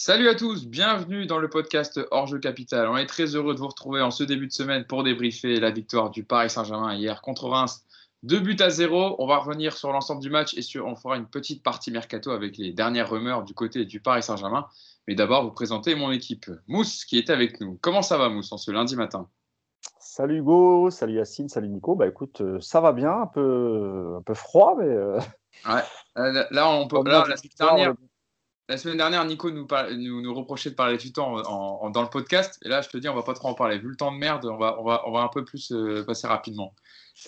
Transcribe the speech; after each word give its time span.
Salut 0.00 0.28
à 0.28 0.36
tous, 0.36 0.64
bienvenue 0.64 1.26
dans 1.26 1.40
le 1.40 1.50
podcast 1.50 1.98
Hors-jeu 2.12 2.38
Capital. 2.38 2.86
On 2.86 2.96
est 2.96 3.06
très 3.06 3.34
heureux 3.34 3.52
de 3.52 3.58
vous 3.58 3.66
retrouver 3.66 4.00
en 4.00 4.12
ce 4.12 4.22
début 4.22 4.46
de 4.46 4.52
semaine 4.52 4.84
pour 4.84 5.02
débriefer 5.02 5.58
la 5.58 5.72
victoire 5.72 6.10
du 6.10 6.22
Paris 6.22 6.50
Saint-Germain 6.50 6.94
hier 6.94 7.20
contre 7.20 7.48
Reims. 7.48 7.84
Deux 8.22 8.38
buts 8.38 8.56
à 8.60 8.70
zéro. 8.70 9.16
On 9.18 9.26
va 9.26 9.38
revenir 9.38 9.76
sur 9.76 9.90
l'ensemble 9.90 10.22
du 10.22 10.30
match 10.30 10.54
et 10.56 10.62
sur, 10.62 10.86
on 10.86 10.94
fera 10.94 11.16
une 11.16 11.26
petite 11.26 11.64
partie 11.64 11.90
mercato 11.90 12.30
avec 12.30 12.58
les 12.58 12.72
dernières 12.72 13.10
rumeurs 13.10 13.42
du 13.42 13.54
côté 13.54 13.84
du 13.86 13.98
Paris 13.98 14.22
Saint-Germain. 14.22 14.68
Mais 15.08 15.16
d'abord, 15.16 15.42
vous 15.42 15.50
présenter 15.50 15.96
mon 15.96 16.12
équipe. 16.12 16.48
Mousse 16.68 17.04
qui 17.04 17.18
est 17.18 17.28
avec 17.28 17.60
nous. 17.60 17.76
Comment 17.82 18.02
ça 18.02 18.18
va, 18.18 18.28
Mousse, 18.28 18.52
en 18.52 18.56
ce 18.56 18.70
lundi 18.70 18.94
matin? 18.94 19.28
Salut 19.98 20.38
Hugo, 20.38 20.90
salut 20.90 21.14
Yacine, 21.14 21.48
salut 21.48 21.68
Nico. 21.68 21.96
Bah 21.96 22.06
écoute, 22.06 22.40
euh, 22.40 22.60
ça 22.60 22.80
va 22.80 22.92
bien, 22.92 23.22
un 23.22 23.26
peu, 23.26 24.14
un 24.16 24.22
peu 24.22 24.34
froid, 24.34 24.76
mais. 24.78 24.86
Euh, 24.86 25.18
ouais. 25.66 25.82
Euh, 26.18 26.44
là, 26.52 26.70
on 26.70 26.86
peut. 26.86 27.02
Là, 27.04 27.24
la 27.28 27.36
semaine 27.36 27.50
dernière, 27.58 27.94
la 28.68 28.76
semaine 28.76 28.96
dernière, 28.98 29.24
Nico 29.24 29.50
nous, 29.50 29.66
nous, 29.96 30.22
nous, 30.22 30.34
reprochait 30.34 30.70
de 30.70 30.74
parler 30.74 30.96
du 30.96 31.12
temps 31.12 31.36
en, 31.36 31.90
dans 31.90 32.02
le 32.02 32.08
podcast. 32.08 32.58
Et 32.64 32.68
là, 32.68 32.82
je 32.82 32.88
te 32.88 32.96
dis, 32.96 33.08
on 33.08 33.14
va 33.14 33.22
pas 33.22 33.34
trop 33.34 33.48
en 33.48 33.54
parler. 33.54 33.78
Vu 33.78 33.88
le 33.88 33.96
temps 33.96 34.12
de 34.12 34.18
merde, 34.18 34.44
on 34.46 34.56
va, 34.56 34.78
on 34.78 34.84
va, 34.84 35.02
on 35.06 35.12
va 35.12 35.20
un 35.20 35.28
peu 35.28 35.44
plus 35.44 35.72
passer 36.06 36.26
rapidement. 36.26 36.74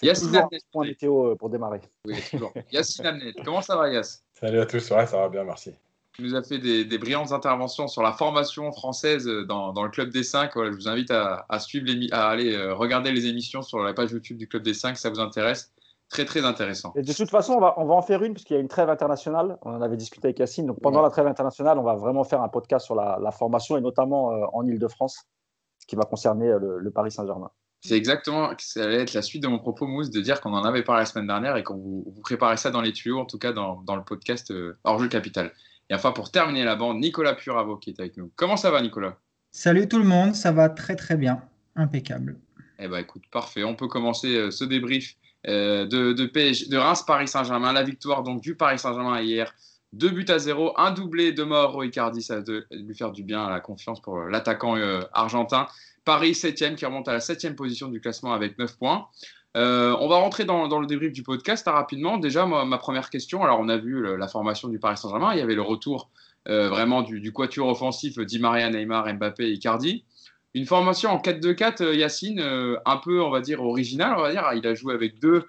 Yacine 0.03 0.37
Amnet. 0.37 0.61
point 0.71 0.87
météo 0.87 1.35
pour 1.37 1.51
démarrer. 1.51 1.80
Oui, 2.05 2.15
toujours. 2.30 2.53
Yacine 2.73 3.07
Amnet, 3.07 3.33
comment 3.45 3.63
ça 3.63 3.77
va, 3.77 3.89
Yass 3.89 4.23
Salut 4.35 4.61
à 4.61 4.66
tous, 4.66 4.91
ouais, 4.91 5.07
ça 5.07 5.16
va 5.16 5.29
bien, 5.29 5.45
merci 5.45 5.73
nous 6.21 6.35
a 6.35 6.43
fait 6.43 6.59
des, 6.59 6.99
brillantes 6.99 7.33
interventions 7.33 7.88
sur 7.88 8.02
la 8.02 8.13
formation 8.13 8.73
française 8.73 9.27
dans, 9.49 9.83
le 9.83 9.91
Club 9.91 10.11
des 10.11 10.23
5. 10.23 10.52
je 10.55 10.71
vous 10.71 10.88
invite 10.88 11.11
à, 11.11 11.47
suivre 11.59 11.87
à 12.13 12.29
aller 12.29 12.55
euh, 12.55 12.75
regarder 12.75 13.13
les 13.13 13.27
émissions 13.27 13.63
sur 13.63 13.80
la 13.80 13.93
page 13.93 14.11
YouTube 14.13 14.37
du 14.37 14.47
Club 14.47 14.63
des 14.63 14.75
5 14.75 14.97
si 14.97 15.02
ça 15.02 15.11
vous 15.11 15.21
intéresse. 15.21 15.73
Très, 16.11 16.25
très 16.25 16.45
intéressant. 16.45 16.93
Et 16.97 17.03
de 17.03 17.13
toute 17.13 17.31
façon, 17.31 17.53
on 17.55 17.61
va, 17.61 17.75
on 17.77 17.85
va 17.85 17.95
en 17.95 18.03
faire 18.03 18.25
une 18.25 18.35
puisqu'il 18.35 18.55
y 18.55 18.57
a 18.57 18.61
une 18.61 18.69
trêve 18.69 18.91
internationale. 18.91 19.57
On 19.63 19.73
en 19.73 19.81
avait 19.81 19.97
discuté 19.97 20.27
avec 20.27 20.41
Yacine. 20.41 20.67
Donc 20.67 20.81
pendant 20.81 21.03
la 21.03 21.11
trêve 21.11 21.29
internationale, 21.29 21.79
on 21.79 21.85
va 21.85 21.95
vraiment 21.95 22.25
faire 22.25 22.43
un 22.43 22.49
podcast 22.49 22.85
sur 22.85 22.97
la, 22.97 23.31
formation 23.31 23.79
et 23.79 23.81
notamment 23.81 24.33
euh, 24.33 24.45
en 24.52 24.67
Ile-de-France, 24.67 25.29
ce 25.79 25.87
qui 25.87 25.95
va 25.95 26.02
concerner 26.02 26.49
euh, 26.49 26.79
le, 26.80 26.91
Paris 26.91 27.13
Saint-Germain. 27.13 27.51
C'est 27.80 27.97
exactement, 27.97 28.51
ça 28.59 28.83
allait 28.83 29.02
être 29.02 29.15
la 29.15 29.23
suite 29.23 29.43
de 29.43 29.49
mon 29.49 29.61
propos, 29.61 29.87
Mousse, 29.87 30.11
de 30.11 30.21
dire 30.21 30.41
qu'on 30.41 30.52
en 30.52 30.65
avait 30.65 30.83
parlé 30.83 31.02
la 31.02 31.07
semaine 31.07 31.29
dernière 31.29 31.57
et 31.57 31.63
qu'on 31.63 31.77
vous, 31.77 32.05
vous 32.15 32.21
préparez 32.23 32.57
ça 32.57 32.71
dans 32.71 32.83
les 32.83 32.93
tuyaux, 32.93 33.21
en 33.21 33.24
tout 33.24 33.39
cas 33.39 33.52
dans, 33.52 33.80
le 33.89 34.02
podcast 34.02 34.52
Hors 34.85 34.99
Jeu 34.99 35.09
Capital. 35.09 35.52
Et 35.89 35.95
enfin, 35.95 36.11
pour 36.11 36.30
terminer 36.30 36.65
la 36.65 36.74
bande, 36.74 36.99
Nicolas 36.99 37.35
Puravo 37.35 37.77
qui 37.77 37.91
est 37.91 38.01
avec 38.01 38.17
nous. 38.17 38.30
Comment 38.35 38.57
ça 38.57 38.71
va, 38.71 38.83
Nicolas? 38.83 39.17
Salut 39.52 39.89
tout 39.89 39.99
le 39.99 40.05
monde, 40.05 40.35
ça 40.35 40.51
va 40.51 40.69
très 40.69 40.97
très 40.97 41.17
bien. 41.17 41.41
Impeccable. 41.77 42.39
Eh 42.80 42.89
bien, 42.89 42.99
écoute, 42.99 43.23
parfait. 43.30 43.63
On 43.63 43.77
peut 43.77 43.89
commencer 43.89 44.35
euh, 44.35 44.51
ce 44.51 44.65
débrief 44.65 45.17
euh, 45.49 45.87
de, 45.87 46.13
de 46.13 46.77
Reims-Paris 46.77 47.29
Saint-Germain. 47.29 47.73
La 47.73 47.83
victoire 47.83 48.23
donc 48.23 48.41
du 48.41 48.55
Paris 48.55 48.79
Saint-Germain 48.79 49.21
hier. 49.21 49.52
Deux 49.93 50.10
buts 50.10 50.27
à 50.29 50.38
zéro, 50.38 50.73
un 50.77 50.93
doublé 50.93 51.33
de 51.33 51.43
mort 51.43 51.85
Icardi, 51.85 52.23
ça 52.23 52.41
va 52.41 52.52
lui 52.71 52.95
faire 52.95 53.10
du 53.10 53.24
bien 53.24 53.45
à 53.45 53.51
la 53.51 53.59
confiance 53.59 54.01
pour 54.01 54.21
l'attaquant 54.21 54.77
euh, 54.77 55.01
argentin. 55.13 55.66
Paris 56.05 56.35
7 56.35 56.77
qui 56.77 56.87
remonte 56.87 57.09
à 57.09 57.13
la 57.13 57.21
7 57.21 57.57
position 57.57 57.88
du 57.88 58.01
classement 58.01 58.33
avec 58.33 58.57
9 58.57 58.79
points. 58.79 59.09
Euh, 59.57 59.96
on 59.99 60.07
va 60.07 60.18
rentrer 60.18 60.45
dans, 60.45 60.79
le 60.79 60.87
débrief 60.87 61.13
du 61.13 61.24
podcast 61.24 61.66
hein, 61.66 61.73
rapidement. 61.73 62.18
Déjà, 62.18 62.46
ma, 62.46 62.79
première 62.79 63.11
question. 63.11 63.43
Alors, 63.43 63.59
on 63.59 63.68
a 63.68 63.79
vu 63.79 64.16
la 64.16 64.28
formation 64.28 64.69
du 64.69 64.78
Paris 64.78 64.97
Saint-Germain. 64.97 65.33
Il 65.33 65.38
y 65.38 65.43
avait 65.43 65.56
le 65.56 65.62
retour 65.62 66.09
euh, 66.49 66.69
vraiment 66.69 67.03
du, 67.03 67.33
quatuor 67.33 67.69
offensif 67.69 68.19
Di 68.19 68.38
Maria, 68.38 68.71
Neymar, 68.71 69.12
Mbappé 69.15 69.44
et 69.44 69.53
Icardi. 69.53 70.05
Une 70.54 70.66
formation 70.66 71.10
en 71.10 71.19
4-2-4, 71.19 71.82
euh, 71.82 71.94
Yacine, 71.94 72.41
un 72.41 72.97
peu, 72.97 73.22
on 73.22 73.31
va 73.31 73.41
dire, 73.41 73.62
originale. 73.62 74.15
On 74.16 74.22
va 74.22 74.32
dire. 74.32 74.44
Il 74.54 74.66
a 74.66 74.75
joué 74.75 74.94
avec 74.94 75.19
deux 75.19 75.44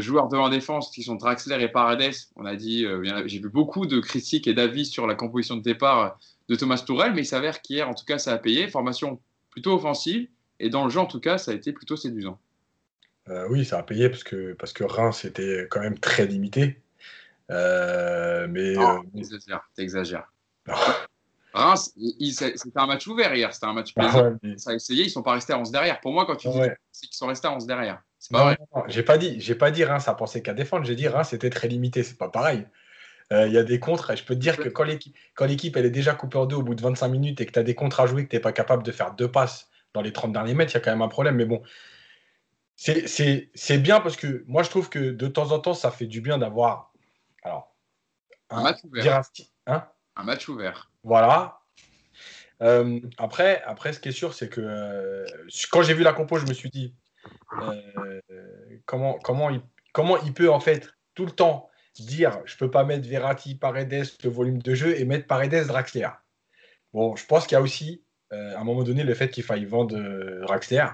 joueurs 0.00 0.28
devant 0.28 0.48
défense 0.48 0.92
qui 0.92 1.02
sont 1.02 1.16
Draxler 1.16 1.60
et 1.60 1.68
Paredes. 1.68 2.14
On 2.36 2.44
a 2.44 2.54
dit, 2.54 2.86
j'ai 3.26 3.40
vu 3.40 3.48
beaucoup 3.48 3.86
de 3.86 3.98
critiques 3.98 4.46
et 4.46 4.54
d'avis 4.54 4.86
sur 4.86 5.06
la 5.08 5.16
composition 5.16 5.56
de 5.56 5.62
départ 5.62 6.18
de 6.48 6.54
Thomas 6.54 6.82
Tourel, 6.86 7.14
mais 7.14 7.22
il 7.22 7.26
s'avère 7.26 7.62
qu'hier, 7.62 7.88
en 7.88 7.94
tout 7.94 8.04
cas, 8.04 8.18
ça 8.18 8.32
a 8.32 8.38
payé. 8.38 8.68
Formation 8.68 9.20
plutôt 9.50 9.74
offensive. 9.74 10.28
Et 10.60 10.70
dans 10.70 10.84
le 10.84 10.90
jeu, 10.90 11.00
en 11.00 11.06
tout 11.06 11.18
cas, 11.18 11.38
ça 11.38 11.50
a 11.50 11.54
été 11.54 11.72
plutôt 11.72 11.96
séduisant. 11.96 12.38
Euh, 13.28 13.46
oui, 13.50 13.64
ça 13.64 13.78
a 13.78 13.82
payé 13.82 14.08
parce 14.08 14.24
que, 14.24 14.52
parce 14.54 14.72
que 14.72 14.84
Reims 14.84 15.24
était 15.24 15.66
quand 15.70 15.80
même 15.80 15.98
très 15.98 16.26
limité. 16.26 16.80
Euh, 17.50 18.46
mais. 18.48 18.74
Non, 18.74 19.02
euh, 19.16 19.58
t'exagères, 19.76 20.32
Reims, 21.52 21.92
c'était 22.20 22.56
un 22.76 22.86
match 22.86 23.06
ouvert 23.06 23.34
hier, 23.34 23.52
c'était 23.52 23.66
un 23.66 23.72
match 23.72 23.92
ah 23.96 24.00
plaisant. 24.00 24.38
Ça 24.56 24.70
a 24.70 24.74
essayé, 24.74 25.04
ils 25.04 25.10
sont 25.10 25.22
pas 25.22 25.32
restés 25.32 25.52
à 25.52 25.58
11 25.58 25.70
derrière. 25.70 26.00
Pour 26.00 26.12
moi, 26.12 26.26
quand 26.26 26.36
tu 26.36 26.48
dis 26.48 26.58
c'est 26.90 27.06
qu'ils 27.06 27.16
sont 27.16 27.26
restés 27.26 27.48
à 27.48 27.52
11 27.52 27.66
derrière. 27.66 28.02
C'est 28.18 28.32
pas 28.32 28.44
vrai. 28.44 28.58
j'ai 28.86 29.02
pas 29.02 29.18
dit, 29.18 29.40
j'ai 29.40 29.54
pas 29.54 29.70
dit 29.70 29.84
Reims 29.84 30.06
a 30.08 30.14
pensé 30.14 30.42
qu'à 30.42 30.54
défendre, 30.54 30.84
j'ai 30.84 30.94
dit 30.94 31.08
Reims 31.08 31.32
était 31.32 31.50
très 31.50 31.68
limité, 31.68 32.02
c'est 32.02 32.18
pas 32.18 32.28
pareil. 32.28 32.66
Il 33.30 33.52
y 33.52 33.56
a 33.56 33.64
des 33.64 33.80
contres, 33.80 34.10
et 34.10 34.16
je 34.16 34.24
peux 34.24 34.34
te 34.34 34.40
dire 34.40 34.58
que 34.58 34.68
quand 34.68 34.84
l'équipe 35.46 35.76
elle 35.76 35.86
est 35.86 35.90
déjà 35.90 36.14
coupée 36.14 36.36
en 36.36 36.44
deux 36.44 36.56
au 36.56 36.62
bout 36.62 36.74
de 36.74 36.82
25 36.82 37.08
minutes 37.08 37.40
et 37.40 37.46
que 37.46 37.52
tu 37.52 37.58
as 37.58 37.62
des 37.62 37.74
contres 37.74 38.00
à 38.00 38.06
jouer, 38.06 38.24
que 38.24 38.28
tu 38.30 38.36
n'es 38.36 38.40
pas 38.40 38.52
capable 38.52 38.82
de 38.82 38.92
faire 38.92 39.14
deux 39.14 39.30
passes 39.30 39.70
dans 39.94 40.02
les 40.02 40.12
30 40.12 40.32
derniers 40.32 40.54
mètres, 40.54 40.72
il 40.72 40.74
y 40.74 40.76
a 40.76 40.80
quand 40.80 40.90
même 40.90 41.02
un 41.02 41.08
problème. 41.08 41.36
Mais 41.36 41.44
bon, 41.44 41.62
c'est 42.76 43.78
bien 43.78 44.00
parce 44.00 44.16
que 44.16 44.44
moi, 44.46 44.62
je 44.62 44.70
trouve 44.70 44.88
que 44.88 45.10
de 45.12 45.26
temps 45.28 45.52
en 45.52 45.58
temps, 45.58 45.74
ça 45.74 45.90
fait 45.90 46.06
du 46.06 46.20
bien 46.20 46.38
d'avoir. 46.38 46.92
Alors, 47.42 47.74
un, 48.50 48.62
match 48.62 48.78
ouvert. 48.84 49.22
Hein? 49.66 49.86
Un, 50.16 50.24
match 50.24 50.48
ouvert. 50.48 50.90
Voilà. 51.04 51.60
Euh, 52.62 53.00
après, 53.18 53.62
après, 53.64 53.92
ce 53.92 54.00
qui 54.00 54.08
est 54.08 54.12
sûr, 54.12 54.34
c'est 54.34 54.48
que 54.48 54.60
euh, 54.60 55.26
quand 55.70 55.82
j'ai 55.82 55.94
vu 55.94 56.02
la 56.02 56.12
compo, 56.12 56.38
je 56.38 56.46
me 56.46 56.52
suis 56.52 56.70
dit 56.70 56.94
euh, 57.60 58.20
comment, 58.86 59.18
comment, 59.18 59.50
il, 59.50 59.60
comment 59.92 60.16
il 60.18 60.32
peut 60.32 60.50
en 60.50 60.60
fait 60.60 60.88
tout 61.14 61.26
le 61.26 61.32
temps 61.32 61.68
dire 61.96 62.40
je 62.44 62.56
peux 62.56 62.70
pas 62.70 62.84
mettre 62.84 63.08
Verratti, 63.08 63.56
Paredes, 63.56 64.06
le 64.22 64.30
volume 64.30 64.62
de 64.62 64.74
jeu 64.74 64.98
et 64.98 65.04
mettre 65.04 65.26
Paredes, 65.26 65.66
Draxler. 65.66 66.08
Bon, 66.92 67.16
je 67.16 67.26
pense 67.26 67.46
qu'il 67.46 67.56
y 67.56 67.58
a 67.58 67.62
aussi 67.62 68.04
à 68.30 68.60
un 68.60 68.64
moment 68.64 68.82
donné 68.82 69.04
le 69.04 69.12
fait 69.12 69.28
qu'il 69.28 69.44
faille 69.44 69.66
vendre 69.66 69.98
Draxler 70.42 70.86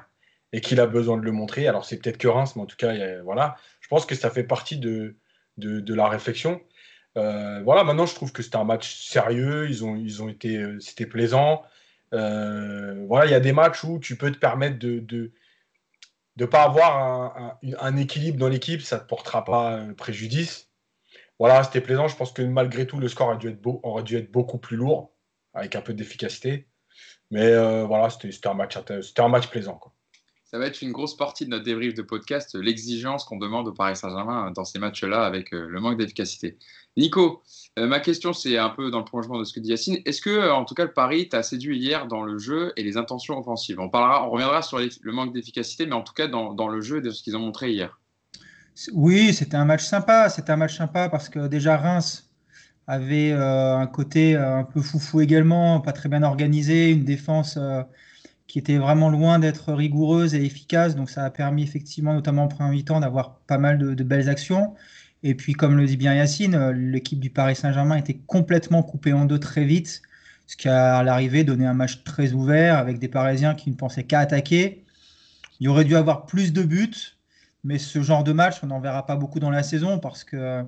et 0.53 0.61
qu'il 0.61 0.81
a 0.81 0.87
besoin 0.87 1.17
de 1.19 1.23
le 1.23 1.31
montrer. 1.31 1.69
Alors, 1.69 1.85
c'est 1.85 1.99
peut-être 1.99 2.19
que 2.19 2.27
Reims, 2.27 2.57
mais 2.57 2.63
en 2.63 2.67
tout 2.67 2.77
cas, 2.77 3.23
voilà. 3.23 3.57
Je 3.81 3.89
pense 3.89 4.07
que 4.07 4.17
ça 4.17 4.31
fait 4.31 4.43
partie 4.43 4.79
de, 4.79 5.17
de, 5.59 5.95
la 5.95 6.09
réflexion. 6.09 6.61
Euh, 7.19 7.63
voilà, 7.65 7.85
maintenant, 7.85 8.07
je 8.07 8.15
trouve 8.15 8.33
que 8.33 8.43
c'était 8.43 8.57
un 8.57 8.65
match 8.65 8.97
sérieux. 9.09 9.69
Ils 9.69 9.85
ont, 9.85 10.29
été, 10.29 10.57
euh, 10.57 10.81
c'était 10.81 11.07
plaisant. 11.07 11.63
Euh, 12.15 13.05
voilà, 13.09 13.27
il 13.27 13.33
y 13.33 13.35
a 13.35 13.41
des 13.41 13.53
matchs 13.53 13.85
où 13.85 13.99
tu 13.99 14.17
peux 14.17 14.33
te 14.33 14.39
permettre 14.39 14.79
de 14.79 15.01
de, 15.01 15.33
de 16.37 16.45
pas 16.47 16.63
avoir 16.63 17.57
un, 17.81 17.97
équilibre 17.97 18.39
dans 18.39 18.49
l'équipe, 18.49 18.81
ça 18.83 18.97
ne 18.97 19.03
te 19.03 19.07
portera 19.07 19.45
pas 19.45 19.85
préjudice. 19.97 20.71
Voilà, 21.39 21.65
c'était 21.65 21.81
plaisant. 21.81 22.09
Je 22.09 22.17
pense 22.17 22.33
que 22.33 22.43
malgré 22.43 22.87
tout, 22.87 22.99
le 23.01 23.09
score 23.09 23.29
aurait 23.83 24.03
dû 24.05 24.17
être, 24.17 24.31
beaucoup 24.33 24.59
plus 24.59 24.77
lourd, 24.77 25.13
avec 25.55 25.77
un 25.77 25.83
peu 25.83 25.95
d'efficacité. 25.95 26.69
Mais 27.31 27.55
voilà, 27.85 28.11
c'était 28.11 28.47
un 28.49 28.55
match, 28.55 28.77
un 28.77 29.41
plaisant. 29.49 29.81
Ça 30.51 30.59
va 30.59 30.67
être 30.67 30.81
une 30.81 30.93
grosse 30.93 31.15
partie 31.15 31.45
de 31.45 31.51
notre 31.51 31.65
débrief 31.65 31.93
de 31.93 32.01
podcast, 32.01 32.55
l'exigence 32.55 33.25
qu'on 33.25 33.37
demande 33.37 33.69
au 33.69 33.73
Paris 33.73 33.97
Saint-Germain 33.97 34.51
dans 34.53 34.65
ces 34.65 34.79
matchs-là 34.79 35.27
avec 35.27 35.53
euh, 35.53 35.69
le 35.69 35.79
manque 35.79 35.99
d'efficacité. 35.99 36.57
Nico, 36.97 37.43
euh, 37.79 37.87
ma 37.87 38.01
question, 38.01 38.33
c'est 38.33 38.57
un 38.57 38.71
peu 38.71 38.91
dans 38.91 39.01
le 39.01 39.05
prolongement 39.05 39.39
de 39.39 39.45
ce 39.45 39.53
que 39.53 39.61
dit 39.61 39.69
Yacine. 39.69 39.99
Est-ce 40.07 40.23
que, 40.23 40.31
euh, 40.31 40.55
en 40.55 40.65
tout 40.65 40.73
cas, 40.73 40.85
le 40.85 40.95
Paris 40.95 41.29
t'a 41.29 41.43
séduit 41.43 41.79
hier 41.79 42.07
dans 42.07 42.23
le 42.23 42.39
jeu 42.39 42.73
et 42.77 42.83
les 42.83 42.97
intentions 42.97 43.39
offensives? 43.39 43.79
On, 43.79 43.91
parlera, 43.91 44.27
on 44.27 44.31
reviendra 44.31 44.63
sur 44.63 44.79
le 44.79 45.13
manque 45.13 45.35
d'efficacité, 45.35 45.85
mais 45.85 45.93
en 45.93 46.03
tout 46.03 46.15
cas 46.15 46.29
dans, 46.29 46.55
dans 46.55 46.69
le 46.69 46.81
jeu 46.81 46.99
et 46.99 47.03
de 47.03 47.11
ce 47.11 47.23
qu'ils 47.23 47.37
ont 47.37 47.41
montré 47.41 47.73
hier. 47.73 48.01
Oui, 48.95 49.35
c'était 49.35 49.57
un 49.57 49.67
match 49.67 49.85
sympa. 49.85 50.31
C'était 50.31 50.53
un 50.53 50.57
match 50.57 50.79
sympa 50.79 51.11
parce 51.11 51.29
que 51.29 51.47
déjà 51.47 51.77
Reims 51.77 52.31
avait 52.87 53.33
un 53.33 53.87
côté 53.87 54.35
un 54.35 54.65
peu 54.65 54.81
foufou 54.81 55.21
également, 55.21 55.79
pas 55.81 55.93
très 55.93 56.09
bien 56.09 56.23
organisé, 56.23 56.91
une 56.91 57.05
défense 57.05 57.59
qui 58.49 58.59
était 58.59 58.79
vraiment 58.79 59.11
loin 59.11 59.39
d'être 59.39 59.73
rigoureuse 59.73 60.35
et 60.35 60.45
efficace. 60.45 60.97
Donc 60.97 61.11
ça 61.11 61.25
a 61.25 61.31
permis 61.31 61.63
effectivement, 61.63 62.15
notamment 62.15 62.45
en 62.45 62.49
premier 62.49 62.83
temps, 62.83 62.99
d'avoir 62.99 63.37
pas 63.47 63.59
mal 63.59 63.79
de, 63.79 64.03
belles 64.03 64.29
actions. 64.29 64.75
Et 65.23 65.35
puis, 65.35 65.53
comme 65.53 65.77
le 65.77 65.87
dit 65.87 65.97
bien 65.97 66.15
Yacine, 66.15 66.55
euh, 66.55 66.73
l'équipe 66.73 67.21
du 67.21 67.31
Paris 67.31 67.57
Saint-Germain 67.57 67.97
était 67.97 68.19
complètement 68.27 68.83
coupée 68.83 69.13
en 69.13 69.27
deux 69.27 69.39
très 69.39 69.65
vite, 69.65 70.03
ce 70.47 70.57
qui 70.57 70.69
à 70.69 71.03
l'arrivée 71.03 71.45
donné 71.45 71.67
un 71.67 71.75
match 71.75 72.05
très 72.05 72.33
ouvert 72.33 72.79
avec 72.79 72.99
des 72.99 73.09
Parisiens 73.09 73.55
qui 73.55 73.71
ne 73.71 73.77
pensaient 73.77 74.05
qu'à 74.05 74.21
attaquer. 74.21 74.85
Il 75.61 75.69
aurait 75.69 75.85
dû 75.85 75.97
avoir 75.97 76.27
plus 76.27 76.53
de 76.53 76.63
buts, 76.63 77.17
mais 77.65 77.79
ce 77.79 78.01
genre 78.03 78.25
de 78.25 78.33
match, 78.33 78.57
on 78.63 78.69
n'en 78.69 78.81
verra 78.81 79.05
pas 79.07 79.17
beaucoup 79.17 79.41
dans 79.41 79.51
la 79.51 79.63
saison 79.63 79.99
parce 79.99 80.25
que 80.25 80.65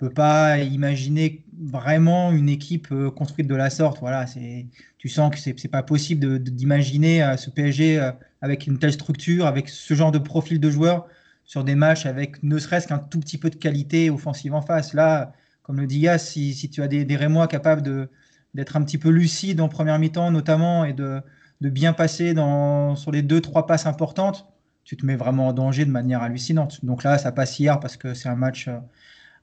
peut 0.00 0.10
pas 0.10 0.58
imaginer 0.58 1.44
vraiment 1.60 2.32
une 2.32 2.48
équipe 2.48 2.88
euh, 2.90 3.10
construite 3.10 3.46
de 3.46 3.54
la 3.54 3.68
sorte. 3.68 4.00
Voilà, 4.00 4.26
c'est, 4.26 4.66
tu 4.96 5.10
sens 5.10 5.30
que 5.30 5.38
c'est, 5.38 5.54
n'est 5.62 5.70
pas 5.70 5.82
possible 5.82 6.42
d'imaginer 6.42 7.22
euh, 7.22 7.36
ce 7.36 7.50
PSG 7.50 8.00
euh, 8.00 8.10
avec 8.40 8.66
une 8.66 8.78
telle 8.78 8.94
structure, 8.94 9.46
avec 9.46 9.68
ce 9.68 9.92
genre 9.92 10.10
de 10.10 10.18
profil 10.18 10.58
de 10.58 10.70
joueurs 10.70 11.06
sur 11.44 11.64
des 11.64 11.74
matchs 11.74 12.06
avec 12.06 12.42
ne 12.42 12.58
serait-ce 12.58 12.88
qu'un 12.88 12.98
tout 12.98 13.20
petit 13.20 13.36
peu 13.36 13.50
de 13.50 13.56
qualité 13.56 14.08
offensive 14.08 14.54
en 14.54 14.62
face. 14.62 14.94
Là, 14.94 15.34
comme 15.62 15.78
le 15.78 15.86
dit 15.86 15.98
Yas, 15.98 16.18
si, 16.18 16.70
tu 16.70 16.82
as 16.82 16.88
des, 16.88 17.16
Rémois 17.16 17.46
capables 17.46 17.82
de, 17.82 18.08
d'être 18.54 18.76
un 18.76 18.82
petit 18.82 18.98
peu 18.98 19.10
lucides 19.10 19.60
en 19.60 19.68
première 19.68 19.98
mi-temps 19.98 20.30
notamment 20.30 20.86
et 20.86 20.94
de, 20.94 21.20
de 21.60 21.68
bien 21.68 21.92
passer 21.92 22.32
dans, 22.32 22.96
sur 22.96 23.12
les 23.12 23.20
deux, 23.20 23.42
trois 23.42 23.66
passes 23.66 23.84
importantes, 23.84 24.46
tu 24.84 24.96
te 24.96 25.04
mets 25.04 25.16
vraiment 25.16 25.48
en 25.48 25.52
danger 25.52 25.84
de 25.84 25.90
manière 25.90 26.22
hallucinante. 26.22 26.82
Donc 26.84 27.04
là, 27.04 27.18
ça 27.18 27.32
passe 27.32 27.58
hier 27.58 27.78
parce 27.80 27.98
que 27.98 28.14
c'est 28.14 28.30
un 28.30 28.36
match 28.36 28.70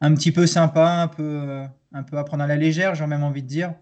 un 0.02 0.14
petit 0.14 0.32
peu 0.32 0.46
sympa, 0.46 1.02
un 1.02 1.08
peu, 1.08 1.64
un 1.94 2.04
peu 2.04 2.18
à 2.18 2.24
prendre 2.24 2.44
à 2.44 2.48
la 2.48 2.56
légère, 2.56 2.96
j'ai 2.96 3.06
même 3.08 3.24
envie 3.24 3.44
de 3.44 3.48
dire. 3.48 3.74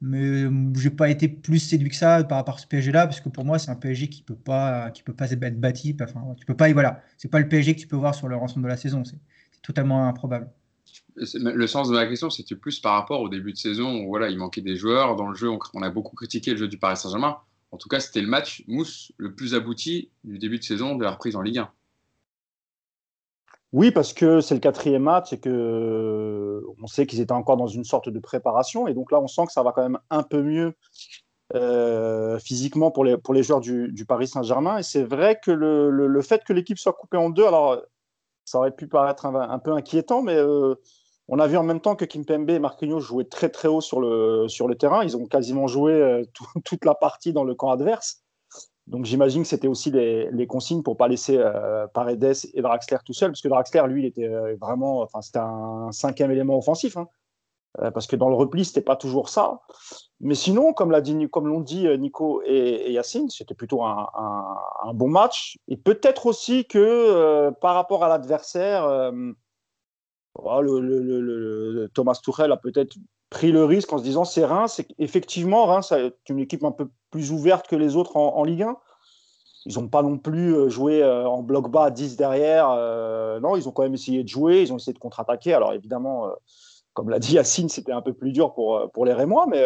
Mais 0.00 0.44
j'ai 0.74 0.90
pas 0.90 1.08
été 1.08 1.28
plus 1.28 1.60
séduit 1.60 1.90
que 1.90 1.96
ça 1.96 2.22
par 2.24 2.38
rapport 2.38 2.56
à 2.56 2.58
ce 2.58 2.66
PSG-là, 2.66 3.06
parce 3.06 3.20
que 3.20 3.28
pour 3.28 3.44
moi, 3.44 3.58
c'est 3.58 3.70
un 3.70 3.76
PSG 3.76 4.08
qui 4.08 4.22
peut 4.22 4.34
pas, 4.34 4.90
peut 5.04 5.14
pas 5.14 5.30
être 5.30 5.60
bâti. 5.60 5.96
Enfin, 6.00 6.34
tu 6.38 6.44
peux 6.44 6.56
pas, 6.56 6.72
voilà, 6.72 7.02
c'est 7.16 7.30
pas 7.30 7.38
le 7.38 7.48
PSG 7.48 7.74
que 7.74 7.80
tu 7.80 7.86
peux 7.86 7.96
voir 7.96 8.14
sur 8.14 8.28
l'ensemble 8.28 8.64
de 8.64 8.68
la 8.68 8.76
saison. 8.76 9.04
C'est 9.04 9.18
totalement 9.62 10.06
improbable. 10.08 10.50
Le 11.14 11.66
sens 11.66 11.88
de 11.88 11.94
ma 11.94 12.06
question, 12.06 12.30
c'était 12.30 12.56
plus 12.56 12.80
par 12.80 12.94
rapport 12.94 13.20
au 13.20 13.28
début 13.28 13.52
de 13.52 13.58
saison 13.58 14.02
où 14.02 14.08
voilà, 14.08 14.28
il 14.28 14.38
manquait 14.38 14.60
des 14.60 14.76
joueurs. 14.76 15.16
Dans 15.16 15.28
le 15.28 15.36
jeu, 15.36 15.48
on, 15.74 15.82
a 15.82 15.90
beaucoup 15.90 16.16
critiqué 16.16 16.52
le 16.52 16.56
jeu 16.56 16.68
du 16.68 16.78
Paris 16.78 16.96
Saint-Germain. 16.96 17.38
En 17.70 17.76
tout 17.76 17.88
cas, 17.88 18.00
c'était 18.00 18.20
le 18.20 18.26
match 18.28 18.64
mousse 18.66 19.12
le 19.16 19.34
plus 19.34 19.54
abouti 19.54 20.10
du 20.24 20.38
début 20.38 20.58
de 20.58 20.64
saison 20.64 20.96
de 20.96 21.04
la 21.04 21.12
reprise 21.12 21.36
en 21.36 21.42
Ligue 21.42 21.58
1. 21.58 21.70
Oui, 23.72 23.90
parce 23.90 24.12
que 24.12 24.40
c'est 24.40 24.54
le 24.54 24.60
quatrième 24.60 25.02
match 25.02 25.32
et 25.32 25.40
que 25.40 26.62
on 26.82 26.86
sait 26.86 27.06
qu'ils 27.06 27.20
étaient 27.20 27.32
encore 27.32 27.56
dans 27.56 27.66
une 27.66 27.84
sorte 27.84 28.10
de 28.10 28.18
préparation. 28.18 28.86
Et 28.86 28.92
donc 28.92 29.10
là, 29.10 29.20
on 29.20 29.26
sent 29.26 29.46
que 29.46 29.52
ça 29.52 29.62
va 29.62 29.72
quand 29.72 29.82
même 29.82 29.98
un 30.10 30.22
peu 30.22 30.42
mieux 30.42 30.74
euh, 31.54 32.38
physiquement 32.38 32.90
pour 32.90 33.04
les, 33.04 33.42
joueurs 33.42 33.60
du, 33.60 34.04
Paris 34.06 34.28
Saint-Germain. 34.28 34.78
Et 34.78 34.82
c'est 34.82 35.02
vrai 35.02 35.40
que 35.42 35.50
le, 35.50 35.90
le, 35.90 36.22
fait 36.22 36.44
que 36.44 36.52
l'équipe 36.52 36.78
soit 36.78 36.92
coupée 36.92 37.16
en 37.16 37.30
deux, 37.30 37.46
alors 37.46 37.82
ça 38.44 38.58
aurait 38.58 38.74
pu 38.74 38.88
paraître 38.88 39.26
un, 39.26 39.58
peu 39.58 39.72
inquiétant, 39.72 40.22
mais 40.22 40.36
euh, 40.36 40.74
on 41.28 41.38
a 41.38 41.46
vu 41.46 41.56
en 41.56 41.62
même 41.62 41.80
temps 41.80 41.96
que 41.96 42.04
Kimpembe 42.04 42.50
et 42.50 42.58
Marquinhos 42.58 43.00
jouaient 43.00 43.24
très 43.24 43.48
très 43.48 43.68
haut 43.68 43.80
sur 43.80 44.00
le, 44.00 44.48
sur 44.48 44.68
le 44.68 44.74
terrain. 44.74 45.04
Ils 45.04 45.16
ont 45.16 45.26
quasiment 45.26 45.66
joué 45.66 45.92
euh, 45.92 46.24
toute 46.64 46.84
la 46.84 46.94
partie 46.94 47.32
dans 47.32 47.44
le 47.44 47.54
camp 47.54 47.70
adverse. 47.70 48.21
Donc 48.92 49.06
j'imagine 49.06 49.40
que 49.42 49.48
c'était 49.48 49.68
aussi 49.68 49.90
les, 49.90 50.46
consignes 50.46 50.82
pour 50.82 50.98
pas 50.98 51.08
laisser 51.08 51.38
euh, 51.38 51.86
Paredes 51.94 52.34
et 52.52 52.60
Draxler 52.60 52.98
tout 53.06 53.14
seul, 53.14 53.30
parce 53.30 53.40
que 53.40 53.48
Draxler, 53.48 53.84
lui, 53.88 54.02
il 54.02 54.06
était 54.06 54.28
euh, 54.28 54.54
vraiment, 54.60 55.00
enfin 55.00 55.22
c'était 55.22 55.38
un 55.38 55.90
cinquième 55.92 56.30
élément 56.30 56.58
offensif, 56.58 56.98
hein. 56.98 57.08
euh, 57.80 57.90
parce 57.90 58.06
que 58.06 58.16
dans 58.16 58.28
le 58.28 58.34
repli, 58.34 58.66
c'était 58.66 58.82
pas 58.82 58.96
toujours 58.96 59.30
ça. 59.30 59.62
Mais 60.20 60.34
sinon, 60.34 60.74
comme 60.74 60.90
l'a 60.90 61.00
dit, 61.00 61.26
comme 61.30 61.48
l'ont 61.48 61.62
dit 61.62 61.88
Nico 61.98 62.42
et, 62.44 62.92
Yacine, 62.92 63.30
c'était 63.30 63.54
plutôt 63.54 63.82
un, 63.82 64.06
bon 64.92 65.08
match. 65.08 65.58
Et 65.68 65.78
peut-être 65.78 66.26
aussi 66.26 66.66
que 66.66 67.48
par 67.62 67.74
rapport 67.74 68.04
à 68.04 68.08
l'adversaire, 68.08 69.10
le, 70.38 71.88
Thomas 71.94 72.18
Tuchel 72.22 72.52
a 72.52 72.56
peut-être 72.56 72.96
pris 73.30 73.52
le 73.52 73.64
risque 73.64 73.92
en 73.92 73.98
se 73.98 74.02
disant 74.02 74.24
c'est 74.24 74.44
Reims, 74.44 74.74
c'est 74.76 74.86
effectivement 74.98 75.64
Reims 75.66 75.86
c'est 75.88 76.14
une 76.28 76.38
équipe 76.38 76.64
un 76.64 76.72
peu 76.72 76.88
plus 77.10 77.32
ouverte 77.32 77.66
que 77.66 77.76
les 77.76 77.96
autres 77.96 78.16
en, 78.16 78.44
Ligue 78.44 78.62
1. 78.62 78.76
Ils 79.64 79.78
n'ont 79.78 79.88
pas 79.88 80.02
non 80.02 80.18
plus 80.18 80.56
euh, 80.56 80.68
joué 80.68 81.02
euh, 81.02 81.28
en 81.28 81.42
bloc 81.42 81.70
bas 81.70 81.90
10 81.90 82.16
derrière. 82.16 82.70
Euh, 82.70 83.38
non, 83.38 83.54
ils 83.54 83.68
ont 83.68 83.70
quand 83.70 83.84
même 83.84 83.94
essayé 83.94 84.24
de 84.24 84.28
jouer, 84.28 84.62
ils 84.62 84.72
ont 84.72 84.76
essayé 84.76 84.92
de 84.92 84.98
contre-attaquer. 84.98 85.54
Alors 85.54 85.72
évidemment, 85.72 86.30
comme 86.94 87.10
l'a 87.10 87.20
dit 87.20 87.34
Yacine, 87.34 87.68
c'était 87.68 87.92
un 87.92 88.02
peu 88.02 88.12
plus 88.12 88.32
dur 88.32 88.54
pour, 88.54 89.04
les 89.04 89.12
Rémois, 89.12 89.46
mais 89.46 89.64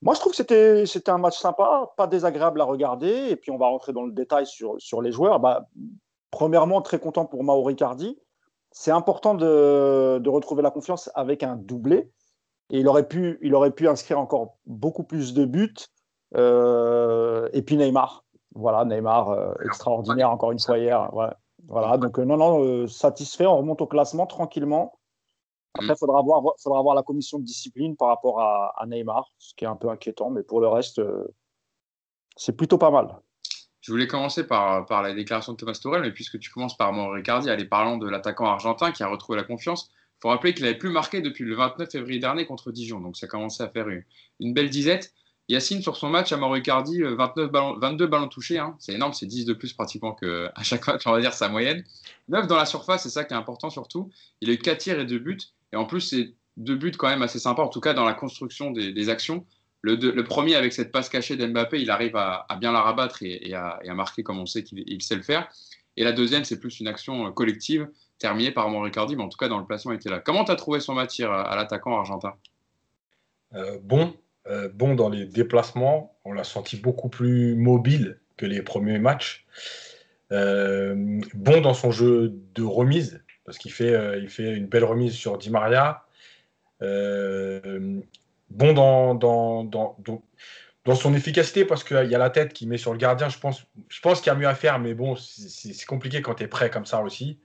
moi 0.00 0.14
je 0.14 0.20
trouve 0.20 0.32
que 0.32 0.84
c'était, 0.84 1.10
un 1.10 1.18
match 1.18 1.38
sympa, 1.38 1.90
pas 1.96 2.06
désagréable 2.06 2.60
à 2.60 2.64
regarder. 2.64 3.30
Et 3.30 3.36
puis 3.36 3.50
on 3.50 3.58
va 3.58 3.66
rentrer 3.66 3.92
dans 3.92 4.04
le 4.04 4.12
détail 4.12 4.46
sur, 4.46 5.02
les 5.02 5.10
joueurs. 5.10 5.40
Bah, 5.40 5.68
premièrement, 6.30 6.80
très 6.80 7.00
content 7.00 7.26
pour 7.26 7.42
Mauro 7.42 7.64
Ricardi. 7.64 8.16
C'est 8.72 8.90
important 8.90 9.34
de, 9.34 10.28
retrouver 10.28 10.62
la 10.62 10.70
confiance 10.70 11.10
avec 11.14 11.42
un 11.42 11.56
doublé. 11.56 12.10
Et 12.72 12.78
il 12.78 12.88
aurait 12.88 13.08
pu, 13.08 13.38
il 13.42 13.54
aurait 13.54 13.72
pu 13.72 13.88
inscrire 13.88 14.20
encore 14.20 14.56
beaucoup 14.64 15.02
plus 15.02 15.34
de 15.34 15.44
buts. 15.44 15.74
Euh, 16.36 17.48
et 17.52 17.62
puis 17.62 17.76
Neymar. 17.76 18.24
Voilà, 18.54 18.84
Neymar, 18.84 19.30
euh, 19.30 19.52
extraordinaire 19.64 20.30
encore 20.30 20.52
une 20.52 20.60
fois 20.60 20.78
hier. 20.78 21.10
Voilà, 21.68 21.98
donc 21.98 22.18
euh, 22.18 22.24
non, 22.24 22.36
non, 22.36 22.86
satisfait. 22.86 23.46
On 23.46 23.58
remonte 23.58 23.80
au 23.80 23.86
classement 23.86 24.26
tranquillement. 24.26 24.92
Après, 25.74 25.94
il 25.94 25.98
faudra 25.98 26.22
voir 26.82 26.94
la 26.94 27.02
commission 27.02 27.38
de 27.38 27.44
discipline 27.44 27.96
par 27.96 28.08
rapport 28.08 28.40
à, 28.40 28.84
Neymar, 28.86 29.30
ce 29.38 29.54
qui 29.54 29.64
est 29.64 29.68
un 29.68 29.76
peu 29.76 29.88
inquiétant. 29.88 30.30
Mais 30.30 30.42
pour 30.42 30.60
le 30.60 30.68
reste, 30.68 31.00
c'est 32.36 32.56
plutôt 32.56 32.78
pas 32.78 32.90
mal. 32.90 33.20
Je 33.80 33.92
voulais 33.92 34.06
commencer 34.06 34.46
par, 34.46 34.86
la 34.90 35.14
déclaration 35.14 35.52
de 35.52 35.56
Thomas 35.56 35.78
Torel, 35.80 36.02
mais 36.02 36.12
puisque 36.12 36.38
tu 36.38 36.50
commences 36.50 36.76
par 36.76 36.92
Mauro 36.92 37.12
Ricardi, 37.12 37.48
allez, 37.48 37.64
parlons 37.64 37.96
de 37.96 38.08
l'attaquant 38.08 38.46
argentin 38.46 38.92
qui 38.92 39.02
a 39.02 39.08
retrouvé 39.08 39.38
la 39.38 39.44
confiance 39.44 39.90
faut 40.20 40.28
rappeler 40.28 40.54
qu'il 40.54 40.64
n'avait 40.64 40.78
plus 40.78 40.90
marqué 40.90 41.20
depuis 41.20 41.44
le 41.44 41.54
29 41.54 41.90
février 41.90 42.18
dernier 42.18 42.46
contre 42.46 42.72
Dijon, 42.72 43.00
donc 43.00 43.16
ça 43.16 43.26
commençait 43.26 43.62
à 43.62 43.68
faire 43.68 43.86
une, 43.88 44.54
belle 44.54 44.70
disette. 44.70 45.14
Yacine, 45.48 45.82
sur 45.82 45.96
son 45.96 46.10
match 46.10 46.30
à 46.30 46.36
Mauricardi, 46.36 47.02
29 47.02 47.50
ballons, 47.50 47.78
22 47.78 48.06
ballons 48.06 48.28
touchés, 48.28 48.58
hein. 48.58 48.76
c'est 48.78 48.92
énorme, 48.92 49.14
c'est 49.14 49.26
10 49.26 49.46
de 49.46 49.52
plus 49.52 49.72
pratiquement 49.72 50.14
qu'à 50.14 50.52
chaque 50.62 50.86
match, 50.86 51.06
on 51.06 51.12
va 51.12 51.20
dire 51.20 51.32
sa 51.32 51.48
moyenne. 51.48 51.84
9 52.28 52.46
dans 52.46 52.56
la 52.56 52.66
surface, 52.66 53.02
c'est 53.02 53.10
ça 53.10 53.24
qui 53.24 53.34
est 53.34 53.36
important 53.36 53.70
surtout. 53.70 54.10
Il 54.40 54.50
a 54.50 54.52
eu 54.52 54.58
4 54.58 54.78
tirs 54.78 55.00
et 55.00 55.06
2 55.06 55.18
buts, 55.18 55.38
et 55.72 55.76
en 55.76 55.86
plus, 55.86 56.02
c'est 56.02 56.34
deux 56.56 56.76
buts 56.76 56.92
quand 56.92 57.08
même 57.08 57.22
assez 57.22 57.38
sympas, 57.38 57.62
en 57.62 57.68
tout 57.68 57.80
cas 57.80 57.94
dans 57.94 58.04
la 58.04 58.14
construction 58.14 58.70
des, 58.70 59.08
actions. 59.08 59.46
Le, 59.82 60.22
premier, 60.22 60.56
avec 60.56 60.72
cette 60.72 60.92
passe 60.92 61.08
cachée 61.08 61.36
d'Mbappé, 61.36 61.80
il 61.80 61.90
arrive 61.90 62.16
à, 62.16 62.46
bien 62.60 62.72
la 62.72 62.82
rabattre 62.82 63.22
et, 63.22 63.54
à, 63.54 63.80
marquer 63.94 64.22
comme 64.22 64.38
on 64.38 64.46
sait 64.46 64.62
qu'il 64.62 65.02
sait 65.02 65.16
le 65.16 65.22
faire. 65.22 65.48
Et 65.96 66.04
la 66.04 66.12
deuxième, 66.12 66.44
c'est 66.44 66.60
plus 66.60 66.80
une 66.80 66.88
action 66.88 67.26
euh, 67.26 67.30
collective 67.30 67.88
terminée 68.18 68.52
par 68.52 68.70
Ricardi, 68.82 69.16
mais 69.16 69.22
en 69.22 69.28
tout 69.28 69.38
cas, 69.38 69.48
dans 69.48 69.58
le 69.58 69.66
placement, 69.66 69.92
il 69.92 69.96
était 69.96 70.10
là. 70.10 70.20
Comment 70.20 70.44
tu 70.44 70.52
as 70.52 70.56
trouvé 70.56 70.80
son 70.80 70.94
matière 70.94 71.32
à, 71.32 71.56
l'attaquant 71.56 71.98
argentin? 71.98 72.34
Euh, 73.54 73.78
Bon, 73.82 74.14
euh, 74.46 74.68
bon 74.68 74.94
dans 74.94 75.08
les 75.08 75.24
déplacements. 75.26 76.16
On 76.24 76.32
l'a 76.32 76.44
senti 76.44 76.76
beaucoup 76.76 77.08
plus 77.08 77.54
mobile 77.54 78.20
que 78.36 78.46
les 78.46 78.62
premiers 78.62 78.98
matchs. 78.98 79.46
bon 80.30 81.60
dans 81.60 81.74
son 81.74 81.90
jeu 81.90 82.34
de 82.54 82.62
remise, 82.62 83.22
parce 83.44 83.58
qu'il 83.58 83.72
fait, 83.72 84.26
fait 84.28 84.54
une 84.54 84.66
belle 84.66 84.84
remise 84.84 85.14
sur 85.14 85.38
Di 85.38 85.50
Maria. 85.50 86.04
Bon 88.50 88.72
dans, 88.72 89.14
dans, 89.14 89.64
dans, 89.64 89.96
dans 90.84 90.94
son 90.94 91.14
efficacité 91.14 91.64
parce 91.64 91.84
qu'il 91.84 92.10
y 92.10 92.14
a 92.14 92.18
la 92.18 92.30
tête 92.30 92.52
qui 92.52 92.66
met 92.66 92.78
sur 92.78 92.92
le 92.92 92.98
gardien. 92.98 93.28
Je 93.28 93.38
pense, 93.38 93.64
je 93.88 94.00
pense 94.00 94.20
qu'il 94.20 94.32
y 94.32 94.34
a 94.34 94.38
mieux 94.38 94.48
à 94.48 94.54
faire, 94.54 94.78
mais 94.78 94.94
bon, 94.94 95.14
c'est 95.16 95.84
compliqué 95.86 96.22
quand 96.22 96.34
tu 96.34 96.44
es 96.44 96.48
prêt 96.48 96.70
comme 96.70 96.86
ça 96.86 97.02
aussi, 97.02 97.38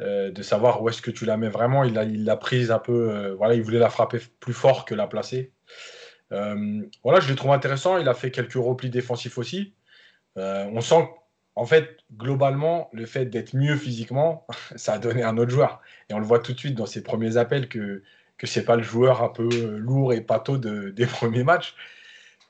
euh, 0.00 0.30
de 0.30 0.42
savoir 0.42 0.82
où 0.82 0.88
est-ce 0.88 1.02
que 1.02 1.10
tu 1.10 1.24
la 1.24 1.36
mets 1.36 1.48
vraiment. 1.48 1.84
Il 1.84 1.94
l'a 1.94 2.04
il 2.04 2.36
prise 2.40 2.70
un 2.70 2.78
peu, 2.78 3.10
euh, 3.10 3.34
voilà, 3.34 3.54
il 3.54 3.62
voulait 3.62 3.78
la 3.78 3.90
frapper 3.90 4.18
plus 4.40 4.52
fort 4.54 4.84
que 4.84 4.94
la 4.94 5.06
placer. 5.06 5.52
Euh, 6.32 6.82
voilà, 7.04 7.20
je 7.20 7.28
l'ai 7.28 7.36
trouvé 7.36 7.54
intéressant. 7.54 7.98
Il 7.98 8.08
a 8.08 8.14
fait 8.14 8.30
quelques 8.30 8.54
replis 8.54 8.90
défensifs 8.90 9.38
aussi. 9.38 9.74
on 10.36 10.80
sent, 10.80 11.08
en 11.54 11.66
fait, 11.66 11.98
globalement, 12.12 12.90
le 12.92 13.06
fait 13.06 13.26
d'être 13.26 13.54
mieux 13.54 13.76
physiquement, 13.76 14.46
ça 14.76 14.94
a 14.94 14.98
donné 14.98 15.22
un 15.22 15.38
autre 15.38 15.52
joueur. 15.52 15.80
Et 16.10 16.14
on 16.14 16.18
le 16.18 16.26
voit 16.26 16.40
tout 16.40 16.52
de 16.52 16.58
suite 16.58 16.74
dans 16.74 16.86
ses 16.86 17.04
premiers 17.04 17.36
appels 17.36 17.68
que 17.68 18.02
que 18.38 18.46
c'est 18.46 18.64
pas 18.64 18.76
le 18.76 18.82
joueur 18.82 19.22
un 19.22 19.28
peu 19.28 19.48
lourd 19.76 20.12
et 20.12 20.20
pâteau 20.20 20.58
de, 20.58 20.90
des 20.96 21.06
premiers 21.06 21.44
matchs. 21.44 21.74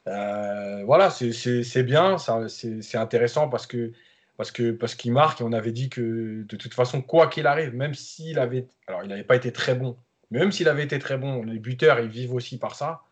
Euh, 0.07 0.85
voilà, 0.85 1.11
c'est 1.11 1.83
bien, 1.83 2.17
c'est 2.19 2.97
intéressant 2.97 3.49
parce 3.49 3.67
que 3.67 3.93
parce 4.37 4.51
que 4.51 4.73
parce 4.73 4.95
qu'il 4.97 5.13
marque 5.13 5.41
et 5.41 5.45
on 5.45 5.53
avait 5.53 5.73
dit 5.73 5.89
que 5.89 6.43
de 6.43 6.57
toute 6.57 6.75
façon, 6.75 7.03
quoi 7.03 7.29
qu'il 7.29 7.47
arrive, 7.47 7.75
même 7.75 7.95
s'il 7.95 8.39
avait, 8.39 8.67
alors 8.89 9.03
il 9.05 9.09
n'avait 9.09 9.25
pas 9.25 9.37
été 9.37 9.53
très 9.53 9.75
bon, 9.75 9.97
mais 10.31 10.41
même 10.41 10.53
s'il 10.53 10.69
avait 10.69 10.85
été 10.85 10.99
très 10.99 11.17
bon, 11.19 11.43
les 11.45 11.59
buteurs 11.59 12.01
ils 12.01 12.09
vivent 12.09 12.35
aussi 12.35 12.59
par 12.59 12.75
ça. 12.75 13.03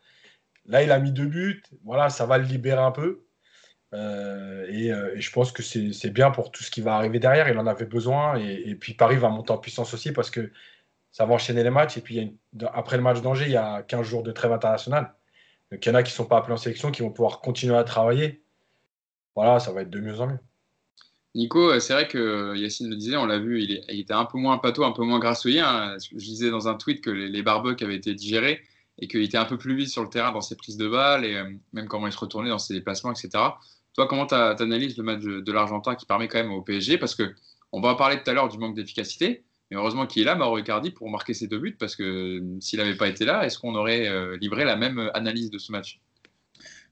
Là, 0.66 0.82
il 0.82 0.92
a 0.92 0.98
mis 0.98 1.12
deux 1.12 1.26
buts, 1.26 1.62
voilà, 1.84 2.08
ça 2.10 2.26
va 2.26 2.38
le 2.38 2.44
libérer 2.44 2.80
un 2.80 2.92
peu. 2.92 3.24
Euh, 3.94 4.66
euh, 4.68 5.14
et, 5.14 5.20
je 5.20 5.32
pense 5.32 5.52
que 5.52 5.62
c'est 5.62 6.10
bien 6.10 6.30
pour 6.30 6.50
tout 6.50 6.62
ce 6.62 6.70
qui 6.70 6.80
va 6.80 6.96
arriver 6.96 7.18
derrière. 7.18 7.48
Il 7.48 7.58
en 7.58 7.66
avait 7.66 7.86
besoin. 7.86 8.36
Et, 8.36 8.74
puis 8.74 8.94
Paris 8.94 9.16
va 9.16 9.28
monter 9.28 9.52
en 9.52 9.58
puissance 9.58 9.94
aussi 9.94 10.12
parce 10.12 10.30
que 10.30 10.50
ça 11.12 11.26
va 11.26 11.34
enchaîner 11.34 11.62
les 11.62 11.70
matchs. 11.70 11.98
Et 11.98 12.00
puis 12.00 12.36
après 12.72 12.96
le 12.96 13.02
match 13.02 13.20
d'Angers, 13.20 13.46
il 13.46 13.52
y 13.52 13.56
a 13.56 13.82
15 13.82 14.06
jours 14.06 14.22
de 14.22 14.32
trêve 14.32 14.52
internationale. 14.52 15.14
Donc 15.70 15.84
il 15.84 15.88
y 15.88 15.92
en 15.92 15.94
a 15.94 16.02
qui 16.02 16.10
ne 16.10 16.16
sont 16.16 16.26
pas 16.26 16.38
appelés 16.38 16.54
en 16.54 16.58
sélection, 16.58 16.90
qui 16.90 17.02
vont 17.02 17.10
pouvoir 17.10 17.40
continuer 17.40 17.76
à 17.76 17.84
travailler. 17.84 18.42
Voilà, 19.36 19.60
ça 19.60 19.72
va 19.72 19.82
être 19.82 19.90
de 19.90 20.00
mieux 20.00 20.20
en 20.20 20.26
mieux. 20.26 20.38
Nico, 21.34 21.70
euh, 21.70 21.80
c'est 21.80 21.94
vrai 21.94 22.08
que 22.08 22.18
euh, 22.18 22.56
Yacine 22.56 22.90
le 22.90 22.96
disait, 22.96 23.16
on 23.16 23.24
l'a 23.24 23.38
vu, 23.38 23.62
il, 23.62 23.82
était 23.88 24.12
un 24.12 24.26
peu 24.26 24.36
moins 24.36 24.58
pâteau, 24.58 24.84
un 24.84 24.92
peu 24.92 25.02
moins 25.02 25.18
grassouillé. 25.18 25.60
Hein. 25.60 25.96
Je 25.98 26.16
disais 26.16 26.50
dans 26.50 26.68
un 26.68 26.74
tweet 26.74 27.02
que 27.02 27.08
les, 27.08 27.28
les 27.28 27.42
barbecues 27.42 27.84
avaient 27.84 27.96
été 27.96 28.14
digérés 28.14 28.60
et 28.98 29.08
qu'il 29.08 29.22
était 29.22 29.38
un 29.38 29.44
peu 29.44 29.56
plus 29.56 29.74
vite 29.74 29.88
sur 29.88 30.02
le 30.02 30.08
terrain 30.08 30.32
dans 30.32 30.40
ses 30.40 30.56
prises 30.56 30.76
de 30.76 30.88
balles 30.88 31.24
et 31.24 31.36
euh, 31.36 31.50
même 31.72 31.88
comment 31.88 32.06
il 32.06 32.12
se 32.12 32.18
retournait 32.18 32.50
dans 32.50 32.58
ses 32.58 32.74
déplacements, 32.74 33.12
etc. 33.12 33.30
Toi, 33.94 34.06
comment 34.06 34.26
tu 34.26 34.34
analyses 34.34 34.96
le 34.96 35.02
match 35.02 35.22
de, 35.22 35.52
l'Argentin 35.52 35.94
qui 35.94 36.06
permet 36.06 36.28
quand 36.28 36.38
même 36.38 36.52
au 36.52 36.62
PSG 36.62 36.98
Parce 36.98 37.14
que 37.14 37.34
on 37.72 37.80
va 37.80 37.94
parler 37.94 38.22
tout 38.22 38.30
à 38.30 38.34
l'heure 38.34 38.48
du 38.48 38.58
manque 38.58 38.74
d'efficacité, 38.74 39.44
mais 39.72 39.78
heureusement 39.78 40.06
qu'il 40.06 40.20
est 40.20 40.26
là, 40.26 40.34
Mauro 40.34 40.58
Icardi, 40.58 40.90
pour 40.90 41.08
marquer 41.08 41.32
ses 41.32 41.46
deux 41.46 41.58
buts, 41.58 41.76
parce 41.78 41.96
que 41.96 42.02
euh, 42.02 42.60
s'il 42.60 42.78
n'avait 42.78 42.94
pas 42.94 43.08
été 43.08 43.24
là, 43.24 43.46
est-ce 43.46 43.58
qu'on 43.58 43.74
aurait 43.74 44.06
euh, 44.06 44.36
livré 44.38 44.66
la 44.66 44.76
même 44.76 45.10
analyse 45.14 45.50
de 45.50 45.56
ce 45.56 45.72
match? 45.72 45.98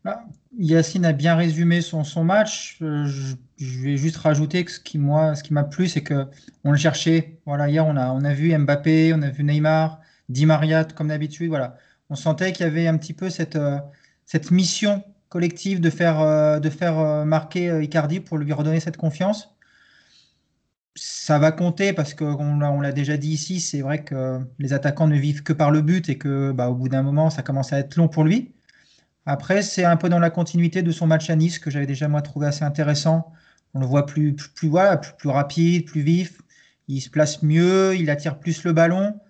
Bah, 0.02 0.24
Yacine 0.58 1.04
a 1.04 1.12
bien 1.12 1.36
résumé 1.36 1.82
son, 1.82 2.24
match. 2.24 2.78
Euh, 2.80 3.06
je, 3.58 3.80
vais 3.80 3.98
juste 3.98 4.16
rajouter 4.16 4.64
que 4.64 4.70
ce 4.70 4.80
qui 4.80 4.96
ce 4.96 5.52
m'a 5.52 5.64
plu, 5.64 5.88
c'est 5.88 6.02
que 6.02 6.26
on 6.64 6.72
le 6.72 6.78
cherchait. 6.78 7.38
Voilà, 7.44 7.68
hier 7.68 7.86
on 7.86 7.96
a, 7.96 8.12
on 8.12 8.24
a 8.24 8.32
vu 8.32 8.56
Mbappé, 8.56 9.12
on 9.14 9.20
a 9.20 9.28
vu 9.28 9.44
Neymar, 9.44 10.00
Di 10.30 10.46
Maria, 10.46 10.84
comme 10.84 11.08
d'habitude. 11.08 11.50
Voilà, 11.50 11.76
on 12.08 12.14
sentait 12.14 12.52
qu'il 12.52 12.64
y 12.64 12.68
avait 12.68 12.86
un 12.86 12.96
petit 12.96 13.12
peu 13.12 13.28
cette, 13.28 13.58
cette 14.24 14.50
mission 14.50 15.04
collective 15.28 15.82
de 15.82 15.90
faire, 15.90 16.58
de 16.58 16.70
faire 16.70 17.26
marquer 17.26 17.82
Icardi 17.82 18.20
pour 18.20 18.38
lui 18.38 18.54
redonner 18.54 18.80
cette 18.80 18.96
confiance. 18.96 19.54
Ça 20.94 21.38
va 21.38 21.52
compter 21.52 21.92
parce 21.92 22.14
qu'on 22.14 22.60
on 22.62 22.80
l'a 22.80 22.92
déjà 22.92 23.16
dit 23.16 23.30
ici, 23.30 23.60
c'est 23.60 23.80
vrai 23.80 24.04
que 24.04 24.40
les 24.58 24.72
attaquants 24.72 25.06
ne 25.06 25.16
vivent 25.16 25.42
que 25.42 25.52
par 25.52 25.70
le 25.70 25.82
but 25.82 26.08
et 26.08 26.18
que 26.18 26.52
bah, 26.52 26.68
au 26.68 26.74
bout 26.74 26.88
d'un 26.88 27.02
moment, 27.02 27.30
ça 27.30 27.42
commence 27.42 27.72
à 27.72 27.78
être 27.78 27.96
long 27.96 28.08
pour 28.08 28.24
lui. 28.24 28.54
Après, 29.26 29.62
c'est 29.62 29.84
un 29.84 29.96
peu 29.96 30.08
dans 30.08 30.18
la 30.18 30.30
continuité 30.30 30.82
de 30.82 30.92
son 30.92 31.06
match 31.06 31.30
à 31.30 31.36
Nice 31.36 31.58
que 31.58 31.70
j'avais 31.70 31.86
déjà 31.86 32.08
moi 32.08 32.22
trouvé 32.22 32.46
assez 32.48 32.64
intéressant. 32.64 33.32
On 33.74 33.80
le 33.80 33.86
voit 33.86 34.06
plus, 34.06 34.34
plus, 34.34 34.68
voilà, 34.68 34.96
plus 34.96 35.28
rapide, 35.28 35.86
plus 35.86 36.02
vif. 36.02 36.40
Il 36.88 37.00
se 37.00 37.10
place 37.10 37.42
mieux, 37.42 37.94
il 37.96 38.10
attire 38.10 38.38
plus 38.38 38.64
le 38.64 38.72
ballon 38.72 39.20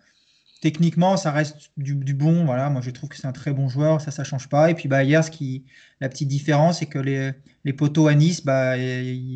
techniquement, 0.61 1.17
ça 1.17 1.33
reste 1.33 1.73
du, 1.77 1.95
bon. 2.15 2.45
Voilà, 2.45 2.71
moi 2.71 2.81
je 2.83 2.91
trouve 2.91 3.09
que 3.09 3.17
c'est 3.17 3.27
un 3.27 3.33
très 3.33 3.53
bon 3.53 3.69
joueur, 3.69 4.01
ça, 4.01 4.11
ça 4.11 4.25
change 4.25 4.49
pas. 4.49 4.71
Et 4.71 4.75
puis 4.75 4.89
bah, 4.89 5.03
hier, 5.03 5.25
ce 5.25 5.31
qui, 5.31 5.65
la 6.01 6.09
petite 6.09 6.29
différence, 6.29 6.79
c'est 6.79 6.87
que 6.87 6.99
les, 6.99 7.73
poteaux 7.73 8.07
à 8.09 8.15
Nice, 8.15 8.45
bah, 8.45 8.75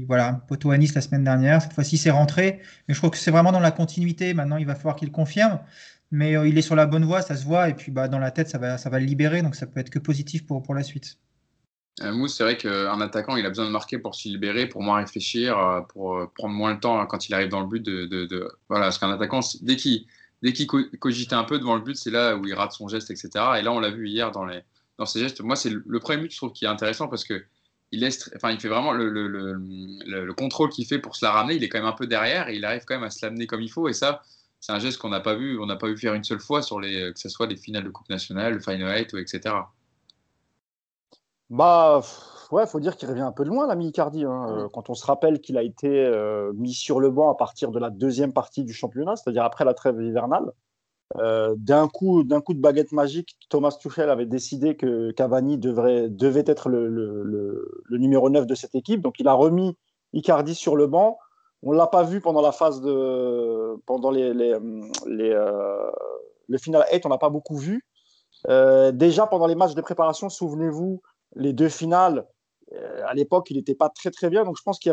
voilà, 0.07 0.45
poteau 0.49 0.71
à 0.71 0.79
Nice 0.79 0.95
la 0.95 1.01
semaine 1.01 1.25
dernière, 1.25 1.63
cette 1.63 1.73
fois-ci 1.73 1.97
c'est 1.97 2.11
rentré. 2.11 2.61
Mais 2.89 2.95
je 2.95 3.01
trouve 3.01 3.11
que 3.11 3.17
c'est 3.17 3.31
vraiment 3.31 3.53
dans 3.53 3.61
la 3.61 3.71
continuité. 3.71 4.35
Maintenant, 4.35 4.57
il 4.57 4.67
va 4.67 4.75
falloir 4.75 4.97
qu'il 4.97 5.11
confirme. 5.11 5.61
Mais 6.11 6.37
euh, 6.37 6.47
il 6.47 6.57
est 6.59 6.63
sur 6.63 6.77
la 6.77 6.87
bonne 6.87 7.05
voie, 7.05 7.23
ça 7.23 7.35
se 7.35 7.45
voit. 7.45 7.69
Et 7.69 7.75
puis 7.75 7.91
bah, 7.91 8.09
dans 8.09 8.19
la 8.19 8.31
tête, 8.31 8.49
ça 8.49 8.59
va, 8.59 8.79
ça 8.79 8.91
va 8.91 9.01
le 9.01 9.07
libérer. 9.07 9.43
Donc 9.43 9.57
ça 9.57 9.67
peut 9.67 9.81
être 9.81 9.91
que 9.91 9.99
positif 9.99 10.47
pour, 10.47 10.63
pour 10.63 10.75
la 10.75 10.83
suite. 10.83 11.19
Euh, 12.03 12.13
Mousse, 12.13 12.37
c'est 12.37 12.45
vrai 12.45 12.57
qu'un 12.57 13.01
attaquant, 13.01 13.37
il 13.37 13.47
a 13.47 13.49
besoin 13.49 13.67
de 13.67 13.71
marquer 13.71 13.99
pour 13.99 14.15
se 14.15 14.29
libérer, 14.29 14.69
pour 14.69 14.83
moins 14.83 14.99
réfléchir, 14.99 15.59
euh, 15.59 15.81
pour 15.81 16.31
prendre 16.35 16.55
moins 16.55 16.75
le 16.75 16.81
temps 16.81 17.05
quand 17.07 17.29
il 17.29 17.35
arrive 17.35 17.49
dans 17.49 17.61
le 17.61 17.67
but. 17.67 17.83
De... 17.83 18.59
Voilà, 18.69 18.87
parce 18.87 18.99
qu'un 18.99 19.11
attaquant, 19.11 19.41
dès 19.63 19.77
qu'il 19.77 20.07
dès 20.45 20.53
qu'il 20.53 20.67
cogitait 20.67 21.35
un 21.35 21.45
peu 21.45 21.59
devant 21.59 21.75
le 21.75 21.81
but, 21.81 21.97
c'est 21.97 22.11
là 22.11 22.37
où 22.37 22.47
il 22.47 22.53
rate 22.53 22.73
son 22.73 22.87
geste, 22.87 23.11
etc. 23.11 23.31
Et 23.59 23.63
là, 23.63 23.73
on 23.73 23.81
l'a 23.81 23.91
vu 23.91 24.09
hier 24.11 24.31
dans, 24.31 24.45
les, 24.45 24.61
ses 25.07 25.21
gestes. 25.21 25.41
Moi, 25.41 25.57
c'est 25.57 25.71
le, 25.71 26.01
premier 26.01 26.21
but, 26.21 26.31
je 26.31 26.37
trouve, 26.37 26.53
qui 26.53 26.67
est 26.67 26.69
intéressant 26.69 27.09
parce 27.09 27.25
que 27.25 27.43
il, 27.93 28.07
fait 28.11 28.69
vraiment 28.69 28.93
le, 28.93 29.09
le, 29.09 29.27
le 29.29 30.35
contrôle 30.35 30.69
qu'il 30.69 30.85
fait 30.85 30.99
pour 30.99 31.17
se 31.17 31.25
la 31.25 31.33
ramener. 31.33 31.55
Il 31.55 31.65
est 31.65 31.71
quand 31.71 31.79
même 31.79 31.87
un 31.87 31.93
peu 31.93 32.07
derrière 32.07 32.51
et 32.51 32.57
il 32.57 32.65
arrive 32.67 32.83
quand 32.85 32.95
même 32.95 33.05
à 33.05 33.11
se 33.11 33.25
l'amener 33.25 33.47
comme 33.47 33.63
il 33.63 33.71
faut. 33.71 33.89
Et 33.89 33.95
ça, 33.95 34.21
c'est 34.61 34.73
un 34.73 34.79
geste 34.79 34.99
qu'on 34.99 35.09
n'a 35.09 35.21
pas 35.21 35.35
vu, 35.35 35.59
on 35.59 35.65
n'a 35.65 35.77
pas 35.77 35.87
vu 35.87 35.97
faire 35.97 36.13
une 36.13 36.25
seule 36.25 36.41
fois 36.41 36.61
sur 36.61 36.79
que 36.79 37.13
ce 37.15 37.29
soit 37.31 37.47
les 37.47 37.57
finales 37.57 37.85
de 37.85 37.91
Coupe 37.91 38.11
nationale, 38.11 38.53
le 38.53 38.61
Final 38.61 38.99
8, 38.99 39.15
etc. 39.15 39.55
Bah, 41.49 42.03
ouais, 42.55 42.67
faut 42.67 42.81
dire 42.81 42.97
qu'il 42.97 43.09
revient 43.09 43.23
un 43.23 43.33
peu 43.33 43.45
de 43.45 43.49
loin, 43.49 43.67
l'ami 43.67 43.89
Icardi. 43.89 44.25
Hein. 44.25 44.47
Euh, 44.49 44.69
quand 44.73 44.89
on 44.89 44.95
se 44.95 45.05
rappelle 45.05 45.41
qu'il 45.41 45.59
a 45.59 45.63
été 45.63 45.89
euh, 45.89 46.53
mis 46.55 46.73
sur 46.73 47.01
le 47.01 47.11
banc 47.11 47.31
à 47.31 47.35
partir 47.35 47.71
de 47.71 47.79
la 47.79 47.91
deuxième 47.91 48.33
partie 48.33 48.65
du 48.65 48.73
championnat, 48.73 49.17
c'est-à-dire 49.17 49.43
après 49.43 49.65
la 49.65 49.75
trêve 49.75 50.01
hivernale, 50.01 50.53
euh, 51.17 51.55
d'un 51.59 51.89
coup, 51.89 52.23
d'un 52.23 52.41
coup 52.41 52.55
de 52.55 52.61
baguette 52.61 52.93
magique, 52.93 53.37
Thomas 53.51 53.77
Tuchel 53.79 54.09
avait 54.09 54.27
décidé 54.27 54.77
que 54.77 55.11
Cavani 55.11 55.59
devrait, 55.59 56.09
devait 56.09 56.45
être 56.47 56.69
le, 56.69 56.89
le, 56.89 57.23
le, 57.85 57.99
numéro 57.99 58.31
9 58.31 58.47
de 58.47 58.55
cette 58.55 58.75
équipe. 58.75 59.01
Donc, 59.03 59.19
il 59.19 59.29
a 59.29 59.35
remis 59.35 59.77
Icardi 60.13 60.55
sur 60.55 60.77
le 60.77 60.87
banc. 60.87 61.19
On 61.63 61.73
ne 61.73 61.77
l'a 61.77 61.89
pas 61.89 62.05
vu 62.05 62.21
pendant 62.21 62.41
la 62.41 62.53
phase 62.53 62.81
de. 62.81 63.77
pendant 63.87 64.11
les, 64.11 64.33
les, 64.33 64.55
les 65.07 65.31
le 66.47 66.59
final 66.59 66.85
8, 66.93 67.07
on 67.07 67.09
n'a 67.09 67.19
pas 67.19 67.31
beaucoup 67.31 67.57
vu. 67.57 67.85
déjà 68.47 69.27
pendant 69.27 69.47
les 69.47 69.55
matchs 69.55 69.75
de 69.75 69.81
préparation, 69.81 70.29
souvenez-vous, 70.29 71.01
les 71.37 71.53
deux 71.53 71.71
finales, 71.71 72.27
à 73.07 73.15
l'époque, 73.15 73.51
il 73.51 73.57
n'était 73.57 73.75
pas 73.75 73.89
très 73.89 74.11
très 74.11 74.31
bien. 74.31 74.45
Donc 74.45 74.57
je 74.57 74.63
pense 74.63 74.79
qu'il 74.79 74.91
y 74.91 74.93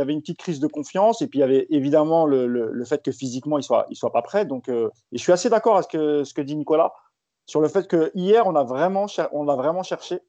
avait, 0.00 0.12
une 0.12 0.20
petite 0.20 0.38
crise 0.38 0.60
de 0.60 0.66
confiance. 0.66 1.22
Et 1.22 1.26
puis 1.26 1.38
il 1.38 1.40
y 1.40 1.44
avait 1.44 1.66
évidemment 1.70 2.26
le, 2.26 2.84
fait 2.84 3.02
que 3.02 3.12
physiquement, 3.12 3.58
il 3.58 3.66
ne 3.68 3.94
soit, 3.94 4.12
pas 4.12 4.22
prêt. 4.22 4.44
Donc, 4.44 4.68
euh, 4.68 4.88
et 5.12 5.18
je 5.18 5.22
suis 5.22 5.32
assez 5.32 5.50
d'accord 5.50 5.76
avec 5.76 5.90
ce 5.90 6.34
que, 6.34 6.42
dit 6.42 6.56
Nicolas 6.56 6.92
sur 7.46 7.60
le 7.60 7.68
fait 7.68 7.86
que 7.86 8.10
hier, 8.14 8.46
on 8.46 8.56
a 8.56 8.64
vraiment, 8.64 9.06
on 9.32 9.48
a 9.48 9.56
vraiment 9.56 9.82
cherché. 9.82 10.20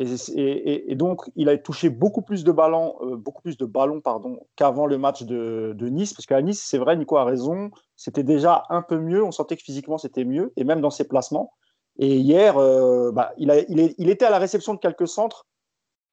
Et, 0.00 0.94
donc, 0.94 1.28
il 1.34 1.48
a 1.48 1.58
touché 1.58 1.90
beaucoup 1.90 2.22
plus 2.22 2.44
de 2.44 2.52
ballons, 2.52 2.94
euh, 3.00 3.16
beaucoup 3.16 3.42
plus 3.42 3.56
de 3.56 3.64
ballons 3.64 4.00
pardon, 4.00 4.38
qu'avant 4.54 4.86
le 4.86 4.96
match 4.96 5.24
de, 5.24 5.74
Nice. 5.80 6.14
Parce 6.14 6.26
qu'à 6.26 6.40
Nice, 6.40 6.62
c'est 6.64 6.78
vrai, 6.78 6.96
Nico 6.96 7.16
a 7.16 7.24
raison, 7.24 7.70
c'était 7.96 8.22
déjà 8.22 8.62
un 8.70 8.82
peu 8.82 8.98
mieux. 8.98 9.24
On 9.24 9.32
sentait 9.32 9.56
que 9.56 9.62
physiquement, 9.62 9.98
c'était 9.98 10.24
mieux. 10.24 10.52
Et 10.56 10.62
même 10.62 10.80
dans 10.80 10.90
ses 10.90 11.08
placements. 11.08 11.52
Et 11.98 12.16
hier, 12.16 12.58
euh, 12.58 13.10
bah, 13.10 13.32
il, 13.38 13.50
était 13.50 14.24
à 14.24 14.30
la 14.30 14.38
réception 14.38 14.74
de 14.74 14.78
quelques 14.78 15.08
centres. 15.08 15.46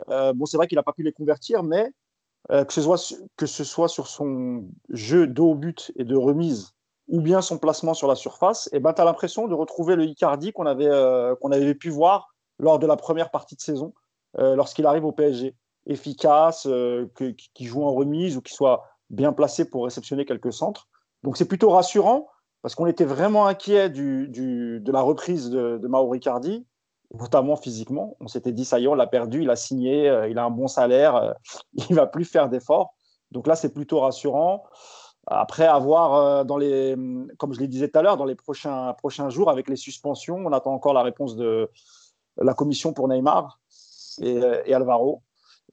Euh, 0.10 0.34
bon, 0.34 0.46
c'est 0.46 0.58
vrai 0.58 0.68
qu'il 0.68 0.76
n'a 0.76 0.84
pas 0.84 0.94
pu 0.94 1.04
les 1.04 1.12
convertir, 1.12 1.64
mais 1.64 1.92
euh, 2.52 2.64
que, 2.66 2.74
ce 2.74 2.82
soit, 2.82 3.16
que 3.38 3.46
ce 3.46 3.64
soit 3.64 3.88
sur 3.88 4.08
son 4.08 4.66
jeu 4.90 5.28
de 5.28 5.42
haut 5.42 5.56
but 5.56 5.92
et 5.96 6.04
de 6.04 6.16
remise 6.16 6.72
ou 7.08 7.22
bien 7.22 7.42
son 7.42 7.60
placement 7.60 7.94
sur 7.94 8.08
la 8.08 8.16
surface, 8.16 8.68
et 8.72 8.78
eh 8.78 8.80
ben, 8.80 8.92
tu 8.92 9.00
as 9.00 9.06
l'impression 9.06 9.48
de 9.48 9.54
retrouver 9.54 9.96
le 9.96 10.06
Icardi 10.06 10.52
qu'on 10.52 10.66
avait, 10.66 10.90
qu'on 11.40 11.52
avait 11.52 11.76
pu 11.76 11.92
voir 11.92 12.34
lors 12.58 12.80
de 12.80 12.88
la 12.88 12.96
première 12.96 13.30
partie 13.30 13.56
de 13.56 13.62
saison, 13.62 13.94
lorsqu'il 14.36 14.88
arrive 14.88 15.06
au 15.06 15.12
PSG. 15.12 15.56
Efficace, 15.86 16.64
que, 16.64 17.36
qui 17.54 17.66
joue 17.66 17.84
en 17.84 17.94
remise 17.94 18.38
ou 18.38 18.42
qui 18.42 18.56
soit 18.56 18.88
bien 19.12 19.34
placé 19.34 19.70
pour 19.70 19.84
réceptionner 19.84 20.26
quelques 20.26 20.52
centres. 20.52 20.88
Donc 21.22 21.38
c'est 21.38 21.48
plutôt 21.48 21.70
rassurant 21.70 22.28
parce 22.62 22.74
qu'on 22.74 22.88
était 22.88 23.06
vraiment 23.06 23.46
inquiet 23.46 23.92
du, 23.92 24.28
de 24.28 24.92
la 24.92 25.02
reprise 25.02 25.52
de, 25.52 25.78
de 25.78 25.88
Mauro 25.88 26.10
Riccardi, 26.10 26.66
notamment 27.14 27.56
physiquement. 27.56 28.16
On 28.20 28.28
s'était 28.28 28.52
dit, 28.52 28.66
ça 28.66 28.80
y 28.80 28.86
est, 28.86 28.88
on 28.88 28.96
l'a 28.96 29.08
perdu, 29.08 29.44
il 29.44 29.50
a 29.50 29.56
signé, 29.56 30.10
euh, 30.10 30.28
il 30.28 30.38
a 30.38 30.46
un 30.46 30.50
bon 30.50 30.68
salaire, 30.68 31.16
euh, 31.16 31.34
il 31.90 31.96
va 31.96 32.08
plus 32.08 32.26
faire 32.26 32.50
d'efforts. 32.50 32.96
Donc 33.32 33.48
là, 33.48 33.56
c'est 33.56 33.74
plutôt 33.74 34.00
rassurant. 34.00 34.64
Après 35.28 35.66
avoir, 35.66 36.14
euh, 36.16 37.26
comme 37.38 37.54
je 37.54 37.60
le 37.60 37.68
disais 37.68 37.90
tout 37.90 37.98
à 37.98 38.02
l'heure, 38.04 38.18
dans 38.18 38.26
les 38.26 38.36
prochains, 38.36 38.94
prochains 38.94 39.30
jours, 39.30 39.50
avec 39.50 39.70
les 39.70 39.76
suspensions, 39.76 40.38
on 40.38 40.52
attend 40.52 40.74
encore 40.74 40.94
la 40.94 41.02
réponse 41.02 41.36
de 41.36 41.70
la 42.38 42.54
commission 42.54 42.94
pour 42.94 43.08
Neymar 43.08 43.60
et, 44.22 44.40
et 44.66 44.74
Alvaro. 44.74 45.24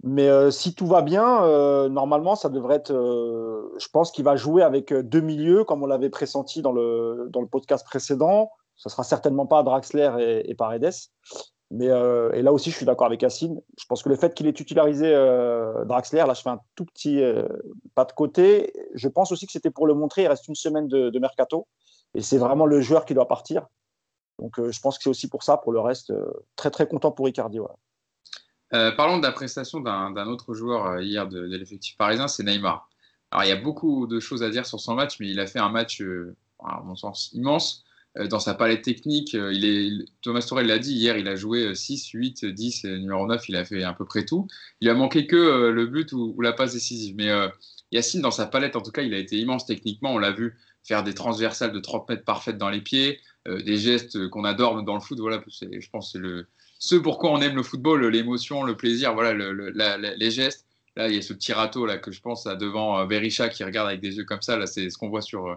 Mais 0.03 0.29
euh, 0.29 0.51
si 0.51 0.75
tout 0.75 0.87
va 0.87 1.03
bien, 1.03 1.45
euh, 1.45 1.89
normalement, 1.89 2.35
ça 2.35 2.49
devrait 2.49 2.77
être. 2.77 2.93
Euh, 2.93 3.73
je 3.79 3.89
pense 3.89 4.11
qu'il 4.11 4.25
va 4.25 4.35
jouer 4.35 4.63
avec 4.63 4.93
deux 4.93 5.21
milieux, 5.21 5.65
comme 5.65 5.83
on 5.83 5.87
l'avait 5.87 6.11
pressenti 6.11 6.61
dans 6.61 6.73
le, 6.73 7.29
dans 7.31 7.41
le 7.41 7.47
podcast 7.47 7.87
précédent. 7.87 8.51
Ce 8.83 8.89
sera 8.89 9.05
certainement 9.05 9.47
pas 9.47 9.63
Draxler 9.63 10.11
et, 10.19 10.51
et 10.51 10.55
Paredes. 10.55 10.91
Mais 11.71 11.87
et 11.87 12.43
là 12.43 12.53
aussi, 12.53 12.71
je 12.71 12.77
suis 12.77 12.85
d'accord 12.85 13.07
avec 13.07 13.23
Yacine. 13.23 13.59
Je 13.79 13.87
pense 13.87 14.03
que 14.03 14.11
le 14.11 14.17
fait 14.17 14.35
qu'il 14.35 14.47
ait 14.47 14.53
titularisé 14.53 15.11
Draxler, 15.87 16.25
là, 16.27 16.35
je 16.35 16.43
fais 16.43 16.51
un 16.51 16.61
tout 16.75 16.85
petit 16.85 17.23
pas 17.95 18.05
de 18.05 18.13
côté. 18.13 18.75
Je 18.93 19.09
pense 19.09 19.33
aussi 19.33 19.47
que 19.47 19.53
c'était 19.53 19.71
pour 19.71 19.87
le 19.87 19.95
montrer. 19.95 20.25
Il 20.25 20.29
reste 20.29 20.47
une 20.49 20.55
semaine 20.55 20.87
de, 20.87 21.09
de 21.09 21.19
mercato 21.19 21.67
et 22.15 22.21
c'est 22.21 22.37
vraiment 22.37 22.67
le 22.67 22.83
joueur 22.83 23.07
qui 23.07 23.15
doit 23.15 23.27
partir. 23.27 23.65
Donc, 24.39 24.53
je 24.59 24.81
pense 24.81 24.99
que 24.99 25.05
c'est 25.05 25.09
aussi 25.09 25.31
pour 25.31 25.45
ça. 25.45 25.57
Pour 25.57 25.73
le 25.73 25.81
reste, 25.81 26.13
très 26.57 26.71
très 26.71 26.87
content 26.87 27.11
pour 27.11 27.27
Icardi. 27.27 27.61
Euh, 28.75 28.91
parlons 28.93 29.19
de 29.19 29.23
la 29.23 29.33
prestation 29.33 29.81
d'un 29.81 30.27
autre 30.27 30.55
joueur 30.55 30.87
euh, 30.87 31.03
hier 31.03 31.29
de, 31.29 31.41
l'effectif 31.41 31.97
parisien, 31.97 32.27
c'est 32.27 32.43
Neymar. 32.43 32.89
Alors, 33.31 33.45
il 33.45 33.49
y 33.49 33.53
a 33.53 33.57
beaucoup 33.61 34.07
de 34.07 34.19
choses 34.19 34.43
à 34.43 34.51
dire 34.51 34.67
sur 34.67 34.81
son 34.81 34.95
match, 34.95 35.21
mais 35.21 35.29
il 35.29 35.41
a 35.41 35.47
fait 35.47 35.59
un 35.59 35.69
match, 35.69 36.01
euh, 36.01 36.35
à 36.65 36.81
mon 36.83 36.97
sens, 36.97 37.31
immense 37.33 37.85
dans 38.29 38.41
sa 38.41 38.55
palette 38.55 38.83
technique. 38.83 39.35
est, 39.35 40.05
Thomas 40.21 40.43
Tourel 40.43 40.67
l'a 40.67 40.79
dit 40.79 40.95
hier, 40.95 41.17
il 41.17 41.29
a 41.29 41.37
joué 41.37 41.75
6, 41.75 42.11
8, 42.11 42.45
10, 42.45 42.85
numéro 42.85 43.27
9, 43.27 43.49
il 43.49 43.57
a 43.57 43.65
fait 43.65 43.83
à 43.83 43.93
peu 43.93 44.05
près 44.05 44.25
tout. 44.25 44.47
Il 44.81 44.89
a 44.89 44.95
manqué 44.95 45.27
que 45.27 45.71
le 45.71 45.87
but 45.87 46.13
ou, 46.13 46.39
la 46.41 46.53
passe 46.53 46.75
décisive. 46.75 47.15
Mais 47.17 47.31
Yacine, 47.91 48.21
dans 48.21 48.31
sa 48.31 48.47
palette, 48.47 48.77
en 48.77 48.83
tout 48.83 48.91
cas, 48.91 49.03
il 49.03 49.15
a 49.15 49.19
été 49.19 49.37
immense 49.39 49.67
techniquement. 49.67 50.13
On 50.13 50.19
l'a 50.19 50.33
vu 50.33 50.59
faire 50.85 51.03
des 51.03 51.15
transversales 51.15 51.73
de 51.73 51.81
30 51.81 52.09
mètres 52.09 52.25
parfaites 52.25 52.59
dans 52.59 52.71
les 52.71 52.81
pieds, 52.81 53.21
des 53.47 53.77
gestes 53.79 54.29
qu'on 54.29 54.45
adore 54.45 54.83
dans 54.83 54.95
le 54.95 55.01
foot. 55.01 55.19
Voilà, 55.19 55.43
je 55.47 55.91
pense 55.91 56.13
que 56.13 56.13
c'est 56.13 56.19
le, 56.19 56.47
ce 56.83 56.97
pourquoi 56.97 57.31
on 57.31 57.41
aime 57.41 57.55
le 57.55 57.63
football, 57.63 58.05
l'émotion, 58.09 58.65
le 58.65 58.77
plaisir, 58.77 59.15
voilà, 59.15 59.33
les 59.33 60.31
gestes. 60.33 60.67
Là, 60.97 61.09
il 61.09 61.15
y 61.15 61.19
a 61.19 61.23
ce 61.23 61.33
petit 61.33 61.53
râteau 61.53 61.87
là 61.87 61.97
que 61.97 62.11
je 62.11 62.21
pense 62.21 62.47
à 62.47 62.57
devant 62.57 62.99
euh, 62.99 63.07
Berisha 63.07 63.49
qui 63.49 63.63
regarde 63.63 63.89
avec 63.89 64.01
des 64.01 64.17
yeux 64.17 64.25
comme 64.25 64.43
ça. 64.43 64.59
Là, 64.59 64.67
c'est 64.67 64.91
ce 64.91 64.99
qu'on 64.99 65.09
voit 65.09 65.23
sur 65.23 65.47
euh, 65.47 65.55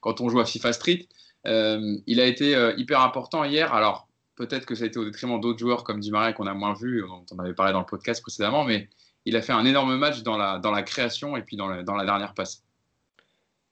quand 0.00 0.20
on 0.20 0.28
joue 0.28 0.38
à 0.38 0.46
FIFA 0.46 0.72
Street. 0.72 1.08
Euh, 1.46 1.96
il 2.06 2.20
a 2.20 2.26
été 2.26 2.72
hyper 2.76 3.00
important 3.00 3.44
hier. 3.44 3.72
Alors 3.72 4.08
peut-être 4.36 4.66
que 4.66 4.74
ça 4.74 4.84
a 4.84 4.86
été 4.86 4.98
au 4.98 5.04
détriment 5.04 5.40
d'autres 5.40 5.58
joueurs 5.58 5.84
comme 5.84 6.00
Di 6.00 6.10
Maria 6.10 6.32
qu'on 6.32 6.46
a 6.46 6.54
moins 6.54 6.74
vu, 6.74 7.02
dont 7.06 7.24
on 7.32 7.38
avait 7.38 7.54
parlé 7.54 7.72
dans 7.72 7.80
le 7.80 7.86
podcast 7.86 8.22
précédemment, 8.22 8.64
mais 8.64 8.88
il 9.24 9.36
a 9.36 9.42
fait 9.42 9.52
un 9.52 9.64
énorme 9.64 9.96
match 9.96 10.22
dans 10.22 10.36
la, 10.36 10.82
création 10.82 11.36
et 11.36 11.42
puis 11.42 11.56
dans 11.56 11.68
la, 11.68 12.04
dernière 12.04 12.34
passe. 12.34 12.62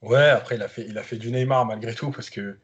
Ouais, 0.02 0.28
après 0.28 0.56
il 0.56 0.98
a 0.98 1.02
fait 1.02 1.16
du 1.16 1.30
Neymar 1.30 1.66
malgré 1.66 1.94
tout 1.94 2.10
parce 2.10 2.30
que 2.30 2.58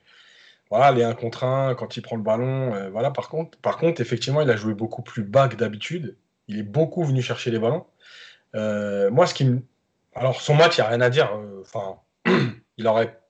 voilà, 0.72 0.90
les 0.90 1.04
1 1.04 1.12
contre 1.12 1.44
1, 1.44 1.74
quand 1.74 1.98
il 1.98 2.00
prend 2.00 2.16
le 2.16 2.22
ballon, 2.22 2.72
euh, 2.72 2.88
voilà, 2.88 3.10
par 3.10 3.28
contre, 3.28 3.58
par 3.58 3.76
contre, 3.76 4.00
effectivement, 4.00 4.40
il 4.40 4.48
a 4.48 4.56
joué 4.56 4.72
beaucoup 4.72 5.02
plus 5.02 5.22
bas 5.22 5.46
que 5.46 5.54
d'habitude. 5.54 6.16
Il 6.48 6.58
est 6.58 6.62
beaucoup 6.62 7.04
venu 7.04 7.20
chercher 7.20 7.50
les 7.50 7.58
ballons. 7.58 7.84
Euh, 8.54 9.10
moi, 9.10 9.26
ce 9.26 9.34
qui. 9.34 9.46
Alors, 10.14 10.40
son 10.40 10.54
match, 10.54 10.78
il 10.78 10.80
n'y 10.80 10.86
a 10.86 10.88
rien 10.88 11.02
à 11.02 11.10
dire. 11.10 11.30
Euh, 11.34 11.60
enfin, 11.60 11.96
il 12.78 12.86
aurait... 12.86 13.20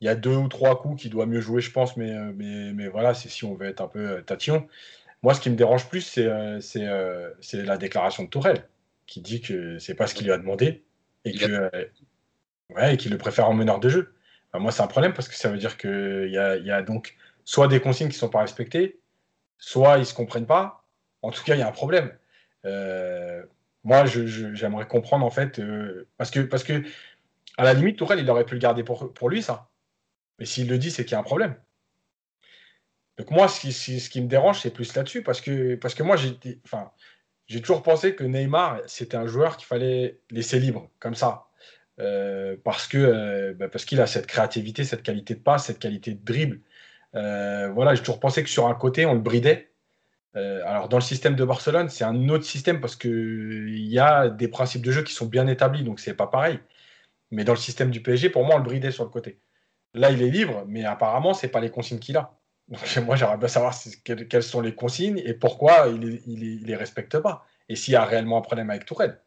Il 0.00 0.06
y 0.06 0.08
a 0.08 0.14
deux 0.14 0.36
ou 0.36 0.48
trois 0.48 0.80
coups 0.80 1.02
qu'il 1.02 1.10
doit 1.10 1.26
mieux 1.26 1.40
jouer, 1.40 1.60
je 1.62 1.70
pense, 1.72 1.96
mais, 1.96 2.12
mais, 2.34 2.72
mais 2.72 2.88
voilà, 2.88 3.14
c'est 3.14 3.28
si 3.28 3.44
on 3.44 3.54
veut 3.54 3.66
être 3.68 3.80
un 3.80 3.88
peu 3.88 4.22
tatillon. 4.22 4.68
Moi, 5.22 5.34
ce 5.34 5.40
qui 5.40 5.50
me 5.50 5.56
dérange 5.56 5.88
plus, 5.88 6.02
c'est 6.02 6.28
c'est 6.60 7.62
la 7.64 7.76
déclaration 7.78 8.24
de 8.24 8.28
Tourelle, 8.28 8.68
qui 9.06 9.20
dit 9.20 9.40
que 9.40 9.78
c'est 9.78 9.94
pas 9.94 10.06
ce 10.06 10.14
qu'il 10.14 10.26
lui 10.26 10.32
a 10.32 10.38
demandé 10.38 10.84
et 11.24 11.34
ouais, 12.74 12.96
qu'il 12.96 13.10
le 13.12 13.18
préfère 13.18 13.48
en 13.48 13.54
meneur 13.54 13.80
de 13.80 13.88
jeu. 13.88 14.14
Moi, 14.54 14.72
c'est 14.72 14.82
un 14.82 14.86
problème 14.86 15.12
parce 15.12 15.28
que 15.28 15.34
ça 15.34 15.48
veut 15.50 15.58
dire 15.58 15.76
qu'il 15.76 16.28
y 16.30 16.38
a, 16.38 16.56
y 16.56 16.70
a 16.70 16.82
donc 16.82 17.16
soit 17.44 17.68
des 17.68 17.80
consignes 17.80 18.08
qui 18.08 18.14
ne 18.16 18.18
sont 18.20 18.28
pas 18.30 18.40
respectées, 18.40 19.00
soit 19.58 19.96
ils 19.96 20.00
ne 20.00 20.04
se 20.04 20.14
comprennent 20.14 20.46
pas. 20.46 20.84
En 21.22 21.30
tout 21.30 21.42
cas, 21.44 21.54
il 21.54 21.60
y 21.60 21.62
a 21.62 21.68
un 21.68 21.72
problème. 21.72 22.12
Euh, 22.64 23.44
moi, 23.84 24.04
j'aimerais 24.06 24.86
comprendre 24.88 25.24
en 25.26 25.30
fait, 25.30 25.58
euh, 25.58 26.08
parce 26.18 26.30
que, 26.30 26.40
parce 26.40 26.64
que 26.64 26.82
À 27.58 27.64
la 27.64 27.74
limite, 27.74 27.98
Tourelle, 27.98 28.20
il 28.20 28.30
aurait 28.30 28.46
pu 28.46 28.54
le 28.54 28.60
garder 28.60 28.84
pour, 28.84 29.12
pour 29.14 29.28
lui, 29.30 29.42
ça. 29.42 29.68
Mais 30.38 30.46
s'il 30.46 30.68
le 30.68 30.78
dit, 30.78 30.90
c'est 30.90 31.04
qu'il 31.04 31.12
y 31.12 31.16
a 31.16 31.20
un 31.20 31.22
problème. 31.22 31.56
Donc 33.18 33.30
moi, 33.30 33.48
ce 33.48 34.08
qui, 34.08 34.20
me 34.20 34.28
dérange, 34.28 34.60
c'est 34.60 34.70
plus 34.70 34.94
là-dessus, 34.94 35.22
parce 35.22 35.40
que, 35.40 35.74
parce 35.76 35.94
que 35.94 36.02
moi, 36.02 36.16
j'ai 36.16 37.60
toujours 37.60 37.82
pensé 37.82 38.14
que 38.14 38.24
Neymar, 38.24 38.80
c'était 38.86 39.16
un 39.16 39.26
joueur 39.26 39.56
qu'il 39.56 39.66
fallait 39.66 40.20
laisser 40.30 40.60
libre, 40.60 40.90
comme 40.98 41.14
ça. 41.14 41.46
Euh, 41.98 42.56
euh, 42.56 43.54
bah, 43.54 43.68
parce 43.68 43.84
qu'il 43.84 44.00
a 44.00 44.06
cette 44.06 44.26
créativité, 44.26 44.84
cette 44.84 45.02
qualité 45.02 45.34
de 45.34 45.40
passe, 45.40 45.66
cette 45.66 45.78
qualité 45.78 46.12
de 46.12 46.24
dribble. 46.24 46.60
Euh, 47.14 47.70
voilà, 47.70 47.94
j'ai 47.94 48.00
toujours 48.00 48.20
pensé 48.20 48.42
que 48.42 48.50
sur 48.50 48.66
un 48.66 48.74
côté, 48.74 49.06
on 49.06 49.14
le 49.14 49.20
bridait. 49.20 49.72
alors 50.34 50.88
dans 50.88 50.98
le 50.98 51.02
système 51.02 51.36
de 51.36 51.44
Barcelone, 51.44 51.88
c'est 51.88 52.04
un 52.04 52.28
autre 52.28 52.44
système 52.44 52.80
parce 52.80 52.96
qu'il 52.96 53.86
y 53.88 53.98
a 53.98 54.28
des 54.28 54.48
principes 54.48 54.82
de 54.84 54.92
jeu 54.92 55.02
qui 55.02 55.14
sont 55.14 55.26
bien 55.26 55.46
établis, 55.46 55.82
donc 55.84 56.00
c'est 56.00 56.14
pas 56.14 56.26
pareil. 56.26 56.58
Mais 57.30 57.44
dans 57.44 57.54
le 57.54 57.58
système 57.58 57.90
du 57.90 58.02
PSG, 58.02 58.30
pour 58.30 58.44
moi, 58.44 58.56
on 58.56 58.58
le 58.58 58.64
bridait 58.64 58.90
sur 58.92 59.04
le 59.04 59.10
côté. 59.10 59.40
Là, 59.96 60.10
il 60.10 60.22
est 60.22 60.30
libre, 60.30 60.64
mais 60.68 60.84
apparemment, 60.84 61.34
c'est 61.34 61.48
pas 61.48 61.60
les 61.60 61.70
consignes 61.70 61.98
qu'il 61.98 62.16
a. 62.16 62.38
Donc, 62.68 62.80
moi, 63.06 63.16
j'aimerais 63.16 63.38
bien 63.38 63.48
savoir 63.48 63.74
quelles 64.04 64.42
sont 64.42 64.60
les 64.60 64.74
consignes 64.74 65.22
et 65.24 65.34
pourquoi 65.34 65.88
il 65.88 66.00
ne 66.00 66.66
les, 66.66 66.76
respecte 66.76 67.18
pas. 67.18 67.46
Et 67.68 67.76
s'il 67.76 67.92
y 67.92 67.96
a 67.96 68.04
réellement 68.04 68.38
un 68.38 68.42
problème 68.42 68.70
avec 68.70 68.84
Tourelle. 68.84 69.20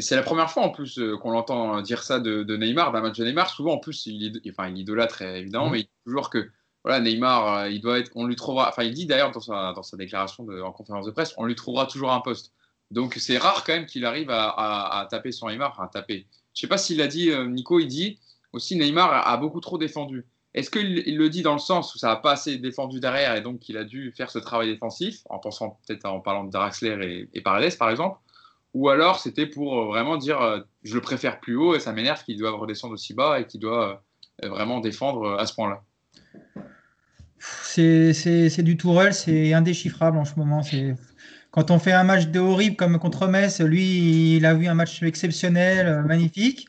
C'est 0.00 0.16
la 0.16 0.22
première 0.22 0.50
fois 0.50 0.64
en 0.64 0.70
plus 0.70 0.98
euh, 0.98 1.16
qu'on 1.18 1.30
l'entend 1.30 1.80
dire 1.80 2.02
ça 2.02 2.18
de, 2.18 2.56
Neymar, 2.56 2.90
d'un 2.90 3.00
match 3.00 3.16
de 3.16 3.24
Neymar. 3.24 3.48
Souvent 3.50 3.74
en 3.74 3.78
plus, 3.78 4.06
il, 4.06 4.40
enfin, 4.48 4.68
il 4.68 4.78
idolâtre 4.78 5.22
évidemment, 5.22 5.68
mmh. 5.68 5.72
mais 5.72 5.80
il 5.80 5.84
dit 5.84 5.90
toujours 6.04 6.30
que 6.30 6.50
voilà, 6.84 7.00
Neymar, 7.00 7.58
euh, 7.58 7.70
il 7.70 7.80
doit 7.80 7.98
être, 7.98 8.10
on 8.14 8.26
lui 8.26 8.36
trouvera, 8.36 8.68
enfin 8.68 8.82
il 8.82 8.92
dit 8.92 9.06
d'ailleurs 9.06 9.30
dans 9.30 9.40
sa, 9.40 9.72
dans 9.72 9.82
sa 9.82 9.96
déclaration 9.96 10.46
en 10.48 10.72
conférence 10.72 11.06
de 11.06 11.12
presse, 11.12 11.32
on 11.38 11.44
lui 11.44 11.54
trouvera 11.54 11.86
toujours 11.86 12.12
un 12.12 12.20
poste. 12.20 12.52
Donc 12.90 13.14
c'est 13.14 13.38
rare 13.38 13.64
quand 13.64 13.72
même 13.72 13.86
qu'il 13.86 14.04
arrive 14.04 14.30
à, 14.30 15.06
taper 15.10 15.32
sur 15.32 15.48
Neymar, 15.48 15.80
à 15.80 15.88
taper. 15.88 16.26
Je 16.54 16.60
sais 16.60 16.66
pas 16.66 16.78
s'il 16.78 17.00
a 17.00 17.06
dit, 17.06 17.30
euh, 17.30 17.46
Nico, 17.46 17.80
il 17.80 17.88
dit 17.88 18.18
aussi 18.54 18.76
Neymar 18.76 19.26
a 19.26 19.36
beaucoup 19.36 19.60
trop 19.60 19.78
défendu. 19.78 20.24
Est-ce 20.54 20.70
qu'il 20.70 21.16
le 21.16 21.28
dit 21.28 21.42
dans 21.42 21.52
le 21.52 21.58
sens 21.58 21.94
où 21.94 21.98
ça 21.98 22.08
n'a 22.08 22.16
pas 22.16 22.32
assez 22.32 22.58
défendu 22.58 23.00
derrière 23.00 23.34
et 23.34 23.40
donc 23.40 23.68
il 23.68 23.76
a 23.76 23.82
dû 23.82 24.12
faire 24.12 24.30
ce 24.30 24.38
travail 24.38 24.68
défensif, 24.68 25.22
en 25.28 25.40
pensant 25.40 25.80
peut-être 25.86 26.04
en 26.06 26.20
parlant 26.20 26.44
de 26.44 26.50
Draxler 26.50 27.28
et, 27.32 27.40
Paredes 27.40 27.76
par 27.76 27.90
exemple 27.90 28.18
Ou 28.72 28.88
alors 28.88 29.18
c'était 29.18 29.46
pour 29.46 29.80
euh, 29.80 29.86
vraiment 29.86 30.16
dire 30.16 30.40
euh, 30.40 30.60
je 30.84 30.94
le 30.94 31.00
préfère 31.00 31.40
plus 31.40 31.56
haut 31.56 31.74
et 31.74 31.80
ça 31.80 31.92
m'énerve 31.92 32.22
qu'il 32.22 32.38
doit 32.38 32.52
redescendre 32.52 32.94
aussi 32.94 33.14
bas 33.14 33.40
et 33.40 33.46
qu'il 33.48 33.58
doit 33.58 34.04
euh, 34.44 34.48
vraiment 34.48 34.78
défendre 34.78 35.36
à 35.40 35.46
ce 35.46 35.54
point-là 35.54 35.82
C'est 37.40 38.62
du 38.62 38.76
Tourelle, 38.76 39.12
c'est 39.12 39.52
indéchiffrable 39.52 40.18
en 40.18 40.24
ce 40.24 40.36
moment. 40.36 40.62
Quand 41.50 41.72
on 41.72 41.80
fait 41.80 41.92
un 41.92 42.04
match 42.04 42.28
de 42.28 42.38
horrible 42.38 42.76
comme 42.76 43.00
contre 43.00 43.26
Metz, 43.26 43.60
lui 43.60 44.36
il 44.36 44.46
a 44.46 44.54
vu 44.54 44.68
un 44.68 44.74
match 44.74 45.02
exceptionnel, 45.02 46.04
magnifique. 46.06 46.68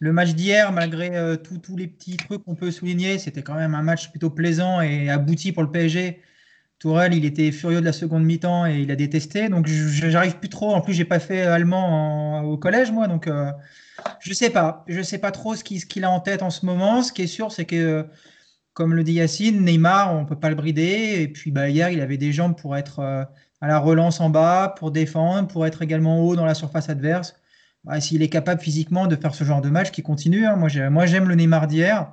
Le 0.00 0.12
match 0.12 0.34
d'hier, 0.34 0.72
malgré 0.72 1.16
euh, 1.16 1.36
tous 1.36 1.76
les 1.76 1.86
petits 1.86 2.16
trucs 2.16 2.44
qu'on 2.44 2.54
peut 2.54 2.70
souligner, 2.70 3.18
c'était 3.18 3.42
quand 3.42 3.54
même 3.54 3.74
un 3.74 3.82
match 3.82 4.10
plutôt 4.10 4.30
plaisant 4.30 4.80
et 4.80 5.08
abouti 5.08 5.52
pour 5.52 5.62
le 5.62 5.70
PSG. 5.70 6.20
Tourelle, 6.78 7.14
il 7.14 7.24
était 7.24 7.50
furieux 7.52 7.80
de 7.80 7.84
la 7.84 7.92
seconde 7.92 8.24
mi-temps 8.24 8.66
et 8.66 8.80
il 8.80 8.90
a 8.90 8.96
détesté. 8.96 9.48
Donc, 9.48 9.66
j'arrive 9.66 10.38
plus 10.38 10.48
trop. 10.50 10.74
En 10.74 10.80
plus, 10.80 10.92
j'ai 10.92 11.04
pas 11.04 11.20
fait 11.20 11.42
allemand 11.42 12.42
au 12.42 12.58
collège, 12.58 12.90
moi. 12.90 13.08
Donc, 13.08 13.26
euh, 13.26 13.50
je 14.20 14.34
sais 14.34 14.50
pas. 14.50 14.84
Je 14.88 15.00
sais 15.00 15.18
pas 15.18 15.30
trop 15.30 15.54
ce 15.54 15.64
qu'il 15.64 16.04
a 16.04 16.10
en 16.10 16.20
tête 16.20 16.42
en 16.42 16.50
ce 16.50 16.66
moment. 16.66 17.02
Ce 17.02 17.12
qui 17.12 17.22
est 17.22 17.26
sûr, 17.26 17.52
c'est 17.52 17.64
que, 17.64 18.06
comme 18.74 18.94
le 18.94 19.04
dit 19.04 19.14
Yacine, 19.14 19.64
Neymar, 19.64 20.14
on 20.14 20.26
peut 20.26 20.38
pas 20.38 20.50
le 20.50 20.56
brider. 20.56 21.22
Et 21.22 21.28
puis, 21.28 21.50
bah, 21.52 21.70
hier, 21.70 21.90
il 21.90 22.00
avait 22.00 22.18
des 22.18 22.32
jambes 22.32 22.56
pour 22.56 22.76
être 22.76 22.98
euh, 22.98 23.24
à 23.60 23.68
la 23.68 23.78
relance 23.78 24.20
en 24.20 24.28
bas, 24.30 24.74
pour 24.78 24.90
défendre, 24.90 25.48
pour 25.48 25.66
être 25.66 25.80
également 25.82 26.20
haut 26.20 26.36
dans 26.36 26.44
la 26.44 26.54
surface 26.54 26.90
adverse. 26.90 27.34
Bah, 27.84 28.00
s'il 28.00 28.22
est 28.22 28.28
capable 28.28 28.60
physiquement 28.60 29.06
de 29.06 29.16
faire 29.16 29.34
ce 29.34 29.44
genre 29.44 29.60
de 29.60 29.68
match, 29.68 29.90
qui 29.90 30.02
continue. 30.02 30.46
Hein. 30.46 30.56
Moi, 30.56 30.68
j'aime 31.06 31.28
le 31.28 31.34
Neymar 31.34 31.66
d'hier. 31.66 32.12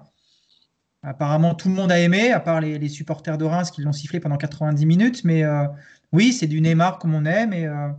Apparemment, 1.03 1.55
tout 1.55 1.69
le 1.69 1.75
monde 1.75 1.91
a 1.91 1.99
aimé, 1.99 2.31
à 2.31 2.39
part 2.39 2.61
les, 2.61 2.89
supporters 2.89 3.37
de 3.37 3.45
Reims 3.45 3.71
qui 3.71 3.81
l'ont 3.81 3.93
sifflé 3.93 4.19
pendant 4.19 4.37
90 4.37 4.85
minutes. 4.85 5.23
Mais 5.23 5.43
euh, 5.43 5.65
oui, 6.11 6.33
c'est 6.33 6.47
du 6.47 6.61
Neymar 6.61 6.99
comme 6.99 7.15
on 7.15 7.25
aime. 7.25 7.53
Euh, 7.53 7.89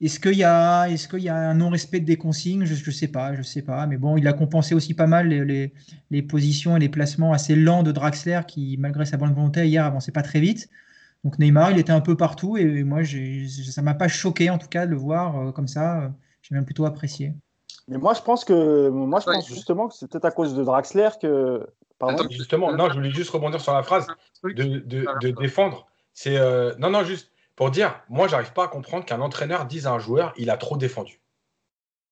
est-ce 0.00 0.20
qu'il 0.20 0.34
y 0.34 0.44
a, 0.44 0.82
un 0.82 1.54
non-respect 1.54 2.00
des 2.00 2.16
consignes? 2.16 2.64
Je 2.64 2.74
ne 2.74 2.94
sais 2.94 3.08
pas, 3.08 3.34
je 3.34 3.42
sais 3.42 3.62
pas. 3.62 3.86
Mais 3.86 3.96
bon, 3.96 4.16
il 4.16 4.26
a 4.28 4.32
compensé 4.32 4.74
aussi 4.74 4.94
pas 4.94 5.06
mal 5.06 5.28
les, 5.28 6.22
positions 6.22 6.76
et 6.76 6.80
les 6.80 6.88
placements 6.88 7.32
assez 7.32 7.54
lents 7.56 7.82
de 7.82 7.92
Draxler, 7.92 8.40
qui, 8.46 8.76
malgré 8.78 9.04
sa 9.06 9.16
bonne 9.16 9.32
volonté, 9.32 9.66
hier 9.66 9.84
avançait 9.84 10.12
pas 10.12 10.22
très 10.22 10.40
vite. 10.40 10.68
Donc 11.24 11.38
Neymar, 11.38 11.72
il 11.72 11.78
était 11.78 11.92
un 11.92 12.00
peu 12.00 12.16
partout 12.16 12.56
et 12.56 12.84
moi, 12.84 13.00
ça 13.04 13.82
m'a 13.82 13.94
pas 13.94 14.08
choqué 14.08 14.50
en 14.50 14.58
tout 14.58 14.68
cas 14.68 14.86
de 14.86 14.90
le 14.92 14.96
voir 14.96 15.36
euh, 15.36 15.52
comme 15.52 15.66
ça 15.66 16.12
j'ai 16.48 16.54
même 16.54 16.64
plutôt 16.64 16.86
apprécié. 16.86 17.32
Mais 17.88 17.98
moi, 17.98 18.14
je 18.14 18.22
pense 18.22 18.44
que 18.44 18.88
moi, 18.88 19.20
je 19.20 19.26
pense 19.26 19.48
justement 19.48 19.88
que 19.88 19.94
c'est 19.94 20.10
peut-être 20.10 20.24
à 20.24 20.30
cause 20.30 20.54
de 20.54 20.64
Draxler 20.64 21.10
que. 21.20 21.66
Pardon 21.98 22.24
justement, 22.30 22.72
non, 22.72 22.88
je 22.88 22.94
voulais 22.94 23.10
juste 23.10 23.30
rebondir 23.30 23.60
sur 23.60 23.72
la 23.72 23.82
phrase 23.82 24.06
de, 24.44 24.78
de, 24.78 25.30
défendre. 25.30 25.88
C'est 26.12 26.36
euh, 26.36 26.72
non, 26.78 26.90
non, 26.90 27.02
juste 27.02 27.32
pour 27.56 27.72
dire, 27.72 28.00
moi, 28.08 28.28
j'arrive 28.28 28.52
pas 28.52 28.64
à 28.64 28.68
comprendre 28.68 29.04
qu'un 29.04 29.20
entraîneur 29.20 29.66
dise 29.66 29.88
à 29.88 29.90
un 29.90 29.98
joueur, 29.98 30.32
il 30.36 30.48
a 30.48 30.56
trop 30.56 30.76
défendu. 30.76 31.20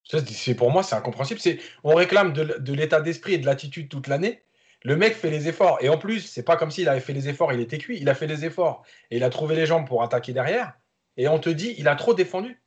C'est 0.02 0.54
pour 0.54 0.72
moi, 0.72 0.82
c'est 0.82 0.96
incompréhensible. 0.96 1.38
C'est 1.40 1.60
on 1.84 1.94
réclame 1.94 2.32
de, 2.32 2.72
l'état 2.72 3.00
d'esprit 3.00 3.34
et 3.34 3.38
de 3.38 3.46
l'attitude 3.46 3.88
toute 3.88 4.08
l'année. 4.08 4.42
Le 4.82 4.96
mec 4.96 5.14
fait 5.14 5.30
les 5.30 5.46
efforts 5.48 5.78
et 5.80 5.88
en 5.88 5.98
plus, 5.98 6.20
c'est 6.20 6.42
pas 6.42 6.56
comme 6.56 6.70
s'il 6.70 6.88
avait 6.88 7.00
fait 7.00 7.12
les 7.12 7.28
efforts, 7.28 7.52
il 7.52 7.60
était 7.60 7.78
cuit. 7.78 7.98
Il 8.00 8.08
a 8.08 8.14
fait 8.14 8.26
les 8.26 8.44
efforts 8.44 8.84
et 9.10 9.16
il 9.16 9.24
a 9.24 9.30
trouvé 9.30 9.54
les 9.54 9.66
jambes 9.66 9.86
pour 9.86 10.02
attaquer 10.02 10.32
derrière. 10.32 10.74
Et 11.16 11.28
on 11.28 11.38
te 11.38 11.48
dit, 11.48 11.74
il 11.78 11.88
a 11.88 11.94
trop 11.94 12.14
défendu. 12.14 12.60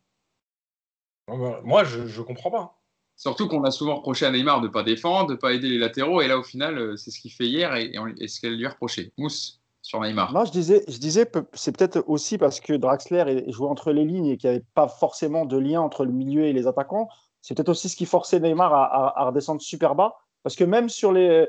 Moi, 1.64 1.84
je 1.84 2.20
ne 2.20 2.24
comprends 2.26 2.52
pas. 2.52 2.80
Surtout 3.20 3.50
qu'on 3.50 3.66
a 3.66 3.72
souvent 3.72 3.96
reproché 3.96 4.26
à 4.26 4.32
Neymar 4.32 4.62
de 4.62 4.68
ne 4.68 4.72
pas 4.72 4.82
défendre, 4.82 5.28
de 5.28 5.34
ne 5.34 5.38
pas 5.38 5.52
aider 5.52 5.68
les 5.68 5.78
latéraux. 5.78 6.22
Et 6.22 6.30
là, 6.30 6.38
au 6.38 6.44
final, 6.44 6.78
euh, 6.78 6.96
c'est 6.96 7.12
ce 7.12 7.20
qu'il 7.20 7.34
fait 7.34 7.48
hier 7.48 7.76
et, 7.76 7.92
et, 8.18 8.28
ce 8.30 8.40
qu'elle 8.40 8.56
lui 8.56 8.66
a 8.66 8.70
reproché. 8.70 9.12
Mousse 9.18 9.60
sur 9.82 10.00
Neymar. 10.00 10.32
Non, 10.32 10.46
je 10.46 10.52
disais, 10.52 10.86
je 10.88 10.98
disais 11.00 11.30
c'est 11.52 11.76
peut-être 11.76 12.02
aussi 12.08 12.38
parce 12.38 12.62
que 12.62 12.72
Draxler 12.72 13.44
jouait 13.52 13.68
entre 13.68 13.92
les 13.92 14.06
lignes 14.06 14.28
et 14.28 14.38
qu'il 14.38 14.50
n'y 14.50 14.56
avait 14.56 14.66
pas 14.74 14.88
forcément 14.88 15.46
de 15.46 15.58
lien 15.58 15.82
entre 15.82 16.06
le 16.06 16.14
milieu 16.14 16.46
et 16.46 16.54
les 16.54 16.66
attaquants. 16.66 17.10
C'est 17.42 17.56
peut-être 17.56 17.68
aussi 17.68 17.90
ce 17.90 17.98
qui 17.98 18.06
forçait 18.06 18.40
Neymar 18.40 18.74
à, 18.74 19.26
redescendre 19.26 19.62
super 19.62 19.96
bas. 19.96 20.16
Parce 20.44 20.56
que 20.56 20.64
même 20.64 20.88
sur 20.88 21.12
les, 21.12 21.46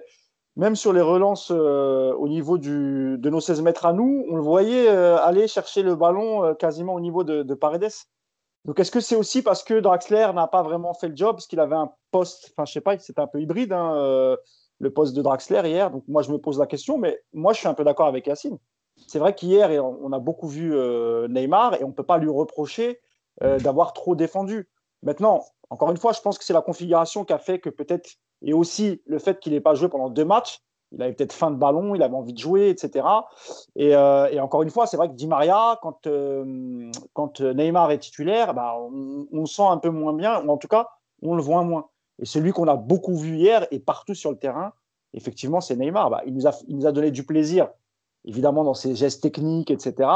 même 0.57 0.75
sur 0.75 0.93
les 0.93 1.01
relances 1.01 1.53
euh, 1.55 2.13
au 2.15 2.27
niveau 2.27 2.59
du, 2.59 3.17
de 3.17 3.31
nos 3.31 3.41
16 3.41 3.63
mètres 3.63 3.87
à 3.87 3.93
nous, 3.93 4.25
on 4.29 4.35
le 4.35 4.43
voyait 4.43 4.89
euh, 4.89 5.19
aller 5.19 5.47
chercher 5.47 5.85
le 5.85 5.95
ballon 5.95 6.53
quasiment 6.57 6.95
au 6.95 7.01
niveau 7.01 7.23
de, 7.23 7.45
de 7.45 7.55
Paredes. 7.55 7.93
Donc, 8.65 8.79
est-ce 8.79 8.91
que 8.91 9.01
c'est 9.01 9.17
aussi 9.17 9.43
parce 9.43 9.63
que 9.63 9.81
Draxler 9.81 10.31
n'a 10.35 10.47
pas 10.47 10.63
vraiment 10.63 10.93
fait 10.93 11.09
le 11.09 11.17
job, 11.17 11.37
parce 11.37 11.47
qu'il 11.47 11.61
avait 11.61 11.77
un 11.77 11.93
poste, 12.11 12.53
enfin, 12.53 12.67
je 12.67 12.73
sais 12.73 12.81
pas, 12.81 12.99
c'était 12.99 13.21
un 13.21 13.27
peu 13.27 13.41
hybride, 13.41 13.73
hein, 13.73 13.95
euh, 13.97 14.37
le 14.81 14.93
poste 14.93 15.15
de 15.15 15.23
Draxler 15.23 15.63
hier. 15.65 15.91
Donc, 15.91 16.05
moi, 16.09 16.23
je 16.23 16.31
me 16.31 16.39
pose 16.39 16.59
la 16.59 16.67
question, 16.67 16.99
mais 16.99 17.21
moi, 17.33 17.53
je 17.53 17.59
suis 17.59 17.69
un 17.69 17.75
peu 17.75 17.85
d'accord 17.85 18.07
avec 18.07 18.27
Yacine. 18.27 18.59
C'est 19.07 19.19
vrai 19.19 19.35
qu'hier, 19.35 19.83
on 19.83 20.13
a 20.13 20.19
beaucoup 20.19 20.47
vu 20.47 20.75
euh, 20.75 21.27
Neymar 21.29 21.75
et 21.81 21.85
on 21.85 21.89
ne 21.89 21.93
peut 21.93 22.05
pas 22.05 22.19
lui 22.19 22.29
reprocher 22.29 23.01
euh, 23.43 23.59
d'avoir 23.59 23.95
trop 23.95 24.15
défendu. 24.15 24.69
Maintenant, 25.03 25.43
encore 25.71 25.91
une 25.91 25.97
fois, 25.97 26.13
je 26.13 26.21
pense 26.21 26.37
que 26.37 26.45
c'est 26.45 26.53
la 26.53 26.61
configuration 26.61 27.25
qui 27.25 27.33
a 27.33 27.39
fait 27.39 27.59
que 27.61 27.71
peut-être, 27.71 28.11
et 28.43 28.53
aussi 28.53 29.01
le 29.07 29.19
fait 29.19 29.41
qu'il 29.41 29.53
n'ait 29.53 29.61
pas 29.61 29.75
joué 29.75 29.89
pendant 29.89 30.11
deux 30.11 30.25
matchs, 30.25 30.61
il 30.93 31.03
avait 31.03 31.13
peut-être 31.13 31.33
fin 31.33 31.51
de 31.51 31.57
ballon, 31.57 31.95
il 31.95 32.03
avait 32.03 32.15
envie 32.15 32.33
de 32.33 32.39
jouer, 32.39 32.69
etc. 32.69 33.07
Euh, 33.79 34.27
et, 34.27 34.41
encore 34.41 34.63
une 34.63 34.71
fois, 34.71 34.87
c'est 34.87 34.97
vrai 34.97 35.09
que 35.09 35.15
Di 35.15 35.27
Maria, 35.27 35.79
quand, 35.83 36.07
euh, 36.07 36.91
quand 37.13 37.41
Neymar 37.41 37.91
est 37.93 37.99
titulaire, 37.99 38.55
bah, 38.55 38.75
on, 38.77 39.27
on, 39.33 39.47
sent 39.47 39.63
un 39.63 39.77
peu 39.79 39.91
moins 39.91 40.13
bien, 40.13 40.45
ou 40.45 40.51
en 40.51 40.57
tout 40.57 40.69
cas, 40.69 40.89
on 41.23 41.35
le 41.35 41.43
voit 41.43 41.63
moins. 41.63 41.87
Et 42.19 42.25
celui 42.25 42.53
qu'on 42.53 42.67
a 42.67 42.77
beaucoup 42.77 43.17
vu 43.17 43.37
hier 43.37 43.67
et 43.71 43.79
partout 43.79 44.15
sur 44.15 44.31
le 44.31 44.37
terrain, 44.37 44.73
effectivement, 45.15 45.61
c'est 45.61 45.77
Neymar. 45.77 46.11
Bah, 46.11 46.23
il, 46.27 46.35
nous 46.35 46.47
a, 46.47 46.53
il 46.67 46.77
nous 46.77 46.87
a 46.87 46.93
donné 46.93 47.13
du 47.13 47.25
plaisir, 47.25 47.69
évidemment, 48.25 48.65
dans 48.65 48.75
ses 48.75 48.97
gestes 48.97 49.23
techniques, 49.23 49.71
etc. 49.71 50.11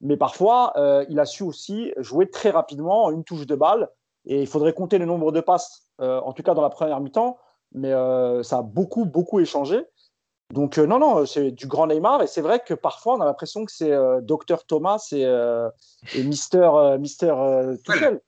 Mais 0.00 0.16
parfois, 0.16 0.72
euh, 0.76 1.04
il 1.08 1.18
a 1.18 1.24
su 1.24 1.42
aussi 1.42 1.92
jouer 1.96 2.30
très 2.30 2.50
rapidement, 2.50 3.10
une 3.10 3.24
touche 3.24 3.46
de 3.46 3.56
balle. 3.56 3.90
Et 4.24 4.40
il 4.40 4.46
faudrait 4.46 4.72
compter 4.72 4.98
le 4.98 5.04
nombre 5.04 5.32
de 5.32 5.40
passes, 5.40 5.88
en 5.98 6.32
tout 6.32 6.44
cas 6.44 6.54
dans 6.54 6.62
la 6.62 6.70
première 6.70 7.00
mi-temps. 7.00 7.38
Mais 7.72 7.90
ça 8.44 8.58
a 8.58 8.62
beaucoup, 8.62 9.04
beaucoup 9.04 9.40
échangé. 9.40 9.84
Donc, 10.52 10.76
euh, 10.76 10.86
non, 10.86 10.98
non, 10.98 11.24
c'est 11.24 11.50
du 11.50 11.66
grand 11.66 11.86
Neymar. 11.86 12.22
Et 12.22 12.26
c'est 12.26 12.42
vrai 12.42 12.60
que 12.60 12.74
parfois, 12.74 13.14
on 13.14 13.20
a 13.22 13.24
l'impression 13.24 13.64
que 13.64 13.72
c'est 13.72 13.90
euh, 13.90 14.20
Docteur 14.20 14.64
Thomas 14.66 15.08
et, 15.10 15.24
euh, 15.24 15.70
et 16.14 16.22
Mister, 16.22 16.70
Mister 17.00 17.34
Tuchel. 17.84 18.20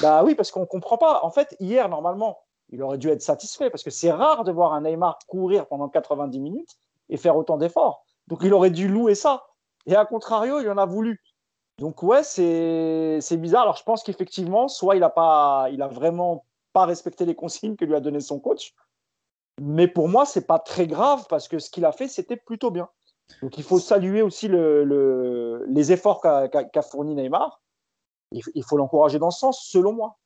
Bah 0.00 0.24
oui, 0.24 0.34
parce 0.34 0.50
qu'on 0.50 0.62
ne 0.62 0.66
comprend 0.66 0.96
pas. 0.96 1.20
En 1.22 1.30
fait, 1.30 1.54
hier, 1.60 1.88
normalement, 1.88 2.40
il 2.70 2.82
aurait 2.82 2.98
dû 2.98 3.08
être 3.10 3.22
satisfait 3.22 3.70
parce 3.70 3.84
que 3.84 3.90
c'est 3.90 4.10
rare 4.10 4.42
de 4.42 4.50
voir 4.50 4.72
un 4.72 4.80
Neymar 4.80 5.18
courir 5.28 5.68
pendant 5.68 5.88
90 5.88 6.40
minutes 6.40 6.76
et 7.10 7.18
faire 7.18 7.36
autant 7.36 7.58
d'efforts. 7.58 8.02
Donc, 8.26 8.40
il 8.42 8.52
aurait 8.54 8.70
dû 8.70 8.88
louer 8.88 9.14
ça. 9.14 9.44
Et 9.84 9.94
à 9.94 10.04
contrario, 10.06 10.60
il 10.60 10.68
en 10.70 10.78
a 10.78 10.86
voulu. 10.86 11.22
Donc, 11.78 12.02
ouais, 12.02 12.24
c'est 12.24 13.36
bizarre. 13.36 13.62
Alors, 13.62 13.76
je 13.76 13.84
pense 13.84 14.02
qu'effectivement, 14.02 14.66
soit 14.66 14.96
il 14.96 15.00
n'a 15.00 15.10
pas, 15.10 15.68
il 15.70 15.82
a 15.82 15.88
vraiment 15.88 16.46
pas 16.72 16.86
respecté 16.86 17.26
les 17.26 17.34
consignes 17.34 17.76
que 17.76 17.84
lui 17.84 17.94
a 17.94 18.00
donné 18.00 18.20
son 18.20 18.40
coach, 18.40 18.74
mais 19.60 19.88
pour 19.88 20.08
moi, 20.08 20.26
c'est 20.26 20.46
pas 20.46 20.58
très 20.58 20.86
grave 20.86 21.24
parce 21.28 21.48
que 21.48 21.58
ce 21.58 21.70
qu'il 21.70 21.84
a 21.84 21.92
fait, 21.92 22.08
c'était 22.08 22.36
plutôt 22.36 22.70
bien. 22.70 22.88
Donc 23.42 23.58
il 23.58 23.64
faut 23.64 23.80
saluer 23.80 24.22
aussi 24.22 24.48
le, 24.48 25.64
les 25.68 25.92
efforts 25.92 26.20
qu'a 26.20 26.82
fourni 26.82 27.14
Neymar. 27.14 27.60
Il, 28.32 28.64
faut 28.64 28.76
l'encourager 28.76 29.18
dans 29.18 29.30
ce 29.30 29.40
sens, 29.40 29.66
selon 29.70 29.92
moi. 29.92 30.18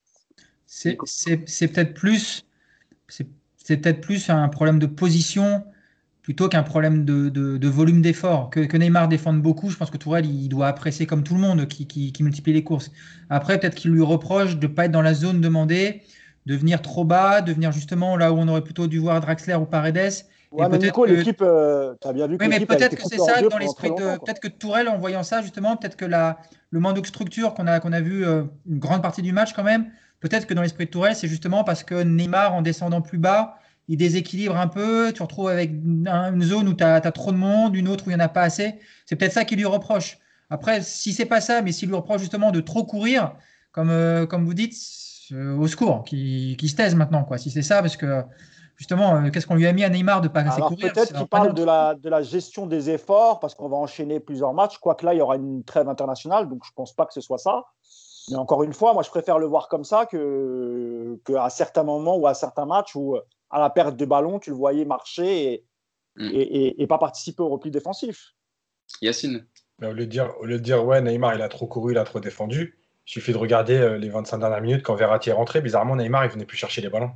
C'est 0.67 0.97
peut-être 0.97 1.95
plus 1.95 2.47
c'est 3.09 3.77
peut-être 3.77 4.01
plus 4.01 4.31
un 4.31 4.49
problème 4.49 4.79
de 4.79 4.87
position 4.87 5.65
plutôt 6.23 6.49
qu'un 6.49 6.63
problème 6.63 7.05
de, 7.05 7.69
volume 7.69 8.03
d'effort. 8.03 8.51
Que, 8.51 8.77
Neymar 8.77 9.09
défende 9.09 9.43
beaucoup, 9.43 9.71
je 9.71 9.77
pense 9.77 9.91
que 9.91 9.97
Tourelle, 9.97 10.27
il 10.27 10.49
doit 10.49 10.69
apprécier 10.69 11.07
comme 11.07 11.23
tout 11.23 11.35
le 11.35 11.41
monde 11.41 11.67
qui, 11.67 12.13
multiplie 12.21 12.53
les 12.53 12.65
courses. 12.65 12.91
Après, 13.29 13.59
peut-être 13.59 13.75
qu'il 13.75 13.91
lui 13.91 14.03
reproche 14.03 14.57
de 14.57 14.67
ne 14.67 14.73
pas 14.73 14.87
être 14.87 14.93
dans 14.93 15.03
la 15.03 15.15
zone 15.15 15.41
demandée, 15.41 16.03
de 16.47 16.57
venir 16.57 16.83
trop 16.83 17.05
bas, 17.05 17.43
de 17.43 17.53
venir 17.53 17.73
justement 17.73 18.17
là 18.17 18.33
où 18.33 18.39
on 18.39 18.49
aurait 18.49 18.65
plutôt 18.65 18.87
dû 18.87 18.99
voir 18.99 19.21
Draxler 19.21 19.55
ou 19.55 19.67
Paredes. 19.67 20.25
Ouais, 20.53 20.69
mais 20.69 20.79
Nico, 20.79 21.05
l'équipe, 21.05 21.43
euh, 21.43 21.95
tu 22.01 22.09
as 22.09 22.13
bien 22.13 22.27
vu 22.27 22.37
que 22.37 22.43
oui, 22.43 22.51
mais 22.51 22.67
peut-être 22.67 22.97
que 22.97 23.03
c'est 23.05 23.19
ça 23.19 23.41
dans 23.41 23.59
l'esprit 23.59 23.91
de. 23.91 24.19
Peut-être 24.19 24.41
que 24.41 24.49
Tourelle, 24.49 24.89
en 24.89 24.99
voyant 24.99 25.23
ça, 25.23 25.43
justement, 25.43 25.77
peut-être 25.77 25.97
que 25.97 26.05
la, 26.05 26.39
le 26.71 26.81
manque 26.81 27.01
de 27.01 27.07
structure 27.07 27.55
qu'on 27.55 27.69
a, 27.69 27.79
qu'on 27.79 27.93
a 27.93 28.01
vu 28.01 28.27
euh, 28.27 28.43
une 28.67 28.81
grande 28.81 29.01
partie 29.01 29.23
du 29.23 29.33
match 29.33 29.53
quand 29.53 29.63
même, 29.63 29.87
peut-être 30.19 30.47
que 30.47 30.55
dans 30.55 30.63
l'esprit 30.63 30.87
de 30.87 30.91
Tourelle, 30.91 31.15
c'est 31.15 31.29
justement 31.29 31.63
parce 31.63 31.85
que 31.85 32.03
Neymar, 32.03 32.55
en 32.55 32.63
descendant 32.63 33.01
plus 33.01 33.19
bas, 33.19 33.59
il 33.87 33.97
déséquilibre 33.97 34.57
un 34.57 34.67
peu. 34.67 35.13
Tu 35.13 35.23
retrouves 35.23 35.49
avec 35.49 35.71
une 35.71 36.43
zone 36.43 36.67
où 36.67 36.75
tu 36.75 36.83
as, 36.83 37.01
trop 37.13 37.31
de 37.31 37.37
monde, 37.37 37.77
une 37.77 37.87
autre 37.87 38.05
où 38.07 38.11
il 38.11 38.17
n'y 38.17 38.21
en 38.21 38.25
a 38.25 38.29
pas 38.29 38.43
assez. 38.43 38.75
C'est 39.07 39.15
peut-être 39.15 39.33
ça 39.33 39.45
qu'il 39.45 39.59
lui 39.59 39.67
reproche. 39.67 40.19
Après, 40.49 40.83
si 40.83 41.13
c'est 41.13 41.27
pas 41.27 41.41
ça, 41.41 41.63
mais 41.63 41.71
s'il 41.71 41.89
lui 41.89 41.97
reproche 41.97 42.21
justement 42.21 42.51
de 42.51 42.61
trop 42.61 42.85
courir, 42.85 43.35
comme, 43.71 43.91
euh, 43.91 44.27
comme 44.27 44.45
vous 44.45 44.55
dites, 44.55 44.75
au 45.33 45.67
secours, 45.67 46.05
qui, 46.05 46.57
qui 46.59 46.69
se 46.69 46.77
taise 46.77 46.95
maintenant. 46.95 47.25
Quoi. 47.25 47.39
Si 47.39 47.51
c'est 47.51 47.63
ça, 47.63 47.81
parce 47.81 47.97
que 47.97 48.23
justement, 48.77 49.17
euh, 49.17 49.31
qu'est-ce 49.31 49.47
qu'on 49.47 49.57
lui 49.57 49.67
a 49.67 49.73
mis 49.73 49.85
à 49.85 49.91
Neymar 49.91 50.21
de 50.21 50.29
pas 50.29 50.41
assez 50.41 50.61
courir 50.61 50.93
Peut-être 50.93 51.13
qu'il 51.13 51.27
parle 51.27 51.55
de 51.55 51.65
la, 51.65 51.95
de 51.95 52.09
la 52.09 52.23
gestion 52.23 52.67
des 52.67 52.91
efforts, 52.91 53.41
parce 53.41 53.55
qu'on 53.55 53.69
va 53.69 53.77
enchaîner 53.77 54.21
plusieurs 54.21 54.55
matchs, 54.55 54.79
quoique 54.79 55.05
là, 55.05 55.15
il 55.15 55.19
y 55.19 55.21
aura 55.21 55.37
une 55.37 55.65
trêve 55.65 55.89
internationale, 55.89 56.49
donc 56.49 56.65
je 56.65 56.71
ne 56.71 56.75
pense 56.75 56.95
pas 56.95 57.07
que 57.07 57.13
ce 57.13 57.21
soit 57.21 57.39
ça. 57.39 57.65
Mais 58.31 58.37
encore 58.37 58.63
une 58.63 58.73
fois, 58.73 58.93
moi, 58.93 59.03
je 59.03 59.11
préfère 59.11 59.39
le 59.39 59.47
voir 59.47 59.69
comme 59.69 59.85
ça 59.85 60.07
que 60.07 61.19
qu'à 61.25 61.51
certains 61.51 61.83
moments 61.83 62.17
ou 62.17 62.27
à 62.27 62.35
certains 62.35 62.67
matchs 62.67 62.95
où 62.95 63.17
à 63.51 63.61
la 63.61 63.71
perte 63.71 63.97
de 63.97 64.05
ballon, 64.05 64.39
tu 64.39 64.51
le 64.51 64.57
voyais 64.57 64.85
marcher 64.85 65.53
et, 65.53 65.65
mm. 66.17 66.31
et, 66.79 66.87
pas 66.87 66.99
participer 66.99 67.43
au 67.43 67.49
repli 67.49 67.71
défensif. 67.71 68.35
Yacine 69.03 69.47
au, 69.83 69.93
lieu 69.93 70.07
de 70.07 70.11
dire, 70.11 70.35
au 70.41 70.45
lieu 70.45 70.59
de 70.59 70.63
dire, 70.63 70.85
ouais, 70.85 71.01
Neymar, 71.01 71.35
il 71.35 71.43
a 71.43 71.49
trop 71.49 71.67
couru, 71.67 71.93
il 71.93 71.99
a 71.99 72.05
trop 72.05 72.21
défendu, 72.21 72.79
il 73.11 73.15
suffit 73.15 73.33
de 73.33 73.39
regarder 73.39 73.77
euh, 73.77 73.99
les 73.99 74.09
25 74.09 74.39
dernières 74.39 74.61
minutes 74.61 74.85
quand 74.85 74.95
Verratti 74.95 75.31
est 75.31 75.33
rentré. 75.33 75.61
Bizarrement, 75.61 75.97
Neymar, 75.97 76.27
il 76.27 76.31
venait 76.31 76.45
plus 76.45 76.57
chercher 76.57 76.81
les 76.81 76.89
ballons. 76.89 77.11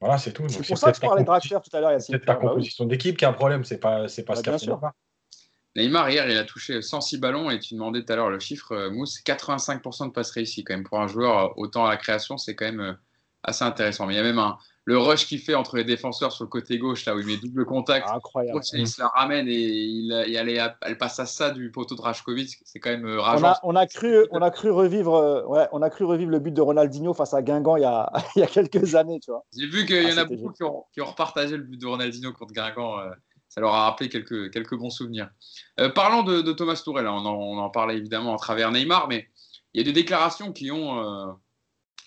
Voilà, 0.00 0.16
c'est 0.16 0.32
tout. 0.32 0.48
C'est 0.48 0.66
pour 0.66 0.78
ça 0.78 0.92
que 0.92 0.96
je 0.96 1.02
parlais 1.02 1.20
de 1.20 1.26
Draxler 1.26 1.58
tout 1.62 1.76
à 1.76 1.80
l'heure. 1.80 2.00
C'est 2.00 2.24
ta 2.24 2.32
ah 2.32 2.34
bah 2.36 2.40
composition 2.48 2.86
d'équipe 2.86 3.18
qui 3.18 3.26
a 3.26 3.28
un 3.28 3.34
problème, 3.34 3.64
c'est 3.64 3.80
pas, 3.80 4.08
c'est 4.08 4.24
pas 4.24 4.34
bah, 4.40 4.58
ce 4.58 4.64
sûr. 4.64 4.80
Neymar, 5.76 6.08
hier, 6.08 6.26
il 6.30 6.38
a 6.38 6.44
touché 6.44 6.80
106 6.80 7.18
ballons 7.18 7.50
et 7.50 7.58
tu 7.60 7.74
demandais 7.74 8.02
tout 8.02 8.10
à 8.14 8.16
l'heure 8.16 8.30
le 8.30 8.38
chiffre, 8.40 8.72
euh, 8.72 8.90
Mousse, 8.90 9.20
85% 9.22 10.06
de 10.06 10.12
passes 10.12 10.30
réussies. 10.30 10.64
Quand 10.64 10.72
même, 10.72 10.84
pour 10.84 10.98
un 11.00 11.06
joueur 11.06 11.38
euh, 11.38 11.52
autant 11.56 11.84
à 11.84 11.90
la 11.90 11.98
création, 11.98 12.38
c'est 12.38 12.54
quand 12.54 12.64
même 12.64 12.96
assez 13.42 13.64
intéressant. 13.64 14.06
Mais 14.06 14.14
il 14.14 14.16
y 14.16 14.20
a 14.20 14.22
même 14.22 14.38
un, 14.38 14.56
le 14.88 14.96
rush 14.96 15.26
qu'il 15.26 15.38
fait 15.38 15.54
entre 15.54 15.76
les 15.76 15.84
défenseurs 15.84 16.32
sur 16.32 16.44
le 16.44 16.48
côté 16.48 16.78
gauche, 16.78 17.04
là 17.04 17.14
où 17.14 17.18
il 17.18 17.26
met 17.26 17.36
double 17.36 17.66
contact. 17.66 18.06
Ah, 18.08 18.16
incroyable. 18.16 18.58
Il 18.72 18.88
se 18.88 18.98
la 18.98 19.08
ramène 19.08 19.46
et 19.46 19.52
il, 19.52 20.10
elle 20.80 20.96
passe 20.96 21.20
à 21.20 21.26
ça 21.26 21.50
du 21.50 21.70
poteau 21.70 21.94
de 21.94 22.00
Rajkovic. 22.00 22.56
C'est 22.64 22.80
quand 22.80 22.88
même 22.88 23.04
euh, 23.04 23.20
rageant. 23.20 23.52
On 23.64 23.76
a, 23.76 23.86
cru, 23.86 24.26
on 24.30 24.40
a 24.40 24.50
cru 24.50 24.70
revivre, 24.70 25.14
euh, 25.14 25.44
ouais, 25.44 25.68
on 25.72 25.82
a 25.82 25.90
cru 25.90 26.06
revivre 26.06 26.30
le 26.30 26.38
but 26.38 26.52
de 26.52 26.62
Ronaldinho 26.62 27.12
face 27.12 27.34
à 27.34 27.42
Guingamp 27.42 27.76
il 27.76 27.82
y 27.82 27.84
a, 27.84 28.10
il 28.36 28.38
y 28.38 28.42
a 28.42 28.46
quelques 28.46 28.94
années, 28.94 29.20
tu 29.20 29.30
vois. 29.30 29.44
J'ai 29.54 29.66
vu 29.66 29.84
qu'il 29.84 30.08
y 30.08 30.10
en 30.10 30.16
a 30.16 30.22
ah, 30.22 30.24
beaucoup 30.24 30.52
qui 30.52 30.62
ont, 30.62 30.86
qui 30.94 31.02
ont, 31.02 31.06
repartagé 31.06 31.58
le 31.58 31.64
but 31.64 31.78
de 31.78 31.86
Ronaldinho 31.86 32.32
contre 32.32 32.54
Guingamp. 32.54 32.98
Euh, 32.98 33.10
ça 33.50 33.60
leur 33.60 33.74
a 33.74 33.84
rappelé 33.84 34.08
quelques, 34.08 34.50
quelques 34.50 34.74
bons 34.74 34.88
souvenirs. 34.88 35.28
parlons 35.94 36.22
de, 36.22 36.52
Thomas 36.52 36.80
Tourelle. 36.82 37.08
On 37.08 37.26
en, 37.26 37.34
on 37.34 37.58
en, 37.58 37.68
parlait 37.68 37.98
évidemment 37.98 38.34
à 38.34 38.38
travers 38.38 38.72
Neymar, 38.72 39.06
mais 39.08 39.28
il 39.74 39.82
y 39.82 39.84
a 39.84 39.84
des 39.84 39.92
déclarations 39.92 40.50
qui 40.50 40.70
ont 40.70 41.36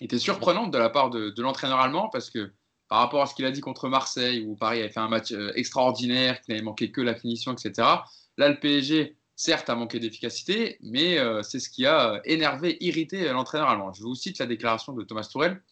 été 0.00 0.18
surprenantes 0.18 0.72
de 0.72 0.78
la 0.78 0.90
part 0.90 1.10
de, 1.10 1.30
de 1.30 1.42
l'entraîneur 1.42 1.78
allemand 1.78 2.08
parce 2.08 2.28
que 2.28 2.50
par 2.92 3.00
rapport 3.00 3.22
à 3.22 3.26
ce 3.26 3.34
qu'il 3.34 3.46
a 3.46 3.50
dit 3.50 3.62
contre 3.62 3.88
Marseille, 3.88 4.44
où 4.46 4.54
Paris 4.54 4.80
avait 4.80 4.90
fait 4.90 5.00
un 5.00 5.08
match 5.08 5.32
euh, 5.32 5.50
extraordinaire, 5.54 6.42
qu'il 6.42 6.52
n'avait 6.52 6.62
manqué 6.62 6.90
que 6.90 7.00
la 7.00 7.14
finition, 7.14 7.50
etc. 7.50 7.88
Là, 8.36 8.50
le 8.50 8.60
PSG, 8.60 9.16
certes, 9.34 9.70
a 9.70 9.74
manqué 9.74 9.98
d'efficacité, 9.98 10.76
mais 10.82 11.18
euh, 11.18 11.42
c'est 11.42 11.58
ce 11.58 11.70
qui 11.70 11.86
a 11.86 12.12
euh, 12.12 12.20
énervé, 12.26 12.76
irrité 12.84 13.26
l'entraîneur 13.30 13.70
allemand. 13.70 13.94
Je 13.94 14.02
vous 14.02 14.14
cite 14.14 14.38
la 14.40 14.44
déclaration 14.44 14.92
de 14.92 15.04
Thomas 15.04 15.26
Tourel, 15.32 15.62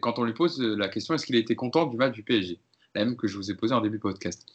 quand 0.00 0.18
on 0.18 0.24
lui 0.24 0.32
pose 0.32 0.58
la 0.62 0.88
question 0.88 1.12
est-ce 1.12 1.26
qu'il 1.26 1.36
été 1.36 1.54
content 1.54 1.84
du 1.84 1.98
match 1.98 2.14
du 2.14 2.22
PSG 2.22 2.58
La 2.94 3.04
même 3.04 3.18
que 3.18 3.28
je 3.28 3.36
vous 3.36 3.50
ai 3.50 3.54
posée 3.54 3.74
en 3.74 3.82
début 3.82 3.98
de 3.98 4.02
podcast. 4.02 4.46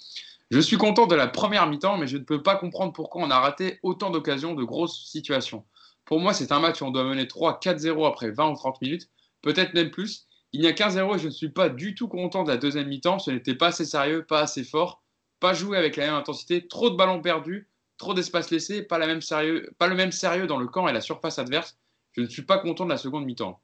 Je 0.49 0.59
suis 0.59 0.77
content 0.77 1.05
de 1.05 1.13
la 1.13 1.27
première 1.27 1.67
mi-temps, 1.67 1.99
mais 1.99 2.07
je 2.07 2.17
ne 2.17 2.23
peux 2.23 2.41
pas 2.41 2.55
comprendre 2.55 2.93
pourquoi 2.93 3.21
on 3.21 3.29
a 3.29 3.39
raté 3.39 3.77
autant 3.83 4.09
d'occasions, 4.09 4.55
de 4.55 4.63
grosses 4.63 5.05
situations. 5.05 5.63
Pour 6.03 6.19
moi, 6.19 6.33
c'est 6.33 6.51
un 6.51 6.59
match 6.59 6.81
où 6.81 6.85
on 6.85 6.91
doit 6.91 7.03
mener 7.03 7.25
3-4-0 7.25 8.07
après 8.07 8.31
20 8.31 8.49
ou 8.49 8.55
30 8.55 8.81
minutes, 8.81 9.07
peut-être 9.43 9.75
même 9.75 9.91
plus, 9.91 10.26
il 10.53 10.61
n'y 10.61 10.67
a 10.67 10.73
qu'un 10.73 10.89
0 10.89 11.15
et 11.15 11.19
je 11.19 11.27
ne 11.27 11.31
suis 11.31 11.49
pas 11.49 11.69
du 11.69 11.95
tout 11.95 12.07
content 12.07 12.43
de 12.43 12.49
la 12.49 12.57
deuxième 12.57 12.87
mi-temps. 12.87 13.19
Ce 13.19 13.31
n'était 13.31 13.55
pas 13.55 13.67
assez 13.67 13.85
sérieux, 13.85 14.25
pas 14.25 14.41
assez 14.41 14.63
fort, 14.63 15.03
pas 15.39 15.53
joué 15.53 15.77
avec 15.77 15.95
la 15.95 16.05
même 16.05 16.15
intensité, 16.15 16.67
trop 16.67 16.89
de 16.89 16.95
ballons 16.95 17.21
perdus, 17.21 17.67
trop 17.97 18.13
d'espace 18.13 18.49
laissé, 18.51 18.83
pas, 18.83 18.97
pas 18.97 19.87
le 19.87 19.95
même 19.95 20.11
sérieux 20.11 20.47
dans 20.47 20.57
le 20.57 20.67
camp 20.67 20.87
et 20.87 20.93
la 20.93 21.01
surface 21.01 21.39
adverse. 21.39 21.77
Je 22.13 22.21
ne 22.21 22.27
suis 22.27 22.43
pas 22.43 22.57
content 22.57 22.85
de 22.85 22.89
la 22.89 22.97
seconde 22.97 23.25
mi-temps. 23.25 23.59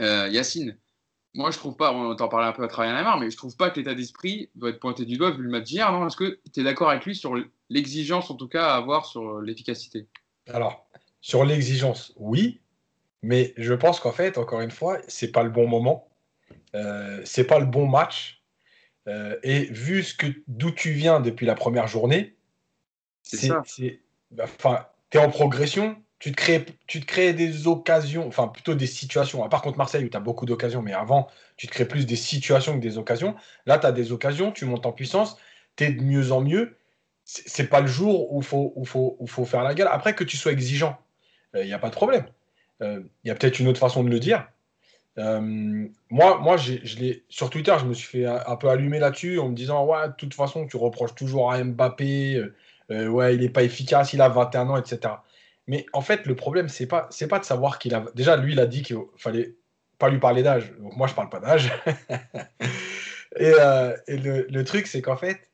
Euh, 0.00 0.28
Yacine, 0.28 0.78
moi 1.34 1.50
je 1.50 1.58
trouve 1.58 1.76
pas, 1.76 1.92
on 1.92 2.14
t'en 2.16 2.28
parlait 2.28 2.46
un 2.46 2.52
peu 2.52 2.64
à 2.64 2.68
travers 2.68 2.94
la 2.94 3.02
marre, 3.02 3.20
mais 3.20 3.30
je 3.30 3.36
trouve 3.36 3.56
pas 3.56 3.70
que 3.70 3.78
l'état 3.78 3.94
d'esprit 3.94 4.50
doit 4.54 4.70
être 4.70 4.80
pointé 4.80 5.04
du 5.04 5.16
doigt 5.16 5.30
vu 5.30 5.42
le 5.42 5.50
match 5.50 5.64
d'hier. 5.64 5.92
Non, 5.92 6.06
est-ce 6.06 6.16
que 6.16 6.40
tu 6.52 6.60
es 6.60 6.64
d'accord 6.64 6.90
avec 6.90 7.04
lui 7.04 7.14
sur 7.14 7.34
l'exigence 7.68 8.30
en 8.30 8.34
tout 8.34 8.48
cas 8.48 8.70
à 8.70 8.76
avoir 8.76 9.06
sur 9.06 9.40
l'efficacité? 9.40 10.08
Alors, 10.48 10.88
sur 11.20 11.44
l'exigence, 11.44 12.12
oui, 12.16 12.60
mais 13.22 13.54
je 13.56 13.74
pense 13.74 14.00
qu'en 14.00 14.12
fait, 14.12 14.38
encore 14.38 14.60
une 14.60 14.70
fois, 14.70 14.98
c'est 15.08 15.32
pas 15.32 15.42
le 15.42 15.50
bon 15.50 15.66
moment. 15.66 16.08
Euh, 16.74 17.20
c'est 17.24 17.44
pas 17.44 17.58
le 17.58 17.66
bon 17.66 17.86
match. 17.86 18.42
Euh, 19.08 19.36
et 19.42 19.64
vu 19.64 20.02
ce 20.02 20.14
que 20.14 20.26
d'où 20.46 20.70
tu 20.70 20.90
viens 20.90 21.20
depuis 21.20 21.46
la 21.46 21.54
première 21.54 21.86
journée, 21.86 22.36
c'est 23.22 23.50
bah, 24.30 24.44
enfin, 24.44 24.86
tu 25.10 25.18
es 25.18 25.20
en 25.20 25.30
progression. 25.30 25.96
Tu 26.18 26.32
te, 26.32 26.36
crées, 26.36 26.66
tu 26.88 27.00
te 27.00 27.06
crées 27.06 27.32
des 27.32 27.68
occasions, 27.68 28.26
enfin 28.26 28.48
plutôt 28.48 28.74
des 28.74 28.88
situations. 28.88 29.44
À 29.44 29.48
part 29.48 29.62
contre 29.62 29.78
Marseille 29.78 30.04
où 30.04 30.08
tu 30.08 30.16
as 30.16 30.20
beaucoup 30.20 30.46
d'occasions, 30.46 30.82
mais 30.82 30.92
avant, 30.92 31.28
tu 31.56 31.68
te 31.68 31.72
crées 31.72 31.86
plus 31.86 32.06
des 32.06 32.16
situations 32.16 32.74
que 32.74 32.82
des 32.82 32.98
occasions. 32.98 33.36
Là, 33.66 33.78
tu 33.78 33.86
as 33.86 33.92
des 33.92 34.10
occasions, 34.10 34.50
tu 34.50 34.64
montes 34.64 34.84
en 34.84 34.90
puissance, 34.90 35.36
tu 35.76 35.84
es 35.84 35.92
de 35.92 36.02
mieux 36.02 36.32
en 36.32 36.40
mieux. 36.40 36.76
C'est 37.24 37.68
pas 37.68 37.80
le 37.80 37.86
jour 37.86 38.32
où 38.32 38.40
il 38.40 38.44
faut, 38.44 38.72
où 38.74 38.84
faut, 38.84 39.16
où 39.20 39.28
faut 39.28 39.44
faire 39.44 39.62
la 39.62 39.74
gueule. 39.74 39.88
Après, 39.92 40.14
que 40.16 40.24
tu 40.24 40.36
sois 40.36 40.50
exigeant, 40.50 40.98
il 41.54 41.60
euh, 41.60 41.64
n'y 41.66 41.72
a 41.72 41.78
pas 41.78 41.90
de 41.90 41.94
problème. 41.94 42.26
Il 42.80 42.86
euh, 42.86 43.00
y 43.24 43.30
a 43.30 43.34
peut-être 43.34 43.58
une 43.58 43.68
autre 43.68 43.80
façon 43.80 44.04
de 44.04 44.10
le 44.10 44.20
dire. 44.20 44.48
Euh, 45.18 45.40
moi, 46.10 46.38
moi 46.38 46.56
je 46.56 46.74
sur 47.28 47.50
Twitter, 47.50 47.74
je 47.80 47.86
me 47.86 47.94
suis 47.94 48.06
fait 48.06 48.24
un, 48.24 48.56
peu 48.56 48.68
allumer 48.68 49.00
là-dessus 49.00 49.38
en 49.40 49.48
me 49.48 49.54
disant 49.54 49.84
Ouais, 49.84 50.08
de 50.08 50.12
toute 50.12 50.34
façon, 50.34 50.66
tu 50.66 50.76
reproches 50.76 51.14
toujours 51.14 51.52
à 51.52 51.62
Mbappé, 51.62 52.40
euh, 52.90 53.08
ouais, 53.08 53.34
il 53.34 53.40
n'est 53.40 53.48
pas 53.48 53.64
efficace, 53.64 54.12
il 54.12 54.20
a 54.20 54.28
21 54.28 54.68
ans, 54.68 54.76
etc. 54.76 55.14
Mais 55.66 55.86
en 55.92 56.00
fait, 56.00 56.26
le 56.26 56.34
problème, 56.34 56.68
c'est 56.68 56.86
pas, 56.86 57.08
pas 57.28 57.38
de 57.38 57.44
savoir 57.44 57.78
qu'il 57.78 57.94
a. 57.94 58.04
Déjà, 58.14 58.36
lui, 58.36 58.52
il 58.52 58.60
a 58.60 58.66
dit 58.66 58.82
qu'il 58.82 58.96
fallait 59.16 59.54
pas 59.98 60.08
lui 60.08 60.18
parler 60.18 60.42
d'âge. 60.42 60.72
Donc, 60.78 60.96
moi, 60.96 61.06
je 61.06 61.14
parle 61.14 61.28
pas 61.28 61.40
d'âge. 61.40 61.70
et, 63.36 63.52
le, 64.08 64.62
truc, 64.62 64.86
c'est 64.86 65.02
qu'en 65.02 65.16
fait, 65.16 65.47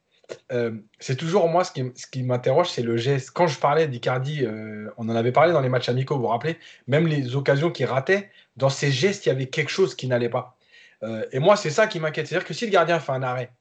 euh, 0.52 0.72
c'est 0.98 1.16
toujours 1.16 1.48
moi 1.48 1.64
ce 1.64 1.72
qui, 1.72 2.22
m'interroge, 2.22 2.70
c'est 2.70 2.82
le 2.82 2.96
geste. 2.96 3.30
Quand 3.30 3.46
je 3.46 3.58
parlais 3.58 3.88
d'Icardi, 3.88 4.44
euh, 4.44 4.90
on 4.96 5.08
en 5.08 5.16
avait 5.16 5.32
parlé 5.32 5.52
dans 5.52 5.60
les 5.60 5.68
matchs 5.68 5.88
amicaux, 5.88 6.16
vous 6.16 6.22
vous 6.22 6.28
rappelez 6.28 6.58
Même 6.86 7.06
les 7.06 7.36
occasions 7.36 7.70
qu'il 7.70 7.86
ratait, 7.86 8.30
dans 8.56 8.68
ces 8.68 8.90
gestes, 8.90 9.26
il 9.26 9.28
y 9.28 9.32
avait 9.32 9.48
quelque 9.48 9.70
chose 9.70 9.94
qui 9.94 10.06
n'allait 10.06 10.28
pas. 10.28 10.56
Euh, 11.02 11.26
et 11.32 11.38
moi, 11.38 11.56
c'est 11.56 11.70
ça 11.70 11.86
qui 11.86 12.00
m'inquiète. 12.00 12.26
C'est-à-dire 12.26 12.46
que 12.46 12.54
si 12.54 12.64
le 12.64 12.70
gardien 12.70 13.00
fait 13.00 13.12
un 13.12 13.22
arrêt, 13.22 13.52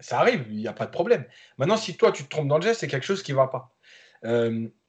ça 0.00 0.18
arrive, 0.18 0.44
il 0.50 0.56
n'y 0.56 0.68
a 0.68 0.72
pas 0.72 0.86
de 0.86 0.90
problème. 0.90 1.24
Maintenant, 1.58 1.76
si 1.76 1.96
toi, 1.96 2.12
tu 2.12 2.24
te 2.24 2.28
trompes 2.28 2.48
dans 2.48 2.58
le 2.58 2.62
geste, 2.62 2.80
c'est 2.80 2.88
quelque 2.88 3.06
chose 3.06 3.22
qui 3.22 3.32
ne 3.32 3.36
va 3.36 3.48
pas. 3.48 3.70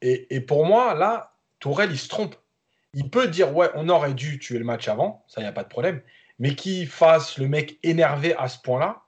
Et, 0.02 0.34
et, 0.34 0.40
pour 0.40 0.66
moi, 0.66 0.94
là, 0.94 1.34
Tourelle, 1.60 1.92
il 1.92 2.00
se 2.00 2.08
trompe. 2.08 2.36
Il 2.94 3.10
peut 3.10 3.28
dire, 3.28 3.54
ouais, 3.54 3.70
on 3.76 3.90
aurait 3.90 4.14
dû 4.14 4.40
tuer 4.40 4.58
le 4.58 4.64
match 4.64 4.88
avant, 4.88 5.26
ça, 5.28 5.42
il 5.42 5.44
n'y 5.44 5.50
a 5.50 5.52
pas 5.52 5.64
de 5.64 5.70
problème. 5.70 6.02
Mais 6.40 6.56
qu'il 6.56 6.88
fasse 6.88 7.38
le 7.38 7.50
mec 7.50 7.78
énervé 7.84 8.34
à 8.38 8.48
ce 8.48 8.58
point-là, 8.60 9.05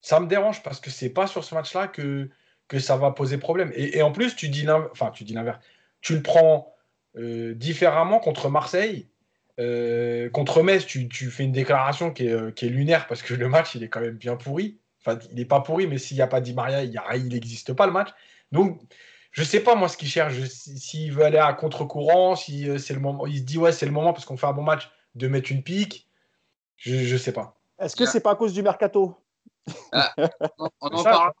ça 0.00 0.20
me 0.20 0.26
dérange 0.26 0.62
parce 0.62 0.80
que 0.80 0.90
c'est 0.90 1.10
pas 1.10 1.26
sur 1.26 1.44
ce 1.44 1.54
match-là 1.54 1.88
que, 1.88 2.28
que 2.68 2.78
ça 2.78 2.96
va 2.96 3.10
poser 3.10 3.38
problème. 3.38 3.72
Et, 3.74 4.02
en 4.02 4.12
plus, 4.12 4.36
tu 4.36 4.48
dis 4.48 4.66
enfin, 4.68 5.10
tu 5.10 5.24
dis 5.24 5.34
l'inverse. 5.34 5.58
Tu 6.00 6.14
le 6.14 6.22
prends 6.22 6.74
euh, 7.16 7.54
différemment 7.54 8.18
contre 8.18 8.48
Marseille. 8.48 9.08
Euh, 9.58 10.28
contre 10.30 10.62
Metz, 10.62 10.84
tu, 10.84 11.08
fais 11.30 11.44
une 11.44 11.52
déclaration 11.52 12.10
qui 12.10 12.26
est, 12.26 12.32
euh, 12.32 12.50
qui 12.50 12.66
est, 12.66 12.68
lunaire 12.68 13.06
parce 13.06 13.22
que 13.22 13.34
le 13.34 13.48
match, 13.48 13.74
il 13.74 13.82
est 13.82 13.88
quand 13.88 14.00
même 14.00 14.16
bien 14.16 14.36
pourri. 14.36 14.78
Enfin, 15.00 15.18
il 15.30 15.36
n'est 15.36 15.44
pas 15.44 15.60
pourri, 15.60 15.86
mais 15.86 15.98
s'il 15.98 16.16
n'y 16.16 16.22
a 16.22 16.26
pas 16.26 16.40
Di 16.40 16.52
Maria, 16.52 16.84
il 16.84 17.28
n'existe 17.28 17.72
pas 17.72 17.86
le 17.86 17.92
match. 17.92 18.10
Donc, 18.52 18.80
je 19.30 19.42
sais 19.42 19.60
pas 19.60 19.74
moi 19.74 19.88
ce 19.88 19.96
qu'il 19.96 20.08
cherche. 20.08 20.34
S'il 20.44 21.12
veut 21.12 21.24
aller 21.24 21.38
à 21.38 21.52
contre-courant, 21.52 22.36
si 22.36 22.68
c'est 22.78 22.94
le 22.94 23.00
moment, 23.00 23.24
se 23.26 23.40
dit 23.40 23.58
ouais, 23.58 23.72
c'est 23.72 23.86
le 23.86 23.92
moment 23.92 24.12
parce 24.12 24.24
qu'on 24.24 24.36
fait 24.36 24.46
un 24.46 24.52
bon 24.52 24.62
match 24.62 24.90
de 25.14 25.28
mettre 25.28 25.52
une 25.52 25.62
pique. 25.62 26.08
Je, 26.76 27.12
ne 27.12 27.18
sais 27.18 27.32
pas. 27.32 27.58
Est-ce 27.78 27.96
que 27.96 28.06
c'est 28.06 28.20
pas 28.20 28.32
à 28.32 28.36
cause 28.36 28.52
du 28.52 28.62
mercato? 28.62 29.16
Ah, 29.92 30.14
on, 30.58 30.88
en 30.88 31.02
parle. 31.02 31.32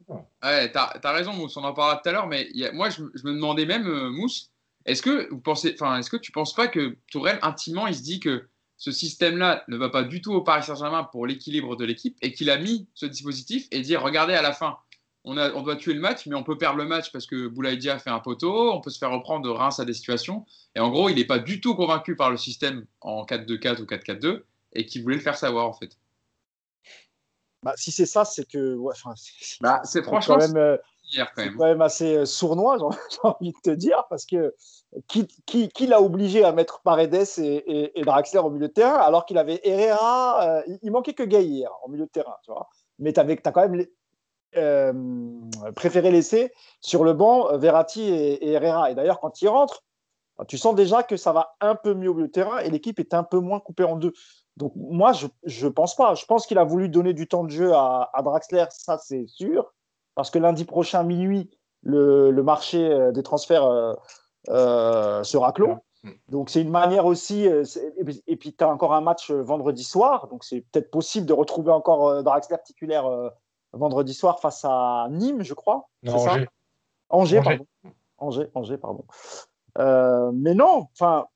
Ouais, 0.42 0.70
t'as 0.72 0.98
as 1.02 1.12
raison, 1.12 1.32
Mousse. 1.32 1.56
On 1.56 1.64
en 1.64 1.72
parlera 1.72 2.00
tout 2.02 2.08
à 2.08 2.12
l'heure, 2.12 2.26
mais 2.26 2.48
moi, 2.72 2.90
je, 2.90 3.02
me 3.02 3.32
demandais 3.32 3.66
même, 3.66 3.86
euh, 3.86 4.10
Mousse, 4.10 4.50
est-ce 4.84 5.02
que 5.02 5.28
vous 5.30 5.40
pensez, 5.40 5.74
enfin, 5.74 5.98
est-ce 5.98 6.10
que 6.10 6.16
tu 6.16 6.32
penses 6.32 6.54
pas 6.54 6.68
que 6.68 6.96
Tourelle 7.10 7.38
intimement, 7.42 7.86
il 7.86 7.94
se 7.94 8.02
dit 8.02 8.20
que 8.20 8.48
ce 8.78 8.90
système-là 8.90 9.64
ne 9.68 9.76
va 9.76 9.88
pas 9.88 10.04
du 10.04 10.20
tout 10.20 10.32
au 10.32 10.42
Paris 10.42 10.62
Saint-Germain 10.62 11.04
pour 11.04 11.26
l'équilibre 11.26 11.76
de 11.76 11.84
l'équipe 11.84 12.16
et 12.20 12.32
qu'il 12.32 12.50
a 12.50 12.58
mis 12.58 12.88
ce 12.94 13.06
dispositif 13.06 13.66
et 13.70 13.80
dire 13.80 14.02
regardez 14.02 14.34
à 14.34 14.42
la 14.42 14.52
fin, 14.52 14.76
on, 15.24 15.36
a, 15.38 15.52
on, 15.54 15.62
doit 15.62 15.76
tuer 15.76 15.94
le 15.94 16.00
match, 16.00 16.26
mais 16.26 16.36
on 16.36 16.44
peut 16.44 16.56
perdre 16.56 16.78
le 16.78 16.84
match 16.84 17.10
parce 17.10 17.26
que 17.26 17.48
Boulaïdia 17.48 17.98
fait 17.98 18.10
un 18.10 18.20
poteau, 18.20 18.72
on 18.72 18.80
peut 18.80 18.90
se 18.90 18.98
faire 18.98 19.10
reprendre 19.10 19.44
de 19.44 19.48
Reims 19.48 19.80
à 19.80 19.84
des 19.84 19.94
situations. 19.94 20.46
Et 20.76 20.80
en 20.80 20.90
gros, 20.90 21.08
il 21.08 21.16
n'est 21.16 21.24
pas 21.24 21.40
du 21.40 21.60
tout 21.60 21.74
convaincu 21.74 22.14
par 22.14 22.30
le 22.30 22.36
système 22.36 22.86
en 23.00 23.24
4-2-4 23.24 23.82
ou 23.82 23.86
4-4-2 23.86 24.42
et 24.74 24.86
qui 24.86 25.00
voulait 25.00 25.16
le 25.16 25.22
faire 25.22 25.36
savoir 25.36 25.66
en 25.66 25.72
fait. 25.72 25.98
Bah, 27.66 27.74
si 27.76 27.90
c'est 27.90 28.06
ça, 28.06 28.24
c'est 28.24 28.44
que. 28.44 28.76
Ouais, 28.76 28.94
c'est 29.04 29.60
bah, 29.60 29.82
franchement. 30.04 30.36
Quand 30.36 30.46
même, 30.46 30.56
euh, 30.56 30.76
quand 31.34 31.64
même 31.64 31.82
assez 31.82 32.16
euh, 32.16 32.24
sournois, 32.24 32.78
j'ai 33.10 33.18
envie 33.24 33.50
de 33.50 33.58
te 33.60 33.70
dire, 33.70 34.04
parce 34.08 34.24
que 34.24 34.54
qui, 35.08 35.26
qui, 35.46 35.68
qui 35.68 35.88
l'a 35.88 36.00
obligé 36.00 36.44
à 36.44 36.52
mettre 36.52 36.80
Paredes 36.82 37.26
et, 37.38 37.98
et, 37.98 38.04
Draxler 38.04 38.38
au 38.38 38.50
milieu 38.50 38.68
de 38.68 38.72
terrain, 38.72 38.94
alors 38.94 39.26
qu'il 39.26 39.36
avait 39.36 39.60
Herrera, 39.64 40.60
euh, 40.60 40.76
il 40.80 40.92
manquait 40.92 41.12
que 41.12 41.24
Gay 41.24 41.44
hier 41.44 41.72
en 41.82 41.88
milieu 41.88 42.04
de 42.04 42.10
terrain, 42.10 42.36
tu 42.44 42.52
vois. 42.52 42.68
Mais 43.00 43.12
tu 43.12 43.18
as 43.18 43.24
quand 43.24 43.68
même 43.68 43.84
euh, 44.56 44.92
préféré 45.74 46.12
laisser 46.12 46.52
sur 46.80 47.02
le 47.02 47.14
banc 47.14 47.58
Verratti 47.58 48.02
et, 48.02 48.52
Herrera. 48.52 48.92
Et 48.92 48.94
d'ailleurs, 48.94 49.18
quand 49.18 49.42
il 49.42 49.48
rentre, 49.48 49.82
tu 50.46 50.56
sens 50.56 50.76
déjà 50.76 51.02
que 51.02 51.16
ça 51.16 51.32
va 51.32 51.56
un 51.60 51.74
peu 51.74 51.94
mieux 51.94 52.10
au 52.10 52.14
milieu 52.14 52.28
de 52.28 52.32
terrain 52.32 52.58
et 52.58 52.70
l'équipe 52.70 53.00
est 53.00 53.12
un 53.12 53.24
peu 53.24 53.40
moins 53.40 53.58
coupée 53.58 53.84
en 53.84 53.96
deux. 53.96 54.12
Donc 54.56 54.72
moi, 54.74 55.12
je 55.12 55.66
ne 55.66 55.70
pense 55.70 55.94
pas. 55.94 56.14
Je 56.14 56.24
pense 56.24 56.46
qu'il 56.46 56.58
a 56.58 56.64
voulu 56.64 56.88
donner 56.88 57.12
du 57.12 57.28
temps 57.28 57.44
de 57.44 57.50
jeu 57.50 57.74
à, 57.74 58.10
à 58.12 58.22
Draxler, 58.22 58.64
ça 58.70 58.98
c'est 58.98 59.26
sûr 59.26 59.72
parce 60.16 60.30
que 60.30 60.40
lundi 60.40 60.64
prochain, 60.64 61.04
minuit, 61.04 61.48
le, 61.82 62.32
marché 62.42 62.84
euh, 62.84 63.12
des 63.12 63.22
transferts 63.22 63.64
euh, 63.64 63.94
euh, 64.48 65.22
sera 65.22 65.52
clos. 65.52 65.76
Donc 66.28 66.50
c'est 66.50 66.62
une 66.62 66.70
manière 66.70 67.04
aussi, 67.04 67.46
et 67.46 68.36
puis 68.36 68.54
tu 68.54 68.62
as 68.64 68.68
encore 68.68 68.94
un 68.94 69.00
match 69.00 69.32
vendredi 69.32 69.82
soir, 69.82 70.28
donc 70.28 70.44
c'est 70.44 70.60
peut-être 70.60 70.88
possible 70.88 71.26
de 71.26 71.32
retrouver 71.32 71.72
encore 71.72 72.22
Draxler 72.22 72.58
titulaire 72.64 73.10
vendredi 73.72 74.14
soir 74.14 74.38
face 74.38 74.64
à 74.64 75.08
Nîmes, 75.10 75.42
je 75.42 75.52
crois. 75.52 75.88
Non, 76.04 76.14
Angers. 76.14 76.46
Angers. 77.08 77.42
pardon. 77.42 77.66
Angers, 78.18 78.50
Angers, 78.54 78.78
pardon. 78.78 79.04
mais 80.32 80.54
non, 80.54 80.86
enfin, 80.92 81.26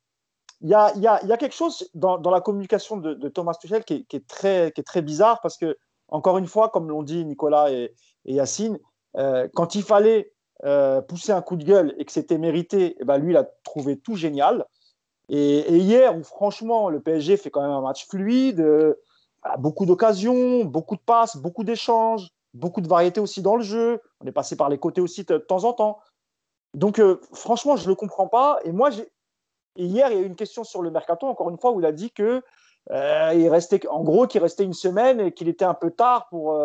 il 0.62 0.68
y 0.68 0.74
a, 0.74 1.36
quelque 1.38 1.54
chose 1.54 1.88
dans, 1.94 2.18
la 2.30 2.40
communication 2.40 2.96
de, 2.96 3.28
Thomas 3.28 3.54
Tuchel 3.54 3.84
qui 3.84 4.06
est, 4.12 4.26
très, 4.28 5.02
bizarre 5.02 5.40
parce 5.40 5.56
que, 5.56 5.76
encore 6.08 6.38
une 6.38 6.46
fois, 6.46 6.68
comme 6.68 6.88
l'ont 6.88 7.02
dit 7.02 7.24
Nicolas 7.24 7.70
et, 7.70 7.94
et 8.24 8.34
Yacine, 8.34 8.78
euh, 9.16 9.48
quand 9.54 9.74
il 9.74 9.82
fallait 9.82 10.32
euh, 10.64 11.00
pousser 11.00 11.32
un 11.32 11.42
coup 11.42 11.56
de 11.56 11.64
gueule 11.64 11.94
et 11.98 12.04
que 12.04 12.12
c'était 12.12 12.38
mérité, 12.38 12.96
eh 13.00 13.04
ben 13.04 13.18
lui, 13.18 13.32
il 13.32 13.36
a 13.36 13.44
trouvé 13.64 13.98
tout 13.98 14.16
génial. 14.16 14.66
Et, 15.28 15.76
hier, 15.76 16.16
où 16.16 16.22
franchement, 16.22 16.88
le 16.88 17.00
PSG 17.00 17.36
fait 17.36 17.50
quand 17.50 17.62
même 17.62 17.70
un 17.70 17.80
match 17.80 18.06
fluide, 18.08 18.60
euh, 18.60 18.94
beaucoup 19.58 19.86
d'occasions, 19.86 20.64
beaucoup 20.64 20.96
de 20.96 21.00
passes, 21.00 21.36
beaucoup 21.36 21.64
d'échanges, 21.64 22.28
beaucoup 22.52 22.80
de 22.80 22.88
variété 22.88 23.20
aussi 23.20 23.40
dans 23.42 23.56
le 23.56 23.62
jeu. 23.62 24.00
On 24.20 24.26
est 24.26 24.32
passé 24.32 24.56
par 24.56 24.68
les 24.68 24.78
côtés 24.78 25.00
aussi 25.00 25.24
de, 25.24 25.38
temps 25.38 25.64
en 25.64 25.72
temps. 25.72 25.98
Donc, 26.74 27.00
franchement, 27.32 27.76
je 27.76 27.84
ne 27.84 27.88
le 27.88 27.94
comprends 27.94 28.28
pas. 28.28 28.58
Et 28.64 28.72
moi, 28.72 28.90
hier, 29.76 30.10
il 30.10 30.16
y 30.16 30.18
a 30.18 30.22
eu 30.22 30.26
une 30.26 30.36
question 30.36 30.64
sur 30.64 30.82
le 30.82 30.90
mercato, 30.90 31.26
encore 31.26 31.50
une 31.50 31.58
fois, 31.58 31.72
où 31.72 31.80
il 31.80 31.86
a 31.86 31.92
dit 31.92 32.10
que 32.10 32.42
il 32.90 33.48
restait, 33.48 33.86
en 33.88 34.02
gros, 34.02 34.26
qu'il 34.26 34.42
restait 34.42 34.64
une 34.64 34.72
semaine 34.72 35.20
et 35.20 35.32
qu'il 35.32 35.48
était 35.48 35.64
un 35.64 35.74
peu 35.74 35.90
tard 35.90 36.28
pour, 36.28 36.58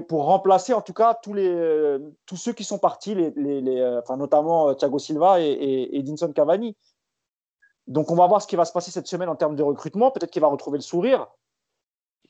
pour, 0.00 0.24
remplacer 0.24 0.74
en 0.74 0.82
tout 0.82 0.92
cas 0.92 1.14
tous, 1.22 1.34
les, 1.34 1.98
tous 2.26 2.36
ceux 2.36 2.52
qui 2.52 2.64
sont 2.64 2.78
partis, 2.78 3.14
les, 3.14 3.30
les, 3.30 3.80
euh, 3.80 4.00
enfin, 4.00 4.16
notamment 4.16 4.68
euh, 4.68 4.74
Thiago 4.74 4.98
Silva 4.98 5.40
et, 5.40 5.96
Edinson 5.96 6.32
Cavani. 6.32 6.76
Donc 7.86 8.10
on 8.10 8.14
va 8.14 8.26
voir 8.26 8.42
ce 8.42 8.46
qui 8.46 8.56
va 8.56 8.64
se 8.64 8.72
passer 8.72 8.90
cette 8.90 9.06
semaine 9.06 9.28
en 9.28 9.36
termes 9.36 9.56
de 9.56 9.62
recrutement. 9.62 10.10
Peut-être 10.10 10.30
qu'il 10.30 10.42
va 10.42 10.48
retrouver 10.48 10.78
le 10.78 10.82
sourire. 10.82 11.26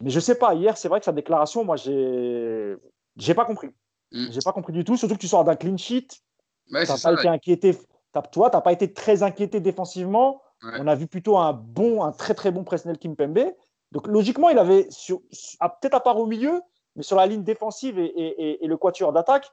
Mais 0.00 0.10
je 0.10 0.16
ne 0.16 0.20
sais 0.20 0.36
pas, 0.36 0.54
hier, 0.54 0.78
c'est 0.78 0.88
vrai 0.88 1.00
que 1.00 1.04
sa 1.04 1.12
déclaration, 1.12 1.64
moi, 1.64 1.76
j'ai 1.76 2.76
n'ai 3.16 3.34
pas 3.34 3.44
compris. 3.44 3.70
Je 4.12 4.18
mm. 4.18 4.32
J'ai 4.32 4.40
pas 4.40 4.52
compris 4.52 4.72
du 4.72 4.84
tout, 4.84 4.96
surtout 4.96 5.16
que 5.16 5.20
tu 5.20 5.28
sors 5.28 5.44
d'un 5.44 5.56
clean 5.56 5.76
sheet. 5.76 6.08
Ouais, 6.72 6.86
tu 6.86 7.02
pas 7.02 7.12
été 7.12 7.28
inquiété. 7.28 7.76
Toi, 8.12 8.50
tu 8.50 8.56
n'as 8.56 8.60
pas 8.60 8.72
été 8.72 8.92
très 8.92 9.22
inquiété 9.22 9.60
défensivement. 9.60 10.42
On 10.62 10.86
a 10.86 10.94
vu 10.94 11.06
plutôt 11.06 11.38
un 11.38 11.52
bon, 11.52 12.02
un 12.02 12.12
très 12.12 12.34
très 12.34 12.50
bon 12.50 12.64
Presnel 12.64 12.98
Kimpembe. 12.98 13.54
Donc 13.92 14.06
logiquement, 14.06 14.50
il 14.50 14.58
avait, 14.58 14.84
peut-être 14.84 15.94
à 15.94 16.00
part 16.00 16.18
au 16.18 16.26
milieu, 16.26 16.60
mais 16.96 17.02
sur 17.02 17.16
la 17.16 17.26
ligne 17.26 17.42
défensive 17.42 17.98
et, 17.98 18.58
le 18.62 18.76
quatuor 18.76 19.12
d'attaque, 19.12 19.50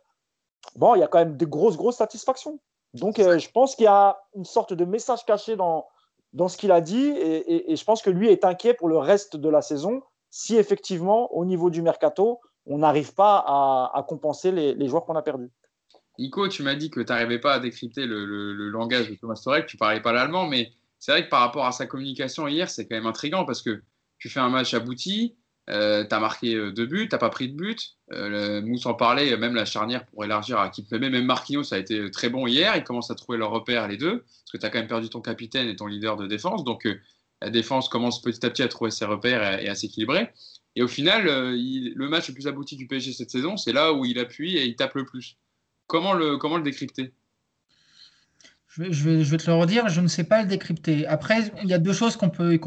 bon, 0.75 0.95
il 0.95 0.99
y 0.99 1.03
a 1.03 1.07
quand 1.07 1.19
même 1.19 1.37
de 1.37 1.45
grosses, 1.45 1.77
grosses 1.77 1.97
satisfactions. 1.97 2.59
Donc, 2.93 3.19
euh, 3.19 3.37
je 3.37 3.49
pense 3.51 3.75
qu'il 3.75 3.85
y 3.85 3.87
a 3.87 4.17
une 4.33 4.45
sorte 4.45 4.73
de 4.73 4.85
message 4.85 5.25
caché 5.25 5.55
dans, 5.55 5.85
dans 6.33 6.47
ce 6.47 6.57
qu'il 6.57 6.71
a 6.71 6.81
dit 6.81 7.09
et, 7.09 7.75
je 7.75 7.83
pense 7.83 8.01
que 8.01 8.09
lui 8.09 8.29
est 8.29 8.45
inquiet 8.45 8.73
pour 8.73 8.87
le 8.87 8.97
reste 8.97 9.35
de 9.35 9.49
la 9.49 9.61
saison 9.61 10.01
si 10.29 10.57
effectivement, 10.57 11.33
au 11.33 11.45
niveau 11.45 11.69
du 11.69 11.81
mercato, 11.81 12.39
on 12.65 12.79
n'arrive 12.79 13.13
pas 13.13 13.37
à, 13.93 14.03
compenser 14.07 14.51
les, 14.51 14.87
joueurs 14.87 15.05
qu'on 15.05 15.15
a 15.15 15.21
perdus. 15.21 15.49
Nico, 16.19 16.47
tu 16.47 16.63
m'as 16.63 16.75
dit 16.75 16.89
que 16.89 16.99
tu 16.99 17.11
n'arrivais 17.11 17.39
pas 17.39 17.53
à 17.53 17.59
décrypter 17.59 18.05
le, 18.05 18.53
langage 18.69 19.09
de 19.09 19.15
Thomas 19.15 19.39
Torek, 19.43 19.67
tu 19.67 19.77
parlais 19.77 20.01
pas 20.01 20.13
l'allemand, 20.13 20.47
mais 20.47 20.71
c'est 20.99 21.11
vrai 21.11 21.25
que 21.25 21.29
par 21.29 21.41
rapport 21.41 21.65
à 21.65 21.71
sa 21.71 21.85
communication 21.85 22.47
hier, 22.47 22.69
c'est 22.69 22.87
quand 22.87 22.95
même 22.95 23.05
intriguant 23.05 23.45
parce 23.45 23.61
que 23.61 23.81
tu 24.17 24.29
fais 24.29 24.39
un 24.39 24.49
match 24.49 24.73
abouti, 24.73 25.35
euh, 25.69 26.05
tu 26.07 26.15
as 26.15 26.19
marqué 26.19 26.55
euh, 26.55 26.71
deux 26.71 26.85
buts, 26.85 27.09
tu 27.09 27.17
pas 27.17 27.29
pris 27.29 27.49
de 27.49 27.55
but. 27.55 27.97
Euh, 28.13 28.61
Mousse 28.61 28.85
en 28.85 28.93
parlait, 28.93 29.35
même 29.37 29.53
la 29.53 29.65
charnière 29.65 30.05
pour 30.05 30.23
élargir 30.23 30.59
à 30.59 30.69
qui 30.69 30.85
Même 30.91 31.25
Marquinhos, 31.25 31.73
a 31.73 31.77
été 31.77 32.09
très 32.09 32.29
bon 32.29 32.47
hier. 32.47 32.75
Ils 32.75 32.83
commencent 32.83 33.11
à 33.11 33.15
trouver 33.15 33.37
leur 33.37 33.51
repère, 33.51 33.87
les 33.87 33.97
deux, 33.97 34.19
parce 34.19 34.51
que 34.53 34.57
tu 34.57 34.65
as 34.65 34.69
quand 34.69 34.79
même 34.79 34.87
perdu 34.87 35.09
ton 35.09 35.21
capitaine 35.21 35.67
et 35.67 35.75
ton 35.75 35.87
leader 35.87 36.15
de 36.15 36.25
défense. 36.25 36.63
Donc 36.63 36.85
euh, 36.85 36.95
la 37.41 37.49
défense 37.49 37.89
commence 37.89 38.21
petit 38.21 38.45
à 38.45 38.49
petit 38.49 38.63
à 38.63 38.67
trouver 38.67 38.91
ses 38.91 39.05
repères 39.05 39.59
et, 39.59 39.67
à 39.67 39.75
s'équilibrer. 39.75 40.29
Et 40.75 40.83
au 40.83 40.87
final, 40.87 41.25
le 41.25 42.07
match 42.07 42.27
le 42.27 42.35
plus 42.35 42.47
abouti 42.47 42.75
du 42.75 42.87
PSG 42.87 43.11
cette 43.11 43.31
saison, 43.31 43.57
c'est 43.57 43.73
là 43.73 43.93
où 43.93 44.05
il 44.05 44.19
appuie 44.19 44.57
et 44.57 44.65
il 44.65 44.75
tape 44.75 44.93
le 44.93 45.05
plus. 45.05 45.37
Comment 45.87 46.13
le, 46.13 46.37
comment 46.37 46.57
le 46.57 46.63
décrypter? 46.63 47.13
Je 48.67 48.83
vais, 48.83 48.91
je, 49.23 49.31
vais, 49.31 49.37
te 49.37 49.49
le 49.49 49.55
redire, 49.55 49.89
je 49.89 50.01
ne 50.01 50.07
sais 50.07 50.23
pas 50.23 50.41
le 50.43 50.47
décrypter. 50.47 51.07
Après, 51.07 51.51
il 51.63 51.69
y 51.69 51.73
a 51.73 51.79
deux 51.79 51.93
choses 51.93 52.15
qu'on 52.15 52.29
peut, 52.29 52.59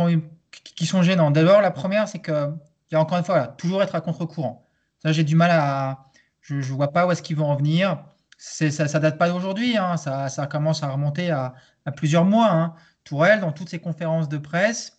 qui 0.52 0.86
sont 0.86 1.02
gênantes. 1.02 1.34
D'abord, 1.34 1.60
la 1.60 1.70
première, 1.70 2.08
c'est 2.08 2.18
que 2.18 2.50
il 2.90 2.94
y 2.94 2.96
a 2.96 3.00
encore 3.00 3.18
une 3.18 3.24
fois, 3.24 3.46
toujours 3.46 3.82
être 3.82 3.94
à 3.94 4.00
contre-courant. 4.00 4.66
Ça, 5.02 5.12
j'ai 5.12 5.24
du 5.24 5.36
mal 5.36 5.50
à. 5.52 6.06
Je 6.40 6.56
ne 6.56 6.62
vois 6.62 6.92
pas 6.92 7.06
où 7.06 7.12
est-ce 7.12 7.22
qu'ils 7.22 7.36
vont 7.36 7.46
en 7.46 7.56
venir. 7.56 8.02
Ça 8.38 8.66
ne 8.66 8.98
date 8.98 9.18
pas 9.18 9.28
d'aujourd'hui. 9.28 9.76
Hein. 9.76 9.96
Ça, 9.96 10.28
ça, 10.28 10.46
commence 10.46 10.82
à 10.82 10.90
remonter 10.90 11.30
à, 11.30 11.54
plusieurs 11.96 12.24
mois. 12.24 12.50
Hein. 12.50 12.74
Tourelle, 13.04 13.40
dans 13.40 13.52
toutes 13.52 13.68
ses 13.68 13.78
conférences 13.78 14.28
de 14.28 14.38
presse, 14.38 14.98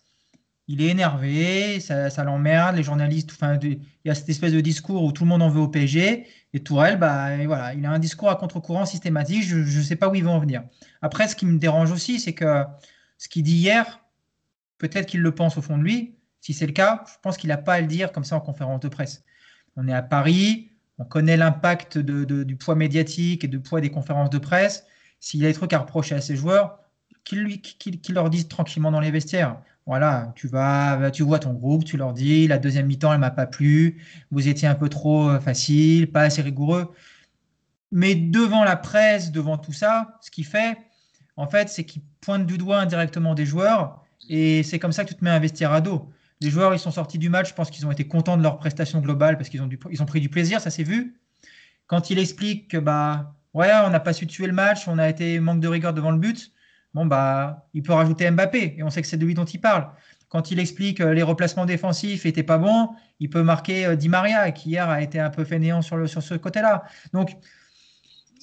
il 0.68 0.80
est 0.80 0.88
énervé, 0.88 1.80
ça, 1.80 2.08
ça 2.08 2.24
l'emmerde, 2.24 2.76
les 2.76 2.82
journalistes. 2.82 3.30
Enfin, 3.32 3.58
il 3.62 3.80
y 4.04 4.10
a 4.10 4.14
cette 4.14 4.28
espèce 4.28 4.52
de 4.52 4.60
discours 4.60 5.04
où 5.04 5.12
tout 5.12 5.24
le 5.24 5.28
monde 5.28 5.42
en 5.42 5.50
veut 5.50 5.60
au 5.60 5.68
PSG. 5.68 6.26
Et 6.54 6.62
Tourelle, 6.62 6.98
bah, 6.98 7.44
voilà, 7.46 7.72
il 7.74 7.84
a 7.86 7.90
un 7.90 7.98
discours 7.98 8.30
à 8.30 8.36
contre-courant 8.36 8.84
systématique. 8.84 9.42
Je 9.42 9.56
ne 9.56 9.82
sais 9.82 9.96
pas 9.96 10.08
où 10.08 10.14
ils 10.14 10.24
vont 10.24 10.32
en 10.34 10.38
venir. 10.40 10.64
Après, 11.00 11.26
ce 11.28 11.34
qui 11.34 11.46
me 11.46 11.58
dérange 11.58 11.90
aussi, 11.90 12.20
c'est 12.20 12.34
que 12.34 12.64
ce 13.16 13.28
qu'il 13.28 13.42
dit 13.42 13.56
hier, 13.56 14.00
peut-être 14.78 15.06
qu'il 15.06 15.20
le 15.20 15.34
pense 15.34 15.56
au 15.56 15.62
fond 15.62 15.78
de 15.78 15.82
lui, 15.82 16.16
si 16.40 16.52
c'est 16.52 16.66
le 16.66 16.72
cas, 16.72 17.04
je 17.06 17.14
pense 17.22 17.36
qu'il 17.36 17.48
n'a 17.48 17.56
pas 17.56 17.74
à 17.74 17.80
le 17.80 17.86
dire 17.86 18.12
comme 18.12 18.24
ça 18.24 18.36
en 18.36 18.40
conférence 18.40 18.80
de 18.80 18.88
presse. 18.88 19.24
On 19.76 19.88
est 19.88 19.94
à 19.94 20.02
Paris, 20.02 20.72
on 20.98 21.04
connaît 21.04 21.36
l'impact 21.36 21.98
du 21.98 22.56
poids 22.56 22.74
médiatique 22.74 23.44
et 23.44 23.48
du 23.48 23.60
poids 23.60 23.80
des 23.80 23.90
conférences 23.90 24.30
de 24.30 24.38
presse. 24.38 24.84
S'il 25.20 25.40
y 25.40 25.46
a 25.46 25.48
des 25.48 25.54
trucs 25.54 25.72
à 25.72 25.78
reprocher 25.78 26.16
à 26.16 26.20
ses 26.20 26.36
joueurs, 26.36 26.80
qu'il 27.24 27.60
leur 28.10 28.28
dise 28.28 28.48
tranquillement 28.48 28.90
dans 28.90 29.00
les 29.00 29.12
vestiaires. 29.12 29.62
Voilà, 29.86 30.32
tu 30.36 30.46
vas, 30.46 31.10
tu 31.10 31.24
vois 31.24 31.40
ton 31.40 31.52
groupe, 31.54 31.84
tu 31.84 31.96
leur 31.96 32.12
dis 32.12 32.46
la 32.46 32.58
deuxième 32.58 32.86
mi-temps, 32.86 33.12
elle 33.12 33.18
m'a 33.18 33.32
pas 33.32 33.46
plu, 33.46 34.00
vous 34.30 34.46
étiez 34.46 34.68
un 34.68 34.76
peu 34.76 34.88
trop 34.88 35.28
euh, 35.28 35.40
facile, 35.40 36.10
pas 36.10 36.22
assez 36.22 36.40
rigoureux. 36.40 36.92
Mais 37.90 38.14
devant 38.14 38.64
la 38.64 38.76
presse, 38.76 39.32
devant 39.32 39.58
tout 39.58 39.72
ça, 39.72 40.18
ce 40.20 40.30
qu'il 40.30 40.46
fait, 40.46 40.78
en 41.36 41.48
fait, 41.48 41.68
c'est 41.68 41.84
qu'il 41.84 42.02
pointe 42.20 42.46
du 42.46 42.58
doigt 42.58 42.78
indirectement 42.78 43.34
des 43.34 43.44
joueurs 43.44 44.04
et 44.28 44.62
c'est 44.62 44.78
comme 44.78 44.92
ça 44.92 45.04
que 45.04 45.10
tu 45.10 45.16
te 45.16 45.24
mets 45.24 45.30
à 45.30 45.34
investir 45.34 45.72
à 45.72 45.80
dos. 45.80 46.10
Les 46.40 46.50
joueurs, 46.50 46.74
ils 46.74 46.78
sont 46.78 46.90
sortis 46.92 47.18
du 47.18 47.28
match, 47.28 47.50
je 47.50 47.54
pense 47.54 47.70
qu'ils 47.70 47.86
ont 47.86 47.90
été 47.90 48.06
contents 48.06 48.36
de 48.36 48.42
leur 48.42 48.58
prestation 48.58 49.00
globale 49.00 49.36
parce 49.36 49.48
qu'ils 49.48 49.62
ont, 49.62 49.68
ils 49.90 50.02
ont 50.02 50.06
pris 50.06 50.20
du 50.20 50.28
plaisir, 50.28 50.60
ça 50.60 50.70
s'est 50.70 50.84
vu. 50.84 51.20
Quand 51.86 52.10
il 52.10 52.18
explique 52.18 52.68
que, 52.68 52.78
bah, 52.78 53.34
ouais, 53.54 53.70
on 53.84 53.90
n'a 53.90 54.00
pas 54.00 54.12
su 54.12 54.26
tuer 54.26 54.46
le 54.46 54.52
match, 54.52 54.86
on 54.86 54.98
a 54.98 55.08
été 55.08 55.40
manque 55.40 55.60
de 55.60 55.68
rigueur 55.68 55.92
devant 55.92 56.12
le 56.12 56.18
but, 56.18 56.51
bon, 56.94 57.06
bah, 57.06 57.68
il 57.74 57.82
peut 57.82 57.92
rajouter 57.92 58.30
Mbappé 58.30 58.76
et 58.78 58.82
on 58.82 58.90
sait 58.90 59.02
que 59.02 59.08
c'est 59.08 59.16
de 59.16 59.24
lui 59.24 59.34
dont 59.34 59.44
il 59.44 59.60
parle. 59.60 59.88
Quand 60.28 60.50
il 60.50 60.58
explique 60.58 60.98
que 60.98 61.02
les 61.02 61.22
replacements 61.22 61.66
défensifs 61.66 62.24
n'étaient 62.24 62.42
pas 62.42 62.58
bons, 62.58 62.90
il 63.20 63.28
peut 63.28 63.42
marquer 63.42 63.86
euh, 63.86 63.96
Di 63.96 64.08
Maria 64.08 64.50
qui 64.52 64.70
hier 64.70 64.88
a 64.88 65.02
été 65.02 65.20
un 65.20 65.30
peu 65.30 65.44
fainéant 65.44 65.82
sur, 65.82 65.96
le, 65.96 66.06
ce 66.06 66.34
côté-là. 66.34 66.84
Donc, 67.12 67.36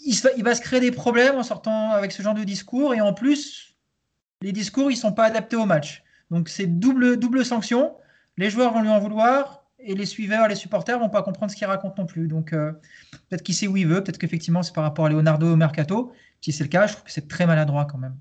il, 0.06 0.44
va 0.44 0.56
se 0.56 0.62
créer 0.62 0.80
des 0.80 0.92
problèmes 0.92 1.36
en 1.36 1.44
sortant 1.44 1.92
avec 1.92 2.12
ce 2.12 2.22
genre 2.22 2.34
de 2.34 2.44
discours 2.44 2.94
et 2.94 3.02
en 3.02 3.14
plus, 3.14 3.76
les 4.42 4.52
discours, 4.52 4.92
ils 4.92 4.96
ne 4.96 5.00
sont 5.00 5.14
pas 5.14 5.26
adaptés 5.26 5.56
au 5.56 5.66
match. 5.66 6.04
Donc 6.32 6.50
c'est 6.50 6.68
double, 6.68 7.18
double 7.18 7.44
sanction. 7.44 7.96
Les 8.38 8.50
joueurs 8.50 8.74
vont 8.74 8.82
lui 8.82 8.90
en 8.90 9.00
vouloir 9.00 9.66
et 9.80 9.96
les 9.96 10.06
suiveurs, 10.06 10.48
les 10.48 10.56
supporters 10.56 11.00
vont 11.00 11.10
pas 11.10 11.24
comprendre 11.24 11.52
ce 11.52 11.58
qu'il 11.58 11.68
raconte 11.68 11.98
non 11.98 12.06
plus. 12.06 12.28
Donc 12.28 12.54
euh, 12.54 12.72
peut-être 13.30 13.44
qu'il 13.44 13.56
sait 13.56 13.68
où 13.68 13.78
il 13.78 13.88
veut, 13.88 14.04
peut-être 14.04 14.18
qu'effectivement 14.18 14.64
c'est 14.64 14.74
par 14.74 14.84
rapport 14.84 15.06
à 15.06 15.10
Leonardo 15.10 15.56
Mercato. 15.56 16.14
Si 16.42 16.52
c'est 16.52 16.64
le 16.64 16.70
cas, 16.70 16.88
je 16.88 16.94
trouve 16.94 17.06
que 17.06 17.12
c'est 17.12 17.28
très 17.28 17.46
maladroit 17.46 17.86
quand 17.86 17.98
même. 17.98 18.16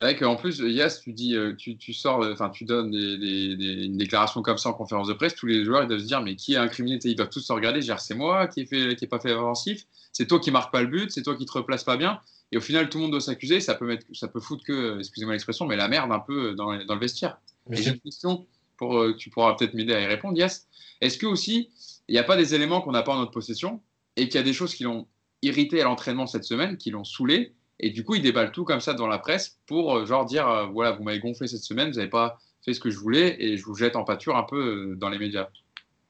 Avec, 0.00 0.22
en 0.22 0.36
plus, 0.36 0.58
Yas, 0.60 1.00
tu 1.02 1.12
dis, 1.12 1.34
euh, 1.34 1.54
tu, 1.56 1.76
tu 1.76 1.92
sors, 1.92 2.24
enfin, 2.32 2.50
tu 2.50 2.64
donnes 2.64 2.92
des, 2.92 3.18
des, 3.18 3.56
des, 3.56 3.84
une 3.86 3.96
déclaration 3.96 4.42
comme 4.42 4.56
ça 4.56 4.68
en 4.68 4.72
conférence 4.72 5.08
de 5.08 5.12
presse. 5.12 5.34
Tous 5.34 5.46
les 5.46 5.64
joueurs 5.64 5.82
ils 5.82 5.88
doivent 5.88 6.00
se 6.00 6.06
dire, 6.06 6.22
mais 6.22 6.36
qui 6.36 6.54
est 6.54 6.56
incriminé? 6.56 7.00
Ils 7.02 7.16
doivent 7.16 7.30
tous 7.30 7.40
se 7.40 7.52
regarder. 7.52 7.80
Dire, 7.80 7.98
c'est 7.98 8.14
moi 8.14 8.46
qui 8.46 8.68
n'ai 8.70 8.94
qui 8.94 9.06
pas 9.08 9.18
fait 9.18 9.32
offensif. 9.32 9.86
C'est 10.12 10.28
toi 10.28 10.38
qui 10.38 10.52
marque 10.52 10.72
pas 10.72 10.82
le 10.82 10.86
but. 10.86 11.10
C'est 11.10 11.22
toi 11.22 11.36
qui 11.36 11.46
te 11.46 11.52
replace 11.52 11.82
pas 11.82 11.96
bien. 11.96 12.20
Et 12.52 12.56
au 12.56 12.60
final, 12.60 12.88
tout 12.88 12.98
le 12.98 13.02
monde 13.02 13.10
doit 13.10 13.20
s'accuser. 13.20 13.60
Ça 13.60 13.74
peut 13.74 13.86
mettre, 13.86 14.06
ça 14.12 14.28
peut 14.28 14.40
foutre 14.40 14.64
que, 14.64 14.98
excusez-moi 15.00 15.34
l'expression, 15.34 15.66
mais 15.66 15.76
la 15.76 15.88
merde 15.88 16.12
un 16.12 16.20
peu 16.20 16.54
dans, 16.54 16.76
dans 16.84 16.94
le 16.94 17.00
vestiaire. 17.00 17.38
Mais 17.68 17.82
j'ai 17.82 17.90
une 17.90 18.00
question 18.00 18.46
pour, 18.76 18.98
euh, 18.98 19.16
tu 19.16 19.30
pourras 19.30 19.54
peut-être 19.54 19.74
m'aider 19.74 19.94
à 19.94 20.00
y 20.00 20.06
répondre, 20.06 20.38
Yas. 20.38 20.68
Est-ce 21.00 21.18
que 21.18 21.26
aussi, 21.26 21.70
il 22.08 22.12
n'y 22.12 22.18
a 22.18 22.24
pas 22.24 22.36
des 22.36 22.54
éléments 22.54 22.80
qu'on 22.80 22.92
n'a 22.92 23.02
pas 23.02 23.12
en 23.12 23.18
notre 23.18 23.32
possession 23.32 23.80
et 24.16 24.28
qu'il 24.28 24.36
y 24.36 24.38
a 24.38 24.44
des 24.44 24.52
choses 24.52 24.74
qui 24.74 24.84
l'ont 24.84 25.08
irrité 25.42 25.80
à 25.80 25.84
l'entraînement 25.84 26.26
cette 26.26 26.44
semaine, 26.44 26.76
qui 26.76 26.90
l'ont 26.90 27.04
saoulé 27.04 27.54
et 27.80 27.90
du 27.90 28.04
coup, 28.04 28.14
il 28.14 28.22
déballe 28.22 28.50
tout 28.52 28.64
comme 28.64 28.80
ça 28.80 28.92
devant 28.92 29.06
la 29.06 29.18
presse 29.18 29.58
pour 29.66 29.96
euh, 29.96 30.06
genre 30.06 30.24
dire 30.24 30.48
euh, 30.48 30.66
voilà, 30.66 30.92
vous 30.92 31.02
m'avez 31.02 31.20
gonflé 31.20 31.46
cette 31.46 31.62
semaine, 31.62 31.90
vous 31.90 31.96
n'avez 31.96 32.10
pas 32.10 32.38
fait 32.64 32.74
ce 32.74 32.80
que 32.80 32.90
je 32.90 32.98
voulais 32.98 33.36
et 33.42 33.56
je 33.56 33.64
vous 33.64 33.74
jette 33.74 33.96
en 33.96 34.04
pâture 34.04 34.36
un 34.36 34.42
peu 34.42 34.92
euh, 34.92 34.96
dans 34.96 35.08
les 35.08 35.18
médias. 35.18 35.48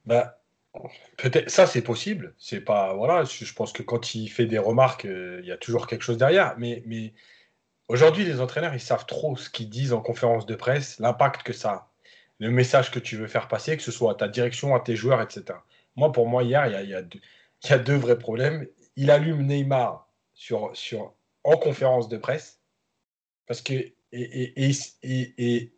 Bah, 0.07 0.38
peut-être 1.18 1.50
ça 1.50 1.66
c'est 1.66 1.83
possible. 1.83 2.35
C'est 2.38 2.61
pas 2.61 2.94
voilà, 2.94 3.24
je 3.24 3.52
pense 3.52 3.72
que 3.72 3.83
quand 3.83 4.14
il 4.14 4.28
fait 4.28 4.46
des 4.46 4.59
remarques, 4.59 5.04
il 5.04 5.44
y 5.44 5.52
a 5.52 5.57
toujours 5.57 5.87
quelque 5.87 6.02
chose 6.02 6.16
derrière. 6.16 6.54
Mais, 6.59 6.83
mais 6.87 7.12
aujourd'hui, 7.88 8.24
les 8.24 8.40
entraîneurs 8.40 8.74
ils 8.74 8.81
savent 8.81 9.07
trop 9.07 9.37
ce 9.37 9.50
qu'ils 9.50 9.68
disent 9.68 9.92
en 9.92 10.00
conférence 10.00 10.46
de 10.46 10.54
presse, 10.54 10.98
l'impact 10.98 11.42
que 11.42 11.52
ça 11.52 11.70
a, 11.70 11.90
le 12.38 12.50
message 12.50 12.90
que 12.90 12.98
tu 12.98 13.16
veux 13.16 13.26
faire 13.26 13.48
passer, 13.48 13.76
que 13.76 13.83
ce 13.83 13.92
soit 13.92 14.12
à 14.12 14.14
ta 14.14 14.28
direction, 14.28 14.74
à 14.74 14.81
tes 14.81 14.96
joueurs, 14.96 15.20
etc. 15.20 15.59
Moi, 15.96 16.12
pour 16.12 16.28
moi, 16.28 16.44
hier, 16.44 16.66
il 16.66 16.72
y 16.88 16.94
a, 16.94 17.00
y 17.00 17.07
y 17.68 17.72
a 17.72 17.78
deux 17.78 17.96
vrais 17.96 18.18
problèmes. 18.18 18.68
Il 18.96 19.11
allume 19.11 19.42
Neymar 19.42 20.09
sur, 20.35 20.70
sur 20.74 21.14
en 21.44 21.57
conférence 21.57 22.09
de 22.09 22.16
presse. 22.16 22.61
Parce 23.46 23.62
que, 23.62 23.72
et, 23.72 23.94
et, 24.62 25.72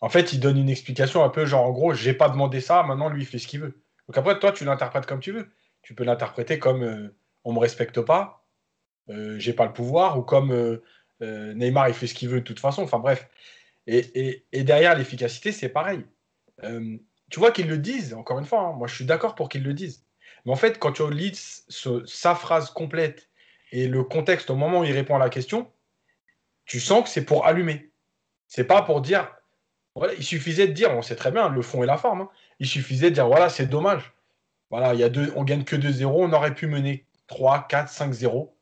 en 0.00 0.08
fait, 0.08 0.32
il 0.32 0.40
donne 0.40 0.58
une 0.58 0.68
explication 0.68 1.24
un 1.24 1.28
peu 1.28 1.46
genre, 1.46 1.66
en 1.66 1.72
gros, 1.72 1.94
j'ai 1.94 2.14
pas 2.14 2.28
demandé 2.28 2.60
ça, 2.60 2.82
maintenant 2.82 3.08
lui, 3.08 3.22
il 3.22 3.26
fait 3.26 3.38
ce 3.38 3.46
qu'il 3.46 3.60
veut. 3.60 3.80
Donc 4.08 4.18
après, 4.18 4.38
toi, 4.38 4.52
tu 4.52 4.64
l'interprètes 4.64 5.06
comme 5.06 5.20
tu 5.20 5.32
veux. 5.32 5.50
Tu 5.82 5.94
peux 5.94 6.04
l'interpréter 6.04 6.58
comme 6.58 6.82
euh, 6.82 7.14
on 7.44 7.52
me 7.52 7.58
respecte 7.58 8.00
pas, 8.00 8.46
euh, 9.10 9.38
j'ai 9.38 9.52
pas 9.52 9.66
le 9.66 9.72
pouvoir, 9.72 10.18
ou 10.18 10.22
comme 10.22 10.52
euh, 10.52 11.54
Neymar, 11.54 11.88
il 11.88 11.94
fait 11.94 12.06
ce 12.06 12.14
qu'il 12.14 12.28
veut 12.28 12.40
de 12.40 12.44
toute 12.44 12.60
façon. 12.60 12.82
Enfin 12.82 12.98
bref. 12.98 13.28
Et, 13.86 14.44
derrière 14.52 14.96
l'efficacité, 14.96 15.52
c'est 15.52 15.68
pareil. 15.68 16.04
tu 17.30 17.38
vois 17.38 17.50
qu'ils 17.50 17.68
le 17.68 17.78
disent, 17.78 18.14
encore 18.14 18.38
une 18.38 18.46
fois, 18.46 18.60
hein. 18.60 18.72
moi 18.72 18.86
je 18.86 18.94
suis 18.94 19.04
d'accord 19.04 19.34
pour 19.34 19.48
qu'ils 19.48 19.62
le 19.62 19.74
disent. 19.74 20.04
Mais 20.44 20.52
en 20.52 20.56
fait, 20.56 20.78
quand 20.78 20.92
tu 20.92 21.10
lis 21.10 21.64
sa 22.06 22.34
phrase 22.34 22.70
complète 22.70 23.28
et 23.74 23.88
le 23.88 24.04
contexte 24.04 24.50
au 24.50 24.54
moment 24.54 24.80
où 24.80 24.84
il 24.84 24.92
répond 24.92 25.16
à 25.16 25.18
la 25.18 25.28
question, 25.28 25.68
tu 26.64 26.78
sens 26.78 27.02
que 27.02 27.08
c'est 27.08 27.24
pour 27.24 27.44
allumer. 27.44 27.90
C'est 28.46 28.62
pas 28.62 28.82
pour 28.82 29.00
dire. 29.00 29.34
Il 30.16 30.22
suffisait 30.22 30.68
de 30.68 30.72
dire, 30.72 30.92
on 30.92 31.02
sait 31.02 31.16
très 31.16 31.32
bien 31.32 31.48
le 31.48 31.60
fond 31.60 31.82
et 31.82 31.86
la 31.86 31.98
forme. 31.98 32.22
Hein. 32.22 32.28
il 32.60 32.68
suffisait 32.68 33.10
de 33.10 33.14
dire 33.16 33.26
voilà, 33.26 33.48
c'est 33.48 33.66
dommage. 33.66 34.14
Voilà, 34.70 34.94
il 34.94 35.00
y 35.00 35.02
a 35.02 35.08
deux, 35.08 35.32
on 35.34 35.42
gagne 35.42 35.64
que 35.64 35.74
2-0, 35.74 36.04
on 36.06 36.32
aurait 36.32 36.54
pu 36.54 36.68
mener 36.68 37.04
3, 37.26 37.66
4, 37.68 37.92
5-0. 37.92 38.52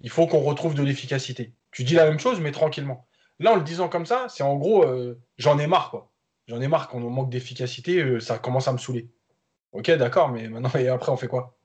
Il 0.00 0.10
faut 0.10 0.26
qu'on 0.26 0.40
retrouve 0.40 0.74
de 0.74 0.82
l'efficacité. 0.82 1.54
Tu 1.70 1.82
dis 1.84 1.94
la 1.94 2.04
même 2.04 2.18
chose, 2.18 2.38
mais 2.40 2.52
tranquillement. 2.52 3.06
Là, 3.38 3.52
en 3.52 3.56
le 3.56 3.62
disant 3.62 3.88
comme 3.88 4.06
ça, 4.06 4.26
c'est 4.28 4.42
en 4.42 4.56
gros, 4.56 4.84
euh, 4.84 5.18
j'en 5.38 5.58
ai 5.58 5.66
marre, 5.66 5.90
quoi. 5.90 6.12
J'en 6.46 6.60
ai 6.60 6.68
marre 6.68 6.88
qu'on 6.88 7.00
manque 7.00 7.30
d'efficacité, 7.30 8.02
euh, 8.02 8.20
ça 8.20 8.38
commence 8.38 8.68
à 8.68 8.72
me 8.72 8.78
saouler. 8.78 9.08
Ok, 9.72 9.90
d'accord, 9.92 10.28
mais 10.28 10.48
maintenant, 10.48 10.78
et 10.78 10.88
après, 10.88 11.10
on 11.10 11.16
fait 11.16 11.28
quoi? 11.28 11.56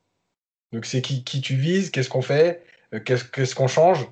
Donc, 0.72 0.86
c'est 0.86 1.02
qui, 1.02 1.24
qui 1.24 1.42
tu 1.42 1.56
vises, 1.56 1.92
qu'est-ce 1.92 2.10
qu'on 2.10 2.22
fait? 2.22 2.64
Qu'est-ce 3.00 3.56
qu'on 3.56 3.68
change? 3.68 4.08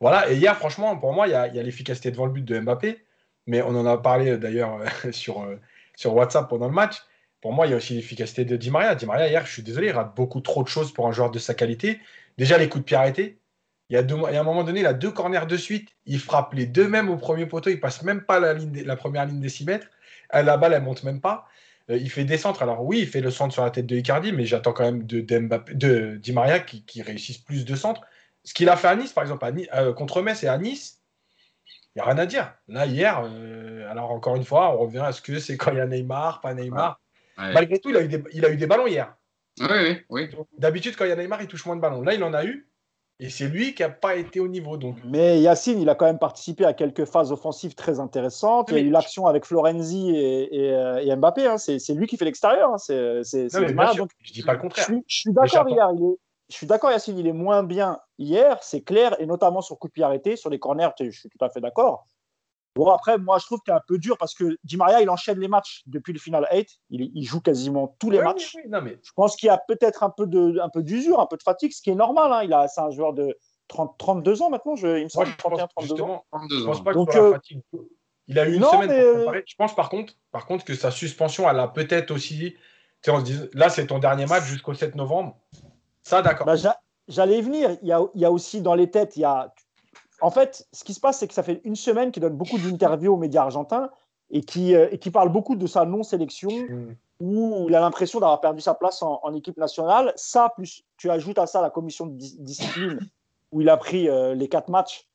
Voilà, 0.00 0.30
et 0.30 0.36
hier, 0.36 0.56
franchement, 0.56 0.96
pour 0.96 1.12
moi, 1.12 1.26
il 1.26 1.30
y 1.30 1.34
a, 1.34 1.48
l'efficacité 1.48 2.10
devant 2.10 2.26
le 2.26 2.32
but 2.32 2.44
de 2.44 2.58
Mbappé, 2.58 3.02
mais 3.46 3.62
on 3.62 3.68
en 3.68 3.86
a 3.86 3.96
parlé 3.96 4.32
euh, 4.32 4.38
d'ailleurs 4.38 4.78
euh, 5.04 5.10
sur, 5.12 6.14
WhatsApp 6.14 6.48
pendant 6.48 6.68
le 6.68 6.74
match. 6.74 6.96
Pour 7.40 7.52
moi, 7.52 7.66
il 7.66 7.70
y 7.70 7.72
a 7.72 7.76
aussi 7.76 7.94
l'efficacité 7.94 8.44
de 8.44 8.56
Di 8.56 8.70
Maria. 8.70 8.94
Di 8.94 9.06
Maria, 9.06 9.28
hier, 9.28 9.46
je 9.46 9.52
suis 9.52 9.62
désolé, 9.62 9.88
il 9.88 9.92
rate 9.92 10.14
beaucoup 10.14 10.40
trop 10.40 10.62
de 10.62 10.68
choses 10.68 10.92
pour 10.92 11.06
un 11.06 11.12
joueur 11.12 11.30
de 11.30 11.38
sa 11.38 11.54
qualité. 11.54 12.00
Déjà, 12.38 12.58
les 12.58 12.68
coups 12.68 12.82
de 12.82 12.86
pied 12.86 12.96
arrêtés. 12.96 13.38
Il 13.88 13.94
y, 13.94 13.96
a 13.96 14.02
deux, 14.02 14.16
il 14.28 14.34
y 14.34 14.36
a 14.36 14.40
un 14.40 14.44
moment 14.44 14.64
donné, 14.64 14.80
il 14.80 14.86
a 14.86 14.92
deux 14.92 15.12
corners 15.12 15.46
de 15.46 15.56
suite. 15.56 15.90
Il 16.06 16.18
frappe 16.18 16.54
les 16.54 16.66
deux 16.66 16.88
mêmes 16.88 17.08
au 17.08 17.16
premier 17.16 17.46
poteau. 17.46 17.70
Il 17.70 17.78
passe 17.78 18.02
même 18.02 18.22
pas 18.22 18.40
la, 18.40 18.52
ligne, 18.52 18.82
la 18.82 18.96
première 18.96 19.26
ligne 19.26 19.40
des 19.40 19.48
6 19.48 19.64
mètres. 19.64 19.86
La 20.32 20.56
balle, 20.56 20.72
elle 20.72 20.82
monte 20.82 21.04
même 21.04 21.20
pas. 21.20 21.46
Il 21.88 22.10
fait 22.10 22.24
des 22.24 22.38
centres. 22.38 22.62
Alors 22.62 22.84
oui, 22.84 23.00
il 23.00 23.06
fait 23.06 23.20
le 23.20 23.30
centre 23.30 23.52
sur 23.52 23.62
la 23.62 23.70
tête 23.70 23.86
de 23.86 23.96
Icardi, 23.96 24.32
mais 24.32 24.44
j'attends 24.44 24.72
quand 24.72 24.84
même 24.84 25.04
de, 25.04 25.20
de, 25.20 26.16
Di 26.16 26.32
Maria 26.32 26.58
qui, 26.58 26.84
qui, 26.84 27.02
réussisse 27.02 27.38
plus 27.38 27.64
de 27.64 27.76
centres. 27.76 28.02
Ce 28.44 28.54
qu'il 28.54 28.68
a 28.68 28.76
fait 28.76 28.88
à 28.88 28.96
Nice, 28.96 29.12
par 29.12 29.24
exemple, 29.24 29.44
à 29.44 29.80
euh, 29.80 29.92
contre 29.92 30.22
Metz 30.22 30.42
et 30.42 30.48
à 30.48 30.58
Nice, 30.58 31.00
il 31.66 31.98
n'y 31.98 32.02
a 32.02 32.04
rien 32.06 32.18
à 32.18 32.26
dire. 32.26 32.54
Là, 32.68 32.86
hier, 32.86 33.22
euh, 33.24 33.90
alors 33.90 34.10
encore 34.10 34.36
une 34.36 34.44
fois, 34.44 34.74
on 34.74 34.78
revient 34.78 35.02
à 35.04 35.12
ce 35.12 35.22
que 35.22 35.38
c'est 35.38 35.56
quand 35.56 35.72
il 35.72 35.78
y 35.78 35.80
a 35.80 35.86
Neymar, 35.86 36.40
pas 36.40 36.54
Neymar. 36.54 37.00
Malgré 37.36 37.78
tout, 37.78 37.90
il 37.90 37.96
a, 37.96 38.02
eu 38.02 38.08
des, 38.08 38.22
il 38.32 38.44
a 38.44 38.50
eu 38.50 38.56
des 38.56 38.66
ballons 38.66 38.86
hier. 38.86 39.14
Oui, 39.60 40.04
oui. 40.10 40.30
D'habitude, 40.58 40.96
quand 40.96 41.04
il 41.04 41.08
y 41.08 41.12
a 41.12 41.16
Neymar, 41.16 41.40
il 41.42 41.48
touche 41.48 41.64
moins 41.66 41.76
de 41.76 41.80
ballons. 41.80 42.02
Là, 42.02 42.14
il 42.14 42.22
en 42.22 42.34
a 42.34 42.44
eu. 42.44 42.68
Et 43.18 43.30
c'est 43.30 43.48
lui 43.48 43.74
qui 43.74 43.82
n'a 43.82 43.88
pas 43.88 44.16
été 44.16 44.40
au 44.40 44.48
niveau. 44.48 44.76
Donc. 44.76 44.96
Mais 45.04 45.40
Yacine, 45.40 45.80
il 45.80 45.88
a 45.88 45.94
quand 45.94 46.04
même 46.04 46.18
participé 46.18 46.64
à 46.66 46.74
quelques 46.74 47.06
phases 47.06 47.32
offensives 47.32 47.74
très 47.74 47.98
intéressantes. 47.98 48.68
il 48.70 48.76
y 48.76 48.80
a 48.80 48.82
eu 48.82 48.90
l'action 48.90 49.26
avec 49.26 49.46
Florenzi 49.46 50.10
et, 50.10 50.72
euh, 50.72 51.16
Mbappé. 51.16 51.46
Hein. 51.46 51.56
C'est 51.58 51.94
lui 51.94 52.06
qui 52.06 52.16
fait 52.18 52.26
l'extérieur. 52.26 52.74
Hein. 52.74 52.78
C'est 52.78 53.22
Je 53.22 53.58
ne 53.58 54.32
dis 54.32 54.42
pas 54.42 54.52
le 54.52 54.58
contraire. 54.58 54.86
Je, 55.06 55.16
suis 55.16 55.32
d'accord 55.32 55.68
hier. 55.68 55.88
je 56.48 56.54
suis 56.54 56.66
d'accord, 56.66 56.90
Yacine, 56.90 57.18
il 57.18 57.26
est 57.26 57.32
moins 57.32 57.62
bien 57.62 57.98
hier, 58.18 58.58
c'est 58.62 58.82
clair, 58.82 59.18
et 59.18 59.26
notamment 59.26 59.62
sur 59.62 59.78
coup 59.78 59.88
de 59.88 59.92
pied 59.92 60.04
arrêté, 60.04 60.36
sur 60.36 60.50
les 60.50 60.58
corners, 60.58 60.90
je 61.00 61.10
suis 61.10 61.28
tout 61.30 61.42
à 61.44 61.48
fait 61.48 61.60
d'accord. 61.60 62.06
Bon, 62.76 62.90
après, 62.90 63.16
moi, 63.16 63.38
je 63.38 63.46
trouve 63.46 63.60
qu'il 63.62 63.72
est 63.72 63.76
un 63.76 63.82
peu 63.88 63.98
dur 63.98 64.18
parce 64.18 64.34
que 64.34 64.58
Di 64.62 64.76
Maria, 64.76 65.00
il 65.00 65.08
enchaîne 65.08 65.40
les 65.40 65.48
matchs 65.48 65.82
depuis 65.86 66.12
le 66.12 66.18
final 66.18 66.46
8. 66.52 66.68
Il, 66.90 67.24
joue 67.24 67.40
quasiment 67.40 67.96
tous 67.98 68.10
les 68.10 68.20
matchs. 68.20 68.54
non, 68.68 68.82
mais... 68.82 68.98
Je 69.02 69.12
pense 69.14 69.34
qu'il 69.34 69.46
y 69.46 69.50
a 69.50 69.56
peut-être 69.56 70.02
un 70.02 70.10
peu 70.10 70.26
d'usure, 70.26 71.18
un, 71.18 71.22
un 71.22 71.26
peu 71.26 71.38
de 71.38 71.42
fatigue, 71.42 71.72
ce 71.72 71.80
qui 71.80 71.88
est 71.88 71.94
normal. 71.94 72.30
Hein. 72.32 72.42
Il 72.44 72.52
a, 72.52 72.68
c'est 72.68 72.82
un 72.82 72.90
joueur 72.90 73.14
de 73.14 73.34
30, 73.68 73.96
32 73.96 74.42
ans 74.42 74.50
maintenant, 74.50 74.76
je, 74.76 74.98
il 74.98 75.04
me 75.04 75.08
semble, 75.08 75.34
31, 75.38 75.68
32 75.74 76.02
ans. 76.02 76.24
Je 76.50 76.64
pense 76.64 76.84
pas 76.84 76.92
Donc, 76.92 77.16
euh... 77.16 77.32
fatigue. 77.32 77.62
Il 78.28 78.38
a 78.38 78.46
eu 78.46 78.56
une 78.56 78.64
semaine 78.64 78.88
pour 78.88 79.14
préparer. 79.14 79.44
Je 79.46 79.54
pense 79.54 79.74
par 79.74 79.88
contre, 79.88 80.12
par 80.30 80.46
contre 80.46 80.64
que 80.64 80.74
sa 80.74 80.90
suspension, 80.90 81.48
elle 81.48 81.58
a 81.58 81.68
peut-être 81.68 82.10
aussi. 82.10 82.56
On 83.08 83.20
se 83.20 83.24
dit, 83.24 83.38
là, 83.54 83.68
c'est 83.68 83.86
ton 83.86 84.00
dernier 84.00 84.26
match 84.26 84.44
jusqu'au 84.44 84.74
7 84.74 84.96
novembre. 84.96 85.36
Ça, 86.02 86.22
d'accord. 86.22 86.44
Bah, 86.44 86.56
J'allais 87.08 87.40
venir. 87.40 87.76
Il 87.82 87.88
y, 87.88 87.92
a, 87.92 88.00
il 88.14 88.20
y 88.20 88.24
a 88.24 88.32
aussi 88.32 88.60
dans 88.60 88.74
les 88.74 88.90
têtes, 88.90 89.16
il 89.16 89.20
y 89.20 89.24
a 89.24 89.54
en 90.20 90.30
fait, 90.30 90.66
ce 90.72 90.84
qui 90.84 90.94
se 90.94 91.00
passe, 91.00 91.18
c'est 91.18 91.28
que 91.28 91.34
ça 91.34 91.42
fait 91.42 91.60
une 91.64 91.76
semaine 91.76 92.10
qu'il 92.10 92.22
donne 92.22 92.36
beaucoup 92.36 92.58
d'interviews 92.58 93.14
aux 93.14 93.18
médias 93.18 93.42
argentins 93.42 93.90
et 94.30 94.40
qui, 94.40 94.74
euh, 94.74 94.88
et 94.90 94.98
qui 94.98 95.10
parle 95.10 95.30
beaucoup 95.30 95.56
de 95.56 95.66
sa 95.66 95.84
non-sélection, 95.84 96.50
mm. 96.50 96.96
où 97.20 97.66
il 97.68 97.74
a 97.74 97.80
l'impression 97.80 98.20
d'avoir 98.20 98.40
perdu 98.40 98.60
sa 98.60 98.74
place 98.74 99.02
en, 99.02 99.34
équipe 99.34 99.56
nationale. 99.56 100.12
Ça, 100.16 100.52
plus 100.54 100.84
tu 100.96 101.10
ajoutes 101.10 101.38
à 101.38 101.46
ça 101.46 101.60
la 101.60 101.70
commission 101.70 102.06
de 102.06 102.14
discipline, 102.14 102.98
où 103.52 103.60
il 103.60 103.68
a 103.68 103.76
pris 103.76 104.08
euh, 104.08 104.34
les 104.34 104.48
quatre 104.48 104.70
matchs. 104.70 105.08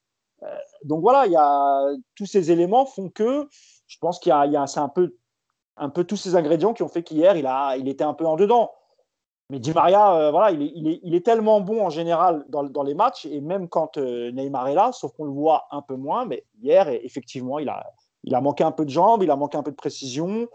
Euh, 0.43 0.55
donc 0.83 1.01
voilà, 1.01 1.25
il 1.25 1.31
y 1.31 1.37
a, 1.37 1.87
tous 2.15 2.25
ces 2.25 2.51
éléments 2.51 2.85
font 2.85 3.09
que 3.09 3.47
je 3.87 3.97
pense 3.99 4.19
qu'il 4.19 4.29
y 4.29 4.33
a, 4.33 4.61
a 4.61 4.67
c'est 4.67 4.79
un 4.79 4.89
peu, 4.89 5.15
un 5.77 5.89
peu 5.89 6.03
tous 6.03 6.17
ces 6.17 6.35
ingrédients 6.35 6.73
qui 6.73 6.83
ont 6.83 6.87
fait 6.87 7.03
qu'hier, 7.03 7.35
il, 7.37 7.45
a, 7.45 7.75
il 7.77 7.87
était 7.87 8.03
un 8.03 8.13
peu 8.13 8.25
en 8.25 8.35
dedans. 8.35 8.71
Mais 9.51 9.59
Di 9.59 9.73
Maria, 9.73 10.15
euh, 10.15 10.31
voilà, 10.31 10.51
il 10.51 10.61
est, 10.61 10.71
il, 10.75 10.87
est, 10.87 10.99
il 11.03 11.13
est, 11.13 11.25
tellement 11.25 11.59
bon 11.59 11.85
en 11.85 11.89
général 11.89 12.45
dans, 12.47 12.63
dans 12.63 12.83
les 12.83 12.93
matchs, 12.93 13.25
et 13.25 13.41
même 13.41 13.67
quand 13.67 13.97
euh, 13.97 14.31
Neymar 14.31 14.69
est 14.69 14.75
là, 14.75 14.93
sauf 14.93 15.11
qu'on 15.11 15.25
le 15.25 15.31
voit 15.31 15.67
un 15.71 15.81
peu 15.81 15.97
moins. 15.97 16.25
Mais 16.25 16.45
hier, 16.61 16.87
effectivement, 16.87 17.59
il 17.59 17.67
a, 17.67 17.85
il 18.23 18.33
a 18.33 18.39
manqué 18.39 18.63
un 18.63 18.71
peu 18.71 18.85
de 18.85 18.89
jambes, 18.89 19.23
il 19.23 19.29
a 19.29 19.35
manqué 19.35 19.57
un 19.57 19.63
peu 19.63 19.71
de 19.71 19.75
précision. 19.75 20.47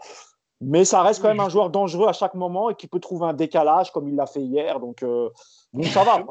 Mais 0.61 0.83
ça 0.83 1.03
reste 1.03 1.21
quand 1.21 1.27
même 1.27 1.39
un 1.39 1.49
joueur 1.49 1.69
dangereux 1.69 2.07
à 2.07 2.13
chaque 2.13 2.33
moment 2.33 2.71
et 2.71 2.75
qui 2.75 2.87
peut 2.87 2.99
trouver 2.99 3.27
un 3.27 3.33
décalage 3.33 3.91
comme 3.91 4.07
il 4.07 4.15
l'a 4.15 4.25
fait 4.25 4.41
hier. 4.41 4.79
Donc, 4.79 5.03
euh, 5.03 5.29
ça 5.93 6.03
va. 6.03 6.25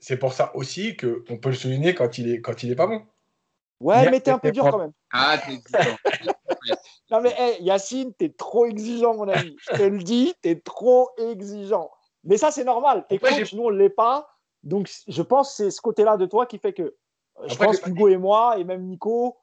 C'est 0.00 0.16
pour 0.16 0.32
ça 0.32 0.50
aussi 0.56 0.96
qu'on 0.96 1.38
peut 1.38 1.50
le 1.50 1.54
souligner 1.54 1.94
quand 1.94 2.18
il 2.18 2.34
est, 2.34 2.40
quand 2.40 2.64
il 2.64 2.72
est 2.72 2.76
pas 2.76 2.88
bon. 2.88 3.02
Ouais, 3.78 4.10
mais 4.10 4.20
t'es 4.20 4.32
un 4.32 4.40
peu 4.40 4.50
dur 4.50 4.68
quand 4.68 4.78
même. 4.78 4.92
Ah, 5.12 5.36
t'es 5.38 5.60
Non, 7.10 7.20
mais 7.22 7.34
hey, 7.38 7.62
Yacine, 7.62 8.12
t'es 8.14 8.28
trop 8.30 8.66
exigeant, 8.66 9.14
mon 9.14 9.28
ami. 9.28 9.56
Je 9.60 9.76
te 9.76 9.82
le 9.82 9.98
dis, 9.98 10.34
t'es 10.42 10.60
trop 10.60 11.10
exigeant. 11.16 11.90
Mais 12.24 12.36
ça, 12.36 12.50
c'est 12.50 12.64
normal. 12.64 13.06
T'es 13.08 13.18
coach, 13.18 13.52
nous, 13.54 13.64
on 13.64 13.70
ne 13.70 13.78
l'est 13.78 13.88
pas. 13.88 14.28
Donc, 14.62 14.90
je 15.06 15.22
pense 15.22 15.50
que 15.50 15.56
c'est 15.56 15.70
ce 15.70 15.80
côté-là 15.80 16.16
de 16.16 16.26
toi 16.26 16.46
qui 16.46 16.58
fait 16.58 16.72
que 16.72 16.96
je 17.46 17.54
pense 17.54 17.80
qu'Hugo 17.80 18.08
et 18.08 18.16
moi, 18.16 18.58
et 18.58 18.64
même 18.64 18.82
Nico, 18.82 19.38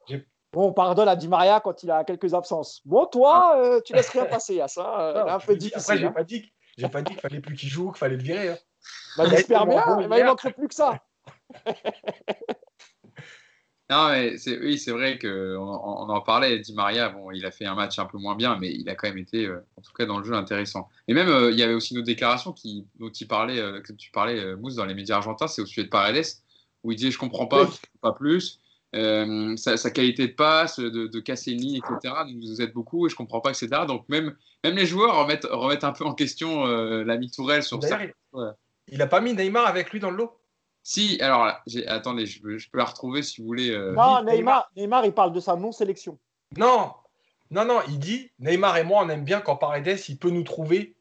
bon, 0.54 0.68
on 0.68 0.74
pardonne 0.74 1.08
à 1.08 1.16
Di 1.16 1.28
Maria 1.28 1.62
quand 1.62 1.82
il 1.84 1.92
a 1.92 2.04
quelques 2.04 2.34
absences. 2.34 2.82
Bon, 2.86 3.06
toi, 3.06 3.54
ah. 3.54 3.60
euh, 3.60 3.82
tu 3.84 3.94
laisses 3.94 4.10
rien 4.10 4.26
passer 4.26 4.60
à 4.62 4.68
ça. 4.68 5.00
Euh, 5.00 5.28
un 5.28 5.40
peu 5.40 5.56
difficile. 5.56 5.82
Après, 5.82 5.98
j'ai 5.98 6.06
hein. 6.06 6.12
pas 6.12 6.24
dit, 6.24 6.54
j'ai 6.78 6.90
pas 6.90 7.02
dit 7.02 7.14
qu'il 7.14 7.22
fallait 7.22 7.40
plus 7.40 7.56
qu'il 7.56 7.70
joue, 7.70 7.92
qu'il 7.92 8.00
fallait 8.00 8.18
le 8.18 8.24
virer. 8.24 8.50
Hein. 8.50 8.58
Bah, 9.18 9.24
J'espère 9.30 9.66
bien. 9.66 9.84
Bon, 9.86 10.02
il 10.02 10.26
manquerait 10.26 10.54
plus 10.54 10.68
que 10.68 10.76
ça. 10.76 11.00
Non, 13.90 14.10
mais 14.10 14.38
c'est, 14.38 14.58
oui, 14.58 14.80
c'est 14.80 14.92
vrai 14.92 15.20
qu'on 15.20 15.28
on 15.28 16.10
en 16.10 16.22
parlait. 16.22 16.58
Di 16.58 16.74
Maria, 16.74 17.10
bon, 17.10 17.30
il 17.30 17.46
a 17.46 17.52
fait 17.52 17.66
un 17.66 17.76
match 17.76 18.00
un 18.00 18.06
peu 18.06 18.18
moins 18.18 18.36
bien, 18.36 18.58
mais 18.60 18.74
il 18.74 18.90
a 18.90 18.96
quand 18.96 19.08
même 19.08 19.20
été, 19.20 19.46
euh, 19.46 19.64
en 19.78 19.82
tout 19.82 19.94
cas 19.94 20.06
dans 20.06 20.18
le 20.18 20.26
jeu, 20.26 20.34
intéressant. 20.34 20.90
Et 21.08 21.14
même, 21.14 21.30
euh, 21.30 21.52
il 21.52 21.60
y 21.60 21.64
avait 21.64 21.76
aussi 21.76 21.94
nos 21.94 22.02
déclarations 22.02 22.52
qui, 22.52 22.88
dont 23.00 23.10
il 23.10 23.28
parlait, 23.28 23.60
euh, 23.60 23.82
que 23.82 23.94
tu 23.94 24.10
parlais, 24.10 24.56
Mousse, 24.56 24.76
dans 24.76 24.86
les 24.86 24.96
médias 24.96 25.18
argentins, 25.18 25.48
c'est 25.48 25.62
au 25.62 25.68
sujet 25.68 25.84
de 25.84 25.90
Paredes, 25.90 26.26
où 26.84 26.92
il 26.92 26.96
disait 26.96 27.12
Je 27.12 27.20
comprends 27.20 27.46
pas, 27.46 27.70
pas 28.02 28.12
plus. 28.12 28.60
sa, 28.92 29.92
qualité 29.92 30.30
de 30.30 30.34
passe, 30.34 30.80
de, 30.80 31.20
casser 31.20 31.52
une 31.52 31.62
ligne, 31.62 31.76
etc. 31.78 32.16
Vous 32.42 32.62
êtes 32.64 32.74
beaucoup 32.74 33.06
et 33.06 33.10
je 33.12 33.16
comprends 33.16 33.42
pas, 33.42 33.52
etc. 33.52 33.84
Donc 33.88 34.10
même, 34.10 34.36
même 34.64 34.76
les 34.76 34.88
joueurs 34.88 35.16
remettent, 35.16 35.48
remettent 35.52 35.84
un 35.84 35.92
peu 35.92 36.06
en 36.06 36.16
question 36.16 36.66
l'ami 36.66 37.30
Tourelle 37.30 37.62
sur 37.62 37.84
ça. 37.84 38.00
Il 38.88 38.98
n'a 38.98 39.08
pas 39.08 39.22
mis 39.22 39.34
Neymar 39.34 39.68
avec 39.68 39.92
lui 39.92 40.00
dans 40.00 40.10
le 40.10 40.18
lot 40.18 40.40
Si, 40.88 41.18
alors 41.20 41.52
attendez, 41.88 42.28
je 42.28 42.40
peux, 42.40 42.60
je 42.60 42.70
peux, 42.70 42.78
la 42.78 42.86
retrouver 42.86 43.24
si 43.24 43.42
vous 43.42 43.48
voulez. 43.48 43.72
Euh. 43.72 43.94
Non, 43.94 44.22
Neymar, 44.24 44.70
Neymar, 44.78 45.04
il 45.04 45.14
parle 45.14 45.34
de 45.34 45.40
sa 45.40 45.56
non-sélection. 45.56 46.20
Non, 46.58 46.94
non, 47.50 47.66
non, 47.66 47.80
il 47.88 47.98
dit 47.98 48.30
Neymar 48.38 48.78
et 48.78 48.84
moi, 48.84 49.02
on 49.04 49.10
aime 49.10 49.24
bien 49.24 49.42
quand 49.42 49.56
Paredes, 49.56 49.98
il 50.08 50.20
peut 50.20 50.30
nous 50.30 50.44
trouver. 50.44 50.96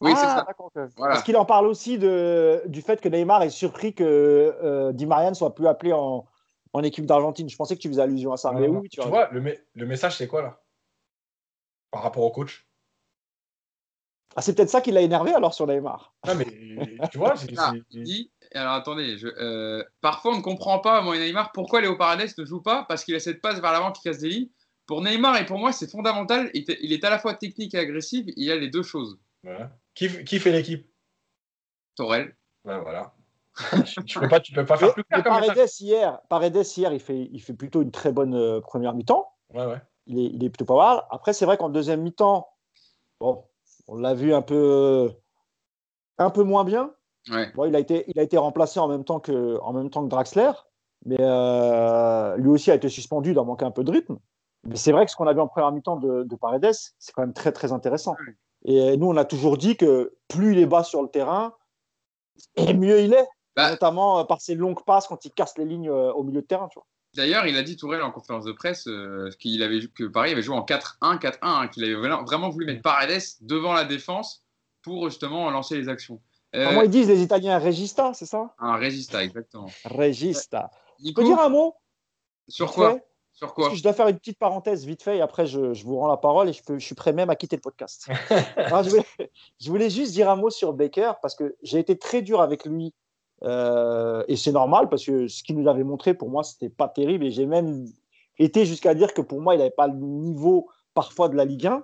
Oui, 0.00 0.12
c'est 0.14 0.26
ah, 0.26 0.46
ça. 0.46 0.90
Parce 0.96 1.24
qu'il 1.24 1.36
en 1.36 1.44
parle 1.44 1.66
aussi 1.66 1.98
de, 1.98 2.62
du 2.66 2.82
fait 2.82 3.00
que 3.00 3.08
Neymar 3.08 3.42
est 3.42 3.50
surpris 3.50 3.94
que 3.94 4.92
Di 4.92 5.06
Maria 5.06 5.30
ne 5.30 5.34
soit 5.34 5.56
plus 5.56 5.66
appelé 5.66 5.92
en, 5.92 6.24
en 6.72 6.82
équipe 6.84 7.04
d'Argentine. 7.04 7.48
Je 7.48 7.56
pensais 7.56 7.74
que 7.74 7.80
tu 7.80 7.88
faisais 7.88 8.02
allusion 8.02 8.30
à 8.32 8.36
ça. 8.36 8.52
mais 8.52 8.68
oui, 8.68 8.88
tu, 8.88 9.00
vois, 9.00 9.28
le, 9.32 9.56
le 9.74 9.86
message, 9.86 10.18
c'est 10.18 10.28
quoi 10.28 10.42
là? 10.42 10.60
Par 11.90 12.04
rapport 12.04 12.22
au 12.22 12.30
coach? 12.30 12.65
Ah, 14.36 14.42
c'est 14.42 14.54
peut-être 14.54 14.68
ça 14.68 14.82
qui 14.82 14.92
l'a 14.92 15.00
énervé 15.00 15.32
alors 15.32 15.54
sur 15.54 15.66
Neymar. 15.66 16.14
Ah, 16.22 16.34
mais 16.34 16.44
tu 17.10 17.16
vois, 17.16 17.34
ah, 17.56 17.72
dit, 17.90 18.30
alors 18.52 18.74
attendez, 18.74 19.16
je, 19.16 19.28
euh, 19.28 19.82
parfois 20.02 20.34
on 20.34 20.36
ne 20.36 20.42
comprend 20.42 20.78
pas, 20.78 21.00
moi 21.00 21.16
et 21.16 21.20
Neymar, 21.20 21.52
pourquoi 21.52 21.80
Léo 21.80 21.96
Paredes 21.96 22.28
ne 22.36 22.44
joue 22.44 22.60
pas 22.60 22.84
parce 22.86 23.02
qu'il 23.02 23.14
a 23.14 23.20
cette 23.20 23.40
passe 23.40 23.60
vers 23.60 23.72
l'avant 23.72 23.92
qui 23.92 24.02
casse 24.02 24.18
des 24.18 24.28
lignes. 24.28 24.48
Pour 24.86 25.02
Neymar 25.02 25.38
et 25.40 25.46
pour 25.46 25.58
moi, 25.58 25.72
c'est 25.72 25.90
fondamental. 25.90 26.50
Il 26.54 26.92
est 26.92 27.02
à 27.02 27.10
la 27.10 27.18
fois 27.18 27.34
technique 27.34 27.74
et 27.74 27.78
agressif. 27.78 28.24
Il 28.36 28.52
a 28.52 28.56
les 28.56 28.68
deux 28.68 28.84
choses. 28.84 29.18
Qui, 29.94 30.24
qui, 30.24 30.38
fait 30.38 30.52
l'équipe? 30.52 30.86
Torel. 31.96 32.36
voilà 32.62 33.12
tu 34.06 34.20
peux 34.20 34.28
pas, 34.28 34.38
tu 34.38 34.52
peux 34.52 34.66
pas 34.66 34.76
faire 34.76 34.92
plus 34.92 35.02
clair 35.02 35.24
Paredes 35.24 35.70
hier, 35.80 36.20
Paredes 36.28 36.62
hier, 36.76 36.92
il 36.92 37.00
fait, 37.00 37.30
il 37.32 37.40
fait 37.40 37.54
plutôt 37.54 37.80
une 37.80 37.90
très 37.90 38.12
bonne 38.12 38.34
euh, 38.34 38.60
première 38.60 38.92
mi-temps. 38.92 39.32
Ouais, 39.54 39.64
ouais. 39.64 39.80
Il 40.06 40.18
est, 40.18 40.26
il 40.26 40.44
est 40.44 40.50
plutôt 40.50 40.66
pas 40.66 40.76
mal. 40.76 41.04
Après, 41.10 41.32
c'est 41.32 41.46
vrai 41.46 41.56
qu'en 41.56 41.70
deuxième 41.70 42.02
mi-temps, 42.02 42.46
bon, 43.18 43.44
on 43.88 43.96
l'a 43.96 44.14
vu 44.14 44.34
un 44.34 44.42
peu, 44.42 45.10
un 46.18 46.30
peu 46.30 46.42
moins 46.42 46.64
bien. 46.64 46.92
Ouais. 47.30 47.50
Bon, 47.54 47.64
il 47.64 47.74
a 47.74 47.78
été, 47.78 48.04
il 48.08 48.18
a 48.18 48.22
été 48.22 48.38
remplacé 48.38 48.78
en 48.78 48.88
même 48.88 49.04
temps 49.04 49.20
que, 49.20 49.58
en 49.60 49.72
même 49.72 49.90
temps 49.90 50.04
que 50.04 50.08
Draxler, 50.08 50.52
mais 51.04 51.16
euh, 51.20 52.36
lui 52.36 52.48
aussi 52.48 52.70
a 52.70 52.74
été 52.74 52.88
suspendu, 52.88 53.32
il 53.32 53.38
a 53.38 53.42
manqué 53.42 53.64
un 53.64 53.70
peu 53.70 53.84
de 53.84 53.90
rythme. 53.90 54.18
Mais 54.64 54.76
c'est 54.76 54.92
vrai 54.92 55.04
que 55.04 55.10
ce 55.10 55.16
qu'on 55.16 55.26
a 55.26 55.32
vu 55.32 55.40
en 55.40 55.48
première 55.48 55.72
mi-temps 55.72 55.96
de, 55.96 56.24
de 56.24 56.36
Paredes, 56.36 56.72
c'est 56.98 57.12
quand 57.12 57.22
même 57.22 57.32
très 57.32 57.52
très 57.52 57.72
intéressant. 57.72 58.16
Et 58.64 58.96
nous, 58.96 59.06
on 59.06 59.16
a 59.16 59.24
toujours 59.24 59.58
dit 59.58 59.76
que 59.76 60.16
plus 60.28 60.52
il 60.52 60.58
est 60.58 60.66
bas 60.66 60.82
sur 60.82 61.02
le 61.02 61.08
terrain, 61.08 61.54
et 62.56 62.74
mieux 62.74 63.00
il 63.00 63.14
est. 63.14 63.26
Bah, 63.56 63.70
notamment 63.70 64.18
euh, 64.18 64.24
par 64.24 64.40
ses 64.42 64.54
longues 64.54 64.84
passes 64.84 65.06
quand 65.06 65.24
il 65.24 65.32
casse 65.32 65.56
les 65.56 65.64
lignes 65.64 65.88
euh, 65.88 66.12
au 66.12 66.22
milieu 66.22 66.42
de 66.42 66.46
terrain. 66.46 66.68
D'ailleurs, 67.16 67.46
il 67.46 67.56
a 67.56 67.62
dit 67.62 67.76
Tourelle 67.76 68.02
en 68.02 68.10
conférence 68.10 68.44
de 68.44 68.52
presse 68.52 68.86
euh, 68.86 69.30
qu'il 69.38 69.62
avait 69.62 69.80
que 69.88 70.04
Paris 70.04 70.32
avait 70.32 70.42
joué 70.42 70.56
en 70.56 70.64
4-1, 70.64 71.18
4-1, 71.18 71.38
hein, 71.42 71.68
qu'il 71.68 71.84
avait 71.84 71.94
vraiment 71.94 72.50
voulu 72.50 72.66
mettre 72.66 72.82
Paredes 72.82 73.22
devant 73.40 73.72
la 73.72 73.84
défense 73.84 74.44
pour 74.82 75.08
justement 75.08 75.50
lancer 75.50 75.76
les 75.76 75.88
actions. 75.88 76.20
Comment 76.52 76.82
ils 76.82 76.90
disent 76.90 77.08
les 77.08 77.22
Italiens 77.22 77.58
Regista, 77.58 78.14
c'est 78.14 78.26
ça? 78.26 78.54
Un 78.58 78.76
Regista, 78.76 79.22
exactement. 79.22 79.68
Regista. 79.84 80.70
Tu 81.04 81.12
peux 81.12 81.24
dire 81.24 81.38
un 81.40 81.48
mot? 81.48 81.74
Sur 82.48 82.72
quoi? 82.72 82.98
Sur 83.32 83.52
quoi? 83.52 83.74
Je 83.74 83.82
dois 83.82 83.92
faire 83.92 84.08
une 84.08 84.18
petite 84.18 84.38
parenthèse 84.38 84.86
vite 84.86 85.02
fait 85.02 85.18
et 85.18 85.20
après 85.20 85.46
je, 85.46 85.84
vous 85.84 85.98
rends 85.98 86.08
la 86.08 86.16
parole 86.16 86.48
et 86.48 86.54
je, 86.54 86.62
peux, 86.62 86.78
je 86.78 86.84
suis 86.84 86.94
prêt 86.94 87.12
même 87.12 87.28
à 87.28 87.36
quitter 87.36 87.56
le 87.56 87.60
podcast. 87.60 88.08
je, 88.30 88.88
voulais, 88.88 89.04
je, 89.60 89.68
voulais, 89.68 89.90
juste 89.90 90.12
dire 90.12 90.30
un 90.30 90.36
mot 90.36 90.48
sur 90.48 90.72
Baker 90.72 91.12
parce 91.20 91.34
que 91.34 91.56
j'ai 91.62 91.78
été 91.78 91.98
très 91.98 92.22
dur 92.22 92.40
avec 92.40 92.64
lui 92.64 92.94
euh, 93.46 94.24
et 94.28 94.36
c'est 94.36 94.52
normal 94.52 94.88
parce 94.88 95.04
que 95.04 95.28
ce 95.28 95.42
qu'il 95.42 95.56
nous 95.58 95.68
avait 95.68 95.84
montré, 95.84 96.14
pour 96.14 96.28
moi, 96.28 96.42
c'était 96.42 96.68
pas 96.68 96.88
terrible. 96.88 97.24
Et 97.24 97.30
j'ai 97.30 97.46
même 97.46 97.86
été 98.38 98.66
jusqu'à 98.66 98.94
dire 98.94 99.14
que 99.14 99.22
pour 99.22 99.40
moi, 99.40 99.54
il 99.54 99.58
n'avait 99.58 99.70
pas 99.70 99.86
le 99.86 99.94
niveau 99.94 100.68
parfois 100.94 101.28
de 101.28 101.36
la 101.36 101.44
Ligue 101.44 101.66
1. 101.66 101.82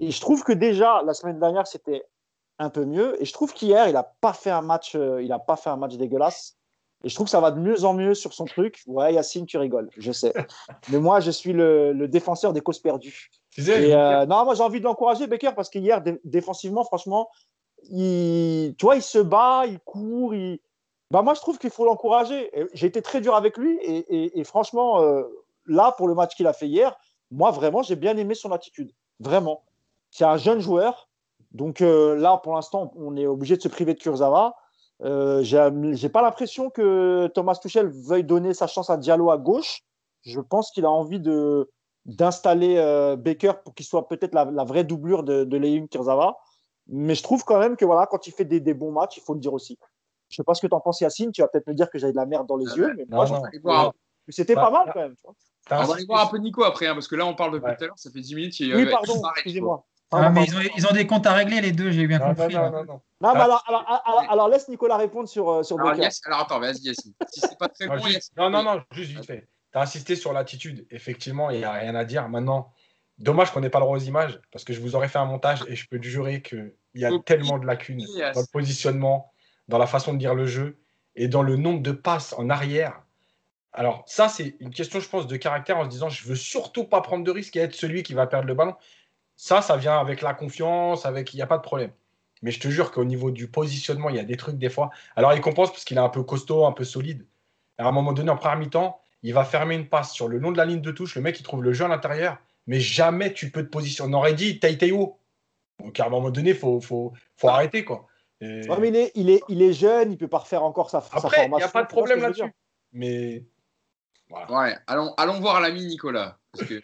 Et 0.00 0.10
je 0.10 0.20
trouve 0.20 0.42
que 0.42 0.52
déjà, 0.52 1.02
la 1.06 1.14
semaine 1.14 1.38
dernière, 1.38 1.66
c'était 1.66 2.04
un 2.58 2.70
peu 2.70 2.84
mieux. 2.84 3.20
Et 3.22 3.24
je 3.24 3.32
trouve 3.32 3.52
qu'hier, 3.52 3.88
il 3.88 3.92
n'a 3.92 4.02
pas 4.02 4.32
fait 4.32 4.50
un 4.50 4.62
match, 4.62 4.94
euh, 4.94 5.22
il 5.22 5.32
a 5.32 5.38
pas 5.38 5.56
fait 5.56 5.70
un 5.70 5.76
match 5.76 5.96
dégueulasse. 5.96 6.56
Et 7.04 7.08
je 7.08 7.14
trouve 7.14 7.26
que 7.26 7.30
ça 7.30 7.40
va 7.40 7.50
de 7.50 7.60
mieux 7.60 7.84
en 7.84 7.92
mieux 7.94 8.14
sur 8.14 8.32
son 8.32 8.46
truc. 8.46 8.82
Ouais, 8.86 9.14
Yacine, 9.14 9.46
tu 9.46 9.58
rigoles, 9.58 9.90
je 9.96 10.12
sais. 10.12 10.32
Mais 10.90 10.98
moi, 10.98 11.20
je 11.20 11.30
suis 11.30 11.52
le, 11.52 12.08
défenseur 12.08 12.52
des 12.52 12.62
causes 12.62 12.80
perdues. 12.80 13.30
Et, 13.58 13.94
euh, 13.94 14.26
non, 14.26 14.44
moi, 14.44 14.54
j'ai 14.54 14.62
envie 14.62 14.80
de 14.80 14.84
l'encourager, 14.84 15.26
Becker, 15.26 15.52
parce 15.54 15.70
qu'hier, 15.70 16.02
défensivement, 16.24 16.84
franchement, 16.84 17.28
il, 17.90 18.74
tu 18.76 18.86
vois, 18.86 18.96
il 18.96 19.02
se 19.02 19.18
bat, 19.18 19.64
il 19.66 19.78
court, 19.80 20.34
il, 20.34 20.58
bah 21.10 21.22
moi, 21.22 21.34
je 21.34 21.40
trouve 21.40 21.58
qu'il 21.58 21.70
faut 21.70 21.84
l'encourager. 21.84 22.50
J'ai 22.72 22.86
été 22.86 23.00
très 23.02 23.20
dur 23.20 23.34
avec 23.34 23.56
lui 23.56 23.78
et, 23.82 24.44
franchement, 24.44 25.00
euh, 25.02 25.22
là, 25.66 25.92
pour 25.96 26.08
le 26.08 26.14
match 26.14 26.34
qu'il 26.34 26.46
a 26.46 26.52
fait 26.52 26.66
hier, 26.66 26.96
moi, 27.30 27.50
vraiment, 27.50 27.82
j'ai 27.82 27.96
bien 27.96 28.16
aimé 28.16 28.34
son 28.34 28.52
attitude. 28.52 28.92
Vraiment. 29.20 29.64
C'est 30.10 30.24
un 30.24 30.36
jeune 30.36 30.60
joueur. 30.60 31.08
Donc 31.52 31.80
euh, 31.80 32.16
là, 32.16 32.38
pour 32.42 32.54
l'instant, 32.54 32.92
on 32.96 33.16
est 33.16 33.26
obligé 33.26 33.56
de 33.56 33.62
se 33.62 33.68
priver 33.68 33.94
de 33.94 33.98
Kurzawa. 33.98 34.54
Euh, 35.02 35.42
j'ai 35.42 36.08
pas 36.08 36.22
l'impression 36.22 36.70
que 36.70 37.28
Thomas 37.34 37.56
Tuchel 37.56 37.88
veuille 37.88 38.24
donner 38.24 38.54
sa 38.54 38.66
chance 38.66 38.90
à 38.90 38.96
Diallo 38.96 39.30
à 39.30 39.38
gauche. 39.38 39.82
Je 40.22 40.40
pense 40.40 40.70
qu'il 40.70 40.84
a 40.84 40.90
envie 40.90 41.20
de 41.20 41.70
d'installer 42.04 42.76
euh, 42.76 43.16
Baker 43.16 43.54
pour 43.64 43.74
qu'il 43.74 43.84
soit 43.84 44.06
peut-être 44.06 44.32
la, 44.32 44.44
vraie 44.64 44.84
doublure 44.84 45.24
de, 45.24 45.42
de 45.42 45.86
Kurzawa. 45.86 46.36
Mais 46.86 47.16
je 47.16 47.22
trouve 47.22 47.42
quand 47.44 47.58
même 47.58 47.76
que 47.76 47.84
voilà, 47.84 48.06
quand 48.06 48.28
il 48.28 48.32
fait 48.32 48.44
des 48.44 48.74
bons 48.74 48.92
matchs, 48.92 49.16
il 49.16 49.22
faut 49.22 49.34
le 49.34 49.40
dire 49.40 49.52
aussi. 49.52 49.76
Je 50.28 50.36
sais 50.36 50.44
pas 50.44 50.54
ce 50.54 50.60
que 50.60 50.66
tu 50.66 50.74
en 50.74 50.80
penses, 50.80 51.00
Yacine. 51.00 51.32
Tu 51.32 51.42
vas 51.42 51.48
peut-être 51.48 51.66
me 51.66 51.74
dire 51.74 51.90
que 51.90 51.98
j'avais 51.98 52.12
de 52.12 52.16
la 52.16 52.26
merde 52.26 52.46
dans 52.46 52.56
les 52.56 52.66
ah 52.72 52.76
yeux, 52.76 52.94
mais 52.96 53.04
moi, 53.08 53.26
c'était 54.28 54.54
pas 54.54 54.70
mal 54.70 54.90
quand 54.92 55.00
même. 55.00 55.14
On 55.70 55.84
va 55.84 55.94
aller 55.94 56.04
voir 56.06 56.26
un 56.26 56.30
peu 56.30 56.38
Nico 56.38 56.64
après, 56.64 56.86
hein, 56.86 56.94
parce 56.94 57.08
que 57.08 57.16
là, 57.16 57.26
on 57.26 57.34
parle 57.34 57.52
depuis 57.52 57.74
tout 57.76 57.84
à 57.84 57.86
l'heure, 57.88 57.98
ça 57.98 58.10
fait 58.10 58.20
10 58.20 58.34
minutes. 58.34 58.54
oui, 58.60 58.72
euh, 58.72 58.90
pardon, 58.90 59.20
excusez-moi. 59.36 59.84
Ah, 60.12 60.30
mais 60.30 60.44
ils 60.76 60.86
ont, 60.86 60.92
des 60.92 61.06
comptes 61.06 61.26
à 61.26 61.32
régler, 61.32 61.60
les 61.60 61.72
deux, 61.72 61.90
j'ai 61.90 62.06
bien 62.06 62.20
compris. 62.20 62.54
Non, 62.54 62.70
non, 62.70 62.84
non. 62.84 63.00
non 63.20 63.28
alors, 63.30 63.64
alors, 64.30 64.48
laisse 64.48 64.68
Nicolas 64.68 64.96
répondre 64.96 65.28
sur, 65.28 65.50
euh, 65.50 65.62
sur 65.64 65.80
alors, 65.80 65.94
alors, 66.26 66.40
attends, 66.40 66.60
vas-y, 66.60 66.82
Yacine. 66.82 67.12
Si 67.28 67.40
c'est 67.40 67.58
pas 67.58 67.68
très 67.68 67.88
bon, 67.88 67.96
Non, 68.36 68.50
non, 68.50 68.62
non, 68.62 68.82
juste 68.92 69.10
vite 69.10 69.26
fait. 69.26 69.48
Tu 69.72 69.78
as 69.78 69.82
insisté 69.82 70.14
sur 70.14 70.32
l'attitude. 70.32 70.86
Effectivement, 70.90 71.50
il 71.50 71.58
n'y 71.58 71.64
a 71.64 71.72
rien 71.72 71.96
à 71.96 72.04
dire. 72.04 72.28
Maintenant, 72.28 72.72
dommage 73.18 73.50
qu'on 73.50 73.60
n'ait 73.60 73.70
pas 73.70 73.80
le 73.80 73.84
droit 73.84 73.96
aux 73.96 74.00
images, 74.00 74.40
parce 74.52 74.64
que 74.64 74.72
je 74.72 74.80
vous 74.80 74.94
aurais 74.94 75.08
fait 75.08 75.18
un 75.18 75.24
montage 75.24 75.64
et 75.68 75.74
je 75.74 75.88
peux 75.88 75.98
te 75.98 76.06
jurer 76.06 76.40
qu'il 76.40 76.72
y 76.94 77.04
a 77.04 77.10
tellement 77.24 77.58
de 77.58 77.66
lacunes 77.66 78.04
dans 78.34 78.40
le 78.40 78.52
positionnement, 78.52 79.32
dans 79.68 79.78
la 79.78 79.86
façon 79.86 80.12
de 80.12 80.18
dire 80.18 80.34
le 80.34 80.46
jeu 80.46 80.78
et 81.14 81.28
dans 81.28 81.42
le 81.42 81.56
nombre 81.56 81.82
de 81.82 81.92
passes 81.92 82.34
en 82.34 82.50
arrière. 82.50 83.02
Alors, 83.72 84.04
ça, 84.06 84.28
c'est 84.28 84.56
une 84.60 84.70
question, 84.70 85.00
je 85.00 85.08
pense, 85.08 85.26
de 85.26 85.36
caractère 85.36 85.78
en 85.78 85.84
se 85.84 85.90
disant 85.90 86.08
je 86.08 86.26
veux 86.26 86.36
surtout 86.36 86.84
pas 86.84 87.00
prendre 87.00 87.24
de 87.24 87.30
risques 87.30 87.56
et 87.56 87.60
être 87.60 87.74
celui 87.74 88.02
qui 88.02 88.14
va 88.14 88.26
perdre 88.26 88.46
le 88.46 88.54
ballon. 88.54 88.74
Ça, 89.36 89.60
ça 89.60 89.76
vient 89.76 89.98
avec 89.98 90.22
la 90.22 90.32
confiance, 90.32 91.04
avec 91.04 91.34
il 91.34 91.36
n'y 91.36 91.42
a 91.42 91.46
pas 91.46 91.58
de 91.58 91.62
problème. 91.62 91.92
Mais 92.42 92.50
je 92.50 92.60
te 92.60 92.68
jure 92.68 92.90
qu'au 92.90 93.04
niveau 93.04 93.30
du 93.30 93.48
positionnement, 93.48 94.08
il 94.08 94.16
y 94.16 94.18
a 94.18 94.24
des 94.24 94.36
trucs 94.36 94.56
des 94.56 94.70
fois. 94.70 94.90
Alors, 95.14 95.34
il 95.34 95.40
compense 95.40 95.70
parce 95.70 95.84
qu'il 95.84 95.96
est 95.96 96.00
un 96.00 96.08
peu 96.08 96.22
costaud, 96.22 96.66
un 96.66 96.72
peu 96.72 96.84
solide. 96.84 97.26
à 97.78 97.86
un 97.86 97.92
moment 97.92 98.12
donné, 98.12 98.30
en 98.30 98.36
première 98.36 98.58
mi-temps, 98.58 99.00
il 99.22 99.34
va 99.34 99.44
fermer 99.44 99.74
une 99.74 99.88
passe 99.88 100.12
sur 100.12 100.28
le 100.28 100.38
long 100.38 100.52
de 100.52 100.56
la 100.56 100.64
ligne 100.64 100.80
de 100.80 100.90
touche. 100.90 101.14
Le 101.14 101.22
mec, 101.22 101.38
il 101.40 101.42
trouve 101.42 101.62
le 101.62 101.72
jeu 101.72 101.84
à 101.84 101.88
l'intérieur, 101.88 102.38
mais 102.66 102.80
jamais 102.80 103.32
tu 103.32 103.50
peux 103.50 103.62
te 103.62 103.68
positionner. 103.68 104.14
On 104.14 104.18
aurait 104.18 104.34
dit 104.34 104.58
Taïtaïo. 104.58 105.18
Donc, 105.80 106.00
à 106.00 106.06
un 106.06 106.08
moment 106.08 106.30
donné, 106.30 106.50
il 106.50 106.56
faut, 106.56 106.80
faut, 106.80 107.12
faut 107.36 107.48
arrêter. 107.48 107.84
quoi 107.84 108.06
il, 108.40 108.96
est, 108.96 109.12
il, 109.14 109.30
est, 109.30 109.42
il 109.48 109.62
est 109.62 109.72
jeune, 109.72 110.12
il 110.12 110.18
peut 110.18 110.28
pas 110.28 110.38
refaire 110.38 110.62
encore 110.62 110.90
sa, 110.90 110.98
Après, 110.98 111.46
il 111.46 111.52
n'y 111.52 111.62
a 111.62 111.68
pas 111.68 111.82
de 111.82 111.88
problème 111.88 112.20
là-dessus. 112.20 112.52
Mais. 112.92 113.44
Ouais, 114.48 114.76
allons, 114.86 115.14
allons 115.16 115.40
voir 115.40 115.60
l'ami 115.60 115.86
Nicolas. 115.86 116.38
je, 116.58 116.80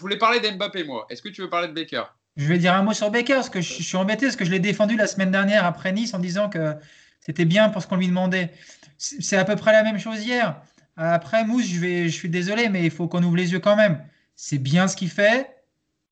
voulais 0.00 0.18
parler 0.18 0.40
d'Mbappé, 0.40 0.84
moi. 0.84 1.06
Est-ce 1.10 1.22
que 1.22 1.28
tu 1.28 1.42
veux 1.42 1.50
parler 1.50 1.68
de 1.68 1.72
Baker? 1.72 2.04
Je 2.36 2.46
vais 2.46 2.58
dire 2.58 2.74
un 2.74 2.82
mot 2.82 2.92
sur 2.92 3.10
Baker, 3.10 3.34
parce 3.34 3.50
que 3.50 3.60
je, 3.60 3.82
suis 3.82 3.96
embêté, 3.96 4.26
parce 4.26 4.36
que 4.36 4.44
je 4.44 4.50
l'ai 4.50 4.60
défendu 4.60 4.96
la 4.96 5.06
semaine 5.06 5.30
dernière 5.30 5.66
après 5.66 5.92
Nice 5.92 6.14
en 6.14 6.18
disant 6.18 6.48
que 6.48 6.74
c'était 7.20 7.44
bien 7.44 7.68
pour 7.68 7.82
ce 7.82 7.86
qu'on 7.86 7.96
lui 7.96 8.08
demandait. 8.08 8.52
C'est 8.96 9.36
à 9.36 9.44
peu 9.44 9.56
près 9.56 9.72
la 9.72 9.82
même 9.82 9.98
chose 9.98 10.24
hier. 10.24 10.60
Après, 10.96 11.44
Mousse, 11.44 11.66
je, 11.66 11.80
vais, 11.80 12.04
je 12.04 12.14
suis 12.14 12.28
désolé, 12.28 12.68
mais 12.68 12.84
il 12.84 12.90
faut 12.90 13.08
qu'on 13.08 13.22
ouvre 13.22 13.36
les 13.36 13.52
yeux 13.52 13.58
quand 13.58 13.76
même. 13.76 14.04
C'est 14.36 14.58
bien 14.58 14.88
ce 14.88 14.96
qu'il 14.96 15.10
fait, 15.10 15.54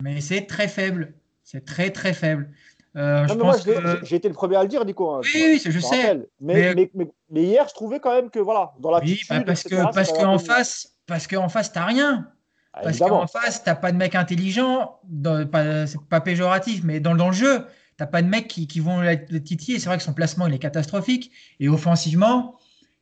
mais 0.03 0.20
c'est 0.20 0.47
très 0.47 0.68
faible. 0.68 1.14
C'est 1.45 1.64
très, 1.64 1.91
très 1.91 2.12
faible. 2.12 2.51
Euh, 2.97 3.26
moi, 3.36 3.57
j'ai 4.03 4.16
été 4.16 4.28
le 4.28 4.34
premier 4.34 4.57
à 4.57 4.62
le 4.62 4.68
dire, 4.68 4.84
Nico. 4.84 5.11
Hein, 5.11 5.20
oui, 5.22 5.61
je, 5.64 5.78
sais. 5.78 6.20
Mais, 6.41 6.74
mais... 6.74 7.43
hier, 7.43 7.66
je 7.68 7.74
trouvais 7.74 8.01
quand 8.01 8.12
même 8.12 8.30
que, 8.30 8.41
voilà, 8.41 8.72
dans 8.80 8.91
la 8.91 8.99
oui, 8.99 9.20
bah, 9.28 9.41
parce, 9.43 9.62
que, 9.62 9.93
parce 9.93 10.12
qu'en 10.12 10.38
face, 10.38 10.95
parce 11.07 11.26
qu'en 11.26 11.49
face, 11.49 11.72
t'as 11.72 11.84
rien. 11.84 12.28
Ah, 12.72 12.80
parce 12.82 12.99
qu'en 12.99 13.26
face, 13.26 13.62
t'as 13.62 13.74
pas 13.74 13.93
de 13.93 13.97
mecs 13.97 14.14
intelligents, 14.14 14.99
c'est 15.24 16.01
pas 16.09 16.20
péjoratif, 16.20 16.82
mais 16.84 17.01
dans, 17.01 17.14
dans 17.14 17.28
le 17.28 17.34
jeu, 17.34 17.64
t'as 17.97 18.07
pas 18.07 18.22
de 18.22 18.28
mecs 18.28 18.49
qui, 18.49 18.66
qui 18.66 18.80
vont 18.80 19.01
le 19.01 19.43
titiller. 19.43 19.78
C'est 19.78 19.86
vrai 19.86 19.99
que 19.99 20.03
son 20.03 20.14
placement, 20.14 20.47
il 20.47 20.55
est 20.55 20.59
catastrophique. 20.59 21.30
Et 21.61 21.68
offensivement, 21.68 22.57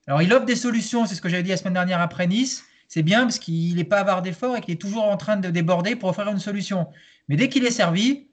alors 0.06 0.22
il 0.22 0.32
offre 0.32 0.46
des 0.46 0.56
solutions, 0.56 1.06
c'est 1.06 1.14
ce 1.14 1.20
que 1.20 1.28
j'avais 1.28 1.42
dit 1.42 1.50
la 1.50 1.56
semaine 1.56 1.74
dernière 1.74 2.00
après 2.00 2.26
Nice. 2.26 2.64
C'est 2.88 3.02
bien 3.02 3.22
parce 3.22 3.38
qu'il 3.38 3.76
n'est 3.76 3.84
pas 3.84 3.98
avare 3.98 4.22
d'effort 4.22 4.56
et 4.56 4.62
qu'il 4.62 4.72
est 4.72 4.78
toujours 4.78 5.04
en 5.04 5.18
train 5.18 5.36
de 5.36 5.50
déborder 5.50 5.96
pour 5.96 6.08
offrir 6.08 6.28
une 6.28 6.38
solution. 6.38 6.88
Mais 7.28 7.36
dès 7.36 7.50
qu'il 7.50 7.66
est 7.66 7.70
servi, 7.70 8.27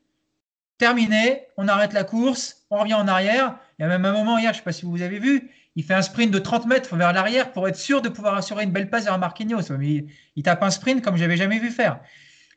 terminé, 0.78 1.44
on 1.58 1.68
arrête 1.68 1.94
la 1.94 2.04
course, 2.04 2.66
on 2.70 2.80
revient 2.80 2.94
en 2.94 3.08
arrière. 3.08 3.58
Il 3.78 3.84
y 3.84 3.86
a 3.86 3.88
même 3.88 4.06
un 4.06 4.12
moment 4.12 4.38
hier, 4.38 4.54
je 4.54 4.58
ne 4.58 4.62
sais 4.62 4.64
pas 4.64 4.72
si 4.72 4.86
vous 4.86 5.02
avez 5.02 5.20
vu, 5.20 5.52
il 5.76 5.84
fait 5.84 5.94
un 5.94 6.02
sprint 6.02 6.32
de 6.32 6.40
30 6.40 6.68
mètres 6.68 6.96
vers 6.96 7.12
l'arrière 7.12 7.52
pour 7.52 7.68
être 7.68 7.76
sûr 7.76 8.02
de 8.02 8.10
pouvoir 8.10 8.36
assurer 8.36 8.64
une 8.64 8.72
belle 8.72 8.90
passe 8.90 9.04
vers 9.04 9.20
Marquinhos. 9.20 9.62
Mais 9.78 10.06
il, 10.36 10.44
tape 10.44 10.64
un 10.64 10.70
sprint 10.70 11.04
comme 11.04 11.18
j'avais 11.18 11.38
jamais 11.38 11.60
vu 11.60 11.70
faire. 11.70 12.00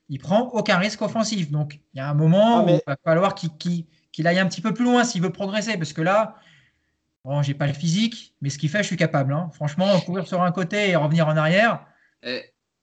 Il 0.09 0.19
prend 0.19 0.43
aucun 0.53 0.79
risque 0.79 1.03
offensif. 1.03 1.51
Donc, 1.51 1.81
il 1.95 1.99
y 1.99 2.01
a 2.01 2.09
un 2.09 2.15
moment 2.15 2.59
ah, 2.59 2.63
où 2.63 2.69
il 2.69 2.81
va 2.87 2.97
falloir 3.05 3.35
qu'il 3.35 3.87
aille 4.25 4.39
un 4.39 4.47
petit 4.47 4.61
peu 4.61 4.73
plus 4.73 4.85
loin 4.85 5.05
s'il 5.05 5.21
veut 5.21 5.33
progresser. 5.33 5.77
Parce 5.77 5.93
que 5.93 6.01
là, 6.01 6.37
bon, 7.25 7.43
j'ai 7.43 7.55
pas 7.55 7.67
le 7.67 7.73
physique, 7.73 8.35
mais 8.41 8.51
ce 8.51 8.59
qu'il 8.59 8.71
fait, 8.71 8.79
je 8.79 8.89
suis 8.89 8.97
capable. 8.97 9.33
Hein. 9.33 9.51
Franchement, 9.53 9.99
courir 10.01 10.27
sur 10.27 10.43
un 10.43 10.53
côté 10.53 10.91
et 10.91 10.97
revenir 10.97 11.27
en 11.27 11.37
arrière. 11.37 11.85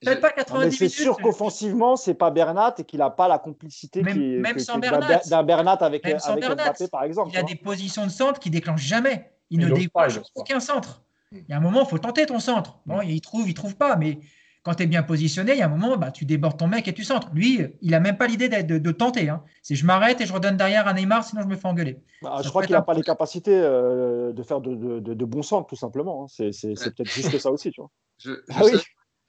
Peut-être 0.05 0.21
pas 0.21 0.31
90 0.31 0.77
C'est 0.77 0.89
sûr 0.89 1.17
qu'offensivement, 1.17 1.95
c'est 1.95 2.13
pas 2.13 2.31
Bernat 2.31 2.75
et 2.77 2.83
qu'il 2.83 2.99
n'a 2.99 3.09
pas 3.09 3.27
la 3.27 3.39
complicité 3.39 4.01
même, 4.03 4.39
même 4.39 4.59
sans 4.59 4.77
d'un 4.77 5.43
Bernat 5.43 5.77
avec, 5.81 6.05
avec 6.05 6.49
Mbappé, 6.49 6.87
par 6.87 7.03
exemple. 7.03 7.31
Il 7.31 7.35
y 7.35 7.39
a 7.39 7.43
des 7.43 7.55
positions 7.55 8.05
de 8.05 8.11
centre 8.11 8.39
qui 8.39 8.49
déclenchent 8.49 8.85
jamais. 8.85 9.31
Il, 9.49 9.59
ne 9.59 9.69
déclenche 9.69 10.19
aucun 10.33 10.59
centre. 10.59 11.03
Il 11.31 11.45
y 11.49 11.53
a 11.53 11.57
un 11.57 11.61
moment, 11.61 11.81
il 11.83 11.89
faut 11.89 11.97
tenter 11.97 12.25
ton 12.25 12.39
centre. 12.39 12.79
Bon, 12.85 13.01
il 13.01 13.19
trouve, 13.21 13.49
il 13.49 13.53
trouve 13.53 13.75
pas, 13.75 13.95
mais 13.95 14.19
quand 14.65 14.73
tu 14.73 14.83
es 14.83 14.87
bien 14.87 15.03
positionné, 15.03 15.53
il 15.53 15.59
y 15.59 15.61
a 15.61 15.65
un 15.65 15.69
moment, 15.69 15.95
bah, 15.95 16.09
tu 16.09 16.25
débordes 16.25 16.57
ton 16.57 16.67
mec 16.67 16.87
et 16.87 16.93
tu 16.93 17.03
centres. 17.03 17.29
Lui, 17.33 17.61
il 17.81 17.91
n'a 17.91 17.99
même 17.99 18.17
pas 18.17 18.25
l'idée 18.25 18.49
de, 18.49 18.79
de, 18.79 18.91
tenter. 18.91 19.29
Hein. 19.29 19.43
C'est 19.61 19.75
je 19.75 19.85
m'arrête 19.85 20.21
et 20.21 20.25
je 20.25 20.33
redonne 20.33 20.57
derrière 20.57 20.87
à 20.87 20.93
Neymar, 20.93 21.23
sinon 21.23 21.43
je 21.43 21.47
me 21.47 21.55
fais 21.55 21.67
engueuler. 21.67 21.99
Bah, 22.23 22.39
je 22.43 22.49
crois 22.49 22.63
qu'il 22.63 22.73
n'a 22.73 22.81
pas 22.81 22.95
les 22.95 23.03
capacités 23.03 23.55
euh, 23.55 24.33
de 24.33 24.41
faire 24.41 24.61
de, 24.61 24.99
de, 24.99 25.25
bons 25.25 25.43
centres, 25.43 25.67
tout 25.67 25.75
simplement. 25.75 26.23
Hein. 26.23 26.49
C'est 26.51 26.73
peut-être 26.95 27.11
juste 27.11 27.37
ça 27.37 27.51
aussi. 27.51 27.69
Tu 27.69 27.79
vois. 27.79 27.91
Je, 28.17 28.31
ah 28.49 28.61
oui. 28.63 28.71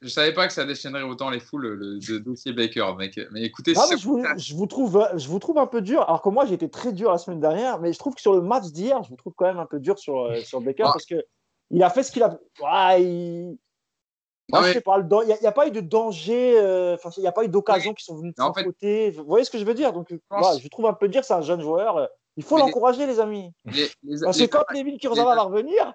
Je 0.03 0.09
savais 0.09 0.34
pas 0.34 0.47
que 0.47 0.53
ça 0.53 0.64
déchaînerait 0.64 1.03
autant 1.03 1.30
les 1.30 1.40
foules 1.40 1.68
le, 1.68 2.20
dossier 2.20 2.53
Baker, 2.53 2.92
mec. 2.99 3.18
Mais 3.32 3.42
écoutez, 3.42 3.72
je, 3.74 4.07
vous, 4.07 4.22
je, 4.36 4.55
vous, 4.55 4.66
trouve, 4.66 5.09
je 5.16 5.28
vous 5.28 5.38
trouve 5.38 5.59
un 5.59 5.66
peu 5.66 5.80
dur. 5.80 6.03
Alors 6.03 6.20
que 6.20 6.28
moi, 6.28 6.44
j'étais 6.44 6.68
très 6.68 6.92
dur 6.92 7.11
la 7.11 7.18
semaine 7.18 7.40
dernière, 7.40 7.80
mais 7.80 7.92
je 7.92 7.99
trouve 7.99 8.14
que 8.14 8.20
sur 8.20 8.34
le 8.34 8.42
match 8.42 8.66
d'hier, 8.66 9.03
je 9.03 9.09
vous 9.09 9.16
trouve 9.16 9.32
quand 9.34 9.47
même 9.47 9.59
un 9.59 9.66
peu 9.66 9.80
dur 9.80 9.99
sur, 9.99 10.18
euh, 10.18 10.40
sur 10.40 10.61
Baker 10.61 10.84
ah. 10.86 10.90
parce 10.92 11.07
que 11.07 11.24
il 11.70 11.82
a 11.82 11.90
fait 11.90 12.03
ce 12.03 12.12
qu'il 12.12 12.22
a. 12.22 12.38
il... 12.99 13.57
il 14.49 14.55
n'y 14.55 15.47
a, 15.47 15.53
pas 15.53 15.66
eu 15.66 15.70
de 15.70 15.80
danger, 15.80 16.59
euh, 16.59 16.97
il 17.16 17.20
n'y 17.20 17.26
a 17.26 17.32
pas 17.32 17.44
eu 17.44 17.49
d'occasion 17.49 17.94
qui 17.94 18.05
sont 18.05 18.16
venues 18.16 18.30
de 18.30 18.36
son 18.36 18.53
côté. 18.53 19.11
Vous 19.12 19.24
voyez 19.24 19.44
ce 19.44 19.51
que 19.51 19.59
je 19.59 19.64
veux 19.64 19.74
dire? 19.74 19.92
Donc, 19.92 20.09
je 20.11 20.68
trouve 20.68 20.86
un 20.86 20.92
peu 20.92 21.09
dur, 21.09 21.24
c'est 21.24 21.34
un 21.34 21.40
jeune 21.40 21.62
joueur. 21.62 22.09
Il 22.37 22.45
faut 22.45 22.59
l'encourager, 22.59 23.07
les... 23.07 23.18
amis. 23.18 23.51
Parce 24.22 24.39
que 24.39 24.45
quand 24.45 24.64
Levin 24.70 24.99
Kurzawa 24.99 25.34
va 25.34 25.43
revenir, 25.43 25.95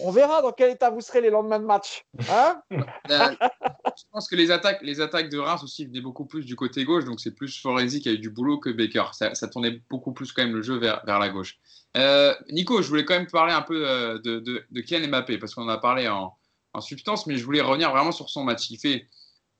on 0.00 0.10
verra 0.10 0.42
dans 0.42 0.52
quel 0.52 0.70
état 0.70 0.90
vous 0.90 1.00
serez 1.00 1.20
les 1.20 1.30
lendemains 1.30 1.60
de 1.60 1.64
match. 1.64 2.04
Hein 2.28 2.60
je 2.70 4.04
pense 4.10 4.28
que 4.28 4.36
les 4.36 4.50
attaques, 4.50 4.82
les 4.82 5.00
attaques 5.00 5.28
de 5.28 5.38
Reims 5.38 5.62
aussi 5.62 5.86
venaient 5.86 6.00
beaucoup 6.00 6.26
plus 6.26 6.44
du 6.44 6.56
côté 6.56 6.84
gauche, 6.84 7.04
donc 7.04 7.20
c'est 7.20 7.34
plus 7.34 7.60
Foresi 7.60 8.00
qui 8.00 8.08
a 8.08 8.12
eu 8.12 8.18
du 8.18 8.30
boulot 8.30 8.58
que 8.58 8.70
Baker. 8.70 9.04
Ça, 9.12 9.48
tournait 9.48 9.80
beaucoup 9.88 10.12
plus 10.12 10.32
quand 10.32 10.42
même 10.42 10.54
le 10.54 10.62
jeu 10.62 10.76
vers, 10.76 11.04
vers 11.06 11.18
la 11.18 11.28
gauche. 11.28 11.58
Euh, 11.96 12.34
Nico, 12.50 12.82
je 12.82 12.88
voulais 12.88 13.04
quand 13.04 13.14
même 13.14 13.30
parler 13.30 13.52
un 13.52 13.62
peu 13.62 13.88
euh, 13.88 14.18
de, 14.18 14.40
de, 14.40 14.64
de 14.70 14.80
Kylian 14.80 15.08
Mbappé, 15.08 15.38
parce 15.38 15.54
qu'on 15.54 15.68
a 15.68 15.78
parlé 15.78 16.08
en, 16.08 16.34
en 16.72 16.80
substance, 16.80 17.26
mais 17.26 17.36
je 17.36 17.44
voulais 17.44 17.60
revenir 17.60 17.90
vraiment 17.90 18.12
sur 18.12 18.28
son 18.28 18.44
match. 18.44 18.70
Il 18.70 18.78
fait 18.78 19.06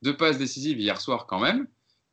deux 0.02 0.16
passes 0.16 0.38
décisives 0.38 0.78
hier 0.78 1.00
soir 1.00 1.26
quand 1.26 1.38
même. 1.38 1.66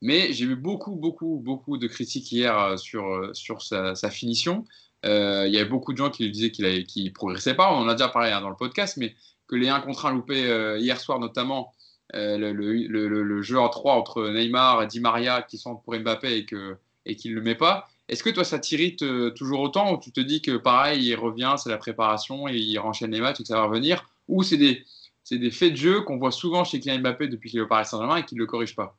Mais 0.03 0.33
j'ai 0.33 0.43
eu 0.43 0.57
beaucoup, 0.57 0.97
beaucoup, 0.97 1.39
beaucoup 1.41 1.77
de 1.77 1.87
critiques 1.87 2.29
hier 2.29 2.59
euh, 2.59 2.75
sur, 2.75 3.07
euh, 3.07 3.33
sur 3.33 3.61
sa, 3.61 3.95
finition. 4.09 4.65
Euh, 5.05 5.45
il 5.47 5.53
y 5.53 5.57
avait 5.57 5.69
beaucoup 5.69 5.93
de 5.93 5.97
gens 5.97 6.09
qui 6.09 6.23
lui 6.25 6.31
disaient 6.31 6.51
qu'il 6.51 7.05
ne 7.05 7.09
progressait 7.09 7.53
pas. 7.53 7.71
On 7.71 7.77
en 7.77 7.87
a 7.87 7.93
déjà 7.93 8.09
parlé 8.09 8.29
hein, 8.29 8.41
dans 8.41 8.49
le 8.49 8.57
podcast, 8.57 8.97
mais 8.97 9.15
que 9.47 9.55
les 9.55 9.69
1 9.69 9.79
contre 9.79 10.05
1 10.05 10.11
loupés 10.11 10.77
hier 10.77 10.99
soir, 10.99 11.19
notamment 11.19 11.71
le, 12.13 12.51
le, 12.51 13.41
jeu 13.41 13.57
en 13.57 13.69
3 13.69 13.93
entre 13.93 14.27
Neymar 14.27 14.83
et 14.83 14.87
Di 14.87 14.99
Maria 14.99 15.41
qui 15.41 15.57
sont 15.57 15.77
pour 15.77 15.95
Mbappé 15.95 16.37
et 16.37 16.45
qu'il 16.45 16.77
et 17.05 17.17
ne 17.29 17.35
le 17.35 17.41
met 17.41 17.55
pas. 17.55 17.87
Est-ce 18.09 18.23
que 18.23 18.29
toi, 18.29 18.43
ça 18.43 18.59
t'irrite 18.59 19.05
toujours 19.35 19.61
autant 19.61 19.93
ou 19.93 19.97
tu 19.97 20.11
te 20.11 20.19
dis 20.19 20.41
que 20.41 20.57
pareil, 20.57 21.05
il 21.05 21.15
revient, 21.15 21.55
c'est 21.57 21.69
la 21.69 21.77
préparation 21.77 22.49
et 22.49 22.57
il 22.57 22.77
enchaîne 22.79 23.11
les 23.11 23.21
matchs 23.21 23.39
et 23.39 23.43
que 23.43 23.47
ça 23.47 23.55
va 23.55 23.63
revenir? 23.63 24.05
Ou 24.27 24.43
c'est 24.43 24.57
des, 24.57 24.83
des 25.31 25.51
faits 25.51 25.71
de 25.71 25.77
jeu 25.77 26.01
qu'on 26.01 26.17
voit 26.17 26.31
souvent 26.31 26.65
chez 26.65 26.81
Kylian 26.81 26.99
Mbappé 26.99 27.29
depuis 27.29 27.49
qu'il 27.49 27.59
est 27.59 27.63
au 27.63 27.67
Paris 27.67 27.85
Saint-Germain 27.85 28.17
et 28.17 28.25
qu'il 28.25 28.37
ne 28.37 28.43
le 28.43 28.47
corrige 28.47 28.75
pas? 28.75 28.97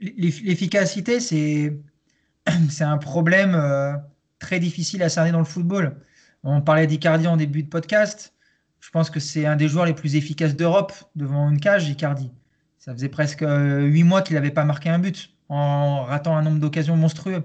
L'efficacité, 0.00 1.20
c'est 2.70 2.84
un 2.84 2.98
problème 2.98 3.54
euh, 3.54 3.92
très 4.38 4.58
difficile 4.58 5.02
à 5.02 5.08
cerner 5.08 5.32
dans 5.32 5.38
le 5.38 5.44
football. 5.44 5.96
On 6.42 6.60
parlait 6.60 6.86
d'Icardi 6.86 7.26
en 7.26 7.36
début 7.36 7.62
de 7.62 7.68
podcast. 7.68 8.34
Je 8.80 8.90
pense 8.90 9.10
que 9.10 9.20
c'est 9.20 9.46
un 9.46 9.56
des 9.56 9.68
joueurs 9.68 9.86
les 9.86 9.94
plus 9.94 10.16
efficaces 10.16 10.56
d'Europe 10.56 10.92
devant 11.14 11.48
une 11.50 11.60
cage, 11.60 11.88
Icardi. 11.88 12.30
Ça 12.78 12.92
faisait 12.92 13.08
presque 13.08 13.42
euh, 13.42 13.82
huit 13.82 14.02
mois 14.02 14.22
qu'il 14.22 14.34
n'avait 14.34 14.50
pas 14.50 14.64
marqué 14.64 14.88
un 14.88 14.98
but 14.98 15.30
en 15.48 16.02
ratant 16.04 16.36
un 16.36 16.42
nombre 16.42 16.58
d'occasions 16.58 16.96
monstrueux. 16.96 17.44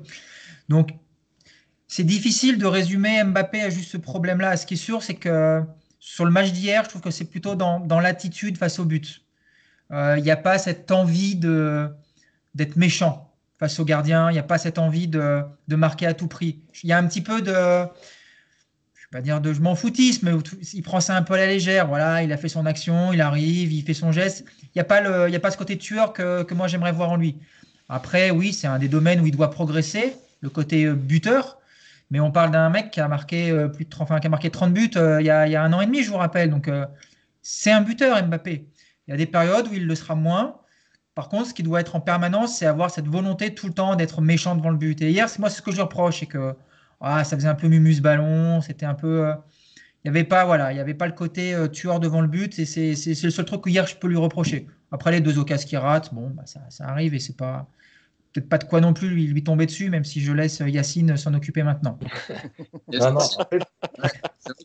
Donc, 0.70 0.92
c'est 1.88 2.04
difficile 2.04 2.58
de 2.58 2.66
résumer 2.66 3.24
Mbappé 3.24 3.62
à 3.62 3.70
juste 3.70 3.92
ce 3.92 3.98
problème-là. 3.98 4.58
Ce 4.58 4.66
qui 4.66 4.74
est 4.74 4.78
sûr, 4.78 5.04
c'est 5.04 5.14
que 5.14 5.62
sur 6.00 6.26
le 6.26 6.32
match 6.32 6.52
d'hier, 6.52 6.84
je 6.84 6.90
trouve 6.90 7.02
que 7.02 7.12
c'est 7.12 7.26
plutôt 7.26 7.56
dans, 7.56 8.00
l'attitude 8.00 8.58
face 8.58 8.80
au 8.80 8.86
but. 8.86 9.22
Euh, 9.92 10.16
il 10.18 10.24
n'y 10.24 10.32
a 10.32 10.38
pas 10.38 10.58
cette 10.58 10.92
envie 10.92 11.36
de, 11.36 11.90
d'être 12.58 12.76
méchant 12.76 13.34
face 13.60 13.80
au 13.80 13.86
gardien. 13.86 14.30
Il 14.30 14.34
n'y 14.34 14.40
a 14.40 14.44
pas 14.44 14.58
cette 14.58 14.78
envie 14.78 15.08
de, 15.08 15.44
marquer 15.70 16.08
à 16.08 16.14
tout 16.14 16.28
prix. 16.28 16.60
Il 16.84 16.90
y 16.90 16.94
a 16.94 16.98
un 16.98 17.06
petit 17.08 17.22
peu 17.22 17.42
de, 17.42 17.52
je 17.52 19.04
vais 19.04 19.12
pas 19.12 19.22
dire 19.22 19.40
de 19.40 19.54
je 19.54 19.62
m'en 19.62 19.76
foutisme, 19.76 20.30
mais 20.30 20.38
il 20.74 20.84
prend 20.84 21.00
ça 21.00 21.16
un 21.16 21.22
peu 21.22 21.36
à 21.36 21.38
la 21.38 21.48
légère. 21.48 21.88
Voilà, 21.88 22.24
il 22.24 22.34
a 22.34 22.38
fait 22.38 22.50
son 22.50 22.66
action, 22.66 23.14
il 23.14 23.22
arrive, 23.22 23.72
il 23.72 23.84
fait 23.84 23.94
son 23.94 24.12
geste. 24.12 24.46
Il 24.64 24.70
n'y 24.76 24.82
a, 24.82 24.86
pas 24.86 25.02
le, 25.02 25.34
a 25.34 25.40
pas 25.40 25.52
ce 25.52 25.58
côté 25.58 25.78
tueur 25.78 26.14
que, 26.14 26.44
que 26.44 26.54
moi 26.54 26.68
j'aimerais 26.68 26.92
voir 26.92 27.12
en 27.12 27.16
lui. 27.16 27.38
Après, 27.90 28.32
oui, 28.32 28.52
c'est 28.52 28.68
un 28.68 28.80
des 28.80 28.90
domaines 28.90 29.22
où 29.22 29.28
il 29.28 29.36
doit 29.36 29.50
progresser, 29.50 30.16
le 30.42 30.50
côté 30.50 30.86
euh, 30.86 30.94
buteur. 30.94 31.58
Mais 32.10 32.20
on 32.20 32.32
parle 32.32 32.52
d'un 32.52 32.70
mec 32.70 32.92
qui 32.92 33.00
a 33.00 33.08
marqué 33.08 33.50
euh, 33.50 33.68
plus 33.68 33.86
de 33.86 33.90
30, 33.90 34.04
enfin, 34.04 34.20
qui 34.20 34.28
a 34.28 34.30
marqué 34.30 34.50
30 34.50 34.74
buts 34.74 34.92
euh, 34.96 35.22
il, 35.22 35.26
y 35.26 35.30
a, 35.30 35.48
il, 35.48 35.52
y 35.52 35.56
a, 35.56 35.64
un 35.64 35.74
an 35.74 35.82
et 35.82 35.86
demi, 35.86 36.04
je 36.04 36.10
vous 36.10 36.18
rappelle. 36.18 36.50
Donc, 36.50 36.70
c'est 37.42 37.72
un 37.72 37.82
buteur, 37.82 38.22
Mbappé. 38.26 38.68
Il 39.08 39.12
y 39.12 39.14
a 39.14 39.18
des 39.18 39.26
périodes 39.26 39.68
où 39.68 39.74
il 39.74 39.86
le 39.86 39.96
sera 39.96 40.16
moins. 40.16 40.58
Par 41.18 41.30
contre, 41.30 41.48
ce 41.48 41.54
qui 41.56 41.64
doit 41.64 41.82
être 41.82 41.96
en 41.96 42.00
permanence, 42.00 42.60
c'est 42.60 42.68
avoir 42.68 42.92
cette 42.92 43.08
volonté 43.08 43.56
tout 43.56 43.66
le 43.66 43.74
temps 43.74 43.96
d'être 43.96 44.22
méchant 44.22 44.56
devant 44.56 44.70
le 44.70 44.78
but. 44.78 45.02
Et 45.02 45.10
hier, 45.10 45.28
c'est 45.28 45.40
moi 45.40 45.50
ce 45.50 45.64
que 45.64 45.72
je 45.72 45.82
reproche, 45.82 46.20
c'est 46.20 46.28
que 46.28 46.54
ah, 47.02 47.24
ça 47.24 47.36
faisait 47.36 47.48
un 47.48 47.56
peu 47.56 47.68
mumus 47.68 48.02
ballon, 48.02 48.62
c'était 48.62 48.86
un 48.86 48.94
peu. 48.94 49.26
Euh, 49.26 49.34
il 50.04 50.12
n'y 50.12 50.16
avait 50.16 50.26
pas, 50.26 50.46
voilà, 50.46 50.66
avait 50.66 50.94
pas 50.94 51.08
le 51.08 51.14
côté 51.14 51.56
euh, 51.56 51.68
tueur 51.68 52.00
devant 52.00 52.22
le 52.22 52.28
but. 52.28 52.60
Et 52.60 52.66
c'est 52.66 52.92
le 52.92 53.32
seul 53.32 53.46
truc 53.46 53.62
que 53.62 53.70
hier 53.72 53.88
je 53.88 53.96
peux 53.96 54.08
lui 54.08 54.16
reprocher. 54.16 54.68
Après 54.92 55.10
les 55.10 55.20
deux 55.20 55.40
occasions 55.40 55.68
qu'il 55.68 55.80
rate, 55.80 56.14
bon, 56.14 56.30
bah, 56.30 56.44
ça, 56.46 56.62
arrive 56.88 57.16
et 57.16 57.20
c'est 57.20 57.36
pas 57.36 57.68
peut-être 58.34 58.50
pas 58.50 58.58
de 58.58 58.66
quoi 58.66 58.82
non 58.82 58.94
plus 58.94 59.10
lui, 59.10 59.28
lui, 59.28 59.44
tomber 59.44 59.66
dessus, 59.66 59.90
même 59.90 60.04
si 60.04 60.22
je 60.22 60.32
laisse 60.32 60.60
Yacine 60.60 61.18
s'en 61.18 61.34
occuper 61.34 61.64
maintenant. 61.64 62.00
non, 62.94 63.14
non. 63.14 63.20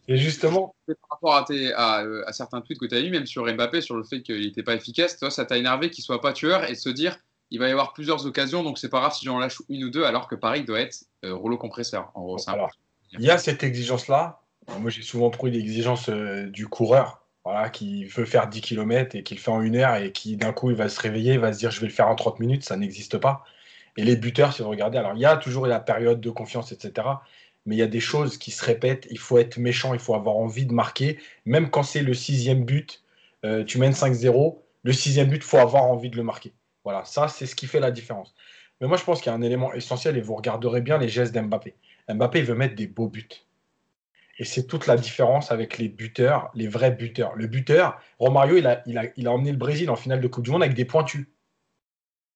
Et 0.08 0.16
justement. 0.16 0.74
Par 0.86 0.96
rapport 1.10 1.36
à, 1.36 1.44
tes, 1.44 1.72
à, 1.72 2.04
à, 2.26 2.32
certains 2.32 2.60
tweets 2.60 2.78
que 2.78 2.86
tu 2.86 2.94
as 2.94 3.00
eu, 3.00 3.10
même 3.10 3.26
sur 3.26 3.44
Mbappé, 3.44 3.80
sur 3.80 3.96
le 3.96 4.04
fait 4.04 4.22
qu'il 4.22 4.40
n'était 4.40 4.62
pas 4.62 4.74
efficace, 4.74 5.18
toi, 5.18 5.30
ça 5.30 5.44
t'a 5.44 5.56
énervé 5.56 5.90
qu'il 5.90 6.04
soit 6.04 6.20
pas 6.20 6.32
tueur 6.32 6.68
et 6.68 6.74
se 6.74 6.88
dire 6.88 7.18
il 7.52 7.58
va 7.58 7.68
y 7.68 7.70
avoir 7.70 7.92
plusieurs 7.92 8.24
occasions, 8.24 8.62
donc 8.62 8.78
c'est 8.78 8.88
pas 8.88 9.00
grave 9.00 9.12
si 9.14 9.26
j'en 9.26 9.38
lâche 9.38 9.60
une 9.68 9.84
ou 9.84 9.90
deux, 9.90 10.04
alors 10.04 10.26
que 10.26 10.34
Paris 10.34 10.64
doit 10.64 10.80
être 10.80 11.04
euh, 11.24 11.34
rouleau 11.34 11.58
compresseur. 11.58 12.10
En 12.14 12.22
gros, 12.22 12.38
il 13.12 13.20
y 13.20 13.30
a 13.30 13.36
cette 13.36 13.62
exigence-là. 13.62 14.40
Moi, 14.80 14.90
j'ai 14.90 15.02
souvent 15.02 15.28
trouvé 15.28 15.52
l'exigence 15.52 16.08
euh, 16.08 16.46
du 16.46 16.66
coureur. 16.66 17.21
Voilà, 17.44 17.70
qui 17.70 18.04
veut 18.04 18.24
faire 18.24 18.48
10 18.48 18.60
km 18.60 19.16
et 19.16 19.22
qui 19.24 19.34
le 19.34 19.40
fait 19.40 19.50
en 19.50 19.62
une 19.62 19.76
heure 19.76 19.96
et 19.96 20.12
qui 20.12 20.36
d'un 20.36 20.52
coup 20.52 20.70
il 20.70 20.76
va 20.76 20.88
se 20.88 21.00
réveiller, 21.00 21.34
il 21.34 21.40
va 21.40 21.52
se 21.52 21.58
dire 21.58 21.72
je 21.72 21.80
vais 21.80 21.88
le 21.88 21.92
faire 21.92 22.08
en 22.08 22.14
30 22.14 22.38
minutes, 22.38 22.64
ça 22.64 22.76
n'existe 22.76 23.18
pas. 23.18 23.44
Et 23.96 24.04
les 24.04 24.16
buteurs, 24.16 24.52
si 24.52 24.62
vous 24.62 24.70
regardez, 24.70 24.98
alors 24.98 25.14
il 25.14 25.20
y 25.20 25.26
a 25.26 25.36
toujours 25.36 25.66
la 25.66 25.80
période 25.80 26.20
de 26.20 26.30
confiance, 26.30 26.72
etc 26.72 27.02
mais 27.66 27.76
il 27.76 27.78
y 27.78 27.82
a 27.82 27.86
des 27.86 28.00
choses 28.00 28.38
qui 28.38 28.50
se 28.50 28.64
répètent. 28.64 29.06
Il 29.10 29.18
faut 29.18 29.38
être 29.38 29.58
méchant, 29.58 29.94
il 29.94 30.00
faut 30.00 30.14
avoir 30.14 30.36
envie 30.36 30.66
de 30.66 30.72
marquer. 30.72 31.18
Même 31.44 31.70
quand 31.70 31.82
c'est 31.82 32.02
le 32.02 32.14
sixième 32.14 32.64
but, 32.64 33.02
euh, 33.44 33.64
tu 33.64 33.78
mènes 33.78 33.92
5-0, 33.92 34.58
le 34.82 34.92
sixième 34.92 35.28
but, 35.28 35.36
il 35.36 35.42
faut 35.42 35.58
avoir 35.58 35.84
envie 35.84 36.10
de 36.10 36.16
le 36.16 36.22
marquer. 36.22 36.52
Voilà, 36.84 37.04
ça, 37.04 37.28
c'est 37.28 37.46
ce 37.46 37.54
qui 37.54 37.66
fait 37.66 37.80
la 37.80 37.90
différence. 37.90 38.34
Mais 38.80 38.88
moi, 38.88 38.96
je 38.96 39.04
pense 39.04 39.20
qu'il 39.20 39.30
y 39.30 39.34
a 39.34 39.38
un 39.38 39.42
élément 39.42 39.72
essentiel 39.72 40.16
et 40.16 40.20
vous 40.20 40.34
regarderez 40.34 40.80
bien 40.80 40.98
les 40.98 41.08
gestes 41.08 41.32
d'Mbappé. 41.32 41.74
Mbappé 42.08 42.42
veut 42.42 42.56
mettre 42.56 42.74
des 42.74 42.88
beaux 42.88 43.08
buts. 43.08 43.28
Et 44.38 44.44
c'est 44.44 44.66
toute 44.66 44.86
la 44.86 44.96
différence 44.96 45.52
avec 45.52 45.78
les 45.78 45.88
buteurs, 45.88 46.50
les 46.54 46.68
vrais 46.68 46.90
buteurs. 46.90 47.34
Le 47.36 47.46
buteur, 47.46 48.00
Romario, 48.18 48.56
il 48.56 48.66
a, 48.66 48.82
il 48.86 48.98
a, 48.98 49.04
il 49.16 49.26
a 49.26 49.32
emmené 49.32 49.52
le 49.52 49.58
Brésil 49.58 49.90
en 49.90 49.96
finale 49.96 50.20
de 50.20 50.28
Coupe 50.28 50.44
du 50.44 50.50
Monde 50.50 50.62
avec 50.62 50.74
des 50.74 50.84
pointus. 50.84 51.26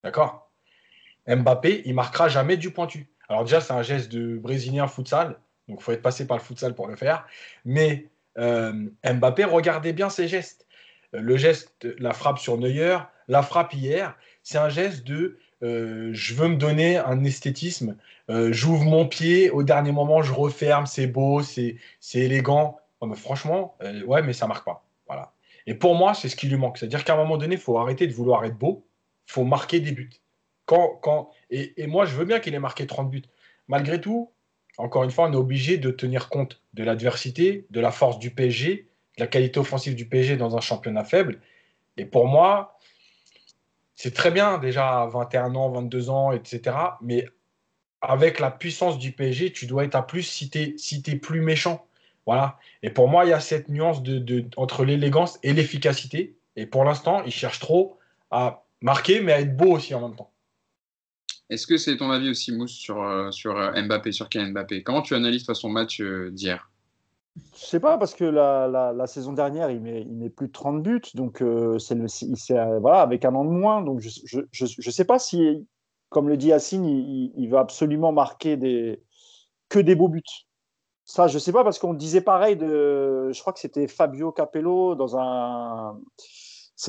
D'accord? 0.03 0.51
Mbappé, 1.27 1.81
il 1.85 1.93
marquera 1.93 2.29
jamais 2.29 2.55
du 2.57 2.71
pointu. 2.71 3.09
Alors 3.27 3.43
déjà, 3.43 3.59
c'est 3.59 3.73
un 3.73 3.81
geste 3.81 4.11
de 4.11 4.37
brésilien 4.37 4.87
futsal, 4.87 5.39
donc 5.67 5.79
il 5.79 5.83
faut 5.83 5.91
être 5.91 6.01
passé 6.01 6.25
par 6.25 6.37
le 6.37 6.43
futsal 6.43 6.73
pour 6.75 6.87
le 6.87 6.95
faire. 6.95 7.27
Mais 7.65 8.07
euh, 8.37 8.89
Mbappé, 9.03 9.43
regardez 9.43 9.91
bien 9.91 10.09
ses 10.09 10.27
gestes. 10.27 10.65
Le 11.11 11.35
geste, 11.37 11.87
la 11.99 12.13
frappe 12.13 12.39
sur 12.39 12.57
Neuer, 12.57 12.97
la 13.27 13.41
frappe 13.41 13.73
hier, 13.73 14.15
c'est 14.43 14.57
un 14.57 14.69
geste 14.69 15.05
de 15.05 15.39
euh, 15.63 16.09
je 16.13 16.33
veux 16.33 16.47
me 16.47 16.55
donner 16.55 16.97
un 16.97 17.23
esthétisme, 17.23 17.97
j'ouvre 18.29 18.83
mon 18.83 19.07
pied, 19.07 19.49
au 19.49 19.63
dernier 19.63 19.91
moment 19.91 20.21
je 20.21 20.33
referme, 20.33 20.85
c'est 20.85 21.07
beau, 21.07 21.41
c'est 21.41 21.77
élégant. 22.13 22.79
mais 23.05 23.15
franchement, 23.15 23.77
ouais, 24.05 24.21
mais 24.21 24.33
ça 24.33 24.47
marque 24.47 24.65
pas. 24.65 24.85
Voilà. 25.07 25.33
Et 25.67 25.73
pour 25.73 25.95
moi, 25.95 26.13
c'est 26.13 26.29
ce 26.29 26.35
qui 26.35 26.47
lui 26.47 26.55
manque. 26.55 26.77
C'est-à-dire 26.77 27.03
qu'à 27.03 27.13
un 27.13 27.17
moment 27.17 27.37
donné, 27.37 27.55
il 27.55 27.61
faut 27.61 27.77
arrêter 27.77 28.07
de 28.07 28.13
vouloir 28.13 28.43
être 28.45 28.57
beau, 28.57 28.87
il 29.27 29.33
faut 29.33 29.43
marquer 29.43 29.81
des 29.81 29.91
buts. 29.91 30.09
Quand, 30.65 30.97
quand, 31.01 31.29
et, 31.49 31.87
moi, 31.87 32.05
je 32.05 32.15
veux 32.15 32.25
bien 32.25 32.39
qu'il 32.39 32.55
ait 32.55 32.59
marqué 32.59 32.87
30 32.87 33.11
buts. 33.11 33.23
Malgré 33.67 33.99
tout, 33.99 34.31
encore 34.77 35.03
une 35.03 35.11
fois, 35.11 35.27
on 35.27 35.33
est 35.33 35.37
obligé 35.37 35.77
de 35.77 35.91
tenir 35.91 36.29
compte 36.29 36.61
de 36.73 36.83
l'adversité, 36.83 37.67
de 37.69 37.79
la 37.81 37.91
force 37.91 38.17
du 38.17 38.31
PSG, 38.31 38.87
de 39.17 39.23
la 39.23 39.27
qualité 39.27 39.59
offensive 39.59 39.95
du 39.95 40.07
PSG 40.07 40.37
dans 40.37 40.55
un 40.55 40.61
championnat 40.61 41.03
faible. 41.03 41.41
Et 41.97 42.05
pour 42.05 42.27
moi, 42.27 42.76
c'est 43.97 44.13
très 44.13 44.29
bien 44.29 44.59
déjà 44.59 45.01
à 45.01 45.07
21 45.07 45.55
ans, 45.55 45.69
22 45.71 46.09
ans, 46.11 46.31
etc. 46.31 46.77
Mais 47.01 47.27
avec 47.99 48.39
la 48.39 48.51
puissance 48.51 48.99
du 48.99 49.11
PSG, 49.11 49.51
tu 49.51 49.65
dois 49.65 49.83
être 49.83 49.95
à 49.95 50.05
plus 50.05 50.21
si 50.21 50.49
tu 50.51 51.11
es, 51.11 51.15
plus 51.15 51.41
méchant. 51.41 51.85
Voilà. 52.27 52.59
Et 52.83 52.91
pour 52.91 53.07
moi, 53.07 53.25
il 53.25 53.29
y 53.29 53.33
a 53.33 53.39
cette 53.39 53.69
nuance 53.69 53.97
entre 54.55 54.85
l'élégance 54.85 55.39
et 55.41 55.51
l'efficacité. 55.51 56.37
Et 56.55 56.67
pour 56.67 56.83
l'instant, 56.83 57.23
il 57.25 57.31
cherche 57.31 57.59
trop 57.59 57.97
à 58.29 58.65
marquer, 58.81 59.19
mais 59.19 59.33
à 59.33 59.41
être 59.41 59.57
beau 59.57 59.71
aussi 59.71 59.95
en 59.95 60.07
même 60.07 60.15
temps. 60.15 60.31
Est-ce 61.49 61.65
que 61.65 61.77
c'est 61.77 61.97
ton 61.97 62.11
avis 62.11 62.29
aussi, 62.29 62.51
Mousse, 62.51 62.73
sur, 62.73 63.01
euh, 63.01 63.31
sur 63.31 63.57
euh, 63.57 63.81
Mbappé, 63.81 64.11
sur 64.11 64.29
Kylian 64.29 64.51
Mbappé? 64.51 64.83
Comment 64.83 65.01
tu 65.01 65.15
analyses 65.15 65.51
son 65.51 65.69
match 65.69 66.01
euh, 66.01 66.29
d'hier? 66.29 66.69
Je 67.55 67.65
sais 67.65 67.79
pas, 67.79 67.97
parce 67.97 68.13
que 68.13 68.23
la, 68.23 68.67
la, 68.67 69.07
saison 69.07 69.33
dernière, 69.33 69.69
il 69.71 69.81
met, 69.81 70.01
il 70.01 70.15
met 70.15 70.29
plus 70.29 70.47
de 70.47 70.51
30 70.51 70.81
buts, 70.81 71.01
donc 71.13 71.43
c'est 71.79 71.95
voilà, 72.79 73.01
avec 73.01 73.25
un 73.25 73.35
an 73.35 73.45
de 73.45 73.49
moins. 73.49 73.81
Donc 73.81 73.99
je 73.99 74.37
ne 74.37 74.43
je, 74.51 74.65
je, 74.65 74.91
sais 74.91 75.05
pas 75.05 75.19
si, 75.19 75.67
comme 76.09 76.29
le 76.29 76.37
dit 76.37 76.47
Yacine, 76.47 76.85
il, 76.85 77.33
il, 77.35 77.49
va 77.49 77.59
absolument 77.59 78.11
marquer 78.11 78.57
des, 78.57 79.03
que 79.69 79.79
des 79.79 79.95
beaux 79.95 80.07
buts. 80.07 80.23
Ça, 81.05 81.27
je 81.27 81.39
sais 81.39 81.51
pas, 81.51 81.63
parce 81.63 81.79
qu'on 81.79 81.93
disait 81.93 82.21
pareil 82.21 82.57
de. 82.57 83.31
Je 83.31 83.39
crois 83.41 83.53
que 83.53 83.59
c'était 83.59 83.87
Fabio 83.87 84.31
Capello 84.31 84.95
dans 84.95 85.17
un. 85.17 85.99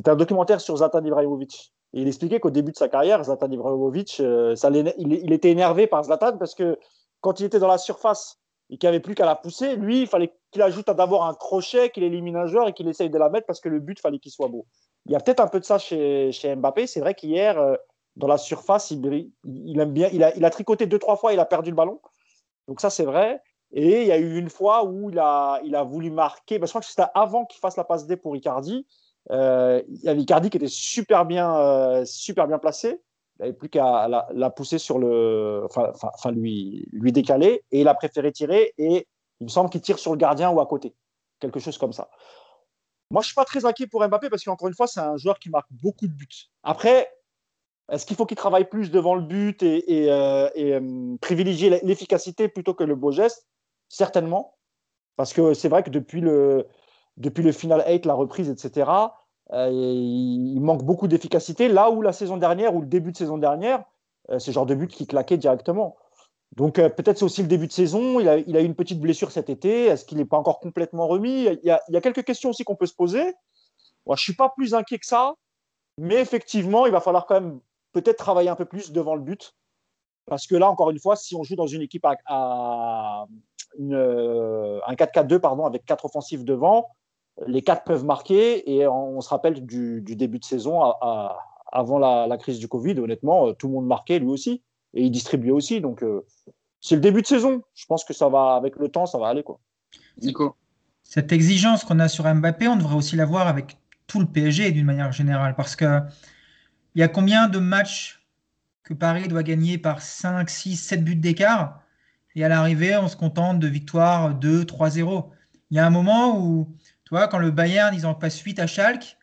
Un 0.06 0.16
documentaire 0.16 0.60
sur 0.60 0.76
Zlatan 0.76 1.04
Ibrahimovic 1.04 1.72
il 1.92 2.06
expliquait 2.06 2.40
qu'au 2.40 2.50
début 2.50 2.72
de 2.72 2.76
sa 2.76 2.88
carrière, 2.88 3.22
Zlatan 3.24 3.50
Ibrahimovic, 3.50 4.20
euh, 4.20 4.54
il, 4.98 5.32
était 5.32 5.50
énervé 5.50 5.86
par 5.86 6.04
Zlatan 6.04 6.36
parce 6.36 6.54
que 6.54 6.78
quand 7.20 7.40
il 7.40 7.46
était 7.46 7.58
dans 7.58 7.68
la 7.68 7.78
surface 7.78 8.38
et 8.70 8.76
qu'il 8.76 8.88
n'y 8.88 8.96
avait 8.96 9.00
plus 9.00 9.14
qu'à 9.14 9.24
la 9.24 9.34
pousser, 9.34 9.76
lui, 9.76 10.02
il 10.02 10.06
fallait 10.06 10.34
qu'il 10.50 10.62
ajoute 10.62 10.86
d'abord 10.86 11.24
un 11.24 11.34
crochet, 11.34 11.90
qu'il 11.90 12.02
élimine 12.02 12.36
un 12.36 12.46
joueur 12.46 12.68
et 12.68 12.72
qu'il 12.72 12.88
essaye 12.88 13.10
de 13.10 13.18
la 13.18 13.28
mettre 13.28 13.46
parce 13.46 13.60
que 13.60 13.68
le 13.68 13.80
but, 13.80 14.00
fallait 14.00 14.18
qu'il 14.18 14.32
soit 14.32 14.48
beau. 14.48 14.66
Il 15.06 15.12
y 15.12 15.16
a 15.16 15.20
peut-être 15.20 15.40
un 15.40 15.48
peu 15.48 15.60
de 15.60 15.64
ça 15.64 15.78
chez, 15.78 16.32
Mbappé. 16.56 16.86
C'est 16.86 17.00
vrai 17.00 17.14
qu'hier, 17.14 17.58
euh, 17.58 17.76
dans 18.16 18.26
la 18.26 18.38
surface, 18.38 18.90
il, 18.90 19.80
aime 19.80 19.92
bien, 19.92 20.08
il 20.12 20.22
a, 20.22 20.50
tricoté 20.50 20.86
deux, 20.86 20.98
trois 20.98 21.16
fois, 21.16 21.32
il 21.32 21.40
a 21.40 21.44
perdu 21.44 21.70
le 21.70 21.76
ballon. 21.76 22.00
Donc 22.66 22.80
ça, 22.80 22.90
c'est 22.90 23.04
vrai. 23.04 23.40
Et 23.72 24.02
il 24.02 24.06
y 24.06 24.12
a 24.12 24.18
eu 24.18 24.38
une 24.38 24.48
fois 24.48 24.84
où 24.84 25.10
il 25.10 25.18
a, 25.18 25.82
voulu 25.84 26.10
marquer, 26.10 26.58
ben, 26.58 26.66
je 26.66 26.72
crois 26.72 26.80
que 26.80 26.86
c'était 26.86 27.02
avant 27.14 27.44
qu'il 27.44 27.60
fasse 27.60 27.76
la 27.76 27.84
passe 27.84 28.06
D 28.06 28.16
pour 28.16 28.36
Icardi. 28.36 28.86
Euh, 29.30 29.82
il 29.88 30.02
y 30.02 30.08
avait 30.08 30.20
Icardi 30.20 30.50
qui 30.50 30.56
était 30.56 30.68
super 30.68 31.26
bien, 31.26 31.56
euh, 31.56 32.04
super 32.04 32.48
bien 32.48 32.58
placé. 32.58 33.00
Il 33.38 33.42
n'avait 33.42 33.52
plus 33.52 33.68
qu'à 33.68 34.08
la, 34.08 34.50
pousser 34.50 34.78
sur 34.78 34.98
le. 34.98 35.66
Enfin, 35.70 36.32
lui, 36.32 36.88
lui 36.92 37.12
décaler. 37.12 37.62
Et 37.70 37.82
il 37.82 37.88
a 37.88 37.94
préféré 37.94 38.32
tirer. 38.32 38.74
Et 38.78 39.06
il 39.40 39.44
me 39.44 39.48
semble 39.48 39.70
qu'il 39.70 39.80
tire 39.80 39.98
sur 39.98 40.12
le 40.12 40.18
gardien 40.18 40.50
ou 40.50 40.60
à 40.60 40.66
côté. 40.66 40.94
Quelque 41.40 41.60
chose 41.60 41.78
comme 41.78 41.92
ça. 41.92 42.10
Moi, 43.10 43.22
je 43.22 43.26
ne 43.26 43.28
suis 43.28 43.34
pas 43.34 43.44
très 43.44 43.64
inquiet 43.64 43.86
pour 43.86 44.06
Mbappé 44.06 44.28
parce 44.28 44.44
qu'encore 44.44 44.68
une 44.68 44.74
fois, 44.74 44.86
c'est 44.86 45.00
un 45.00 45.16
joueur 45.16 45.38
qui 45.38 45.48
marque 45.48 45.68
beaucoup 45.70 46.06
de 46.06 46.12
buts. 46.12 46.50
Après, 46.62 47.10
est-ce 47.90 48.04
qu'il 48.04 48.16
faut 48.16 48.26
qu'il 48.26 48.36
travaille 48.36 48.68
plus 48.68 48.90
devant 48.90 49.14
le 49.14 49.22
but 49.22 49.62
et, 49.62 50.10
euh, 50.10 51.16
privilégier 51.20 51.80
l'efficacité 51.82 52.48
plutôt 52.48 52.74
que 52.74 52.84
le 52.84 52.94
beau 52.94 53.10
geste? 53.10 53.46
Certainement. 53.88 54.56
Parce 55.16 55.32
que 55.32 55.54
c'est 55.54 55.68
vrai 55.68 55.82
que 55.82 55.90
depuis 55.90 56.20
le, 56.20 56.66
depuis 57.16 57.42
le 57.42 57.52
final 57.52 57.82
8, 57.88 58.04
la 58.04 58.14
reprise, 58.14 58.50
etc., 58.50 58.90
euh, 59.52 59.70
il 59.70 60.60
manque 60.60 60.84
beaucoup 60.84 61.08
d'efficacité. 61.08 61.68
Là 61.68 61.90
où 61.90 62.02
la 62.02 62.12
saison 62.12 62.36
dernière, 62.36 62.74
ou 62.74 62.82
le 62.82 62.86
début 62.86 63.12
de 63.12 63.16
saison 63.16 63.38
dernière, 63.38 63.84
euh, 64.30 64.38
c'est 64.38 64.50
le 64.50 64.54
genre 64.54 64.66
de 64.66 64.74
but 64.74 64.90
qui 64.90 65.06
claquait 65.06 65.38
directement. 65.38 65.96
Donc 66.56 66.78
euh, 66.78 66.88
peut-être 66.88 67.18
c'est 67.18 67.24
aussi 67.24 67.42
le 67.42 67.48
début 67.48 67.66
de 67.66 67.72
saison. 67.72 68.20
Il 68.20 68.28
a, 68.28 68.38
eu 68.38 68.64
une 68.64 68.74
petite 68.74 69.00
blessure 69.00 69.30
cet 69.30 69.50
été. 69.50 69.84
Est-ce 69.86 70.04
qu'il 70.04 70.18
n'est 70.18 70.24
pas 70.24 70.38
encore 70.38 70.60
complètement 70.60 71.06
remis? 71.06 71.44
Il 71.44 71.60
y, 71.64 71.70
a, 71.70 72.00
quelques 72.00 72.24
questions 72.24 72.50
aussi 72.50 72.64
qu'on 72.64 72.76
peut 72.76 72.86
se 72.86 72.94
poser. 72.94 73.22
Moi, 74.06 74.16
je 74.16 74.22
ne 74.22 74.24
suis 74.24 74.34
pas 74.34 74.48
plus 74.56 74.74
inquiet 74.74 74.98
que 74.98 75.06
ça. 75.06 75.34
Mais 75.98 76.16
effectivement, 76.16 76.86
il 76.86 76.92
va 76.92 77.00
falloir 77.00 77.26
quand 77.26 77.40
même 77.40 77.60
peut-être 77.92 78.16
travailler 78.16 78.48
un 78.48 78.56
peu 78.56 78.64
plus 78.64 78.92
devant 78.92 79.14
le 79.14 79.20
but. 79.20 79.54
Parce 80.26 80.46
que 80.46 80.56
là, 80.56 80.68
encore 80.68 80.90
une 80.90 80.98
fois, 80.98 81.16
si 81.16 81.34
on 81.34 81.42
joue 81.42 81.56
dans 81.56 81.66
une 81.66 81.82
équipe 81.82 82.06
à, 82.26 83.26
une, 83.78 83.94
un 83.94 84.94
4-4-2 84.94 85.38
pardon, 85.38 85.64
avec 85.64 85.84
quatre 85.84 86.04
offensifs 86.04 86.44
devant, 86.44 86.88
les 87.46 87.62
quatre 87.62 87.84
peuvent 87.84 88.04
marquer 88.04 88.70
et 88.70 88.86
on, 88.86 89.20
se 89.20 89.28
rappelle 89.28 89.64
du, 89.64 90.02
début 90.02 90.38
de 90.38 90.44
saison 90.44 90.82
avant 91.70 91.98
la, 91.98 92.38
crise 92.38 92.58
du 92.58 92.68
Covid. 92.68 92.98
Honnêtement, 92.98 93.48
euh, 93.48 93.52
tout 93.52 93.68
le 93.68 93.74
monde 93.74 93.86
marquait 93.86 94.18
lui 94.18 94.28
aussi 94.28 94.62
et 94.94 95.02
il 95.04 95.10
distribuait 95.10 95.50
aussi. 95.50 95.80
Donc 95.80 96.02
euh, 96.02 96.24
c'est 96.80 96.94
le 96.94 97.00
début 97.00 97.22
de 97.22 97.26
saison. 97.26 97.62
Je 97.74 97.86
pense 97.86 98.04
que 98.04 98.12
ça 98.12 98.28
va 98.28 98.54
avec 98.54 98.76
le 98.76 98.88
temps, 98.88 99.06
ça 99.06 99.18
va 99.18 99.28
aller 99.28 99.42
quoi. 99.42 99.60
Nico. 100.20 100.56
Cette 101.02 101.32
exigence 101.32 101.84
qu'on 101.84 101.98
a 102.00 102.08
sur 102.08 102.32
Mbappé, 102.32 102.68
on 102.68 102.76
devrait 102.76 102.96
aussi 102.96 103.16
l'avoir 103.16 103.48
avec 103.48 103.78
tout 104.06 104.20
le 104.20 104.26
PSG 104.26 104.72
d'une 104.72 104.84
manière 104.84 105.12
générale 105.12 105.54
parce 105.56 105.76
que 105.76 106.00
il 106.94 107.00
y 107.00 107.02
a 107.02 107.08
combien 107.08 107.48
de 107.48 107.58
matchs 107.58 108.26
que 108.82 108.94
Paris 108.94 109.28
doit 109.28 109.42
gagner 109.42 109.78
par 109.78 110.02
5, 110.02 110.48
6, 110.48 110.76
7 110.76 111.04
buts 111.04 111.14
d'écart? 111.14 111.80
Et 112.34 112.44
à 112.44 112.48
l'arrivée, 112.48 112.96
on 112.96 113.08
se 113.08 113.16
contente 113.16 113.58
de 113.58 113.66
victoire 113.66 114.34
2, 114.34 114.64
3-0. 114.64 115.28
Il 115.70 115.76
y 115.76 115.80
a 115.80 115.86
un 115.86 115.90
moment 115.90 116.38
où 116.40 116.68
tu 117.08 117.14
vois, 117.14 117.26
quand 117.26 117.38
le 117.38 117.50
Bayern, 117.50 117.94
ils 117.94 118.04
en 118.04 118.14
passent 118.14 118.40
8 118.40 118.58
à 118.58 118.66
Schalke, 118.66 119.17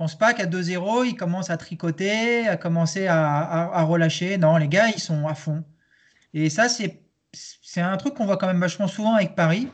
pense 0.00 0.16
pas 0.16 0.32
qu'à 0.32 0.46
2-0, 0.46 1.06
ils 1.08 1.14
commencent 1.14 1.50
à 1.50 1.58
tricoter, 1.58 2.48
à 2.48 2.56
commencer 2.56 3.06
à, 3.06 3.82
relâcher. 3.82 4.38
Non, 4.38 4.56
les 4.56 4.66
gars, 4.66 4.88
ils 4.88 4.98
sont 4.98 5.28
à 5.28 5.34
fond. 5.34 5.62
Et 6.32 6.48
ça, 6.48 6.70
c'est, 6.70 7.02
un 7.76 7.96
truc 7.98 8.14
qu'on 8.14 8.24
voit 8.24 8.38
quand 8.38 8.46
même 8.46 8.60
vachement 8.60 8.88
souvent 8.88 9.14
avec 9.14 9.34
Paris. 9.34 9.68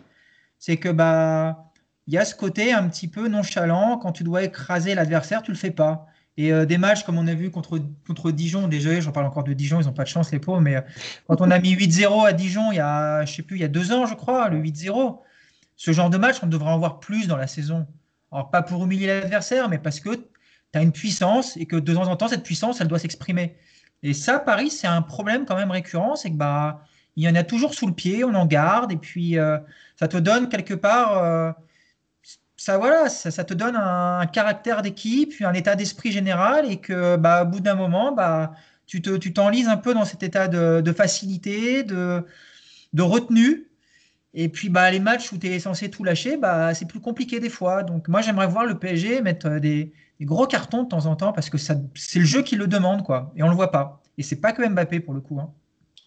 C'est 0.59 0.79
que 0.79 0.89
bah 0.89 1.70
il 2.09 2.14
y 2.14 2.18
a 2.18 2.24
ce 2.24 2.35
côté 2.35 2.72
un 2.72 2.89
petit 2.89 3.07
peu 3.07 3.29
nonchalant. 3.29 3.99
Quand 3.99 4.11
tu 4.11 4.24
dois 4.24 4.43
écraser 4.43 4.97
l'adversaire, 4.97 5.43
tu 5.43 5.53
le 5.53 5.57
fais 5.57 5.70
pas. 5.70 6.07
Et 6.37 6.53
euh, 6.53 6.66
des 6.66 6.77
matchs 6.77 7.05
comme 7.05 7.18
on 7.18 7.29
a 7.29 7.35
vu 7.35 7.53
contre, 7.53 7.81
contre 8.09 8.33
Dijon, 8.33 8.66
déjà, 8.66 8.99
j'en 9.01 9.12
parle 9.12 9.27
encore 9.27 9.45
de 9.45 9.53
Dijon, 9.53 9.81
ils 9.81 9.87
n'ont 9.87 9.93
pas 9.93 10.03
de 10.03 10.09
chance 10.09 10.33
les 10.33 10.41
pauvres, 10.41 10.61
mais 10.61 10.77
euh, 10.77 10.81
quand 11.29 11.41
on 11.41 11.53
a 11.53 11.59
mis 11.61 11.74
8-0 11.74 12.27
à 12.27 12.33
Dijon 12.33 12.72
il 12.72 12.77
y 12.77 12.81
a, 12.81 13.24
je 13.24 13.33
sais 13.33 13.43
plus, 13.43 13.57
il 13.57 13.62
y 13.62 13.64
a 13.64 13.68
deux 13.68 13.93
ans, 13.93 14.07
je 14.07 14.14
crois, 14.14 14.49
le 14.49 14.61
8-0, 14.61 15.20
ce 15.77 15.93
genre 15.93 16.11
de 16.11 16.18
match, 16.18 16.39
on 16.43 16.47
devrait 16.47 16.72
en 16.72 16.79
voir 16.79 16.99
plus 17.01 17.29
dans 17.29 17.37
la 17.37 17.47
saison. 17.47 17.87
Alors, 18.37 18.51
pas 18.51 18.61
pour 18.61 18.84
humilier 18.84 19.07
l'adversaire, 19.07 19.70
mais 19.70 19.78
parce 19.78 19.99
que 19.99 20.11
tu 20.14 20.22
as 20.74 20.82
une 20.82 20.93
puissance 20.93 21.57
et 21.57 21.64
que 21.64 21.76
de 21.76 21.95
temps 21.95 22.07
en 22.07 22.16
temps, 22.16 22.28
cette 22.28 22.43
puissance, 22.43 22.82
elle 22.82 22.87
doit 22.87 22.99
s'exprimer. 22.99 23.57
Et 24.03 24.12
ça, 24.12 24.39
Paris, 24.39 24.68
c'est 24.68 24.87
un 24.87 25.01
problème 25.01 25.47
quand 25.47 25.57
même 25.57 25.70
récurrent, 25.70 26.16
c'est 26.16 26.30
que 26.30 26.37
bah, 26.37 26.84
il 27.16 27.24
y 27.24 27.28
en 27.30 27.34
a 27.34 27.45
toujours 27.45 27.72
sous 27.72 27.87
le 27.87 27.95
pied, 27.95 28.24
on 28.24 28.34
en 28.34 28.45
garde, 28.45 28.93
et 28.93 28.99
puis 28.99 29.39
euh, 29.39 29.57
ça 29.99 30.07
te 30.07 30.18
donne 30.18 30.51
quelque 30.51 30.74
part, 30.74 31.16
euh, 31.24 31.51
ça 32.59 32.76
voilà, 32.76 33.09
ça, 33.09 33.43
te 33.43 33.55
donne 33.55 33.74
un, 33.74 34.26
caractère 34.26 34.82
d'équipe, 34.82 35.32
un 35.41 35.55
état 35.55 35.74
d'esprit 35.74 36.12
général, 36.12 36.70
et 36.70 36.76
que 36.76 37.16
bah, 37.16 37.45
au 37.45 37.47
bout 37.47 37.61
d'un 37.61 37.74
moment, 37.74 38.12
bah, 38.12 38.53
tu 38.84 39.01
t'enlises 39.01 39.64
tu 39.64 39.70
un 39.70 39.78
peu 39.78 39.95
dans 39.95 40.05
cet 40.05 40.22
état 40.22 40.47
de, 40.47 40.82
de 40.82 40.93
facilité, 40.93 41.84
de, 41.84 42.22
de 42.93 43.03
retenue, 43.03 43.70
et 44.39 44.51
puis 44.51 44.68
bah, 44.68 44.91
les 44.91 45.01
matchs 45.01 45.32
où 45.32 45.39
tu 45.39 45.49
es 45.49 45.59
censé 45.59 45.91
tout 45.91 46.05
lâcher, 46.05 46.37
bah, 46.37 46.74
c'est 46.74 46.84
plus 46.84 47.01
compliqué 47.01 47.41
des 47.41 47.49
fois. 47.49 47.82
Donc 47.82 48.07
moi 48.07 48.20
j'aimerais 48.20 48.47
voir 48.47 48.66
le 48.66 48.78
PSG 48.78 49.22
mettre 49.22 49.49
euh, 49.49 49.59
des, 49.59 49.95
gros 50.20 50.47
cartons 50.47 50.82
de 50.82 50.89
temps 50.89 51.07
en 51.07 51.16
temps 51.16 51.32
parce 51.32 51.49
que 51.49 51.57
c'est 51.57 52.18
le 52.18 52.24
jeu 52.24 52.43
qui 52.43 52.55
le 52.55 52.66
demande 52.66 53.03
quoi. 53.03 53.32
Et 53.34 53.43
on 53.43 53.49
le 53.49 53.55
voit 53.55 53.72
pas. 53.72 54.03
Et 54.18 54.22
c'est 54.22 54.41
pas 54.41 54.53
que 54.53 54.66
Mbappé 54.66 55.01
pour 55.01 55.14
le 55.14 55.20
coup. 55.20 55.41
Hein. 55.41 55.51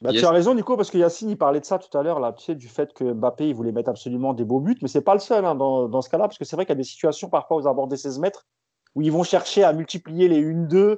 Bah, 0.02 0.12
Tu 0.14 0.24
as 0.24 0.30
raison 0.30 0.54
Nico 0.54 0.78
parce 0.78 0.92
que 0.92 1.00
Yacine 1.00 1.32
il 1.32 1.38
parlait 1.38 1.60
de 1.60 1.66
ça 1.66 1.80
tout 1.80 1.98
à 1.98 2.04
l'heure 2.04 2.20
là, 2.20 2.32
tu 2.32 2.46
sais, 2.46 2.56
du 2.56 2.68
fait 2.68 2.94
que 2.94 3.04
Mbappé 3.04 3.50
il 3.50 3.56
voulait 3.56 3.72
mettre 3.72 3.90
absolument 3.90 4.34
des 4.34 4.46
beaux 4.46 4.60
buts, 4.60 4.78
mais 4.84 4.88
c'est 4.88 5.02
pas 5.02 5.16
le 5.16 5.20
seul 5.20 5.44
hein, 5.44 5.56
dans, 5.56 6.02
ce 6.02 6.10
cas-là 6.10 6.28
parce 6.28 6.38
que 6.38 6.46
c'est 6.46 6.56
vrai 6.56 6.66
qu'il 6.66 6.74
y 6.74 6.78
a 6.78 6.82
des 6.82 6.84
situations 6.84 7.30
parfois 7.30 7.58
aux 7.58 7.68
abords 7.68 7.88
des 7.88 7.98
16 7.98 8.20
mètres 8.20 8.46
où 8.94 9.02
ils 9.02 9.12
vont 9.12 9.24
chercher 9.24 9.64
à 9.64 9.74
multiplier 9.74 10.28
les 10.28 10.44
1-2. 10.44 10.98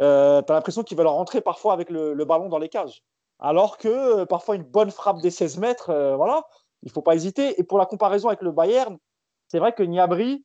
Euh, 0.00 0.42
tu 0.42 0.52
as 0.52 0.54
l'impression 0.54 0.82
qu'ils 0.82 0.98
veulent 0.98 1.06
rentrer 1.06 1.40
parfois 1.40 1.72
avec 1.74 1.90
le, 1.90 2.24
ballon 2.24 2.48
dans 2.48 2.58
les 2.58 2.68
cages. 2.68 3.04
Alors 3.38 3.78
que 3.78 3.88
euh, 3.88 4.26
parfois 4.26 4.56
une 4.56 4.62
bonne 4.62 4.90
frappe 4.90 5.20
des 5.20 5.30
16 5.30 5.58
mètres, 5.58 5.90
euh, 5.90 6.16
voilà, 6.16 6.44
il 6.82 6.88
ne 6.88 6.92
faut 6.92 7.02
pas 7.02 7.14
hésiter. 7.14 7.58
Et 7.60 7.64
pour 7.64 7.78
la 7.78 7.86
comparaison 7.86 8.28
avec 8.28 8.42
le 8.42 8.52
Bayern, 8.52 8.98
c'est 9.48 9.58
vrai 9.58 9.72
que 9.72 9.82
Niabri, 9.82 10.44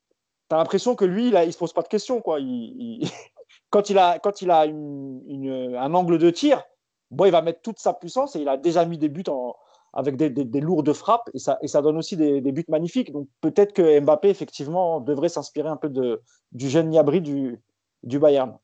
tu 0.49 0.55
as 0.55 0.57
l'impression 0.57 0.95
que 0.95 1.05
lui, 1.05 1.29
il 1.29 1.33
ne 1.33 1.51
se 1.51 1.57
pose 1.57 1.73
pas 1.73 1.81
de 1.81 1.87
questions. 1.87 2.21
Quoi. 2.21 2.39
quand 3.69 3.89
il 3.89 3.97
a, 3.97 4.19
quand 4.19 4.41
il 4.41 4.51
a 4.51 4.61
un 4.61 5.93
angle 5.93 6.17
de 6.17 6.29
tir, 6.29 6.63
bon, 7.11 7.25
il 7.25 7.31
va 7.31 7.41
mettre 7.41 7.61
toute 7.61 7.79
sa 7.79 7.93
puissance 7.93 8.35
et 8.35 8.41
il 8.41 8.49
a 8.49 8.57
déjà 8.57 8.85
mis 8.85 8.97
des 8.97 9.09
buts 9.09 9.23
avec 9.93 10.15
des, 10.15 10.61
lourdes 10.61 10.93
frappes 10.93 11.29
et 11.33 11.39
ça, 11.39 11.81
donne 11.81 11.97
aussi 11.97 12.17
des, 12.17 12.41
buts 12.51 12.65
magnifiques. 12.67 13.11
Donc 13.11 13.27
peut-être 13.41 13.73
que 13.73 13.99
Mbappé, 13.99 14.29
effectivement, 14.29 14.99
devrait 14.99 15.29
s'inspirer 15.29 15.69
un 15.69 15.77
peu 15.77 15.89
du 15.89 16.69
jeune 16.69 16.89
Niabri 16.89 17.21
du 17.21 18.19
Bayern. 18.19 18.57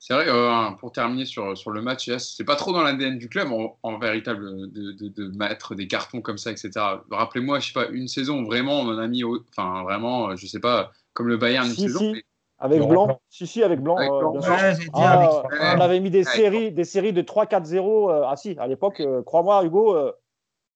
C'est 0.00 0.14
vrai, 0.14 0.26
euh, 0.28 0.70
pour 0.78 0.92
terminer 0.92 1.24
sur, 1.24 1.58
sur 1.58 1.70
le 1.70 1.82
match, 1.82 2.08
c'est 2.18 2.44
pas 2.44 2.54
trop 2.54 2.72
dans 2.72 2.82
l'ADN 2.82 3.18
du 3.18 3.28
club 3.28 3.48
en, 3.82 3.98
véritable 3.98 4.70
de, 4.70 4.92
de, 4.92 5.28
mettre 5.36 5.74
des 5.74 5.88
cartons 5.88 6.20
comme 6.20 6.38
ça, 6.38 6.52
etc. 6.52 6.70
Rappelez-moi, 7.10 7.58
je 7.58 7.68
sais 7.68 7.72
pas, 7.72 7.88
une 7.88 8.06
saison 8.06 8.44
vraiment, 8.44 8.80
on 8.80 8.88
en 8.88 8.98
a 8.98 9.08
mis, 9.08 9.24
enfin 9.24 9.82
vraiment, 9.82 10.36
je 10.36 10.46
sais 10.46 10.60
pas, 10.60 10.92
comme 11.14 11.28
le 11.28 11.36
Bayern 11.36 11.66
une 11.66 11.74
saison. 11.74 12.14
Avec 12.60 12.82
Blanc, 12.82 13.20
si, 13.28 13.46
si, 13.46 13.62
avec 13.62 13.80
Blanc. 13.80 13.96
on 13.98 15.80
avait 15.80 16.00
mis 16.00 16.10
des 16.10 16.24
séries, 16.24 16.72
des 16.72 16.84
séries 16.84 17.12
de 17.12 17.22
3-4-0. 17.22 18.10
Euh, 18.10 18.22
ah 18.26 18.36
si, 18.36 18.56
à 18.58 18.66
l'époque, 18.66 18.98
euh, 19.00 19.22
crois-moi, 19.22 19.64
Hugo, 19.64 19.96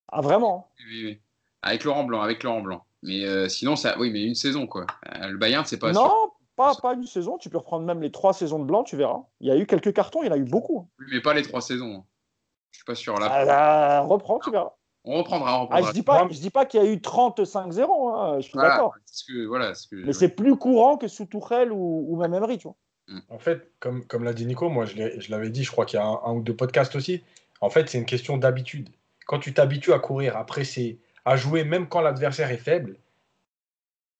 Ah, 0.08 0.20
vraiment 0.20 0.68
Oui, 0.88 1.04
oui. 1.04 1.20
Avec 1.62 1.84
Laurent 1.84 2.04
Blanc, 2.04 2.20
avec 2.20 2.42
Laurent 2.44 2.60
Blanc. 2.60 2.84
Mais 3.02 3.24
euh, 3.24 3.48
sinon, 3.48 3.74
ça, 3.74 3.96
oui, 3.98 4.10
mais 4.10 4.22
une 4.22 4.34
saison, 4.34 4.66
quoi. 4.66 4.86
Euh, 5.08 5.28
le 5.28 5.36
Bayern, 5.36 5.64
c'est 5.64 5.78
pas. 5.78 5.92
sûr. 5.92 6.02
Non, 6.02 6.31
pas, 6.62 6.74
pas 6.80 6.94
une 6.94 7.06
saison. 7.06 7.38
Tu 7.38 7.48
peux 7.50 7.58
reprendre 7.58 7.84
même 7.84 8.00
les 8.02 8.10
trois 8.10 8.32
saisons 8.32 8.58
de 8.58 8.64
Blanc, 8.64 8.82
tu 8.84 8.96
verras. 8.96 9.22
Il 9.40 9.48
y 9.48 9.50
a 9.50 9.56
eu 9.56 9.66
quelques 9.66 9.92
cartons, 9.92 10.22
il 10.22 10.26
y 10.26 10.28
en 10.30 10.32
a 10.32 10.36
eu 10.38 10.44
beaucoup. 10.44 10.88
Oui, 10.98 11.06
mais 11.10 11.20
pas 11.20 11.34
les 11.34 11.42
trois 11.42 11.60
saisons. 11.60 11.94
hein. 11.96 12.04
Je 12.70 12.78
suis 12.78 12.84
pas 12.84 12.94
sûr. 12.94 13.18
Là, 13.18 13.28
Ah, 13.30 13.44
là, 13.44 14.00
reprends, 14.00 14.38
tu 14.38 14.50
verras. 14.50 14.72
on 15.04 15.18
reprendra. 15.18 15.64
On 15.64 15.68
Ah, 15.70 15.82
je 15.82 15.92
dis 15.92 16.02
pas, 16.02 16.26
je 16.30 16.38
dis 16.40 16.50
pas 16.50 16.64
qu'il 16.64 16.82
y 16.82 16.86
a 16.86 16.90
eu 16.90 16.96
35-0, 16.96 18.08
hein, 18.08 18.36
je 18.36 18.42
suis 18.42 18.52
Voilà, 18.54 18.68
d'accord. 18.70 18.94
voilà, 19.48 19.74
ce 19.74 19.86
que, 19.88 19.96
Mais 19.96 20.12
c'est 20.12 20.28
plus 20.30 20.56
courant 20.56 20.96
que 20.96 21.08
sous 21.08 21.26
Tourelle 21.26 21.72
ou, 21.72 22.06
ou 22.08 22.16
même 22.16 22.32
Emery, 22.34 22.58
tu 22.58 22.68
vois. 22.68 22.76
En 23.28 23.38
fait, 23.38 23.72
comme, 23.80 24.06
comme 24.06 24.24
l'a 24.24 24.32
dit 24.32 24.46
Nico, 24.46 24.70
moi 24.70 24.86
je 24.86 25.30
l'avais 25.30 25.50
dit, 25.50 25.64
je 25.64 25.70
crois 25.72 25.84
qu'il 25.84 25.98
y 25.98 26.02
a 26.02 26.06
un, 26.06 26.20
un 26.24 26.32
ou 26.34 26.40
deux 26.42 26.56
podcasts 26.56 26.94
aussi. 26.96 27.22
En 27.60 27.68
fait, 27.68 27.88
c'est 27.90 27.98
une 27.98 28.06
question 28.06 28.38
d'habitude. 28.38 28.88
Quand 29.26 29.38
tu 29.38 29.52
t'habitues 29.52 29.92
à 29.92 29.98
courir, 29.98 30.36
à 30.36 30.46
presser, 30.46 30.98
à 31.24 31.36
jouer, 31.36 31.64
même 31.64 31.88
quand 31.88 32.00
l'adversaire 32.00 32.50
est 32.50 32.56
faible, 32.56 32.96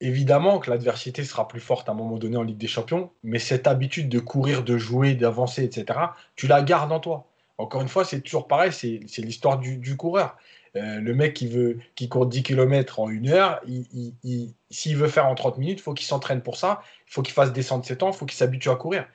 évidemment 0.02 0.58
que 0.58 0.70
l'adversité 0.70 1.24
sera 1.24 1.48
plus 1.48 1.60
forte 1.60 1.88
à 1.88 1.92
un 1.92 1.94
moment 1.94 2.16
donné 2.18 2.36
en 2.36 2.42
Ligue 2.42 2.58
des 2.58 2.66
Champions, 2.66 3.10
mais 3.22 3.38
cette 3.38 3.66
habitude 3.66 4.08
de 4.08 4.18
courir, 4.18 4.62
de 4.64 4.76
jouer, 4.76 5.14
d'avancer, 5.14 5.64
etc., 5.64 5.98
tu 6.36 6.46
la 6.46 6.62
gardes 6.62 6.92
en 6.92 7.00
toi. 7.00 7.26
Encore 7.58 7.82
une 7.82 7.88
fois, 7.88 8.04
c'est 8.04 8.20
toujours 8.20 8.48
pareil, 8.48 8.72
c'est 8.72 9.22
l'histoire 9.22 9.58
du, 9.58 9.96
coureur. 9.96 10.36
Euh, 10.74 11.00
le 11.00 11.14
mec 11.14 11.34
qui, 11.34 11.46
veut, 11.46 11.78
qui 11.94 12.08
court 12.08 12.26
10 12.26 12.42
km 12.42 12.98
en 12.98 13.10
une 13.10 13.28
heure, 13.28 13.60
il- 13.66 13.86
il- 13.92 14.14
il- 14.24 14.54
s'il 14.70 14.96
veut 14.96 15.08
faire 15.08 15.26
en 15.26 15.34
30 15.34 15.58
minutes, 15.58 15.78
il 15.80 15.82
faut 15.82 15.92
qu'il 15.94 16.06
s'entraîne 16.06 16.40
pour 16.40 16.56
ça, 16.56 16.82
il 17.06 17.12
faut 17.12 17.22
qu'il 17.22 17.34
fasse 17.34 17.52
descendre 17.52 17.84
ses 17.84 17.96
temps, 17.98 18.10
il 18.10 18.16
faut 18.16 18.24
qu'il 18.26 18.36
s'habitue 18.38 18.70
à 18.70 18.76
courir. 18.76 19.06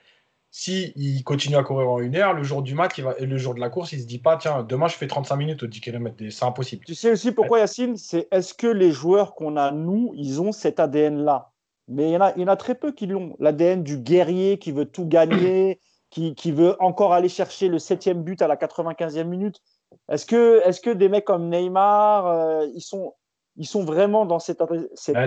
Si 0.59 0.91
il 0.95 1.23
continue 1.23 1.55
à 1.55 1.61
courir 1.61 1.87
en 1.87 1.99
une 1.99 2.15
heure, 2.15 2.33
le 2.33 2.41
jour 2.41 2.63
du 2.63 2.73
match, 2.73 2.97
il 2.97 3.03
va, 3.03 3.13
et 3.19 3.27
le 3.27 3.37
jour 3.37 3.53
de 3.53 3.59
la 3.59 3.69
course, 3.69 3.91
il 3.91 4.01
se 4.01 4.07
dit 4.07 4.17
pas, 4.17 4.37
tiens, 4.37 4.63
demain 4.63 4.87
je 4.87 4.95
fais 4.95 5.05
35 5.05 5.35
minutes 5.35 5.61
au 5.61 5.67
10 5.67 5.81
km, 5.81 6.15
c'est 6.31 6.45
impossible. 6.45 6.83
Tu 6.83 6.95
sais 6.95 7.11
aussi 7.11 7.31
pourquoi, 7.31 7.59
Yacine? 7.59 7.95
C'est 7.95 8.27
est-ce 8.31 8.55
que 8.55 8.65
les 8.65 8.91
joueurs 8.91 9.35
qu'on 9.35 9.55
a, 9.55 9.69
nous, 9.69 10.13
ils 10.15 10.41
ont 10.41 10.51
cet 10.51 10.79
ADN-là 10.79 11.51
Mais 11.87 12.09
il 12.09 12.13
y, 12.13 12.17
en 12.17 12.21
a, 12.21 12.33
il 12.35 12.41
y 12.41 12.43
en 12.43 12.47
a 12.47 12.55
très 12.55 12.73
peu 12.73 12.91
qui 12.91 13.05
l'ont. 13.05 13.35
L'ADN 13.37 13.83
du 13.83 13.99
guerrier 13.99 14.57
qui 14.57 14.71
veut 14.71 14.85
tout 14.85 15.05
gagner, 15.05 15.79
qui, 16.09 16.33
qui 16.33 16.51
veut 16.51 16.75
encore 16.81 17.13
aller 17.13 17.29
chercher 17.29 17.67
le 17.67 17.77
septième 17.77 18.23
but 18.23 18.41
à 18.41 18.47
la 18.47 18.55
95e 18.55 19.25
minute. 19.25 19.61
Est-ce 20.09 20.25
que, 20.25 20.67
est 20.67 20.83
que 20.83 20.89
des 20.89 21.07
mecs 21.07 21.25
comme 21.25 21.49
Neymar, 21.49 22.25
euh, 22.25 22.65
ils, 22.73 22.81
sont, 22.81 23.13
ils 23.57 23.67
sont 23.67 23.83
vraiment 23.83 24.25
dans 24.25 24.39
cet, 24.39 24.59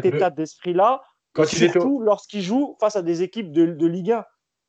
état 0.05 0.31
d'esprit-là? 0.31 1.03
Surtout 1.45 2.01
lorsqu'ils 2.01 2.43
jouent 2.43 2.77
face 2.81 2.97
à 2.97 3.03
des 3.03 3.23
équipes 3.23 3.53
de, 3.53 3.67
de 3.67 3.87
Ligue 3.87 4.11
1. 4.11 4.25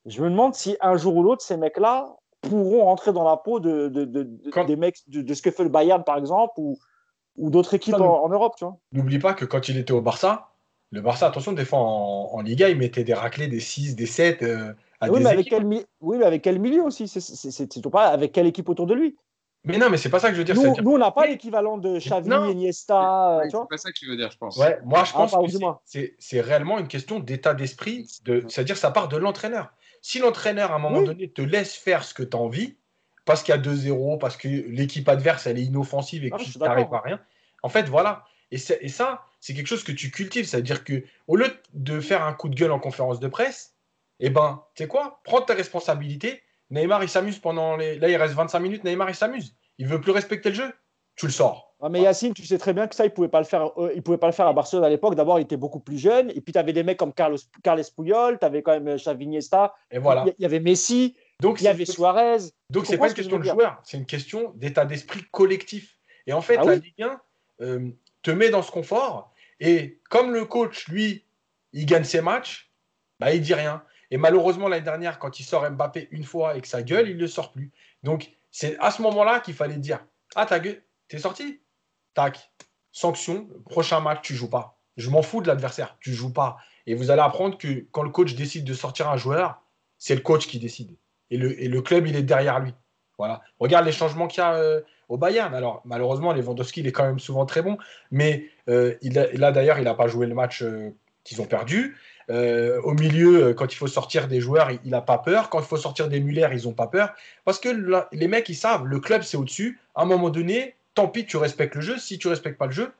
Je 0.05 0.21
me 0.21 0.29
demande 0.29 0.55
si 0.55 0.77
un 0.81 0.97
jour 0.97 1.15
ou 1.15 1.23
l'autre, 1.23 1.43
ces 1.43 1.57
mecs-là 1.57 2.15
pourront 2.41 2.85
rentrer 2.85 3.13
dans 3.13 3.23
la 3.23 3.37
peau 3.37 3.59
de, 3.59 3.87
de- 3.87 4.05
de- 4.05 4.23
de- 4.23 4.49
Quand- 4.51 4.65
des 4.65 4.75
mecs 4.75 4.97
de, 5.07 5.21
de 5.21 5.33
ce 5.33 5.41
que 5.41 5.51
fait 5.51 5.63
le 5.63 5.69
Bayern, 5.69 6.03
par 6.03 6.17
exemple, 6.17 6.53
ou, 6.57 6.77
ou 7.37 7.49
d'autres 7.51 7.73
équipes 7.75 7.95
Ça, 7.95 8.01
en, 8.01 8.23
en 8.25 8.29
Europe. 8.29 8.55
Tu. 8.57 8.65
N'oublie 8.93 9.19
pas 9.19 9.33
que 9.33 9.45
quand 9.45 9.69
il 9.69 9.77
était 9.77 9.93
au 9.93 10.01
Barça, 10.01 10.49
le 10.89 11.01
Barça, 11.01 11.27
attention, 11.27 11.53
des 11.53 11.65
fois 11.65 11.79
en, 11.79 12.29
en 12.33 12.41
Liga, 12.41 12.67
il 12.69 12.77
mettait 12.77 13.03
des 13.03 13.13
raclés, 13.13 13.47
des 13.47 13.59
6, 13.59 13.95
des 13.95 14.07
7 14.07 14.41
euh, 14.41 14.73
à 14.99 15.09
oui, 15.09 15.19
des 15.19 15.23
mais 15.23 15.29
avec 15.29 15.39
équipes. 15.47 15.53
quel, 15.59 15.65
mi- 15.65 15.85
oui, 16.01 16.17
mais 16.17 16.25
avec 16.25 16.41
quel 16.41 16.59
milieu 16.59 16.83
aussi 16.83 17.07
C'est 17.07 17.89
pas 17.91 18.07
avec 18.07 18.31
quelle 18.31 18.47
équipe 18.47 18.69
autour 18.69 18.87
de 18.87 18.95
lui. 18.95 19.15
Mais 19.63 19.77
non, 19.77 19.91
mais 19.91 19.97
c'est 19.97 20.09
pas 20.09 20.17
ça 20.19 20.29
que 20.29 20.33
je 20.33 20.39
veux 20.39 20.43
dire. 20.43 20.55
Nous, 20.55 20.91
on 20.91 20.97
n'a 20.97 21.11
pas 21.11 21.27
l'équivalent 21.27 21.77
de 21.77 21.99
Xavi, 21.99 22.27
Non. 22.27 22.49
Iniesta, 22.49 23.41
tu 23.43 23.51
c'est 23.51 23.57
pas 23.69 23.77
ça 23.77 23.91
qu'il 23.91 24.09
veut 24.09 24.17
dire, 24.17 24.31
je 24.31 24.37
pense. 24.37 24.57
Ouais, 24.57 24.79
moi 24.83 25.03
je 25.03 25.11
Ah, 25.13 25.27
pense 25.27 25.35
que 25.35 26.13
c'est- 26.17 26.41
réellement 26.41 26.79
une 26.79 26.87
question 26.87 27.19
d'état 27.19 27.53
d'esprit, 27.53 28.07
de, 28.25 28.43
c'est-à-dire 28.49 28.75
ça 28.77 28.89
part 28.89 29.07
de 29.07 29.17
l'entraîneur. 29.17 29.71
Si 30.01 30.19
l'entraîneur 30.19 30.71
à 30.71 30.75
un 30.75 30.79
moment 30.79 30.99
Oui. 30.99 31.05
donné 31.05 31.29
te 31.29 31.41
laisse 31.41 31.75
faire 31.75 32.03
ce 32.03 32.13
que 32.13 32.23
tu 32.23 32.35
as 32.35 32.39
envie, 32.39 32.75
parce 33.25 33.43
qu'il 33.43 33.53
y 33.53 33.57
a 33.57 33.61
2-0, 33.61 34.17
parce 34.17 34.35
que 34.35 34.47
l'équipe 34.47 35.07
adverse 35.07 35.45
elle 35.47 35.59
est 35.59 35.63
inoffensive 35.63 36.25
et 36.25 36.31
que 36.31 36.35
Ah, 36.39 36.43
tu 36.43 36.57
n'arrives 36.59 36.85
d'accord. 36.85 36.99
à 36.99 37.01
rien, 37.01 37.21
en 37.63 37.69
fait 37.69 37.87
voilà. 37.87 38.25
Et, 38.53 38.57
ça, 38.57 39.23
c'est 39.39 39.53
quelque 39.53 39.67
chose 39.67 39.83
que 39.85 39.93
tu 39.93 40.11
cultives, 40.11 40.45
c'est-à-dire 40.45 40.83
que 40.83 41.05
au 41.27 41.37
lieu 41.37 41.47
de 41.73 42.01
faire 42.01 42.23
un 42.23 42.33
coup 42.33 42.49
de 42.49 42.55
gueule 42.55 42.73
en 42.73 42.79
conférence 42.79 43.21
de 43.21 43.29
presse, 43.29 43.75
eh 44.19 44.29
ben, 44.29 44.65
tu 44.75 44.83
sais 44.83 44.87
quoi, 44.89 45.21
prends 45.23 45.41
tes 45.41 45.53
responsabilités. 45.53 46.41
Neymar 46.69 47.01
il 47.03 47.09
s'amuse 47.09 47.39
pendant 47.39 47.77
les. 47.77 47.97
Là 47.97 48.09
il 48.09 48.15
reste 48.17 48.33
25 48.33 48.59
minutes, 48.59 48.83
Neymar 48.83 49.09
il 49.09 49.15
s'amuse. 49.15 49.55
Il 49.77 49.87
veut 49.87 50.01
plus 50.01 50.11
respecter 50.11 50.49
le 50.49 50.55
jeu, 50.55 50.73
tu 51.21 51.27
le 51.27 51.31
sors. 51.31 51.75
Ah, 51.83 51.89
mais 51.89 52.01
Yacine, 52.01 52.33
tu 52.33 52.43
sais 52.47 52.57
très 52.57 52.73
bien 52.73 52.87
que 52.87 52.95
ça, 52.95 53.05
il 53.05 53.09
ne 53.09 53.13
pouvait, 53.13 53.27
pas 53.27 53.39
le 53.39 53.45
faire, 53.45 53.79
euh, 53.79 53.91
il 53.95 54.01
pouvait 54.01 54.17
pas 54.17 54.25
le 54.25 54.33
faire 54.33 54.47
à 54.47 54.53
Barcelone 54.53 54.83
à 54.85 54.89
l'époque. 54.89 55.13
D'abord, 55.13 55.37
il 55.37 55.43
était 55.43 55.57
beaucoup 55.57 55.79
plus 55.79 55.99
jeune. 55.99 56.31
Et 56.31 56.41
puis, 56.41 56.51
tu 56.51 56.57
avais 56.57 56.73
des 56.73 56.81
mecs 56.81 56.97
comme 56.97 57.13
Carlos, 57.13 57.37
Carles 57.63 57.83
Puyol, 57.95 58.39
tu 58.39 58.45
avais 58.45 58.63
quand 58.63 58.71
même 58.71 58.87
euh, 58.87 58.95
Xavi 58.97 59.25
Iniesta, 59.25 59.75
Et 59.91 59.99
voilà. 59.99 60.25
il 60.25 60.41
y 60.41 60.45
avait 60.45 60.59
Messi, 60.59 61.15
Donc 61.39 61.61
il 61.61 61.65
y 61.65 61.67
avait 61.67 61.85
Suarez. 61.85 62.37
Donc, 62.71 62.87
c'est 62.87 62.93
comprends 62.93 63.05
pas 63.05 63.05
une 63.05 63.09
ce 63.11 63.15
question 63.15 63.37
de 63.37 63.43
joueur, 63.43 63.79
c'est 63.83 63.97
une 63.97 64.07
question 64.07 64.51
d'état 64.55 64.85
d'esprit 64.85 65.21
collectif. 65.31 65.99
Et 66.25 66.33
en 66.33 66.41
fait, 66.41 66.57
Ah 66.57 66.63
la 66.63 66.73
oui. 66.73 66.81
Ligue 66.81 67.03
1 67.03 67.21
euh, 67.61 67.89
te 68.23 68.31
met 68.31 68.49
dans 68.49 68.63
ce 68.63 68.71
confort. 68.71 69.31
Et 69.59 69.99
comme 70.09 70.31
le 70.33 70.45
coach, 70.45 70.87
lui, 70.87 71.25
il 71.73 71.85
gagne 71.85 72.03
ses 72.03 72.21
matchs, 72.21 72.71
bah, 73.19 73.31
il 73.31 73.41
dit 73.41 73.53
rien. 73.53 73.83
Et 74.09 74.17
malheureusement, 74.17 74.67
l'année 74.67 74.85
dernière, 74.85 75.19
quand 75.19 75.39
il 75.39 75.43
sort 75.43 75.69
Mbappé 75.69 76.07
une 76.09 76.23
fois 76.23 76.57
et 76.57 76.61
que 76.61 76.67
ça 76.67 76.81
gueule, 76.81 77.09
il 77.09 77.15
ne 77.15 77.21
le 77.21 77.27
sort 77.27 77.51
plus. 77.51 77.71
Donc, 78.01 78.31
c'est 78.49 78.75
à 78.79 78.89
ce 78.89 79.03
moment-là 79.03 79.39
qu'il 79.39 79.53
fallait 79.53 79.77
dire 79.77 80.03
Ah, 80.35 80.45
ta 80.45 80.59
gueule, 80.59 80.81
t'es 81.11 81.19
sorti? 81.19 81.59
Tac. 82.13 82.51
Sanction, 82.93 83.47
prochain 83.69 83.99
match, 83.99 84.19
tu 84.21 84.33
joues 84.33 84.49
pas. 84.49 84.79
Je 84.95 85.09
m'en 85.09 85.21
fous 85.21 85.41
de 85.41 85.47
l'adversaire, 85.47 85.97
tu 85.99 86.13
joues 86.13 86.31
pas. 86.31 86.57
Et 86.87 86.95
vous 86.95 87.11
allez 87.11 87.21
apprendre 87.21 87.57
que 87.57 87.85
quand 87.91 88.03
le 88.03 88.09
coach 88.09 88.33
décide 88.33 88.63
de 88.63 88.73
sortir 88.73 89.09
un 89.09 89.17
joueur, 89.17 89.61
c'est 89.97 90.15
le 90.15 90.21
coach 90.21 90.47
qui 90.47 90.57
décide. 90.57 90.95
Et 91.29 91.37
le, 91.37 91.61
et 91.61 91.67
le 91.67 91.81
club, 91.81 92.07
il 92.07 92.15
est 92.15 92.23
derrière 92.23 92.59
lui. 92.59 92.73
Voilà. 93.17 93.41
Regarde 93.59 93.85
les 93.85 93.91
changements 93.91 94.27
qu'il 94.27 94.41
y 94.41 94.45
a 94.45 94.53
euh, 94.55 94.81
au 95.09 95.17
Bayern. 95.17 95.53
Alors, 95.53 95.81
malheureusement, 95.85 96.33
Lewandowski, 96.33 96.79
il 96.79 96.87
est 96.87 96.91
quand 96.91 97.05
même 97.05 97.19
souvent 97.19 97.45
très 97.45 97.61
bon. 97.61 97.77
Mais 98.09 98.45
euh, 98.67 98.95
il 99.01 99.19
a- 99.19 99.31
là, 99.33 99.51
d'ailleurs, 99.51 99.77
il 99.79 99.83
n'a 99.83 99.93
pas 99.93 100.07
joué 100.07 100.27
le 100.27 100.33
match 100.33 100.63
euh, 100.63 100.89
qu'ils 101.23 101.41
ont 101.41 101.45
perdu. 101.45 101.97
Au 102.29 102.93
milieu, 102.93 103.53
quand 103.53 103.73
il 103.73 103.75
faut 103.75 103.87
sortir 103.87 104.29
des 104.29 104.39
joueurs, 104.39 104.71
il 104.71 104.89
n'a 104.89 105.01
pas 105.01 105.17
peur. 105.17 105.49
Quand 105.49 105.59
il 105.59 105.65
faut 105.65 105.75
sortir 105.75 106.07
des 106.07 106.21
Muller, 106.21 106.47
ils 106.53 106.63
n'ont 106.63 106.73
pas 106.73 106.87
peur. 106.87 107.13
Parce 107.43 107.59
que 107.59 107.67
les 108.13 108.27
mecs, 108.29 108.47
ils 108.47 108.55
savent, 108.55 108.85
le 108.85 109.01
club, 109.01 109.21
c'est 109.23 109.35
au-dessus. 109.35 109.81
À 109.95 110.03
un 110.03 110.05
moment 110.05 110.29
donné, 110.29 110.75
tant 110.93 111.07
pis, 111.07 111.25
tu 111.25 111.37
respectes 111.37 111.75
le 111.75 111.81
jeu. 111.81 111.97
Si 111.97 112.17
tu 112.19 112.27
respectes 112.27 112.57
pas 112.57 112.65
le 112.67 112.71
jeu, 112.71 112.91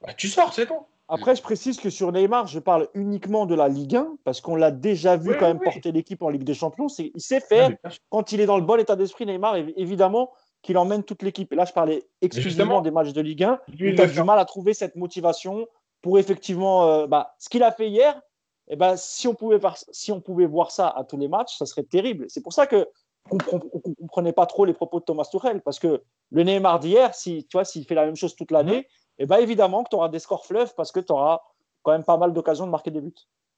bah, 0.00 0.12
tu 0.14 0.28
sors, 0.28 0.52
c'est 0.52 0.66
tout. 0.66 0.86
Après, 1.10 1.34
je 1.34 1.40
précise 1.42 1.78
que 1.80 1.88
sur 1.88 2.12
Neymar, 2.12 2.46
je 2.48 2.58
parle 2.58 2.88
uniquement 2.92 3.46
de 3.46 3.54
la 3.54 3.68
Ligue 3.68 3.96
1, 3.96 4.18
parce 4.24 4.42
qu'on 4.42 4.56
l'a 4.56 4.70
déjà 4.70 5.16
vu 5.16 5.30
Oui, 5.30 5.36
quand 5.38 5.46
même 5.46 5.56
oui, 5.56 5.64
porter 5.64 5.90
l'équipe 5.90 6.20
en 6.22 6.28
Ligue 6.28 6.44
des 6.44 6.52
Champions. 6.52 6.86
Il 6.98 7.18
sait 7.20 7.40
faire, 7.40 7.70
quand 8.10 8.32
il 8.32 8.40
est 8.42 8.46
dans 8.46 8.58
le 8.58 8.64
bon 8.64 8.78
état 8.78 8.94
d'esprit, 8.94 9.24
Neymar, 9.24 9.56
évi- 9.56 9.72
évidemment, 9.76 10.30
qu'il 10.60 10.76
emmène 10.76 11.02
toute 11.04 11.22
l'équipe. 11.22 11.50
Et 11.52 11.56
là, 11.56 11.64
je 11.64 11.72
parlais 11.72 12.06
exclusivement 12.20 12.82
des 12.82 12.90
matchs 12.90 13.12
de 13.14 13.22
Ligue 13.22 13.42
1. 13.44 13.58
Lui, 13.78 13.92
il 13.92 14.00
a 14.02 14.06
du 14.06 14.22
mal 14.22 14.38
à 14.38 14.44
trouver 14.44 14.74
cette 14.74 14.96
motivation 14.96 15.66
pour 16.02 16.18
effectivement. 16.18 16.86
euh, 16.86 17.06
bah, 17.06 17.34
ce 17.38 17.48
qu'il 17.48 17.62
a 17.62 17.72
fait 17.72 17.88
hier, 17.88 18.20
eh 18.68 18.76
ben, 18.76 18.94
si, 18.98 19.26
on 19.28 19.34
pouvait 19.34 19.56
voir, 19.56 19.78
si 19.90 20.12
on 20.12 20.20
pouvait 20.20 20.44
voir 20.46 20.70
ça 20.72 20.88
à 20.88 21.04
tous 21.04 21.16
les 21.16 21.28
matchs, 21.28 21.56
ça 21.56 21.64
serait 21.64 21.84
terrible. 21.84 22.26
C'est 22.28 22.42
pour 22.42 22.52
ça 22.52 22.66
que 22.66 22.86
ne 23.36 23.94
comprenait 23.94 24.32
pas 24.32 24.46
trop 24.46 24.64
les 24.64 24.72
propos 24.74 25.00
de 25.00 25.04
Thomas 25.04 25.24
Tuchel, 25.30 25.60
parce 25.62 25.78
que 25.78 26.02
le 26.30 26.42
Neymar 26.42 26.78
d'hier, 26.80 27.14
si, 27.14 27.46
tu 27.48 27.56
vois, 27.56 27.64
s'il 27.64 27.84
fait 27.84 27.94
la 27.94 28.04
même 28.06 28.16
chose 28.16 28.34
toute 28.36 28.50
l'année, 28.50 28.88
eh 29.18 29.26
ben, 29.26 29.36
évidemment 29.38 29.84
que 29.84 29.90
tu 29.90 29.96
auras 29.96 30.08
des 30.08 30.18
scores 30.18 30.46
fleuves 30.46 30.74
parce 30.76 30.92
que 30.92 31.00
tu 31.00 31.12
auras 31.12 31.40
quand 31.82 31.92
même 31.92 32.04
pas 32.04 32.16
mal 32.16 32.32
d'occasions 32.32 32.66
de 32.66 32.70
marquer 32.70 32.90
des 32.90 33.00
buts. 33.00 33.12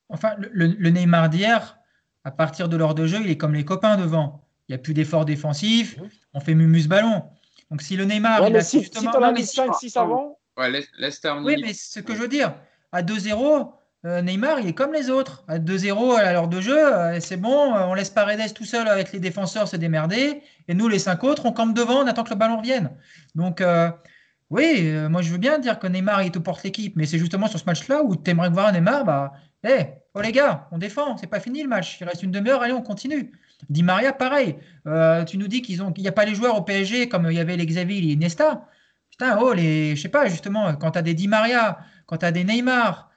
Enfin, 0.08 0.34
le, 0.38 0.90
Neymar 0.90 1.28
d'hier, 1.30 1.78
à 2.24 2.30
partir 2.30 2.68
de 2.68 2.76
l'heure 2.76 2.94
de 2.94 3.06
jeu, 3.06 3.18
il 3.22 3.30
est 3.30 3.36
comme 3.36 3.54
les 3.54 3.64
copains 3.64 3.96
devant. 3.96 4.42
Il 4.68 4.72
n'y 4.72 4.74
a 4.74 4.78
plus 4.78 4.94
d'efforts 4.94 5.24
défensifs, 5.24 5.98
Mhm. 5.98 6.08
on 6.34 6.40
fait 6.40 6.54
mumus 6.54 6.86
ballon. 6.88 7.24
Donc 7.70 7.82
si 7.82 7.96
le 7.96 8.04
Neymar, 8.04 8.42
Ouais, 8.42 8.48
il 8.48 8.52
mais 8.52 8.58
a 8.60 8.62
si, 8.62 8.88
tu 8.90 8.98
en 8.98 9.22
as 9.22 9.32
mis 9.32 9.46
si- 9.46 9.56
5-6 9.56 9.96
avant, 9.96 10.38
Ouais, 10.56 10.70
laisse, 10.70 10.88
laisse 10.98 11.20
terminer. 11.20 11.46
Oui, 11.54 11.62
mais 11.62 11.72
ce 11.72 12.00
que 12.00 12.14
je 12.14 12.20
veux 12.20 12.28
dire, 12.28 12.54
à 12.92 13.02
2-0, 13.02 13.56
euh, 13.56 13.64
Neymar, 14.04 14.60
il 14.60 14.68
est 14.68 14.72
comme 14.72 14.92
les 14.92 15.10
autres. 15.10 15.44
À 15.46 15.58
2-0 15.58 16.16
à 16.16 16.32
l'heure 16.32 16.48
de 16.48 16.60
jeu, 16.60 16.78
euh, 16.78 17.20
c'est 17.20 17.36
bon, 17.36 17.74
euh, 17.74 17.84
on 17.86 17.94
laisse 17.94 18.10
Paredes 18.10 18.54
tout 18.54 18.64
seul 18.64 18.88
avec 18.88 19.12
les 19.12 19.20
défenseurs 19.20 19.68
se 19.68 19.76
démerder. 19.76 20.42
Et 20.68 20.74
nous, 20.74 20.88
les 20.88 20.98
cinq 20.98 21.22
autres, 21.24 21.44
on 21.46 21.52
campe 21.52 21.74
devant, 21.74 22.02
on 22.02 22.06
attend 22.06 22.24
que 22.24 22.30
le 22.30 22.36
ballon 22.36 22.58
revienne. 22.58 22.90
Donc, 23.34 23.60
euh, 23.60 23.90
oui, 24.50 24.80
euh, 24.82 25.08
moi, 25.08 25.22
je 25.22 25.30
veux 25.30 25.38
bien 25.38 25.58
dire 25.60 25.78
que 25.78 25.86
Neymar, 25.86 26.22
il 26.22 26.32
te 26.32 26.38
porte 26.38 26.64
l'équipe. 26.64 26.96
Mais 26.96 27.06
c'est 27.06 27.18
justement 27.18 27.46
sur 27.46 27.58
ce 27.60 27.64
match-là 27.64 28.02
où 28.02 28.16
tu 28.16 28.30
aimerais 28.30 28.50
voir 28.50 28.72
Neymar, 28.72 29.04
bah, 29.04 29.32
hé, 29.64 29.94
oh 30.14 30.20
les 30.20 30.32
gars, 30.32 30.68
on 30.72 30.78
défend, 30.78 31.16
c'est 31.16 31.28
pas 31.28 31.40
fini 31.40 31.62
le 31.62 31.68
match. 31.68 31.98
Il 32.00 32.04
reste 32.04 32.22
une 32.22 32.32
demi-heure, 32.32 32.62
allez, 32.62 32.72
on 32.72 32.82
continue. 32.82 33.30
Di 33.68 33.82
Maria, 33.82 34.12
pareil. 34.12 34.56
Euh, 34.86 35.24
tu 35.24 35.38
nous 35.38 35.46
dis 35.46 35.62
qu'il 35.62 35.80
n'y 35.98 36.08
a 36.08 36.12
pas 36.12 36.24
les 36.24 36.34
joueurs 36.34 36.56
au 36.56 36.62
PSG 36.62 37.08
comme 37.08 37.30
il 37.30 37.36
y 37.36 37.40
avait 37.40 37.56
les 37.56 37.66
Xavi, 37.66 38.00
les 38.00 38.14
Iniesta. 38.14 38.66
Putain, 39.10 39.38
oh, 39.40 39.52
les, 39.52 39.94
je 39.94 40.02
sais 40.02 40.08
pas, 40.08 40.26
justement, 40.28 40.74
quand 40.76 40.92
tu 40.92 40.98
as 40.98 41.02
des 41.02 41.14
Di 41.14 41.28
Maria, 41.28 41.78
quand 42.06 42.18
tu 42.18 42.26
as 42.26 42.32
des 42.32 42.44
Neymar, 42.44 43.09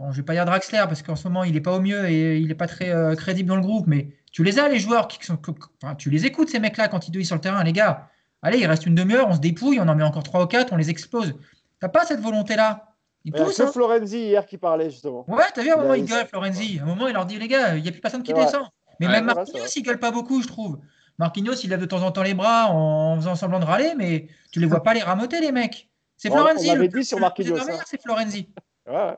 bon, 0.00 0.10
je 0.12 0.16
vais 0.16 0.22
pas 0.22 0.32
dire 0.32 0.46
Draxler 0.46 0.84
parce 0.88 1.02
qu'en 1.02 1.16
ce 1.16 1.28
moment, 1.28 1.44
il 1.44 1.52
n'est 1.52 1.60
pas 1.60 1.72
au 1.76 1.80
mieux 1.80 2.08
et 2.08 2.38
il 2.38 2.48
n'est 2.48 2.54
pas 2.54 2.66
très 2.66 2.90
euh, 2.90 3.14
crédible 3.14 3.48
dans 3.48 3.56
le 3.56 3.62
groupe, 3.62 3.86
mais 3.86 4.08
tu 4.32 4.42
les 4.42 4.58
as, 4.58 4.68
les 4.68 4.78
joueurs, 4.78 5.08
qui 5.08 5.24
sont, 5.24 5.38
enfin, 5.82 5.94
tu 5.94 6.08
les 6.10 6.24
écoutes, 6.26 6.48
ces 6.48 6.58
mecs-là, 6.58 6.88
quand 6.88 7.06
ils 7.06 7.10
doivent 7.10 7.24
sur 7.24 7.36
le 7.36 7.40
terrain, 7.40 7.62
les 7.62 7.72
gars. 7.72 8.08
Allez, 8.42 8.58
il 8.58 8.66
reste 8.66 8.86
une 8.86 8.94
demi-heure, 8.94 9.28
on 9.28 9.34
se 9.34 9.40
dépouille, 9.40 9.78
on 9.80 9.88
en 9.88 9.94
met 9.94 10.02
encore 10.02 10.22
trois 10.22 10.42
ou 10.42 10.46
quatre, 10.46 10.72
on 10.72 10.76
les 10.76 10.88
explose. 10.88 11.34
T'as 11.78 11.88
pas 11.88 12.04
cette 12.06 12.20
volonté-là? 12.20 12.86
Il 13.24 13.32
que 13.32 13.62
hein. 13.62 13.66
Florenzi 13.70 14.18
hier 14.18 14.46
qui 14.46 14.56
parlait 14.56 14.88
justement. 14.88 15.26
Ouais, 15.28 15.44
t'as 15.54 15.62
vu, 15.62 15.70
à 15.70 15.74
un 15.74 15.82
moment, 15.82 15.94
il 15.94 16.06
gueule, 16.06 16.26
Florenzi. 16.26 16.78
À 16.78 16.84
un 16.84 16.86
moment, 16.86 17.06
il 17.06 17.12
leur 17.12 17.26
dit, 17.26 17.38
les 17.38 17.48
gars, 17.48 17.76
il 17.76 17.82
n'y 17.82 17.88
a 17.88 17.92
plus 17.92 18.00
personne 18.00 18.22
qui 18.22 18.32
descend. 18.32 18.64
Mais 18.98 19.06
Ouais, 19.06 19.12
même 19.12 19.26
Marquinhos, 19.26 19.66
il 19.76 19.82
gueule 19.82 19.98
pas 19.98 20.10
beaucoup, 20.10 20.42
je 20.42 20.48
trouve. 20.48 20.78
Marquinhos, 21.18 21.54
il 21.62 21.68
lève 21.68 21.80
de 21.80 21.86
temps 21.86 22.02
en 22.02 22.12
temps 22.12 22.22
les 22.22 22.32
bras 22.32 22.70
en 22.70 23.16
faisant 23.16 23.34
semblant 23.34 23.60
de 23.60 23.66
râler, 23.66 23.92
mais 23.96 24.28
tu 24.52 24.60
les 24.60 24.66
vois 24.66 24.82
pas 24.82 24.94
les 24.94 25.02
ramoter, 25.02 25.40
les 25.40 25.52
mecs. 25.52 25.90
C'est 26.16 26.30
Florenzi. 26.30 26.68
on 26.70 26.72
l'avait 26.72 26.86
le- 26.86 26.98
dit 26.98 27.04
sur 27.04 27.18
Marquinhos, 27.20 27.58
hein. 27.58 27.78
C'est 27.86 28.00
Florenzi. 28.00 28.48
Ouais. 28.86 29.16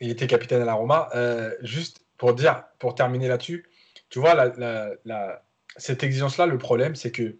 Il 0.00 0.10
était 0.10 0.26
capitaine 0.26 0.62
à 0.62 0.64
la 0.64 0.74
Roma. 0.74 1.08
Euh, 1.14 1.54
juste 1.62 2.04
pour 2.16 2.34
dire, 2.34 2.64
pour 2.78 2.94
terminer 2.94 3.28
là-dessus, 3.28 3.68
tu 4.08 4.18
vois, 4.18 4.52
cette 5.76 6.02
exigence-là, 6.04 6.46
le 6.46 6.58
problème, 6.58 6.94
c'est 6.94 7.10
que 7.10 7.38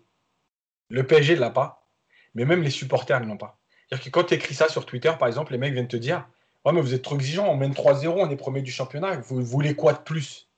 le 0.88 1.06
PSG 1.06 1.36
ne 1.36 1.40
l'a 1.40 1.50
pas, 1.50 1.88
mais 2.34 2.44
même 2.44 2.62
les 2.62 2.70
supporters 2.70 3.20
ne 3.20 3.26
l'ont 3.26 3.36
pas. 3.36 3.60
C'est-à-dire 3.88 4.04
que 4.04 4.10
quand 4.10 4.24
tu 4.24 4.34
écris 4.34 4.54
ça 4.54 4.68
sur 4.68 4.86
Twitter, 4.86 5.12
par 5.18 5.28
exemple, 5.28 5.52
les 5.52 5.58
mecs 5.58 5.72
viennent 5.72 5.88
te 5.88 5.96
dire 5.96 6.28
Ouais, 6.64 6.72
mais 6.72 6.80
vous 6.80 6.94
êtes 6.94 7.02
trop 7.02 7.16
exigeant, 7.16 7.46
on 7.46 7.56
mène 7.56 7.72
3-0, 7.72 8.08
on 8.08 8.30
est 8.30 8.36
premier 8.36 8.62
du 8.62 8.72
championnat, 8.72 9.16
vous 9.18 9.44
voulez 9.44 9.74
quoi 9.74 9.92
de 9.92 9.98
plus? 9.98 10.48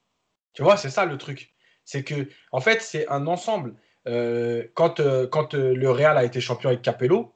Tu 0.53 0.63
vois, 0.63 0.77
c'est 0.77 0.91
ça 0.91 1.05
le 1.05 1.19
truc. 1.19 1.53
C'est 1.85 2.05
que, 2.05 2.29
en 2.53 2.61
fait, 2.61 2.81
c'est 2.81 3.09
un 3.09 3.27
ensemble. 3.27 3.75
Euh, 4.07 4.65
quand 4.75 5.01
euh, 5.01 5.27
quand 5.27 5.55
le 5.55 5.91
Real 5.91 6.17
a 6.17 6.25
été 6.25 6.41
champion 6.41 6.71
avec 6.71 6.83
Capello, 6.83 7.35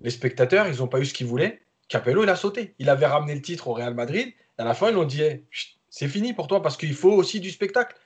les 0.00 0.10
spectateurs, 0.10 0.68
ils 0.68 0.78
n'ont 0.78 0.88
pas 0.88 1.00
eu 1.00 1.06
ce 1.06 1.14
qu'ils 1.14 1.26
voulaient. 1.26 1.60
Capello, 1.88 2.22
il 2.22 2.28
a 2.28 2.36
sauté. 2.36 2.74
Il 2.78 2.88
avait 2.90 3.06
ramené 3.06 3.34
le 3.34 3.42
titre 3.42 3.68
au 3.68 3.72
Real 3.72 3.94
Madrid. 3.94 4.28
À 4.58 4.64
la 4.64 4.74
fin, 4.74 4.88
ils 4.90 4.94
l'ont 4.94 5.04
dit 5.04 5.22
Eh, 5.22 5.44
c'est 5.90 6.08
fini 6.08 6.32
pour 6.32 6.46
toi 6.46 6.62
parce 6.62 6.76
qu'il 6.76 6.94
faut 6.94 7.12
aussi 7.12 7.40
du 7.40 7.50
spectacle. 7.50 7.96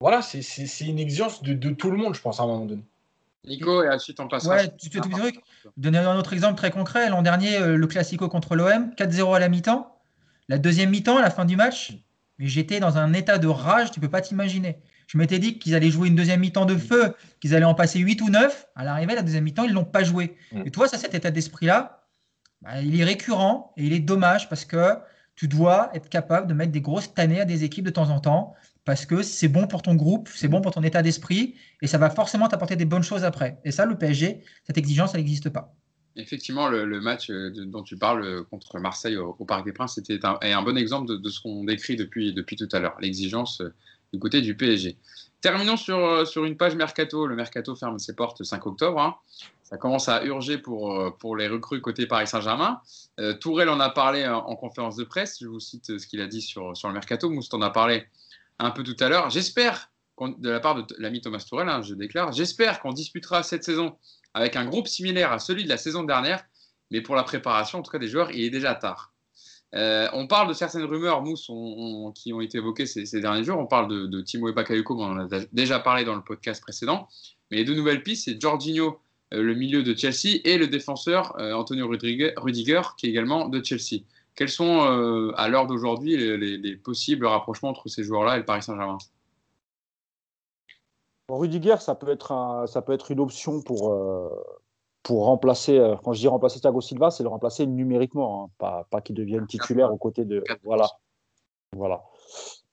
Voilà, 0.00 0.22
c'est- 0.22 0.42
c'est 0.42 0.66
c'est 0.66 0.86
une 0.86 0.98
exigence 0.98 1.42
de, 1.42 1.54
de 1.54 1.70
tout 1.70 1.90
le 1.90 1.96
monde, 1.96 2.14
je 2.14 2.20
pense, 2.20 2.40
à 2.40 2.42
un 2.42 2.46
moment 2.46 2.66
donné. 2.66 2.82
Nico, 3.44 3.82
et 3.82 3.88
ensuite 3.88 4.18
on 4.20 4.28
passera. 4.28 4.56
Ouais, 4.56 4.68
tu 4.76 4.90
tout 4.90 5.00
petit 5.00 5.10
truc. 5.10 5.40
Donner 5.76 5.98
un 5.98 6.16
autre 6.16 6.32
exemple 6.32 6.56
très 6.56 6.70
concret. 6.70 7.08
L'an 7.10 7.22
dernier, 7.22 7.56
euh, 7.56 7.76
le 7.76 7.86
Classico 7.86 8.28
contre 8.28 8.54
l'OM, 8.56 8.92
4-0 8.96 9.34
à 9.34 9.38
la 9.40 9.48
mi-temps. 9.48 9.96
La 10.48 10.58
deuxième 10.58 10.90
mi-temps, 10.90 11.16
à 11.18 11.22
la 11.22 11.30
fin 11.30 11.44
du 11.44 11.56
match, 11.56 11.92
mais 12.38 12.46
j'étais 12.48 12.80
dans 12.80 12.98
un 12.98 13.12
état 13.12 13.38
de 13.38 13.46
rage, 13.48 13.90
tu 13.92 14.00
peux 14.00 14.08
pas 14.10 14.20
t'imaginer. 14.20 14.78
Je 15.06 15.18
m'étais 15.18 15.38
dit 15.38 15.58
qu'ils 15.58 15.74
allaient 15.74 15.90
jouer 15.90 16.08
une 16.08 16.14
deuxième 16.16 16.40
mi-temps 16.40 16.64
de 16.66 16.76
feu, 16.76 17.14
qu'ils 17.40 17.54
allaient 17.54 17.64
en 17.64 17.74
passer 17.74 17.98
8 18.00 18.20
ou 18.22 18.30
9. 18.30 18.66
À 18.74 18.84
l'arrivée, 18.84 19.14
la 19.14 19.22
deuxième 19.22 19.44
mi-temps, 19.44 19.64
ils 19.64 19.72
l'ont 19.72 19.84
pas 19.84 20.02
joué. 20.04 20.36
Mm. 20.52 20.62
Et 20.66 20.70
toi, 20.70 20.88
ça, 20.88 20.96
cet 20.98 21.14
état 21.14 21.30
d'esprit-là, 21.30 22.01
bah, 22.62 22.80
il 22.80 23.00
est 23.00 23.04
récurrent 23.04 23.72
et 23.76 23.84
il 23.84 23.92
est 23.92 24.00
dommage 24.00 24.48
parce 24.48 24.64
que 24.64 24.96
tu 25.34 25.48
dois 25.48 25.90
être 25.94 26.08
capable 26.08 26.46
de 26.46 26.54
mettre 26.54 26.72
des 26.72 26.80
grosses 26.80 27.12
tannées 27.12 27.40
à 27.40 27.44
des 27.44 27.64
équipes 27.64 27.84
de 27.84 27.90
temps 27.90 28.10
en 28.10 28.20
temps 28.20 28.54
parce 28.84 29.06
que 29.06 29.22
c'est 29.22 29.48
bon 29.48 29.66
pour 29.66 29.82
ton 29.82 29.94
groupe, 29.94 30.28
c'est 30.34 30.48
bon 30.48 30.60
pour 30.60 30.72
ton 30.72 30.82
état 30.82 31.02
d'esprit 31.02 31.54
et 31.80 31.86
ça 31.86 31.98
va 31.98 32.10
forcément 32.10 32.48
t'apporter 32.48 32.76
des 32.76 32.84
bonnes 32.84 33.02
choses 33.02 33.24
après. 33.24 33.58
Et 33.64 33.70
ça, 33.70 33.86
le 33.86 33.96
PSG, 33.96 34.42
cette 34.64 34.78
exigence, 34.78 35.14
elle 35.14 35.20
n'existe 35.20 35.50
pas. 35.50 35.74
Effectivement, 36.14 36.68
le, 36.68 37.00
match 37.00 37.30
euh, 37.30 37.50
dont 37.64 37.82
tu 37.82 37.96
parles 37.96 38.22
euh, 38.22 38.42
contre 38.42 38.78
Marseille 38.78 39.16
au, 39.16 39.32
Parc 39.46 39.64
des 39.64 39.72
Princes 39.72 39.94
c'était 39.94 40.24
un, 40.26 40.38
est 40.42 40.52
un 40.52 40.60
bon 40.60 40.76
exemple 40.76 41.18
de, 41.18 41.28
ce 41.30 41.40
qu'on 41.40 41.64
décrit 41.64 41.96
depuis, 41.96 42.34
tout 42.34 42.68
à 42.72 42.80
l'heure, 42.80 42.96
l'exigence 43.00 43.62
euh, 43.62 43.72
du 44.12 44.18
côté 44.18 44.42
du 44.42 44.54
PSG. 44.54 44.98
Terminons 45.40 45.78
sur, 45.78 46.44
une 46.44 46.56
page 46.56 46.76
mercato. 46.76 47.26
Le 47.26 47.34
mercato 47.34 47.74
ferme 47.74 47.98
ses 47.98 48.14
portes 48.14 48.40
le 48.40 48.44
5 48.44 48.66
octobre. 48.66 49.00
hein. 49.00 49.16
Ça 49.72 49.78
commence 49.78 50.10
à 50.10 50.22
urger 50.26 50.58
pour, 50.58 50.92
euh, 50.92 51.10
pour 51.18 51.34
les 51.34 51.48
recrues 51.48 51.80
côté 51.80 52.06
Paris 52.06 52.26
Saint-Germain. 52.26 52.82
Euh, 53.18 53.32
Tourelle 53.32 53.70
en 53.70 53.80
a 53.80 53.88
parlé 53.88 54.28
en, 54.28 54.36
en 54.36 54.54
conférence 54.54 54.96
de 54.96 55.04
presse. 55.04 55.38
Je 55.40 55.46
vous 55.46 55.60
cite 55.60 55.88
euh, 55.88 55.98
ce 55.98 56.06
qu'il 56.06 56.20
a 56.20 56.26
dit 56.26 56.42
sur, 56.42 56.76
sur 56.76 56.88
le 56.88 56.94
mercato. 56.94 57.30
Mousse 57.30 57.48
en 57.54 57.62
a 57.62 57.70
parlé 57.70 58.04
un 58.58 58.70
peu 58.70 58.82
tout 58.82 58.96
à 59.00 59.08
l'heure. 59.08 59.30
J'espère, 59.30 59.90
de 60.20 60.50
la 60.50 60.60
part 60.60 60.74
de 60.74 60.84
l'ami 60.98 61.22
Thomas 61.22 61.42
Tourelle, 61.48 61.70
hein, 61.70 61.80
je 61.80 61.94
déclare, 61.94 62.32
j'espère 62.32 62.80
qu'on 62.80 62.92
disputera 62.92 63.42
cette 63.42 63.64
saison 63.64 63.96
avec 64.34 64.56
un 64.56 64.66
groupe 64.66 64.88
similaire 64.88 65.32
à 65.32 65.38
celui 65.38 65.64
de 65.64 65.70
la 65.70 65.78
saison 65.78 66.02
dernière, 66.02 66.44
mais 66.90 67.00
pour 67.00 67.14
la 67.16 67.22
préparation, 67.22 67.78
en 67.78 67.82
tout 67.82 67.90
cas 67.90 67.98
des 67.98 68.08
joueurs, 68.08 68.30
il 68.30 68.44
est 68.44 68.50
déjà 68.50 68.74
tard. 68.74 69.14
Euh, 69.74 70.06
on 70.12 70.26
parle 70.26 70.48
de 70.48 70.52
certaines 70.52 70.84
rumeurs, 70.84 71.22
Mousse, 71.22 71.50
qui 72.14 72.34
ont 72.34 72.42
été 72.42 72.58
évoquées 72.58 72.84
ces, 72.84 73.20
derniers 73.22 73.42
jours. 73.42 73.58
On 73.58 73.66
parle 73.66 73.88
de, 73.88 74.04
de 74.04 74.20
Timo 74.20 74.52
Bakayoko, 74.52 75.00
on 75.00 75.12
en 75.12 75.30
a 75.30 75.40
déjà 75.50 75.80
parlé 75.80 76.04
dans 76.04 76.14
le 76.14 76.22
podcast 76.22 76.60
précédent. 76.60 77.08
Mais 77.50 77.56
les 77.56 77.64
deux 77.64 77.74
nouvelles 77.74 78.02
pistes, 78.02 78.26
c'est 78.26 78.38
Jorginho, 78.38 78.88
euh, 78.88 78.98
le 79.40 79.54
milieu 79.54 79.82
de 79.82 79.94
Chelsea, 79.94 80.40
et 80.44 80.58
le 80.58 80.66
défenseur 80.66 81.34
euh, 81.40 81.52
Antonio 81.54 81.88
Rudiger, 81.88 82.82
qui 82.98 83.06
est 83.06 83.10
également 83.10 83.48
de 83.48 83.62
Chelsea. 83.64 84.02
Quels 84.34 84.48
sont, 84.48 84.82
euh, 84.84 85.32
à 85.36 85.48
l'heure 85.48 85.66
d'aujourd'hui, 85.66 86.16
les, 86.16 86.36
les- 86.36 86.58
les 86.58 86.76
possibles 86.76 87.26
rapprochements 87.26 87.68
entre 87.70 87.88
ces 87.88 88.02
joueurs-là 88.02 88.36
et 88.36 88.38
le 88.38 88.44
Paris 88.44 88.62
Saint-Germain? 88.62 88.98
Rudiger, 91.28 91.76
ça 91.80 91.94
peut 91.94 92.10
être, 92.10 92.64
ça 92.66 92.82
peut 92.82 92.92
être 92.92 93.10
une 93.10 93.20
option 93.20 93.62
pour, 93.62 93.92
euh, 93.92 94.28
pour 95.02 95.24
remplacer. 95.24 95.78
euh, 95.78 95.96
quand 96.02 96.12
je 96.12 96.20
dis 96.20 96.28
remplacer 96.28 96.60
Thiago 96.60 96.80
Silva, 96.80 97.10
c'est 97.10 97.22
le 97.22 97.28
remplacer 97.28 97.66
numériquement, 97.66 98.44
hein, 98.44 98.50
pas, 98.58 98.86
pas 98.90 99.00
qu'il 99.00 99.14
devienne 99.14 99.46
titulaire 99.46 99.92
aux 99.92 99.96
côtés 99.98 100.24
de. 100.24 100.44
Voilà. 100.62 100.88
voilà. 101.74 102.02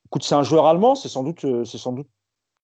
Écoute, 0.06 0.24
c'est 0.24 0.34
un 0.34 0.42
joueur 0.42 0.66
allemand, 0.66 0.94
c'est 0.94 1.08
sans 1.08 1.24
euh, 1.44 1.64
c'est 1.64 1.78
sans 1.78 1.92
doute 1.92 2.08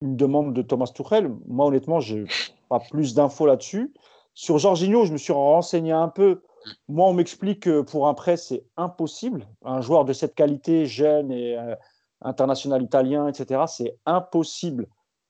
une 0.03 0.16
demande 0.16 0.55
de 0.55 0.62
Thomas 0.62 0.90
Tuchel. 0.94 1.30
Moi, 1.47 1.66
honnêtement, 1.66 2.01
j'ai 2.01 2.24
pas 2.68 2.80
plus 2.80 3.14
d'infos 3.14 3.47
là-dessus. 3.47 3.92
Sur 4.34 4.59
Jorginho, 4.59 5.05
je 5.05 5.12
me 5.12 5.18
suis 5.18 5.32
renseigné 5.32 5.92
un 5.92 6.09
peu. 6.09 6.42
Moi, 6.88 7.09
on 7.09 7.14
m'explique 7.14 7.61
que 7.61 7.80
pour 7.80 8.09
un 8.09 8.14
prêt, 8.14 8.36
c'est 8.36 8.64
impossible. 8.76 9.47
Un 9.64 9.80
joueur 9.80 10.05
de 10.05 10.12
cette 10.12 10.34
qualité, 10.34 10.86
jeune 10.86 11.30
et 11.30 11.57
euh, 11.57 11.74
international 12.20 12.82
italien, 12.82 13.28
etc., 13.28 13.62
c'est 13.66 13.97
impossible 14.05 14.86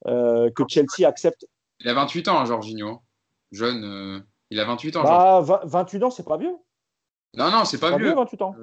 euh, 0.07 0.51
que 0.51 0.65
Chelsea 0.69 1.07
accepte. 1.07 1.47
Il 1.81 1.89
a 1.89 1.95
28 1.95 2.29
ans, 2.29 2.39
hein, 2.39 2.45
Jorginho. 2.47 3.03
Jeune, 3.53 3.85
euh, 3.85 4.21
il 4.51 4.59
a 4.59 4.65
28 4.65 4.97
ans. 4.97 5.03
Bah, 5.05 5.41
20 5.43 5.61
28 5.65 6.03
ans, 6.05 6.11
c'est 6.11 6.27
pas 6.27 6.37
vieux. 6.37 6.57
Non, 7.35 7.51
non, 7.51 7.65
c'est 7.65 7.79
pas, 7.79 7.91
Pas 7.91 7.99
vieux. 7.99 8.07
vieux, 8.07 8.15
28 8.17 8.43
ans. 8.43 8.55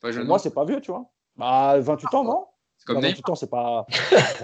Pas 0.00 0.10
jeune. 0.10 0.26
Moi, 0.26 0.36
non. 0.36 0.38
c'est 0.38 0.52
pas 0.52 0.64
vieux, 0.64 0.80
tu 0.80 0.90
vois. 0.90 1.10
Bah, 1.36 1.78
28 1.78 2.14
ans, 2.14 2.24
non 2.24 2.46
C'est 2.46 2.47
comme 2.94 2.96
Neymar. 2.96 3.10
28 3.10 3.30
ans, 3.30 3.34
c'est 3.34 3.50
pas. 3.50 3.86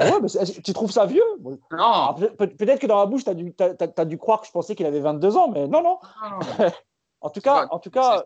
Ah 0.01 0.11
ouais, 0.11 0.21
mais 0.23 0.29
tu 0.63 0.73
trouves 0.73 0.91
ça 0.93 1.07
vieux? 1.07 1.23
Non, 1.43 1.59
alors, 1.71 2.15
peut- 2.15 2.31
peut- 2.37 2.49
Peut-être 2.57 2.81
que 2.81 2.87
dans 2.87 2.99
la 2.99 3.07
bouche, 3.07 3.25
tu 3.25 3.31
as, 3.31 4.05
dû 4.05 4.19
croire 4.19 4.41
que 4.41 4.47
je 4.47 4.53
pensais 4.53 4.75
qu'il 4.75 4.87
avait 4.87 5.01
22 5.01 5.37
ans, 5.37 5.49
mais 5.49 5.67
non, 5.67 5.83
non. 5.83 5.99
non, 6.23 6.39
non. 6.39 6.39
En 7.21 7.31
tout 7.31 7.41
cas, 7.41 7.67
pas- 7.67 7.75
en 7.75 7.79
tout 7.79 7.91
cas 7.91 8.25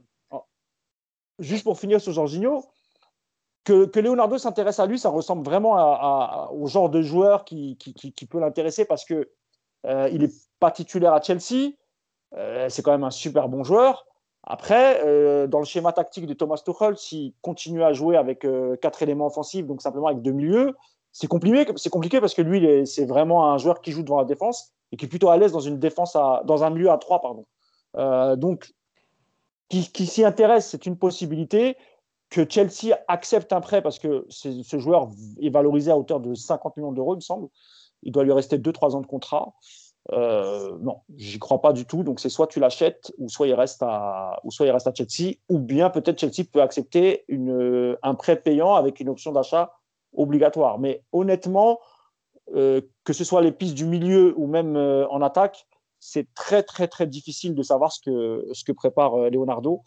juste 1.38 1.62
pour 1.64 1.78
finir 1.78 2.00
sur 2.00 2.12
Jorginho, 2.12 2.64
que, 3.64 3.84
que 3.86 4.00
Leonardo 4.00 4.38
s'intéresse 4.38 4.80
à 4.80 4.86
lui, 4.86 4.98
ça 4.98 5.08
ressemble 5.08 5.44
vraiment 5.44 5.76
à- 5.76 5.98
à- 6.48 6.50
au 6.52 6.66
genre 6.66 6.90
de 6.90 7.00
joueur 7.02 7.44
qui, 7.44 7.76
qui, 7.76 7.94
qui- 7.94 8.12
qui 8.12 8.26
peut 8.26 8.40
l'intéresser 8.40 8.84
parce 8.86 9.04
que 9.04 9.30
euh, 9.86 10.08
il 10.12 10.22
n'est 10.22 10.32
pas 10.58 10.72
titulaire 10.72 11.12
à 11.12 11.20
Chelsea. 11.22 11.70
Euh, 12.34 12.68
c'est 12.68 12.82
quand 12.82 12.90
même 12.90 13.04
un 13.04 13.10
super 13.12 13.48
bon 13.48 13.62
joueur. 13.62 14.04
Après, 14.50 15.02
euh, 15.04 15.46
dans 15.46 15.58
le 15.58 15.66
schéma 15.66 15.92
tactique 15.92 16.24
de 16.24 16.32
Thomas 16.32 16.56
Tuchel, 16.64 16.96
s'il 16.96 17.34
continue 17.42 17.82
à 17.82 17.92
jouer 17.92 18.16
avec 18.16 18.46
euh, 18.46 18.76
quatre 18.76 19.02
éléments 19.02 19.26
offensifs, 19.26 19.66
donc 19.66 19.82
simplement 19.82 20.06
avec 20.06 20.22
deux 20.22 20.32
milieux, 20.32 20.74
c'est 21.12 21.26
compliqué, 21.26 21.70
c'est 21.76 21.90
compliqué 21.90 22.18
parce 22.18 22.32
que 22.32 22.40
lui, 22.40 22.86
c'est 22.86 23.04
vraiment 23.04 23.52
un 23.52 23.58
joueur 23.58 23.82
qui 23.82 23.92
joue 23.92 24.02
devant 24.02 24.16
la 24.16 24.24
défense 24.24 24.72
et 24.90 24.96
qui 24.96 25.04
est 25.04 25.08
plutôt 25.08 25.28
à 25.28 25.36
l'aise 25.36 25.52
dans 25.52 25.60
une 25.60 25.78
défense 25.78 26.16
à, 26.16 26.42
dans 26.46 26.64
un 26.64 26.70
milieu 26.70 26.90
à 26.90 26.96
trois, 26.96 27.20
pardon. 27.20 27.44
Euh, 27.98 28.36
donc, 28.36 28.72
qui, 29.68 29.92
qui 29.92 30.06
s'y 30.06 30.24
intéresse, 30.24 30.70
c'est 30.70 30.86
une 30.86 30.96
possibilité. 30.96 31.76
Que 32.30 32.46
Chelsea 32.48 32.94
accepte 33.06 33.52
un 33.52 33.60
prêt 33.60 33.82
parce 33.82 33.98
que 33.98 34.26
ce 34.30 34.78
joueur 34.78 35.08
est 35.40 35.50
valorisé 35.50 35.90
à 35.90 35.98
hauteur 35.98 36.20
de 36.20 36.34
50 36.34 36.76
millions 36.78 36.92
d'euros, 36.92 37.14
il 37.14 37.16
me 37.16 37.20
semble. 37.20 37.48
Il 38.02 38.12
doit 38.12 38.24
lui 38.24 38.32
rester 38.32 38.56
2-3 38.56 38.94
ans 38.96 39.00
de 39.00 39.06
contrat. 39.06 39.54
Euh, 40.12 40.78
non, 40.80 41.00
j'y 41.16 41.38
crois 41.38 41.60
pas 41.60 41.72
du 41.72 41.84
tout. 41.84 42.02
Donc 42.02 42.20
c'est 42.20 42.28
soit 42.28 42.46
tu 42.46 42.60
l'achètes, 42.60 43.12
ou 43.18 43.28
soit 43.28 43.46
il 43.46 43.54
reste 43.54 43.82
à, 43.82 44.40
ou 44.44 44.50
soit 44.50 44.66
il 44.66 44.70
reste 44.70 44.86
à 44.86 44.94
Chelsea, 44.94 45.36
ou 45.48 45.58
bien 45.58 45.90
peut-être 45.90 46.18
Chelsea 46.18 46.46
peut 46.50 46.62
accepter 46.62 47.24
un 48.02 48.14
prêt 48.14 48.40
payant 48.40 48.74
avec 48.74 49.00
une 49.00 49.08
option 49.08 49.32
d'achat 49.32 49.72
obligatoire. 50.14 50.78
Mais 50.78 51.02
honnêtement, 51.12 51.80
euh, 52.54 52.80
que 53.04 53.12
ce 53.12 53.24
soit 53.24 53.42
les 53.42 53.52
pistes 53.52 53.74
du 53.74 53.84
milieu 53.84 54.34
ou 54.38 54.46
même 54.46 54.76
euh, 54.76 55.06
en 55.08 55.20
attaque, 55.20 55.66
c'est 56.00 56.32
très 56.34 56.62
très 56.62 56.88
très 56.88 57.06
difficile 57.06 57.54
de 57.54 57.62
savoir 57.62 57.92
ce 57.92 58.00
que 58.00 58.46
ce 58.52 58.64
que 58.64 58.72
prépare 58.72 59.16
Leonardo. 59.30 59.82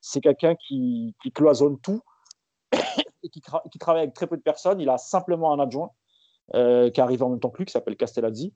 C'est 0.00 0.22
quelqu'un 0.22 0.54
qui, 0.56 1.14
cloisonne 1.34 1.78
tout 1.78 2.00
et 2.72 3.28
qui, 3.28 3.42
qui 3.70 3.78
travaille 3.78 4.02
avec 4.02 4.14
très 4.14 4.26
peu 4.26 4.38
de 4.38 4.42
personnes. 4.42 4.80
Il 4.80 4.88
a 4.88 4.98
simplement 4.98 5.52
un 5.52 5.60
adjoint 5.60 5.92
qui 6.52 7.00
arrive 7.00 7.22
en 7.22 7.28
même 7.28 7.38
temps 7.38 7.50
que 7.50 7.58
lui, 7.58 7.66
qui 7.66 7.72
s'appelle 7.72 7.96
Castellazzi. 7.96 8.52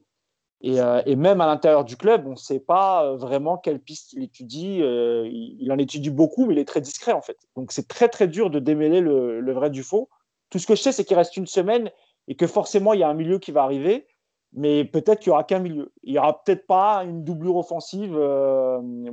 Et, 0.67 0.81
euh, 0.81 1.03
et 1.05 1.15
même 1.15 1.43
à 1.43 1.47
l'intérieur 1.47 1.85
du 1.85 1.95
club, 1.95 2.27
on 2.27 2.31
ne 2.31 2.37
sait 2.37 2.59
pas 2.59 3.05
euh, 3.05 3.17
vraiment 3.17 3.59
quelle 3.59 3.81
piste 3.81 4.15
il 4.15 4.23
étudie. 4.23 4.81
Euh, 4.81 5.29
il, 5.31 5.71
en 5.71 5.77
étudie 5.77 6.09
beaucoup, 6.09 6.47
mais 6.47 6.55
il 6.55 6.59
est 6.59 6.65
très 6.65 6.81
discret 6.81 7.13
en 7.13 7.21
fait. 7.21 7.37
Donc 7.55 7.71
c'est 7.71 7.87
très 7.87 8.09
très 8.09 8.29
dur 8.29 8.49
de 8.49 8.61
démêler 8.61 9.03
le, 9.03 9.53
vrai 9.53 9.69
du 9.69 9.83
faux. 9.83 10.09
Tout 10.49 10.59
ce 10.59 10.67
que 10.67 10.75
je 10.75 10.81
sais, 10.81 10.93
c'est 10.93 11.05
qu'il 11.05 11.19
reste 11.19 11.37
une 11.37 11.47
semaine 11.47 11.91
et 12.29 12.35
que 12.35 12.47
forcément 12.47 12.95
il 12.95 13.01
y 13.01 13.03
a 13.03 13.09
un 13.11 13.15
milieu 13.15 13.39
qui 13.39 13.53
va 13.53 13.63
arriver, 13.63 14.07
mais 14.55 14.87
peut-être 14.87 15.21
qu'il 15.21 15.33
n'y 15.33 15.35
aura 15.35 15.45
qu'un 15.45 15.59
milieu. 15.59 15.93
Il 16.03 16.13
n'y 16.13 16.19
aura 16.19 16.43
peut-être 16.43 16.67
pas 16.67 17.05
une 17.05 17.25
doublure 17.25 17.57
offensive 17.57 18.19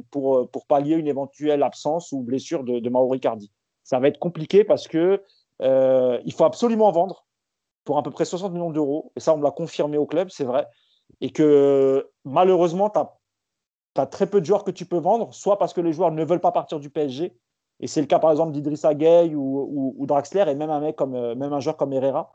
pour, 0.10 0.48
pallier 0.70 0.96
une 0.96 1.10
éventuelle 1.10 1.64
absence 1.64 2.14
ou 2.14 2.22
blessure 2.22 2.64
de, 2.64 2.80
de 2.80 2.90
Mauro. 2.90 3.14
Ça 3.84 4.00
va 4.00 4.08
être 4.08 4.20
compliqué 4.20 4.64
parce 4.64 4.88
que 4.88 5.22
il 5.60 6.32
faut 6.32 6.46
absolument 6.46 6.94
vendre 6.94 7.26
pour 7.84 7.98
à 7.98 8.04
peu 8.04 8.12
près 8.12 8.24
60 8.24 8.54
millions 8.54 8.72
d'euros. 8.72 9.12
Et 9.18 9.20
ça, 9.20 9.34
on 9.34 9.42
l'a 9.42 9.52
confirmé 9.52 9.98
au 9.98 10.06
club, 10.06 10.30
c'est 10.30 10.46
vrai 10.46 10.66
et 11.20 11.32
que 11.32 12.10
malheureusement, 12.24 12.90
tu 12.90 13.00
as, 14.02 14.06
très 14.06 14.28
peu 14.28 14.40
de 14.40 14.46
joueurs 14.46 14.64
que 14.64 14.72
tu 14.72 14.86
peux 14.86 14.98
vendre, 14.98 15.34
soit 15.34 15.58
parce 15.58 15.74
que 15.74 15.82
les 15.82 15.94
joueurs 15.94 16.12
ne 16.12 16.24
veulent 16.24 16.40
pas 16.40 16.52
partir 16.52 16.80
du 16.80 16.90
PSG, 16.90 17.36
et 17.80 17.88
c'est 17.88 18.02
le 18.02 18.08
cas 18.08 18.20
par 18.20 18.32
exemple 18.32 18.52
d'Idrissa 18.52 18.94
Gueye 18.94 19.36
ou, 19.36 19.96
ou, 19.98 20.06
Draxler, 20.06 20.46
et 20.48 20.56
même 20.56 20.70
un, 20.70 20.80
mec 20.80 20.96
comme, 20.96 21.16
euh, 21.16 21.36
même 21.36 21.52
un 21.52 21.60
joueur 21.60 21.78
comme 21.78 21.94
Herrera. 21.94 22.32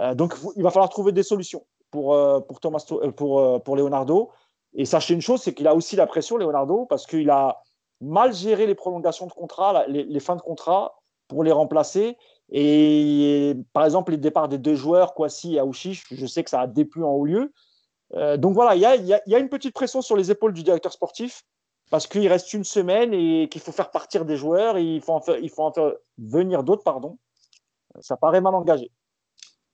Euh, 0.00 0.14
donc 0.14 0.34
il 0.56 0.62
va 0.62 0.70
falloir 0.70 0.88
trouver 0.88 1.12
des 1.12 1.22
solutions 1.22 1.64
pour, 1.90 2.14
euh, 2.14 2.40
pour, 2.40 2.60
Thomas, 2.60 2.84
pour, 3.16 3.62
pour 3.62 3.76
Leonardo. 3.76 4.30
Et 4.74 4.84
sachez 4.84 5.14
une 5.14 5.20
chose, 5.20 5.42
c'est 5.42 5.54
qu'il 5.54 5.66
a 5.66 5.74
aussi 5.74 5.96
la 5.96 6.06
pression, 6.06 6.36
Leonardo, 6.36 6.86
parce 6.86 7.06
qu'il 7.06 7.30
a, 7.30 7.62
mal 8.00 8.32
géré 8.32 8.66
les 8.66 8.74
prolongations 8.74 9.26
de 9.26 9.32
contrat, 9.32 9.86
les, 9.86 10.20
fins 10.20 10.36
de 10.36 10.42
contrat 10.42 11.00
pour 11.26 11.44
les 11.44 11.52
remplacer. 11.52 12.16
Et 12.50 13.54
par 13.72 13.84
exemple, 13.84 14.12
les 14.12 14.18
départs 14.18 14.48
des 14.48 14.58
deux 14.58 14.74
joueurs, 14.74 15.14
Kwasi 15.14 15.56
et 15.56 15.58
Aouchiche, 15.58 16.06
je 16.10 16.26
sais 16.26 16.44
que 16.44 16.50
ça 16.50 16.60
a 16.60 16.66
déplu 16.66 17.04
en 17.04 17.10
haut 17.10 17.24
lieu. 17.24 17.52
Euh, 18.14 18.36
donc 18.36 18.54
voilà, 18.54 18.74
il 18.74 18.80
y 18.80 19.34
a, 19.34 19.38
une 19.38 19.48
petite 19.48 19.74
pression 19.74 20.02
sur 20.02 20.16
les 20.16 20.30
épaules 20.30 20.52
du 20.52 20.62
directeur 20.62 20.92
sportif 20.92 21.44
parce 21.90 22.06
qu'il 22.06 22.26
reste 22.28 22.52
une 22.52 22.64
semaine 22.64 23.12
et 23.14 23.48
qu'il 23.50 23.60
faut 23.60 23.72
faire 23.72 23.90
partir 23.90 24.24
des 24.24 24.36
joueurs 24.36 24.76
et 24.76 24.84
il 24.84 25.00
faut 25.00 25.12
en 25.12 25.20
faire, 25.20 25.38
il 25.38 25.50
faut 25.50 25.62
en 25.62 25.72
faire 25.72 25.92
venir 26.18 26.62
d'autres, 26.62 26.82
pardon. 26.82 27.18
Ça 28.00 28.16
paraît 28.16 28.40
mal 28.40 28.54
engagé. 28.54 28.90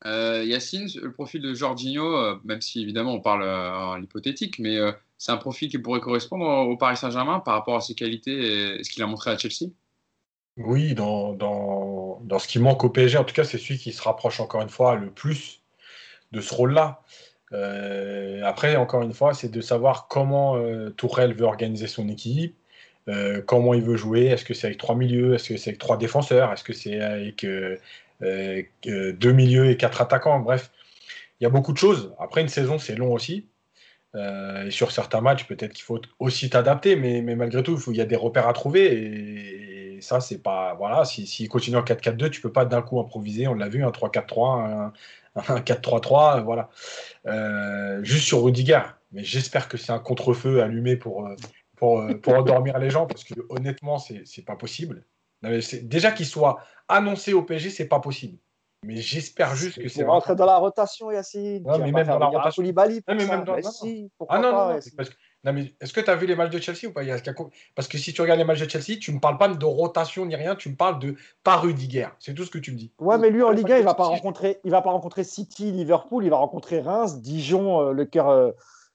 Euh, 0.07 0.45
Yacine, 0.45 0.87
le 1.01 1.13
profil 1.13 1.41
de 1.41 1.55
Jorginho, 1.55 2.17
euh, 2.17 2.37
même 2.45 2.61
si 2.61 2.83
évidemment 2.83 3.15
on 3.15 3.21
parle 3.21 3.43
en 3.43 4.01
hypothétique, 4.03 4.59
mais 4.59 4.79
c'est 5.19 5.33
un 5.33 5.37
profil 5.37 5.71
qui 5.71 5.79
pourrait 5.79 6.01
correspondre 6.01 6.45
au 6.69 6.77
Paris 6.77 6.97
Saint-Germain 6.97 7.41
par 7.41 7.55
rapport 7.55 7.77
à 7.77 7.81
ses 7.81 7.95
qualités 7.95 8.77
et 8.79 8.85
ce 8.85 8.91
qu'il 8.91 9.03
a 9.03 9.07
montré 9.07 9.31
à 9.31 9.39
Chelsea? 9.39 9.71
Oui, 10.57 10.95
dans, 10.95 11.33
dans, 11.33 12.21
dans 12.23 12.39
ce 12.39 12.47
qui 12.47 12.61
manque 12.61 12.85
au 12.85 12.91
PSG, 12.91 13.19
en 13.19 13.25
tout 13.25 13.35
cas, 13.35 13.45
c'est 13.45 13.59
celui 13.59 13.79
qui 13.79 13.93
se 13.93 14.03
rapproche 14.03 14.39
encore 14.39 14.63
une 14.63 14.69
fois 14.69 14.95
le 14.95 15.11
plus 15.11 15.63
de 16.31 16.41
ce 16.41 16.55
rôle-là. 16.55 17.03
Euh, 17.55 18.43
après, 18.45 18.77
encore 18.77 19.03
une 19.03 19.13
fois, 19.13 19.35
c'est 19.35 19.51
de 19.51 19.61
savoir 19.61 20.09
comment 20.09 20.57
euh, 20.57 20.91
Tourelle 20.91 21.35
veut 21.35 21.45
organiser 21.45 21.87
son 21.87 22.09
équipe, 22.09 22.57
euh, 23.09 23.43
comment 23.43 23.75
il 23.75 23.83
veut 23.83 23.97
jouer. 23.97 24.27
Est-ce 24.27 24.45
que 24.45 24.55
c'est 24.55 24.67
avec 24.67 24.79
trois 24.79 24.97
milieux? 24.97 25.35
Est-ce 25.35 25.51
que 25.51 25.57
c'est 25.57 25.71
avec 25.71 25.81
trois 25.81 25.97
défenseurs? 25.97 26.53
Est-ce 26.53 26.65
que 26.65 26.73
c'est 26.73 27.01
avec 27.01 27.47
deux 28.21 29.33
milieux 29.33 29.71
et 29.71 29.77
quatre 29.77 30.01
attaquants? 30.03 30.41
Bref, 30.41 30.71
il 31.41 31.45
y 31.45 31.47
a 31.47 31.51
beaucoup 31.51 31.73
de 31.73 31.79
choses. 31.79 32.15
Après, 32.19 32.41
une 32.41 32.49
saison, 32.49 32.79
c'est 32.79 32.97
long 32.97 33.13
aussi. 33.13 33.47
et 34.17 34.71
sur 34.71 34.93
certains 34.93 35.21
matchs, 35.21 35.47
peut-être 35.47 35.73
qu'il 35.75 35.85
faut 35.85 36.01
aussi 36.19 36.51
t'adapter, 36.51 36.97
mais, 36.97 37.23
malgré 37.37 37.63
tout, 37.63 37.79
il, 37.89 37.97
y 37.97 38.01
a 38.01 38.07
des 38.07 38.17
repères 38.17 38.49
à 38.49 38.53
trouver. 38.53 39.97
Et, 39.97 40.01
ça, 40.01 40.21
c'est 40.21 40.43
pas. 40.43 40.75
Voilà, 40.75 41.05
s'il 41.05 41.27
si, 41.27 41.49
continue 41.49 41.77
en 41.77 41.83
4-4-2, 41.83 42.31
tu 42.31 42.41
peux 42.41 42.53
pas 42.53 42.65
d'un 42.65 42.83
coup 42.83 43.01
improviser. 43.01 43.49
On 43.49 43.55
l'a 43.55 43.69
vu, 43.69 43.85
un 43.85 43.91
3-4-3, 43.91 44.61
un 44.89 44.93
4-3-3, 45.37 46.43
voilà. 46.43 46.69
Euh, 47.27 48.03
juste 48.03 48.27
sur 48.27 48.43
Rudiger, 48.43 48.83
mais 49.13 49.25
j'espère 49.25 49.69
que 49.69 49.77
c'est 49.77 49.93
un 49.93 49.99
contre-feu 49.99 50.63
allumé 50.63 50.97
pour, 50.97 51.27
euh, 51.27 51.35
pour, 51.77 52.01
euh, 52.01 52.15
pour 52.15 52.35
endormir 52.35 52.79
les 52.79 52.91
gens, 52.91 53.07
parce 53.07 53.25
que 53.25 53.35
honnêtement, 53.49 53.99
c'est 53.99 54.45
pas 54.45 54.57
possible. 54.57 55.05
déjà 55.43 56.13
qu'il 56.13 56.27
soit 56.27 56.59
annoncé 56.89 57.33
au 57.33 57.43
PSG, 57.43 57.71
c'est 57.71 57.89
pas 57.89 58.01
possible. 58.01 58.39
Mais 58.85 58.97
j'espère 58.97 59.55
juste 59.55 59.81
que 59.81 59.89
c'est. 59.89 60.05
rentrer 60.05 60.37
dans 60.37 60.45
la 60.45 60.59
rotation, 60.59 61.11
Yacine. 61.11 61.67
Ouais, 61.67 61.79
mais 61.79 61.91
même 61.91 62.07
dans 62.07 62.19
la 62.19 62.27
rotation. 62.27 62.63
Koulibaly. 62.63 63.03
mais 63.09 63.27
même 63.27 63.45
dans... 63.45 63.57
ah 64.29 64.39
non, 64.39 64.53
non, 64.53 64.69
non, 64.69 64.79
parce 64.97 65.09
que 65.09 65.15
non, 65.45 65.53
mais 65.53 65.75
est-ce 65.81 65.93
que 65.93 66.01
tu 66.01 66.11
as 66.11 66.17
vu 66.17 66.27
les 66.27 66.37
matchs 66.37 66.51
de 66.51 66.59
Chelsea 66.59 66.89
ou 66.89 66.93
pas? 66.93 67.03
Parce 67.75 67.87
que 67.87 67.99
si 67.99 68.13
tu 68.15 68.23
regardes 68.23 68.39
les 68.39 68.47
matchs 68.47 68.61
de 68.61 68.69
Chelsea, 68.69 68.99
tu 68.99 69.11
ne 69.11 69.17
me 69.17 69.21
parles 69.21 69.37
pas 69.37 69.49
de 69.49 69.65
rotation 69.65 70.25
ni 70.25 70.35
rien, 70.37 70.57
tu 70.57 70.71
me 70.71 70.75
parles 70.75 70.99
de 70.99 71.17
pas 71.43 71.57
Rudiger. 71.57 72.09
C'est 72.19 72.35
tout 72.35 72.45
ce 72.45 72.51
que 72.51 72.59
tu 72.59 72.73
me 72.73 72.77
dis. 72.77 72.93
Ouais, 72.99 73.19
mais 73.19 73.29
lui 73.29 73.43
en 73.43 73.51
Ligue 73.51 73.71
1, 73.71 73.79
il 73.79 73.85
va 73.85 73.95
pas 73.95 74.05
rencontrer, 74.05 74.61
il 74.65 74.71
va 74.71 74.81
pas 74.81 74.91
rencontrer 74.91 75.23
City, 75.23 75.71
Liverpool, 75.71 76.25
il 76.25 76.31
va 76.31 76.37
rencontrer 76.37 76.81
Reims, 76.81 77.21
Dijon, 77.21 77.81
euh, 77.89 77.93
le 77.93 78.07
cœur, 78.07 78.31
euh, 78.31 78.53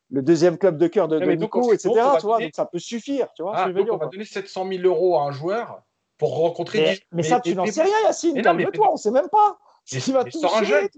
le 0.09 0.23
deuxième 0.23 0.57
club 0.57 0.77
de 0.77 0.87
cœur 0.87 1.07
de, 1.07 1.19
de 1.19 1.31
Nico, 1.33 1.71
etc. 1.71 1.91
tu 2.19 2.25
vois, 2.25 2.39
donc 2.39 2.51
ça 2.55 2.65
peut 2.65 2.79
suffire. 2.79 3.27
Tu 3.35 3.43
vois, 3.43 3.53
ah, 3.55 3.69
on 3.69 3.97
va 3.97 4.07
donner 4.07 4.25
700 4.25 4.67
000 4.67 4.83
euros 4.83 5.19
à 5.19 5.23
un 5.23 5.31
joueur 5.31 5.83
pour 6.17 6.35
rencontrer. 6.35 6.79
Mais, 6.81 6.99
mais, 7.11 7.23
ça, 7.23 7.39
tu 7.39 7.53
n'en 7.55 7.65
sais 7.67 7.83
rien, 7.83 7.93
Yacine. 8.05 8.41
Calme-toi, 8.41 8.89
on 8.89 8.93
ne 8.93 8.97
sait 8.97 9.11
même 9.11 9.29
pas. 9.29 9.59
Il 9.91 10.13
va 10.13 10.23
tout 10.23 10.39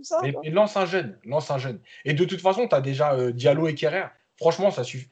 ça. 0.04 0.22
Mais, 0.24 0.50
lance 0.50 0.78
un 0.78 0.86
jeune, 0.86 1.18
lance 1.26 1.52
un 1.52 1.58
jeune. 1.58 1.80
Et 2.06 2.14
de 2.14 2.26
toute 2.26 2.42
façon, 2.42 2.68
tu 2.68 2.76
as 2.76 2.82
déjà 2.82 3.14
euh, 3.14 3.32
Diallo 3.32 3.68
et 3.68 3.76
Kerrer. 3.76 4.08
Franchement, 4.38 4.72
ça 4.72 4.84
suffit. 4.84 5.08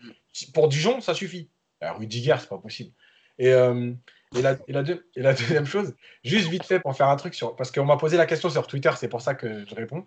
Pour 0.53 0.67
Dijon, 0.67 1.01
ça 1.01 1.13
suffit. 1.13 1.49
Alors, 1.81 1.99
Rudiger, 1.99 2.35
c'est 2.39 2.49
pas 2.49 2.57
possible. 2.57 2.91
Et, 3.37 3.53
euh, 3.53 3.93
et, 4.35 4.41
la, 4.41 5.33
deuxième 5.33 5.65
chose, 5.65 5.95
juste 6.23 6.49
vite 6.49 6.65
fait 6.65 6.79
pour 6.79 6.95
faire 6.95 7.07
un 7.07 7.15
truc 7.15 7.33
sur. 7.33 7.55
Parce 7.55 7.71
qu'on 7.71 7.85
m'a 7.85 7.97
posé 7.97 8.17
la 8.17 8.25
question 8.25 8.49
sur 8.49 8.67
Twitter, 8.67 8.91
c'est 8.97 9.07
pour 9.07 9.21
ça 9.21 9.33
que 9.33 9.65
je 9.65 9.75
réponds. 9.75 10.03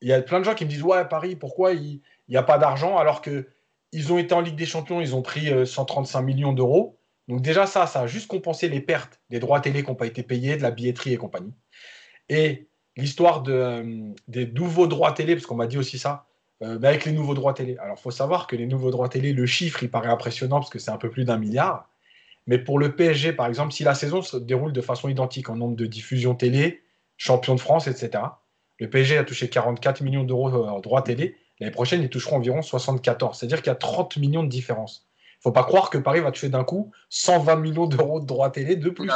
Il 0.00 0.08
y 0.08 0.12
a 0.12 0.20
plein 0.20 0.40
de 0.40 0.44
gens 0.44 0.54
qui 0.54 0.64
me 0.64 0.70
disent 0.70 0.82
Ouais, 0.82 1.04
Paris, 1.06 1.36
pourquoi 1.36 1.72
il 1.72 2.00
n'y 2.28 2.36
a 2.36 2.42
pas 2.42 2.58
d'argent 2.58 2.98
alors 2.98 3.22
qu'ils 3.22 4.12
ont 4.12 4.18
été 4.18 4.34
en 4.34 4.40
Ligue 4.40 4.56
des 4.56 4.66
Champions, 4.66 5.00
ils 5.00 5.14
ont 5.14 5.22
pris 5.22 5.66
135 5.66 6.18
euh, 6.18 6.22
millions 6.22 6.52
d'euros. 6.52 6.98
Donc, 7.28 7.42
déjà, 7.42 7.66
ça, 7.66 7.86
ça 7.86 8.02
a 8.02 8.06
juste 8.06 8.26
compensé 8.26 8.68
les 8.68 8.80
pertes 8.80 9.20
des 9.30 9.38
droits 9.38 9.60
télé 9.60 9.82
qui 9.82 9.88
n'ont 9.88 9.94
pas 9.94 10.06
été 10.06 10.22
payés, 10.22 10.56
de 10.56 10.62
la 10.62 10.72
billetterie 10.72 11.12
et 11.12 11.16
compagnie. 11.16 11.54
Et 12.28 12.68
l'histoire 12.96 13.44
euh, 13.48 14.12
des 14.28 14.46
nouveaux 14.46 14.86
droits 14.86 15.12
télé, 15.12 15.34
parce 15.34 15.46
qu'on 15.46 15.56
m'a 15.56 15.66
dit 15.66 15.78
aussi 15.78 15.98
ça, 15.98 16.26
euh, 16.62 16.76
avec 16.76 17.04
les 17.04 17.12
nouveaux 17.12 17.34
droits 17.34 17.54
télé. 17.54 17.76
Alors, 17.78 17.96
il 17.98 18.02
faut 18.02 18.10
savoir 18.10 18.46
que 18.46 18.56
les 18.56 18.66
nouveaux 18.66 18.90
droits 18.90 19.08
télé, 19.08 19.32
le 19.32 19.46
chiffre, 19.46 19.82
il 19.82 19.90
paraît 19.90 20.08
impressionnant 20.08 20.60
parce 20.60 20.70
que 20.70 20.78
c'est 20.78 20.90
un 20.90 20.98
peu 20.98 21.10
plus 21.10 21.24
d'un 21.24 21.38
milliard. 21.38 21.88
Mais 22.46 22.58
pour 22.58 22.78
le 22.78 22.94
PSG, 22.94 23.32
par 23.32 23.46
exemple, 23.46 23.72
si 23.72 23.84
la 23.84 23.94
saison 23.94 24.22
se 24.22 24.36
déroule 24.36 24.72
de 24.72 24.80
façon 24.80 25.08
identique 25.08 25.48
en 25.48 25.56
nombre 25.56 25.76
de 25.76 25.86
diffusions 25.86 26.34
télé, 26.34 26.82
champion 27.16 27.54
de 27.54 27.60
France, 27.60 27.86
etc., 27.86 28.24
le 28.78 28.88
PSG 28.88 29.18
a 29.18 29.24
touché 29.24 29.48
44 29.48 30.00
millions 30.02 30.24
d'euros 30.24 30.50
en 30.66 30.80
droits 30.80 31.02
télé. 31.02 31.36
L'année 31.60 31.72
prochaine, 31.72 32.02
ils 32.02 32.08
toucheront 32.08 32.36
environ 32.36 32.62
74. 32.62 33.38
C'est-à-dire 33.38 33.58
qu'il 33.58 33.68
y 33.68 33.70
a 33.70 33.76
30 33.76 34.16
millions 34.16 34.42
de 34.42 34.48
différence. 34.48 35.06
Il 35.16 35.40
ne 35.40 35.42
faut 35.42 35.52
pas 35.52 35.64
croire 35.64 35.90
que 35.90 35.98
Paris 35.98 36.20
va 36.20 36.32
toucher 36.32 36.48
d'un 36.48 36.64
coup 36.64 36.90
120 37.10 37.56
millions 37.56 37.86
d'euros 37.86 38.20
de 38.20 38.26
droits 38.26 38.50
télé 38.50 38.76
de 38.76 38.90
plus 38.90 39.10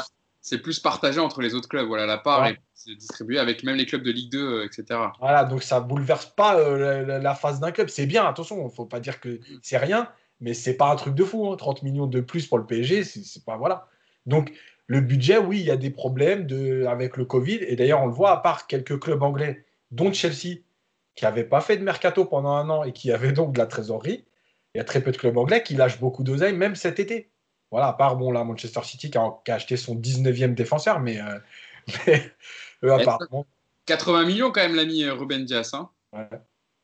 c'est 0.45 0.59
plus 0.59 0.79
partagé 0.79 1.21
entre 1.21 1.41
les 1.41 1.55
autres 1.55 1.71
clubs. 1.71 1.87
Voilà, 1.87 2.05
la 2.05 2.19
part 2.19 2.47
est 2.47 2.59
distribuée 2.87 3.39
avec 3.39 3.65
même 3.65 3.77
les 3.77 3.87
clubs 3.87 4.03
de 4.03 4.11
Ligue 4.11 4.31
2, 4.31 4.39
euh, 4.39 4.65
etc. 4.67 5.01
Voilà, 5.19 5.45
donc 5.45 5.63
ça 5.63 5.81
bouleverse 5.81 6.27
pas 6.27 6.61
euh, 6.61 7.19
la, 7.19 7.35
phase 7.35 7.61
d'un 7.61 7.73
club. 7.73 7.89
C'est 7.89 8.05
bien, 8.05 8.27
attention, 8.27 8.61
il 8.61 8.65
ne 8.65 8.69
faut 8.69 8.85
pas 8.85 9.01
dire 9.01 9.21
que 9.21 9.41
c'est 9.63 9.79
rien, 9.79 10.07
mais 10.41 10.53
c'est 10.53 10.77
pas 10.77 10.91
un 10.91 10.97
truc 10.97 11.15
de 11.15 11.25
fou. 11.25 11.57
30 11.57 11.79
hein. 11.79 11.81
millions 11.83 12.07
de 12.07 12.21
plus 12.21 12.47
pour 12.47 12.59
le 12.59 12.67
PSG, 12.67 13.05
c'est 13.05 13.45
pas 13.47 13.57
voilà. 13.57 13.89
Donc 14.27 14.53
le 14.87 15.01
budget, 15.01 15.39
oui, 15.39 15.61
il 15.61 15.65
y 15.65 15.71
a 15.71 15.79
des 15.79 15.89
problèmes 15.89 16.47
de, 16.47 16.85
avec 16.85 17.17
le 17.17 17.25
Covid. 17.25 17.61
Et 17.67 17.75
d'ailleurs, 17.75 18.03
on 18.03 18.07
le 18.07 18.13
voit, 18.13 18.33
à 18.33 18.37
part 18.37 18.67
quelques 18.67 19.01
clubs 19.01 19.23
anglais, 19.23 19.65
dont 19.93 20.13
Chelsea, 20.13 20.59
qui 21.15 21.25
n'avaient 21.25 21.45
pas 21.45 21.63
fait 21.63 21.79
de 21.79 21.83
mercato 21.83 22.27
pendant 22.27 22.53
un 22.53 22.69
an 22.69 22.85
et 22.85 22.93
qui 22.93 23.11
avaient 23.13 23.33
donc 23.33 23.55
de 23.55 23.59
la 23.59 23.67
trésorerie, 23.67 24.27
il 24.75 24.79
y 24.79 24.81
a 24.83 24.85
très 24.85 25.01
peu 25.01 25.11
de 25.11 25.17
clubs 25.17 25.39
anglais 25.39 25.63
qui 25.63 25.73
lâchent 25.73 26.01
beaucoup 26.01 26.23
d'oseille, 26.23 26.53
même 26.53 26.75
cet 26.75 27.01
été. 27.01 27.31
Voilà, 27.75 27.89
à 27.89 27.93
part 27.93 28.15
bon, 28.15 28.31
là, 28.31 28.45
Manchester 28.45 28.83
City 28.85 29.11
qui 29.11 29.19
a, 29.19 29.35
acheté 29.49 29.77
son 29.77 29.97
19e 29.97 30.55
défenseur, 30.55 31.01
mais, 31.01 31.21
euh, 31.21 31.41
mais 32.07 33.05
80 33.87 34.25
millions 34.27 34.53
quand 34.53 34.61
même, 34.61 34.77
l'ami 34.77 35.03
euh, 35.03 35.13
Ruben 35.13 35.45
Dias. 35.45 35.73
Hein. 35.73 35.89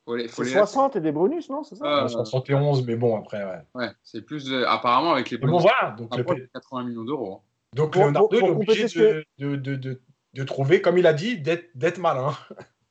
Ouais. 0.08 0.26
60 0.26 0.96
et 0.96 1.00
des 1.00 1.12
bonus, 1.12 1.48
non 1.48 1.62
C'est 1.62 1.76
ça 1.76 2.08
71, 2.08 2.84
mais 2.84 2.96
bon, 2.96 3.16
après, 3.16 3.44
ouais. 3.44 3.60
Ouais, 3.76 3.90
c'est 4.02 4.22
plus 4.22 4.52
apparemment 4.66 5.12
avec 5.12 5.30
les 5.30 5.38
bonus. 5.38 5.52
Bon, 5.52 5.58
voilà, 5.60 5.94
donc 5.96 6.10
80 6.54 6.82
millions 6.82 7.04
d'euros. 7.04 7.34
Hein. 7.34 7.40
Donc 7.76 7.94
Leonardo 7.94 8.36
est 8.36 8.50
obligé 8.50 8.86
de, 8.86 9.24
de, 9.38 9.76
de, 9.76 10.00
de, 10.34 10.42
trouver, 10.42 10.82
comme 10.82 10.98
il 10.98 11.06
a 11.06 11.12
dit, 11.12 11.38
d'être 11.38 11.98
malin. 11.98 12.36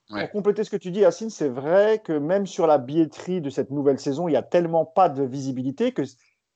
Pour 0.08 0.32
compléter 0.32 0.64
ce 0.64 0.70
que 0.70 0.78
tu 0.78 0.89
dis, 0.89 1.02
Yacine, 1.02 1.30
c'est 1.30 1.50
vrai 1.50 2.02
que 2.02 2.14
même 2.14 2.47
sur 2.47 2.66
la 2.66 2.78
billetterie 2.78 3.41
de 3.41 3.50
cette 3.50 3.72
nouvelle 3.72 4.00
saison, 4.00 4.30
il 4.30 4.32
n'y 4.32 4.38
a 4.38 4.41
tellement 4.41 4.86
pas 4.86 5.10
de 5.10 5.24
visibilité 5.24 5.91
que 5.91 6.04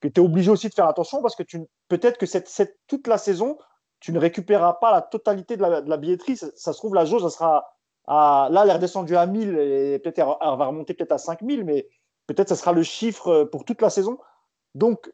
que 0.03 0.09
tu 0.09 0.19
es 0.19 0.23
obligé 0.23 0.51
aussi 0.51 0.67
de 0.67 0.73
faire 0.73 0.87
attention 0.87 1.21
parce 1.21 1.33
que 1.33 1.43
peut-être 1.87 2.17
que 2.17 2.25
toute 2.87 3.07
la 3.07 3.17
saison, 3.17 3.57
tu 4.01 4.11
ne 4.11 4.19
récupéreras 4.19 4.73
pas 4.73 4.91
la 4.91 5.01
totalité 5.01 5.55
de 5.55 5.61
la, 5.61 5.97
billetterie. 5.97 6.35
Ça, 6.35 6.73
se 6.73 6.77
trouve, 6.77 6.93
la 6.93 7.05
jauge, 7.05 7.21
ça 7.21 7.29
sera 7.29 7.73
là, 8.07 8.63
elle 8.63 8.69
est 8.69 8.73
redescendue 8.73 9.15
à 9.15 9.25
1000 9.25 9.57
et 9.57 9.99
peut-être 9.99 10.19
elle 10.41 10.57
va 10.57 10.65
remonter 10.65 10.93
peut-être 10.93 11.13
à 11.13 11.17
5000, 11.17 11.63
mais 11.63 11.87
peut-être 12.27 12.49
ça 12.49 12.57
sera 12.57 12.73
le 12.73 12.83
chiffre 12.83 13.45
pour 13.45 13.63
toute 13.63 13.81
la 13.81 13.89
saison. 13.89 14.17
Donc, 14.75 15.09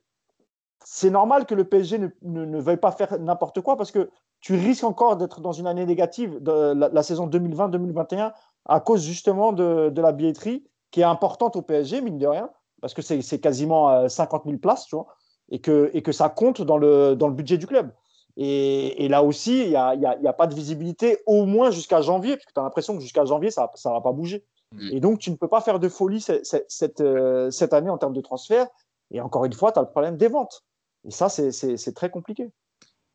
c'est 0.84 1.12
normal 1.12 1.46
que 1.46 1.54
le 1.54 1.66
PSG 1.66 2.00
ne, 2.24 2.60
veuille 2.60 2.78
pas 2.78 2.92
faire 2.92 3.20
n'importe 3.20 3.62
quoi 3.62 3.78
parce 3.78 3.92
que 3.92 4.10
tu 4.42 4.56
risques 4.56 4.86
encore 4.86 5.18
d'être 5.18 5.40
dans 5.40 5.52
une 5.52 5.68
année 5.68 5.86
négative 5.86 6.40
la, 6.42 7.04
saison 7.04 7.28
2020-2021 7.28 8.34
à 8.66 8.80
cause 8.80 9.06
justement 9.06 9.54
de, 9.54 9.90
de, 9.90 10.02
la 10.02 10.14
billetterie 10.14 10.66
qui 10.90 11.02
est 11.02 11.04
importante 11.04 11.56
au 11.56 11.62
PSG, 11.62 12.02
mine 12.02 12.18
de 12.18 12.26
rien 12.26 12.50
parce 12.82 12.94
que 12.94 13.02
c'est 13.02 13.40
quasiment 13.40 14.08
50 14.08 14.42
euh, 14.46 14.50
000 14.50 14.60
places, 14.60 14.86
tu 14.86 14.96
vois, 14.96 15.08
et 15.50 15.60
que, 15.60 15.90
et 15.94 16.02
que 16.02 16.12
ça 16.12 16.30
compte 16.30 16.62
dans 16.62 16.78
le, 16.78 17.16
dans 17.16 17.28
le 17.28 17.34
budget 17.34 17.58
du 17.58 17.68
club. 17.68 17.92
Et, 18.38 19.06
et 19.06 19.10
là 19.10 19.24
aussi, 19.24 19.64
il 19.64 19.70
n'y 19.70 19.76
a, 19.76 19.96
y 19.96 20.06
a, 20.06 20.18
y 20.20 20.28
a, 20.28 20.34
pas 20.34 20.48
de 20.48 20.56
visibilité, 20.56 21.18
au 21.26 21.46
moins 21.46 21.72
jusqu'à 21.72 22.02
janvier, 22.02 22.36
parce 22.36 22.46
que 22.46 22.54
tu 22.54 22.60
as 22.60 22.64
l'impression 22.64 22.96
que 22.96 23.02
jusqu'à 23.02 23.26
janvier, 23.26 23.52
ça 23.52 23.70
ne 23.86 23.92
va 23.92 24.02
pas 24.02 24.12
bouger. 24.12 24.46
Mm. 24.74 24.90
Et 24.94 25.00
donc, 25.00 25.20
tu 25.20 25.32
ne 25.32 25.36
peux 25.36 25.48
pas 25.48 25.62
faire 25.62 25.80
de 25.80 25.90
folie 25.90 26.22
cette, 26.22 26.46
cette, 26.70 27.02
euh, 27.02 27.52
cette 27.52 27.74
année 27.74 27.90
en 27.90 27.98
termes 27.98 28.14
de 28.14 28.22
transfert. 28.22 28.68
Et 29.12 29.20
encore 29.20 29.46
une 29.46 29.54
fois, 29.54 29.72
tu 29.72 29.80
as 29.80 29.82
le 29.82 29.90
problème 29.90 30.18
des 30.18 30.28
ventes. 30.28 30.64
Et 31.06 31.12
ça, 31.12 31.30
c'est 31.30 31.94
très 31.96 32.10
compliqué. 32.10 32.50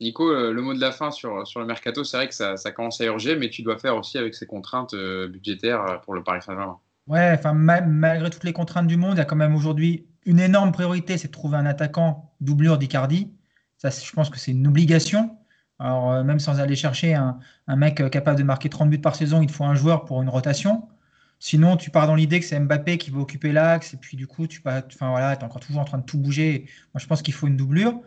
Nico, 0.01 0.29
euh, 0.29 0.53
le 0.53 0.61
mot 0.61 0.75
de 0.75 0.81
la 0.81 0.91
fin 0.91 1.11
sur, 1.11 1.47
sur 1.47 1.61
le 1.61 1.67
mercato, 1.67 2.03
c'est 2.03 2.17
vrai 2.17 2.29
que 2.29 2.35
ça, 2.35 2.57
ça, 2.57 2.73
commence 2.73 3.01
à 3.01 3.05
urger, 3.05 3.37
mais 3.37 3.49
tu 3.49 3.62
dois 3.62 3.79
faire 3.79 3.97
aussi 3.97 4.19
avec 4.19 4.35
ces 4.35 4.47
contraintes 4.47 4.95
budgétaires 4.95 6.01
pour 6.03 6.15
le 6.15 6.23
Paris 6.25 6.43
Saint-Germain. 6.43 6.81
Ouais, 7.07 7.33
enfin, 7.35 7.53
malgré 7.53 8.31
toutes 8.31 8.45
les 8.45 8.55
contraintes 8.55 8.87
du 8.87 8.97
monde, 8.97 9.15
il 9.15 9.19
y 9.19 9.21
a 9.21 9.27
quand 9.27 9.37
même 9.37 9.55
aujourd'hui 9.55 10.07
une 10.25 10.41
énorme 10.41 10.73
priorité, 10.73 11.19
c'est 11.19 11.29
de 11.29 11.33
trouver 11.33 11.59
un 11.59 11.67
attaquant 11.67 12.35
doublure 12.41 12.79
d'Icardi. 12.79 13.31
Ça, 13.77 13.91
je 13.91 14.11
pense 14.13 14.31
que 14.31 14.39
c'est 14.39 14.53
une 14.53 14.67
obligation. 14.67 15.37
Alors, 15.79 16.13
euh, 16.13 16.25
même 16.25 16.39
sans 16.39 16.61
aller 16.61 16.77
chercher 16.77 17.15
un, 17.15 17.39
mec 17.69 18.01
euh, 18.01 18.09
capable 18.09 18.39
de 18.39 18.45
marquer 18.45 18.71
30 18.71 18.89
buts 18.89 18.99
par 18.99 19.17
saison, 19.17 19.43
il 19.43 19.51
faut 19.51 19.65
un 19.65 19.75
joueur 19.75 20.05
pour 20.07 20.23
une 20.23 20.29
rotation. 20.31 20.89
Sinon, 21.41 21.77
tu 21.77 21.91
pars 21.91 22.07
dans 22.07 22.15
l'idée 22.15 22.41
que 22.41 22.47
c'est 22.47 22.59
Mbappé 22.59 22.97
qui 22.97 23.11
va 23.11 23.19
occuper 23.21 23.53
l'axe, 23.53 23.93
et 23.93 23.97
puis 23.99 24.17
du 24.17 24.27
coup, 24.27 24.47
tu 24.47 24.63
enfin, 24.65 25.11
voilà, 25.11 25.35
es 25.35 25.45
encore 25.45 25.61
toujours 25.61 25.83
en 25.83 25.85
train 25.85 25.99
de 25.99 26.05
tout 26.05 26.19
bouger. 26.19 26.67
Moi, 26.95 27.01
je 27.01 27.07
pense 27.07 27.21
qu'il 27.21 27.35
faut 27.35 27.49
une 27.49 27.57
doublure. 27.57 28.01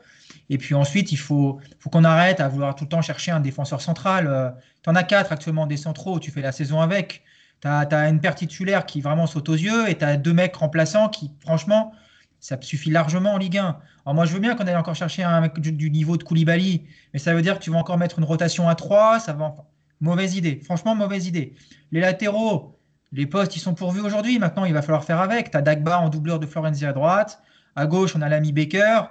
Et 0.49 0.57
puis 0.57 0.73
ensuite, 0.73 1.11
il 1.11 1.17
faut, 1.17 1.59
faut 1.79 1.89
qu'on 1.89 2.03
arrête 2.03 2.39
à 2.39 2.47
vouloir 2.47 2.75
tout 2.75 2.85
le 2.85 2.89
temps 2.89 3.01
chercher 3.01 3.31
un 3.31 3.39
défenseur 3.41 3.81
central. 3.81 4.55
tu 4.81 4.89
en 4.89 4.95
as 4.95 5.03
quatre 5.03 5.31
actuellement 5.31 5.67
des 5.67 5.77
centraux, 5.77 6.19
tu 6.19 6.31
fais 6.31 6.41
la 6.41 6.51
saison 6.51 6.81
avec. 6.81 7.23
Tu 7.61 7.67
as, 7.67 8.09
une 8.09 8.21
paire 8.21 8.35
titulaire 8.35 8.85
qui 8.85 9.01
vraiment 9.01 9.27
saute 9.27 9.49
aux 9.49 9.55
yeux 9.55 9.89
et 9.89 9.97
tu 9.97 10.05
as 10.05 10.17
deux 10.17 10.33
mecs 10.33 10.55
remplaçants 10.55 11.09
qui, 11.09 11.31
franchement, 11.39 11.91
ça 12.39 12.57
suffit 12.61 12.91
largement 12.91 13.33
en 13.33 13.37
Ligue 13.37 13.57
1. 13.57 13.77
Alors 14.05 14.15
moi, 14.15 14.25
je 14.25 14.33
veux 14.33 14.39
bien 14.39 14.55
qu'on 14.55 14.67
aille 14.67 14.75
encore 14.75 14.95
chercher 14.95 15.23
un 15.23 15.41
mec 15.41 15.59
du, 15.59 15.89
niveau 15.89 16.17
de 16.17 16.23
Koulibaly, 16.23 16.85
mais 17.13 17.19
ça 17.19 17.33
veut 17.33 17.41
dire 17.41 17.57
que 17.57 17.63
tu 17.63 17.71
vas 17.71 17.77
encore 17.77 17.97
mettre 17.97 18.19
une 18.19 18.25
rotation 18.25 18.69
à 18.69 18.75
3. 18.75 19.19
Ça 19.19 19.33
va... 19.33 19.55
Mauvaise 19.99 20.35
idée. 20.35 20.61
Franchement, 20.63 20.95
mauvaise 20.95 21.25
idée. 21.25 21.55
Les 21.91 22.01
latéraux, 22.01 22.79
les 23.11 23.25
postes, 23.25 23.55
ils 23.55 23.59
sont 23.59 23.73
pourvus 23.73 24.01
aujourd'hui. 24.01 24.37
Maintenant, 24.37 24.65
il 24.65 24.73
va 24.73 24.83
falloir 24.83 25.03
faire 25.03 25.19
avec. 25.19 25.49
Tu 25.49 25.57
as 25.57 25.61
Dagba 25.61 25.99
en 25.99 26.09
doubleur 26.09 26.39
de 26.39 26.45
Florenzi 26.45 26.85
à 26.85 26.93
droite. 26.93 27.41
À 27.75 27.87
gauche, 27.87 28.15
on 28.15 28.21
a 28.21 28.29
l'ami 28.29 28.51
Baker. 28.51 29.01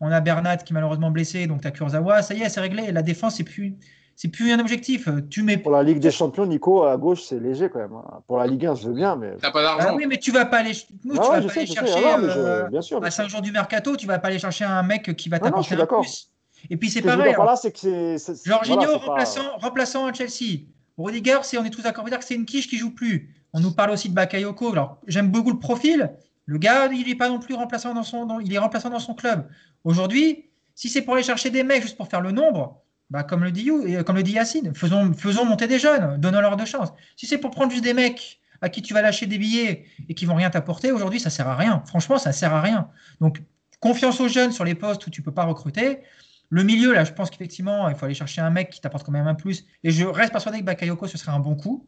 On 0.00 0.10
a 0.10 0.20
Bernat 0.20 0.58
qui 0.58 0.72
est 0.72 0.74
malheureusement 0.74 1.10
blessé, 1.10 1.46
donc 1.46 1.62
tu 1.62 1.68
as 1.68 1.70
Kurzawa. 1.70 2.20
Ça 2.22 2.34
y 2.34 2.42
est, 2.42 2.48
c'est 2.50 2.60
réglé. 2.60 2.92
La 2.92 3.02
défense, 3.02 3.36
c'est 3.36 3.44
plus 3.44 3.76
c'est 4.16 4.28
plus 4.28 4.52
un 4.52 4.58
objectif. 4.58 5.08
Tu 5.30 5.42
mets 5.42 5.56
pour 5.56 5.72
la 5.72 5.82
Ligue 5.82 5.98
des 5.98 6.10
Champions, 6.10 6.46
Nico 6.46 6.84
à 6.84 6.96
gauche, 6.96 7.22
c'est 7.22 7.40
léger 7.40 7.68
quand 7.68 7.80
même. 7.80 7.94
Hein. 7.94 8.20
Pour 8.26 8.38
la 8.38 8.46
Ligue 8.46 8.66
1, 8.66 8.74
je 8.76 8.88
veux 8.88 8.94
bien, 8.94 9.16
mais 9.16 9.36
t'as 9.40 9.50
pas 9.50 9.62
d'argent. 9.62 9.88
Ah 9.90 9.94
oui, 9.94 10.06
mais 10.06 10.18
tu 10.18 10.30
vas 10.30 10.44
pas 10.44 10.58
aller. 10.58 10.72
Nous, 11.04 11.14
tu 11.14 11.20
vas 11.20 11.28
pas 11.28 11.36
aller 11.36 11.66
chercher. 11.66 12.68
Bien 12.70 12.82
sûr, 12.82 13.04
à 13.04 13.10
5 13.10 13.28
jours 13.28 13.42
du 13.42 13.52
mercato, 13.52 13.96
tu 13.96 14.06
vas 14.06 14.18
pas 14.18 14.28
aller 14.28 14.38
chercher 14.38 14.64
un 14.64 14.82
mec 14.82 15.14
qui 15.16 15.28
va 15.28 15.38
t'apporter 15.38 15.74
un 15.74 15.86
plus. 15.86 16.30
Et 16.70 16.76
puis 16.76 16.90
c'est 16.90 17.02
pareil. 17.02 17.34
Là, 17.36 17.56
c'est 17.56 17.72
que 17.72 18.16
c'est. 18.18 18.44
Jorginho 18.44 18.98
remplaçant, 18.98 19.56
remplaçant 19.58 20.06
à 20.06 20.12
Chelsea. 20.12 20.62
Rudiger, 20.96 21.38
c'est 21.42 21.58
on 21.58 21.64
est 21.64 21.70
tous 21.70 21.82
d'accord 21.82 22.04
pour 22.04 22.10
dire 22.10 22.20
que 22.20 22.24
c'est 22.24 22.36
une 22.36 22.44
quiche 22.44 22.68
qui 22.68 22.78
joue 22.78 22.94
plus. 22.94 23.34
On 23.52 23.60
nous 23.60 23.72
parle 23.72 23.90
aussi 23.90 24.08
de 24.08 24.14
Bakayoko. 24.14 24.72
Alors 24.72 24.98
j'aime 25.06 25.28
beaucoup 25.28 25.50
le 25.50 25.58
profil. 25.58 26.12
Le 26.46 26.58
gars, 26.58 26.86
il 26.92 27.06
n'est 27.06 27.14
pas 27.14 27.28
non 27.28 27.38
plus 27.38 27.54
remplaçant 27.54 27.94
dans 27.94 28.02
son, 28.02 28.38
il 28.40 28.52
est 28.52 28.58
remplaçant 28.58 28.90
dans 28.90 28.98
son 28.98 29.14
club. 29.14 29.48
Aujourd'hui, 29.82 30.50
si 30.74 30.88
c'est 30.88 31.02
pour 31.02 31.14
aller 31.14 31.22
chercher 31.22 31.50
des 31.50 31.62
mecs 31.62 31.82
juste 31.82 31.96
pour 31.96 32.08
faire 32.08 32.20
le 32.20 32.32
nombre, 32.32 32.82
bah, 33.10 33.22
comme, 33.22 33.44
le 33.44 33.52
dit, 33.52 33.70
comme 34.06 34.16
le 34.16 34.22
dit 34.22 34.32
Yacine, 34.32 34.74
faisons, 34.74 35.44
monter 35.44 35.66
des 35.66 35.78
jeunes, 35.78 36.20
donnons-leur 36.20 36.56
de 36.56 36.64
chance. 36.64 36.90
Si 37.16 37.26
c'est 37.26 37.38
pour 37.38 37.50
prendre 37.50 37.70
juste 37.70 37.84
des 37.84 37.94
mecs 37.94 38.40
à 38.60 38.68
qui 38.68 38.82
tu 38.82 38.94
vas 38.94 39.02
lâcher 39.02 39.26
des 39.26 39.38
billets 39.38 39.84
et 40.08 40.14
qui 40.14 40.26
vont 40.26 40.34
rien 40.34 40.50
t'apporter, 40.50 40.90
aujourd'hui, 40.90 41.20
ça 41.20 41.30
sert 41.30 41.46
à 41.46 41.56
rien. 41.56 41.82
Franchement, 41.86 42.18
ça 42.18 42.32
sert 42.32 42.54
à 42.54 42.60
rien. 42.60 42.88
Donc, 43.20 43.42
confiance 43.80 44.20
aux 44.20 44.28
jeunes 44.28 44.52
sur 44.52 44.64
les 44.64 44.74
postes 44.74 45.06
où 45.06 45.10
tu 45.10 45.22
peux 45.22 45.32
pas 45.32 45.44
recruter. 45.44 46.00
Le 46.48 46.62
milieu, 46.62 46.92
là, 46.92 47.04
je 47.04 47.12
pense 47.12 47.30
qu'effectivement, 47.30 47.88
il 47.88 47.94
faut 47.94 48.06
aller 48.06 48.14
chercher 48.14 48.40
un 48.40 48.50
mec 48.50 48.70
qui 48.70 48.80
t'apporte 48.80 49.04
quand 49.04 49.12
même 49.12 49.26
un 49.26 49.34
plus. 49.34 49.66
Et 49.82 49.90
je 49.90 50.04
reste 50.04 50.32
persuadé 50.32 50.60
que 50.60 50.64
Bakayoko, 50.64 51.06
ce 51.06 51.18
serait 51.18 51.32
un 51.32 51.40
bon 51.40 51.56
coup. 51.56 51.86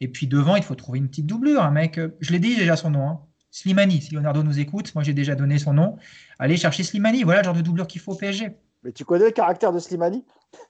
Et 0.00 0.08
puis 0.08 0.26
devant, 0.26 0.56
il 0.56 0.62
faut 0.62 0.74
trouver 0.74 0.98
une 0.98 1.08
petite 1.08 1.26
doublure. 1.26 1.62
Un 1.62 1.70
mec, 1.70 2.00
je 2.20 2.32
l'ai 2.32 2.38
dit 2.38 2.56
déjà 2.56 2.76
son 2.76 2.90
nom, 2.90 3.08
hein. 3.08 3.20
Slimani. 3.54 4.02
Si 4.02 4.12
Leonardo 4.12 4.42
nous 4.42 4.58
écoute, 4.58 4.92
moi 4.96 5.04
j'ai 5.04 5.14
déjà 5.14 5.36
donné 5.36 5.58
son 5.58 5.74
nom. 5.74 5.96
Allez 6.40 6.56
chercher 6.56 6.82
Slimani. 6.82 7.22
Voilà 7.22 7.40
le 7.40 7.44
genre 7.44 7.54
de 7.54 7.60
doublure 7.60 7.86
qu'il 7.86 8.00
faut 8.00 8.12
au 8.12 8.16
PSG. 8.16 8.56
Mais 8.82 8.90
tu 8.90 9.04
connais 9.04 9.26
le 9.26 9.30
caractère 9.30 9.72
de 9.72 9.78
Slimani? 9.78 10.24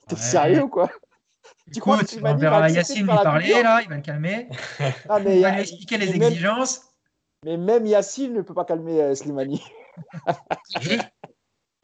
T'es 0.08 0.16
sérieux 0.16 0.64
ou 0.64 0.68
quoi? 0.68 0.90
Tu 1.72 1.80
crois 1.80 1.98
que 1.98 2.04
on 2.22 2.34
verra 2.36 2.68
Yacine 2.68 3.06
lui 3.06 3.06
parler, 3.06 3.62
là, 3.62 3.80
il 3.82 3.88
va 3.88 3.96
le 3.96 4.02
calmer. 4.02 4.48
Ah, 5.08 5.18
mais 5.18 5.36
il 5.36 5.42
va 5.42 5.52
lui 5.52 5.60
expliquer 5.60 5.98
les 5.98 6.14
exigences. 6.14 6.82
Mais 7.44 7.56
même 7.56 7.86
Yacine 7.86 8.32
ne 8.32 8.42
peut 8.42 8.54
pas 8.54 8.64
calmer 8.64 9.00
euh, 9.00 9.14
Slimani. 9.14 9.62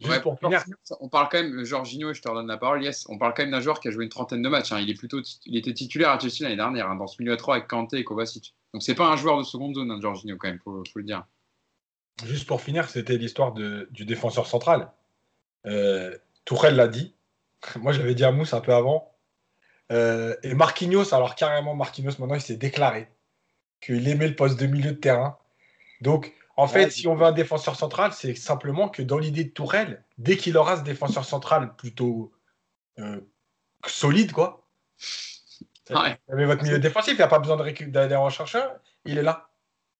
on 1.00 1.08
parle 1.08 1.28
quand 1.30 1.42
même, 1.42 1.64
Jorginho, 1.64 2.14
je 2.14 2.22
te 2.22 2.28
redonne 2.28 2.46
la 2.46 2.56
parole, 2.56 2.82
yes, 2.82 3.06
on 3.08 3.18
parle 3.18 3.34
quand 3.34 3.42
même 3.42 3.50
d'un 3.50 3.60
joueur 3.60 3.80
qui 3.80 3.88
a 3.88 3.90
joué 3.90 4.04
une 4.04 4.10
trentaine 4.10 4.42
de 4.42 4.48
matchs. 4.48 4.72
Hein. 4.72 4.80
Il, 4.80 4.88
est 4.88 4.94
plutôt, 4.94 5.20
il 5.44 5.56
était 5.56 5.74
titulaire 5.74 6.10
à 6.10 6.18
Chelsea 6.18 6.42
l'année 6.42 6.56
dernière, 6.56 6.88
hein, 6.88 6.96
dans 6.96 7.06
ce 7.06 7.20
milieu 7.20 7.34
à 7.34 7.36
3 7.36 7.56
avec 7.56 7.68
Kanté 7.68 7.98
et 7.98 8.04
Kovacic. 8.04 8.54
Donc 8.72 8.82
c'est 8.82 8.94
pas 8.94 9.08
un 9.08 9.16
joueur 9.16 9.36
de 9.38 9.42
seconde 9.42 9.74
zone, 9.74 9.90
hein, 9.90 9.98
Jorginho, 10.00 10.36
quand 10.38 10.48
même, 10.48 10.58
faut, 10.64 10.82
faut 10.90 10.98
le 10.98 11.04
dire. 11.04 11.24
Juste 12.24 12.46
pour 12.46 12.60
finir, 12.60 12.88
c'était 12.88 13.16
l'histoire 13.16 13.52
du 13.52 14.04
défenseur 14.04 14.46
central. 14.46 14.90
Euh, 15.66 16.16
Tourelle 16.44 16.76
l'a 16.76 16.88
dit. 16.88 17.14
Moi, 17.76 17.92
j'avais 17.92 18.14
dit 18.14 18.24
à 18.24 18.32
Mousse 18.32 18.54
un 18.54 18.60
peu 18.60 18.74
avant. 18.74 19.12
Euh, 19.92 20.36
et 20.42 20.54
Marquinhos, 20.54 21.14
alors 21.14 21.34
carrément, 21.34 21.74
Marquinhos, 21.74 22.12
maintenant, 22.18 22.36
il 22.36 22.40
s'est 22.40 22.56
déclaré 22.56 23.08
qu'il 23.80 24.06
aimait 24.08 24.28
le 24.28 24.36
poste 24.36 24.58
de 24.58 24.66
milieu 24.66 24.92
de 24.92 24.96
terrain. 24.96 25.38
Donc, 26.00 26.32
en 26.56 26.68
fait, 26.68 26.90
si 26.90 27.08
on 27.08 27.14
veut 27.14 27.24
un 27.24 27.32
défenseur 27.32 27.74
central, 27.74 28.12
c'est 28.12 28.34
simplement 28.34 28.88
que 28.88 29.02
dans 29.02 29.18
l'idée 29.18 29.44
de 29.44 29.50
Tourelle, 29.50 30.04
dès 30.18 30.36
qu'il 30.36 30.58
aura 30.58 30.76
ce 30.76 30.82
défenseur 30.82 31.24
central 31.24 31.74
plutôt 31.76 32.32
euh, 32.98 33.20
solide, 33.86 34.32
quoi. 34.32 34.66
Ouais. 35.88 36.18
votre 36.28 36.62
milieu 36.62 36.78
défensif, 36.78 37.14
il 37.14 37.16
n'y 37.16 37.22
a 37.22 37.28
pas 37.28 37.38
besoin 37.38 37.56
d'aller 37.56 38.14
en 38.14 38.30
chercher 38.30 38.58
un, 38.58 38.70
il 39.06 39.18
est 39.18 39.22
là. 39.22 39.48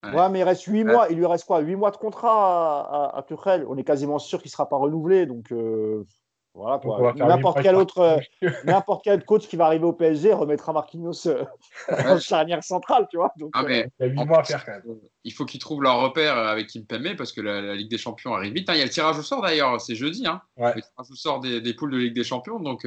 Ouais. 0.05 0.29
mais 0.29 0.41
il 0.41 0.45
reste 0.45 0.65
8 0.65 0.85
mois. 0.85 1.09
Il 1.11 1.17
lui 1.17 1.27
reste 1.27 1.47
quoi 1.47 1.61
8 1.61 1.77
mois 1.77 1.91
de 1.91 1.97
contrat 1.97 3.15
à, 3.15 3.19
à, 3.19 3.59
On 3.67 3.77
est 3.77 3.85
quasiment 3.85 4.19
sûr 4.19 4.41
qu'il 4.41 4.49
ne 4.49 4.53
sera 4.53 4.69
pas 4.69 4.77
renouvelé. 4.77 5.27
Donc, 5.27 5.53
euh, 5.53 6.07
voilà 6.55 6.79
quoi. 6.79 7.13
N'importe 7.15 7.63
quel 7.63 7.77
autre, 7.77 7.99
euh, 7.99 8.19
n'importe 8.65 9.05
quel 9.05 9.25
coach 9.25 9.47
qui 9.47 9.57
va 9.57 9.67
arriver 9.67 9.85
au 9.85 9.93
PSG 9.93 10.33
remettra 10.33 10.73
Marquinhos 10.73 11.27
euh, 11.27 11.45
en 11.89 12.19
charnière 12.19 12.65
centrale, 12.65 13.07
tu 13.11 13.17
vois. 13.17 13.33
Donc, 13.39 13.51
ah, 13.55 13.63
mais, 13.63 13.91
il 14.01 14.07
y 14.07 14.09
a 14.09 14.13
8 14.13 14.25
mois 14.27 14.41
à 14.41 14.45
faire 14.45 14.65
quand 14.65 14.73
même. 14.73 14.99
Il 15.25 15.33
faut 15.33 15.45
qu'ils 15.45 15.61
trouvent 15.61 15.83
leur 15.83 16.01
repère 16.01 16.37
avec 16.37 16.69
Kimpembe 16.69 17.17
parce 17.17 17.33
que 17.33 17.41
la, 17.41 17.75
Ligue 17.75 17.91
des 17.91 17.99
Champions 17.99 18.35
arrive 18.35 18.53
vite. 18.53 18.69
Hein, 18.69 18.75
il 18.75 18.79
y 18.79 18.83
a 18.83 18.87
le 18.87 18.91
tirage 18.91 19.19
au 19.19 19.23
sort 19.23 19.43
d'ailleurs, 19.43 19.81
c'est 19.81 19.95
jeudi. 19.95 20.27
Hein, 20.27 20.41
Le 20.57 20.73
tirage 20.81 21.11
au 21.11 21.15
sort 21.15 21.41
des, 21.41 21.61
des, 21.61 21.75
poules 21.75 21.93
de 21.93 21.99
Ligue 21.99 22.15
des 22.15 22.25
Champions. 22.25 22.59
Donc, 22.59 22.87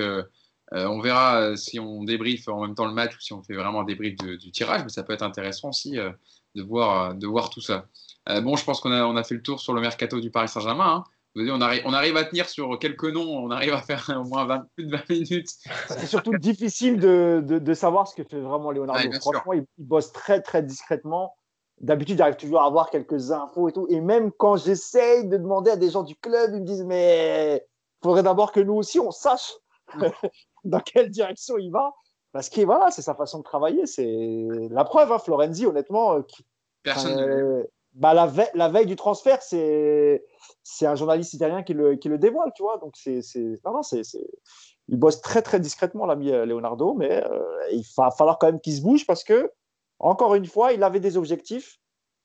on 0.72 1.00
verra 1.00 1.56
si 1.56 1.80
on 1.80 2.04
débriefe 2.04 2.48
en 2.48 2.62
même 2.62 2.76
temps 2.76 2.88
le 2.88 2.94
match 2.94 3.16
ou 3.16 3.20
si 3.22 3.34
on 3.34 3.44
fait 3.44 3.56
vraiment 3.56 3.82
un 3.82 3.86
débrief 3.86 4.16
du 4.18 4.52
tirage. 4.52 4.84
Mais 4.84 4.90
ça 4.90 5.04
peut 5.04 5.14
être 5.14 5.24
intéressant 5.24 5.70
aussi 5.70 5.98
de 6.56 6.62
voir, 6.62 7.10
euh, 7.10 7.14
de 7.14 7.28
voir 7.28 7.50
tout 7.50 7.62
ça. 7.62 7.86
Euh, 8.30 8.42
bon, 8.42 8.56
je 8.56 8.64
pense 8.64 8.80
qu'on 8.80 8.92
a, 8.92 9.04
on 9.04 9.16
a 9.16 9.24
fait 9.24 9.36
le 9.36 9.42
tour 9.42 9.60
sur 9.60 9.74
le 9.74 9.82
mercato 9.82 10.20
du 10.20 10.32
Paris 10.32 10.48
Saint-Germain. 10.48 10.98
Hein. 10.98 11.04
On 11.36 11.62
arrive, 11.62 11.82
on 11.86 11.94
arrive 11.94 12.16
à 12.16 12.26
tenir 12.26 12.48
sur 12.48 12.78
quelques 12.78 13.06
noms, 13.06 13.44
on 13.44 13.50
arrive 13.50 13.74
à 13.74 13.82
faire 13.82 14.08
au 14.20 14.28
moins 14.28 14.66
plus 14.76 14.86
de 14.86 14.92
20 14.92 15.10
minutes. 15.10 15.50
C'est 15.88 16.06
surtout 16.06 16.38
difficile 16.38 17.00
de, 17.00 17.44
de, 17.44 17.74
savoir 17.74 18.08
ce 18.08 18.16
que 18.16 18.24
fait 18.24 18.40
vraiment 18.40 18.72
Leonardo. 18.72 19.12
Franchement, 19.20 19.54
il, 19.54 19.66
bosse 19.80 20.12
très 20.12 20.42
très 20.42 20.62
discrètement. 20.62 21.36
D'habitude, 21.82 22.20
il 22.20 22.22
arrive 22.22 22.36
toujours 22.36 22.62
à 22.62 22.68
avoir 22.68 22.92
quelques 22.92 23.32
infos 23.32 23.68
et 23.68 23.72
tout. 23.72 23.88
Et 23.90 24.00
même 24.00 24.32
quand 24.32 24.58
j'essaye 24.58 25.28
de 25.28 25.38
demander 25.38 25.72
à 25.72 25.76
des 25.76 25.90
gens 25.90 26.04
du 26.04 26.16
club, 26.16 26.52
ils 26.54 26.62
me 26.62 26.66
disent 26.66 26.84
Mais 26.86 27.66
il 27.66 28.04
faudrait 28.04 28.24
d'abord 28.24 28.52
que 28.52 28.60
nous 28.60 28.76
aussi, 28.76 29.00
on 29.00 29.12
sache 29.12 29.54
dans 30.64 30.80
quelle 30.82 31.10
direction 31.10 31.58
il 31.58 31.72
va. 31.72 31.94
Parce 32.32 32.50
que 32.50 32.62
voilà, 32.62 32.92
c'est 32.92 33.02
sa 33.02 33.16
façon 33.16 33.40
de 33.40 33.44
travailler. 33.44 33.88
C'est 33.88 34.48
la 34.70 34.84
preuve, 34.84 35.12
hein, 35.12 35.20
Florenzi, 35.20 35.66
honnêtement. 35.66 36.18
Euh, 36.18 36.22
Personne. 36.84 37.20
Euh, 37.20 37.64
bah, 37.94 38.14
la, 38.14 38.26
veille, 38.26 38.50
la 38.54 38.70
veille 38.70 38.86
du 38.86 38.96
transfert, 38.96 39.42
c'est 39.42 40.26
c'est 40.64 40.86
un 40.86 40.96
journaliste 40.96 41.34
italien 41.34 41.64
qui 41.64 41.74
le, 41.74 41.96
qui 41.96 42.10
le 42.10 42.18
dévoile, 42.18 42.52
tu 42.56 42.64
vois. 42.64 42.78
Donc 42.78 42.96
c'est 42.96 43.22
non, 43.66 43.74
non, 43.74 43.84
c'est 43.84 44.02
il 44.90 44.98
bosse 44.98 45.22
très 45.22 45.42
très 45.42 45.60
discrètement 45.60 46.06
l'ami 46.06 46.32
euh, 46.32 46.46
Leonardo, 46.46 46.94
mais 46.94 47.24
il 47.72 47.86
va 47.98 48.12
falloir 48.12 48.38
quand 48.40 48.48
même 48.48 48.60
qu'il 48.60 48.76
se 48.76 48.82
bouge 48.82 49.06
parce 49.06 49.24
que 49.24 49.52
encore 50.00 50.36
une 50.36 50.46
fois, 50.46 50.74
il 50.74 50.84
avait 50.84 51.00
des 51.00 51.18
objectifs 51.18 51.80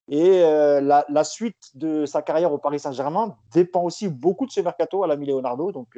et 0.09 0.40
la, 0.40 1.05
la, 1.09 1.24
suite 1.24 1.70
de 1.74 2.06
sa 2.06 2.22
carrière 2.22 2.52
au 2.52 2.59
Paris 2.59 2.80
Saint-Germain 2.80 3.36
dépend 3.52 3.82
aussi 3.82 4.09
beaucoup 4.09 4.47
de 4.47 4.51
ce 4.51 4.60
mercato 4.60 5.05
à 5.05 5.06
l'ami 5.06 5.26
Leonardo. 5.26 5.70
Donc 5.70 5.97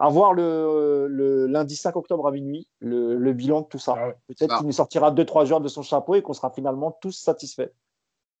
à 0.00 0.08
voir 0.08 0.32
le, 0.32 1.46
lundi 1.46 1.76
5 1.76 1.94
octobre 1.94 2.26
à 2.26 2.32
minuit, 2.32 2.66
le, 2.80 3.32
bilan 3.32 3.60
de 3.60 3.66
tout 3.66 3.78
ça. 3.78 3.94
Ah 3.96 4.12
Peut-être 4.28 4.56
qu'il 4.56 4.66
nous 4.66 4.72
sortira 4.72 5.12
2-3 5.12 5.44
joueurs 5.44 5.60
de 5.60 5.68
son 5.68 5.82
chapeau 5.82 6.14
et 6.14 6.22
qu'on 6.22 6.32
sera 6.32 6.50
finalement 6.50 6.96
tous 7.02 7.12
satisfaits. 7.12 7.70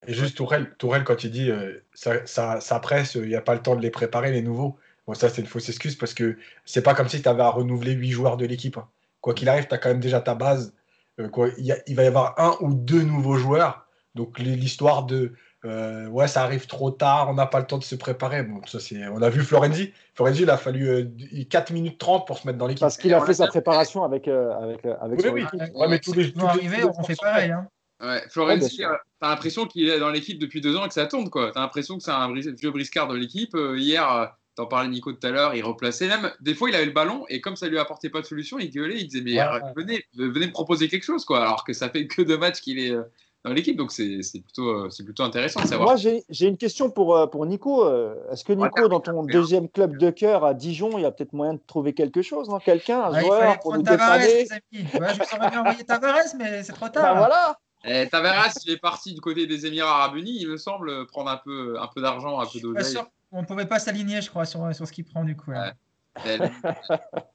Et 0.06 0.14
juste 0.14 0.36
Tourelle, 0.36 0.74
Tourelle 0.78 1.04
quand 1.04 1.24
il 1.24 1.30
dit 1.30 1.50
euh, 1.50 1.82
ça, 1.94 2.80
presse, 2.80 3.14
il 3.14 3.28
n'y 3.28 3.34
a 3.34 3.42
pas 3.42 3.54
le 3.54 3.62
temps 3.62 3.76
de 3.76 3.82
les 3.82 3.90
préparer, 3.90 4.32
les 4.32 4.42
nouveaux. 4.42 4.78
Bon, 5.06 5.14
ça, 5.14 5.28
c'est 5.28 5.40
une 5.40 5.46
fausse 5.46 5.68
excuse 5.68 5.96
parce 5.96 6.14
que 6.14 6.38
c'est 6.64 6.82
pas 6.82 6.94
comme 6.94 7.08
si 7.08 7.20
tu 7.20 7.28
avais 7.28 7.42
à 7.42 7.50
renouveler 7.50 7.92
8 7.92 8.10
joueurs 8.10 8.36
de 8.36 8.46
l'équipe. 8.46 8.78
Hein. 8.78 8.88
Quoi 9.20 9.34
qu'il 9.34 9.48
arrive, 9.48 9.66
tu 9.66 9.74
as 9.74 9.78
quand 9.78 9.90
même 9.90 10.00
déjà 10.00 10.20
ta 10.20 10.34
base. 10.34 10.74
Euh, 11.18 11.28
quoi, 11.28 11.48
il, 11.58 11.76
il, 11.86 11.96
va 11.96 12.04
y 12.04 12.06
avoir 12.06 12.38
un 12.38 12.56
ou 12.60 12.72
deux 12.74 13.02
nouveaux 13.02 13.36
joueurs. 13.36 13.86
Donc, 14.14 14.38
l'histoire 14.38 15.04
de 15.04 15.34
euh, 15.66 16.06
ouais, 16.06 16.26
ça 16.26 16.42
arrive 16.42 16.66
trop 16.66 16.90
tard, 16.90 17.28
on 17.28 17.34
n'a 17.34 17.46
pas 17.46 17.60
le 17.60 17.66
temps 17.66 17.78
de 17.78 17.84
se 17.84 17.94
préparer. 17.94 18.42
Bon, 18.42 18.60
ça, 18.66 18.80
c'est... 18.80 19.06
On 19.08 19.20
a 19.20 19.28
vu 19.28 19.42
Florenzi. 19.42 19.92
Florenzi, 20.14 20.42
il 20.42 20.50
a 20.50 20.56
fallu 20.56 21.10
4 21.50 21.70
euh, 21.70 21.74
minutes 21.74 21.98
30 21.98 22.26
pour 22.26 22.38
se 22.38 22.46
mettre 22.46 22.58
dans 22.58 22.66
l'équipe. 22.66 22.80
Parce 22.80 22.96
qu'il 22.96 23.12
a 23.12 23.20
fait 23.24 23.34
sa 23.34 23.46
préparation 23.46 24.02
avec, 24.02 24.26
euh, 24.26 24.52
avec, 24.54 24.86
avec 24.86 25.20
oui, 25.20 25.44
oui. 25.52 25.60
Ouais, 25.74 25.88
mais 25.88 25.98
tous 25.98 26.14
les, 26.14 26.32
tous 26.32 26.46
arriver, 26.46 26.84
on 26.84 27.02
fait 27.02 27.16
pareil. 27.20 27.50
Hein. 27.50 27.68
Ouais, 28.00 28.22
Florenzi, 28.30 28.82
t'as 29.20 29.28
l'impression 29.28 29.66
qu'il 29.66 29.88
est 29.88 29.98
dans 29.98 30.10
l'équipe 30.10 30.38
depuis 30.38 30.60
deux 30.60 30.76
ans 30.76 30.84
et 30.84 30.88
que 30.88 30.94
ça 30.94 31.06
tourne. 31.06 31.28
quoi. 31.30 31.50
T'as 31.52 31.60
l'impression 31.60 31.98
que 31.98 32.02
c'est 32.02 32.10
un 32.10 32.32
vieux 32.32 32.70
briscard 32.70 33.08
de 33.08 33.16
l'équipe. 33.16 33.56
hier, 33.76 34.34
t'en 34.54 34.66
parlais 34.66 34.88
Nico 34.88 35.12
tout 35.12 35.26
à 35.26 35.30
l'heure, 35.30 35.54
il 35.54 35.62
replaçait. 35.62 36.08
Même 36.08 36.32
des 36.40 36.54
fois, 36.54 36.70
il 36.70 36.74
avait 36.76 36.86
le 36.86 36.92
ballon 36.92 37.24
et 37.28 37.40
comme 37.40 37.56
ça 37.56 37.68
lui 37.68 37.78
apportait 37.78 38.10
pas 38.10 38.20
de 38.20 38.26
solution, 38.26 38.58
il 38.58 38.70
gueulait, 38.70 39.00
il 39.00 39.06
disait 39.06 39.22
mais 39.22 39.38
venez, 39.76 40.04
venez 40.14 40.46
me 40.46 40.52
proposer 40.52 40.88
quelque 40.88 41.04
chose 41.04 41.24
quoi. 41.24 41.40
Alors 41.40 41.64
que 41.64 41.72
ça 41.72 41.90
fait 41.90 42.06
que 42.06 42.22
deux 42.22 42.38
matchs 42.38 42.60
qu'il 42.60 42.78
est 42.78 42.94
dans 43.44 43.52
l'équipe. 43.52 43.76
Donc, 43.76 43.92
c'est 43.92 44.20
plutôt, 44.32 44.68
euh, 44.68 44.88
plutôt 45.04 45.22
intéressant 45.22 45.62
de 45.62 45.66
savoir. 45.66 45.96
Moi, 45.96 46.22
j'ai 46.28 46.46
une 46.46 46.56
question 46.56 46.90
pour, 46.90 47.16
euh, 47.16 47.26
pour 47.26 47.46
Nico. 47.46 47.84
Euh, 47.86 48.14
est-ce 48.30 48.44
que 48.44 48.52
Nico, 48.52 48.88
dans 48.88 49.00
ton 49.00 49.22
deuxième 49.24 49.68
club 49.68 49.96
de 49.96 50.10
cœur 50.10 50.44
à 50.44 50.54
Dijon, 50.54 50.98
il 50.98 51.02
y 51.02 51.06
a 51.06 51.10
peut-être 51.10 51.32
moyen 51.32 51.54
de 51.54 51.60
trouver 51.66 51.92
quelque 51.92 52.22
chose, 52.22 52.48
non 52.48 52.58
Quelqu'un, 52.58 53.00
un 53.00 53.20
joueur 53.20 53.58
pour 53.60 53.76
nous 53.76 53.82
Tavares, 53.82 54.18
les 54.18 54.52
amis. 54.52 54.62
je 54.92 54.98
me 54.98 55.24
serais 55.24 55.50
bien 55.50 55.60
envoyer 55.60 55.84
Tavares, 55.84 56.34
mais 56.38 56.62
c'est 56.62 56.72
trop 56.72 56.88
tard. 56.88 57.14
Ben 57.14 57.18
voilà. 57.18 57.58
Eh, 57.84 58.08
Tavares, 58.08 58.52
il 58.66 58.72
est 58.72 58.76
parti 58.78 59.14
du 59.14 59.20
côté 59.20 59.46
des 59.46 59.66
Émirats 59.66 60.02
Arabes 60.02 60.16
Unis, 60.16 60.36
il 60.40 60.48
me 60.48 60.56
semble, 60.58 61.06
prendre 61.06 61.30
un 61.30 61.38
peu, 61.38 61.80
un 61.80 61.86
peu 61.88 62.02
d'argent, 62.02 62.38
un 62.40 62.46
peu 62.46 62.60
d'oseille. 62.60 62.98
on 63.32 63.44
pouvait 63.44 63.66
pas 63.66 63.78
s'aligner, 63.78 64.20
je 64.20 64.28
crois, 64.28 64.44
sur, 64.44 64.74
sur 64.74 64.86
ce 64.86 64.92
qu'il 64.92 65.04
prend 65.04 65.24
du 65.24 65.36
coup. 65.36 65.50
là. 65.52 65.74
Elle- 66.24 66.50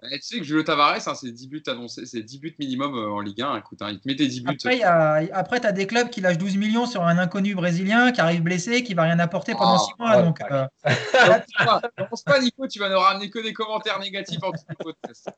elle- 0.02 0.20
tu 0.20 0.22
sais 0.22 0.38
que 0.40 0.44
Julio 0.44 0.62
Tavares, 0.62 1.08
hein, 1.08 1.16
c'est 1.16 1.32
10 1.32 1.48
buts 1.48 1.64
annoncés, 1.68 2.06
c'est 2.06 2.22
10 2.22 2.40
buts 2.40 2.56
minimum 2.60 2.94
euh, 2.94 3.10
en 3.10 3.22
Ligue 3.22 3.42
1. 3.42 3.58
Écoute, 3.58 3.82
hein, 3.82 3.90
il 3.90 4.00
te 4.02 4.08
met 4.08 4.16
tes 4.18 4.28
10 4.28 4.42
buts. 4.42 4.52
Après, 4.52 4.84
a- 4.84 5.44
tu 5.62 5.66
as 5.68 5.72
des 5.72 5.88
clubs 5.88 6.10
qui 6.10 6.20
lâchent 6.22 6.38
12 6.38 6.58
millions 6.58 6.86
sur 6.86 7.02
un 7.04 7.18
inconnu 7.18 7.56
brésilien 7.56 8.12
qui 8.12 8.20
arrive 8.22 8.42
blessé, 8.44 8.84
qui 8.84 8.94
va 8.94 9.04
rien 9.04 9.18
apporter 9.20 9.54
pendant 9.54 9.78
Oh, 9.78 9.86
6 9.88 9.94
mois. 9.98 10.18
ouais, 10.18 10.24
donc, 10.24 10.42
euh, 10.52 10.68
pas, 10.84 11.82
commence 11.98 12.24
pas, 12.24 12.40
Nico, 12.42 12.68
tu 12.68 12.80
vas 12.80 12.90
nous 12.90 13.00
ramener 13.00 13.30
que 13.30 13.40
des 13.40 13.54
commentaires 13.54 13.98
négatifs 14.00 14.44
en 14.44 14.52
dessous 14.52 14.66
du 14.70 14.76
podcast. 14.76 15.30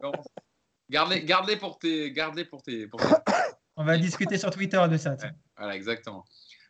Garde-les 0.89 1.23
garde 1.23 1.55
pour 1.59 1.77
tes. 1.77 2.11
Garde 2.11 2.43
pour 2.49 2.63
tes, 2.63 2.87
pour 2.87 2.99
tes- 2.99 3.05
on 3.77 3.85
va 3.85 3.97
discuter 3.97 4.37
sur 4.37 4.49
Twitter 4.49 4.83
de 4.91 4.97
ça. 4.97 5.15
Voilà, 5.57 5.75
exactement. 5.75 6.25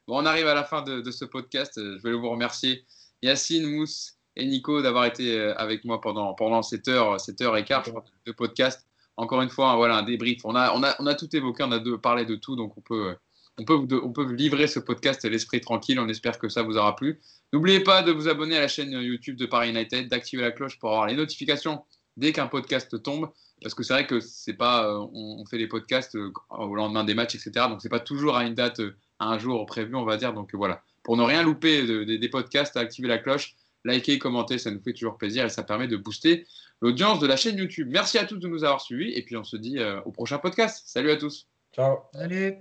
Bon, 0.08 0.22
on 0.22 0.26
arrive 0.26 0.48
à 0.48 0.54
la 0.54 0.64
fin 0.64 0.82
de, 0.84 1.02
de 1.02 1.12
ce 1.12 1.26
podcast. 1.26 1.78
Euh, 1.78 1.98
Je 1.98 2.04
vais 2.08 2.14
vous 2.14 2.30
remercier, 2.30 2.86
Yacine, 3.22 3.66
Mousse 3.66 4.14
et 4.36 4.46
Nico, 4.46 4.82
d'avoir 4.82 5.06
été 5.06 5.38
euh, 5.38 5.56
avec 5.58 5.84
moi 5.84 6.00
pendant, 6.00 6.34
pendant 6.34 6.62
cette 6.62 6.88
heure, 6.88 7.20
cette 7.20 7.42
heure 7.42 7.58
et 7.58 7.66
quart 7.66 7.84
de 8.26 8.32
podcast. 8.32 8.86
Encore 9.18 9.42
une 9.42 9.50
fois, 9.50 9.76
voilà, 9.76 9.98
un 9.98 10.04
débrief. 10.04 10.46
On 10.46 10.56
a, 10.56 10.72
on 10.74 10.84
a, 10.84 10.96
on 11.00 11.08
a 11.08 11.16
tout 11.16 11.34
évoqué, 11.36 11.64
on 11.64 11.72
a 11.72 11.80
de, 11.80 11.96
parlé 11.96 12.26
de 12.26 12.36
tout, 12.36 12.56
donc 12.56 12.78
on 12.78 12.82
peut, 12.82 13.16
on 13.58 13.66
peut, 13.66 13.74
vous, 13.74 13.88
on 14.04 14.12
peut 14.12 14.24
vous 14.24 14.36
livrer 14.36 14.68
ce 14.68 14.80
podcast 14.80 15.26
l'esprit 15.26 15.60
tranquille. 15.60 16.00
On 16.00 16.08
espère 16.08 16.38
que 16.38 16.50
ça 16.50 16.62
vous 16.62 16.78
aura 16.78 16.96
plu. 16.96 17.20
N'oubliez 17.52 17.80
pas 17.80 18.04
de 18.04 18.12
vous 18.12 18.28
abonner 18.28 18.58
à 18.58 18.62
la 18.62 18.68
chaîne 18.68 18.92
YouTube 18.92 19.36
de 19.38 19.46
Paris 19.46 19.70
United, 19.70 20.08
d'activer 20.08 20.44
la 20.44 20.52
cloche 20.52 20.78
pour 20.78 20.92
avoir 20.92 21.08
les 21.08 21.16
notifications 21.16 21.84
dès 22.16 22.32
qu'un 22.32 22.48
podcast 22.48 23.02
tombe. 23.02 23.30
Parce 23.62 23.74
que 23.74 23.84
c'est 23.84 23.94
vrai 23.94 24.06
que 24.08 24.20
c'est 24.20 24.54
pas, 24.54 24.88
euh, 24.88 24.98
on, 25.14 25.40
on 25.42 25.46
fait 25.46 25.58
les 25.58 25.68
podcasts 25.68 26.16
euh, 26.16 26.32
au 26.50 26.76
lendemain 26.76 27.04
des 27.04 27.14
matchs, 27.16 27.36
etc. 27.36 27.52
Donc 27.70 27.82
c'est 27.82 27.90
pas 27.90 28.00
toujours 28.00 28.36
à 28.38 28.44
une 28.46 28.54
date, 28.54 28.80
euh, 28.80 28.96
à 29.20 29.28
un 29.30 29.40
jour 29.40 29.66
prévu, 29.66 29.96
on 29.96 30.04
va 30.06 30.18
dire. 30.18 30.34
Donc 30.34 30.54
voilà, 30.54 30.82
pour 31.04 31.18
ne 31.18 31.24
rien 31.24 31.42
louper 31.44 31.84
de- 31.86 32.04
de- 32.04 32.18
des 32.18 32.30
podcasts, 32.30 32.78
activez 32.78 33.08
la 33.08 33.18
cloche, 33.18 33.56
likez, 33.86 34.20
commentez, 34.20 34.58
ça 34.60 34.70
nous 34.72 34.82
fait 34.82 34.94
toujours 34.94 35.18
plaisir 35.18 35.46
et 35.46 35.50
ça 35.50 35.64
permet 35.64 35.88
de 35.88 35.98
booster 35.98 36.46
l'audience 36.82 37.20
de 37.20 37.26
la 37.26 37.36
chaîne 37.36 37.58
YouTube. 37.58 37.88
Merci 37.92 38.18
à 38.20 38.26
tous 38.26 38.38
de 38.38 38.48
nous 38.48 38.64
avoir 38.64 38.82
suivis 38.82 39.12
et 39.14 39.24
puis 39.24 39.36
on 39.38 39.44
se 39.44 39.58
dit 39.58 39.80
euh, 39.80 40.00
au 40.06 40.12
prochain 40.12 40.38
podcast. 40.38 40.84
Salut 40.86 41.10
à 41.10 41.16
tous. 41.18 41.48
Ciao. 41.74 41.98
Allez. 42.14 42.60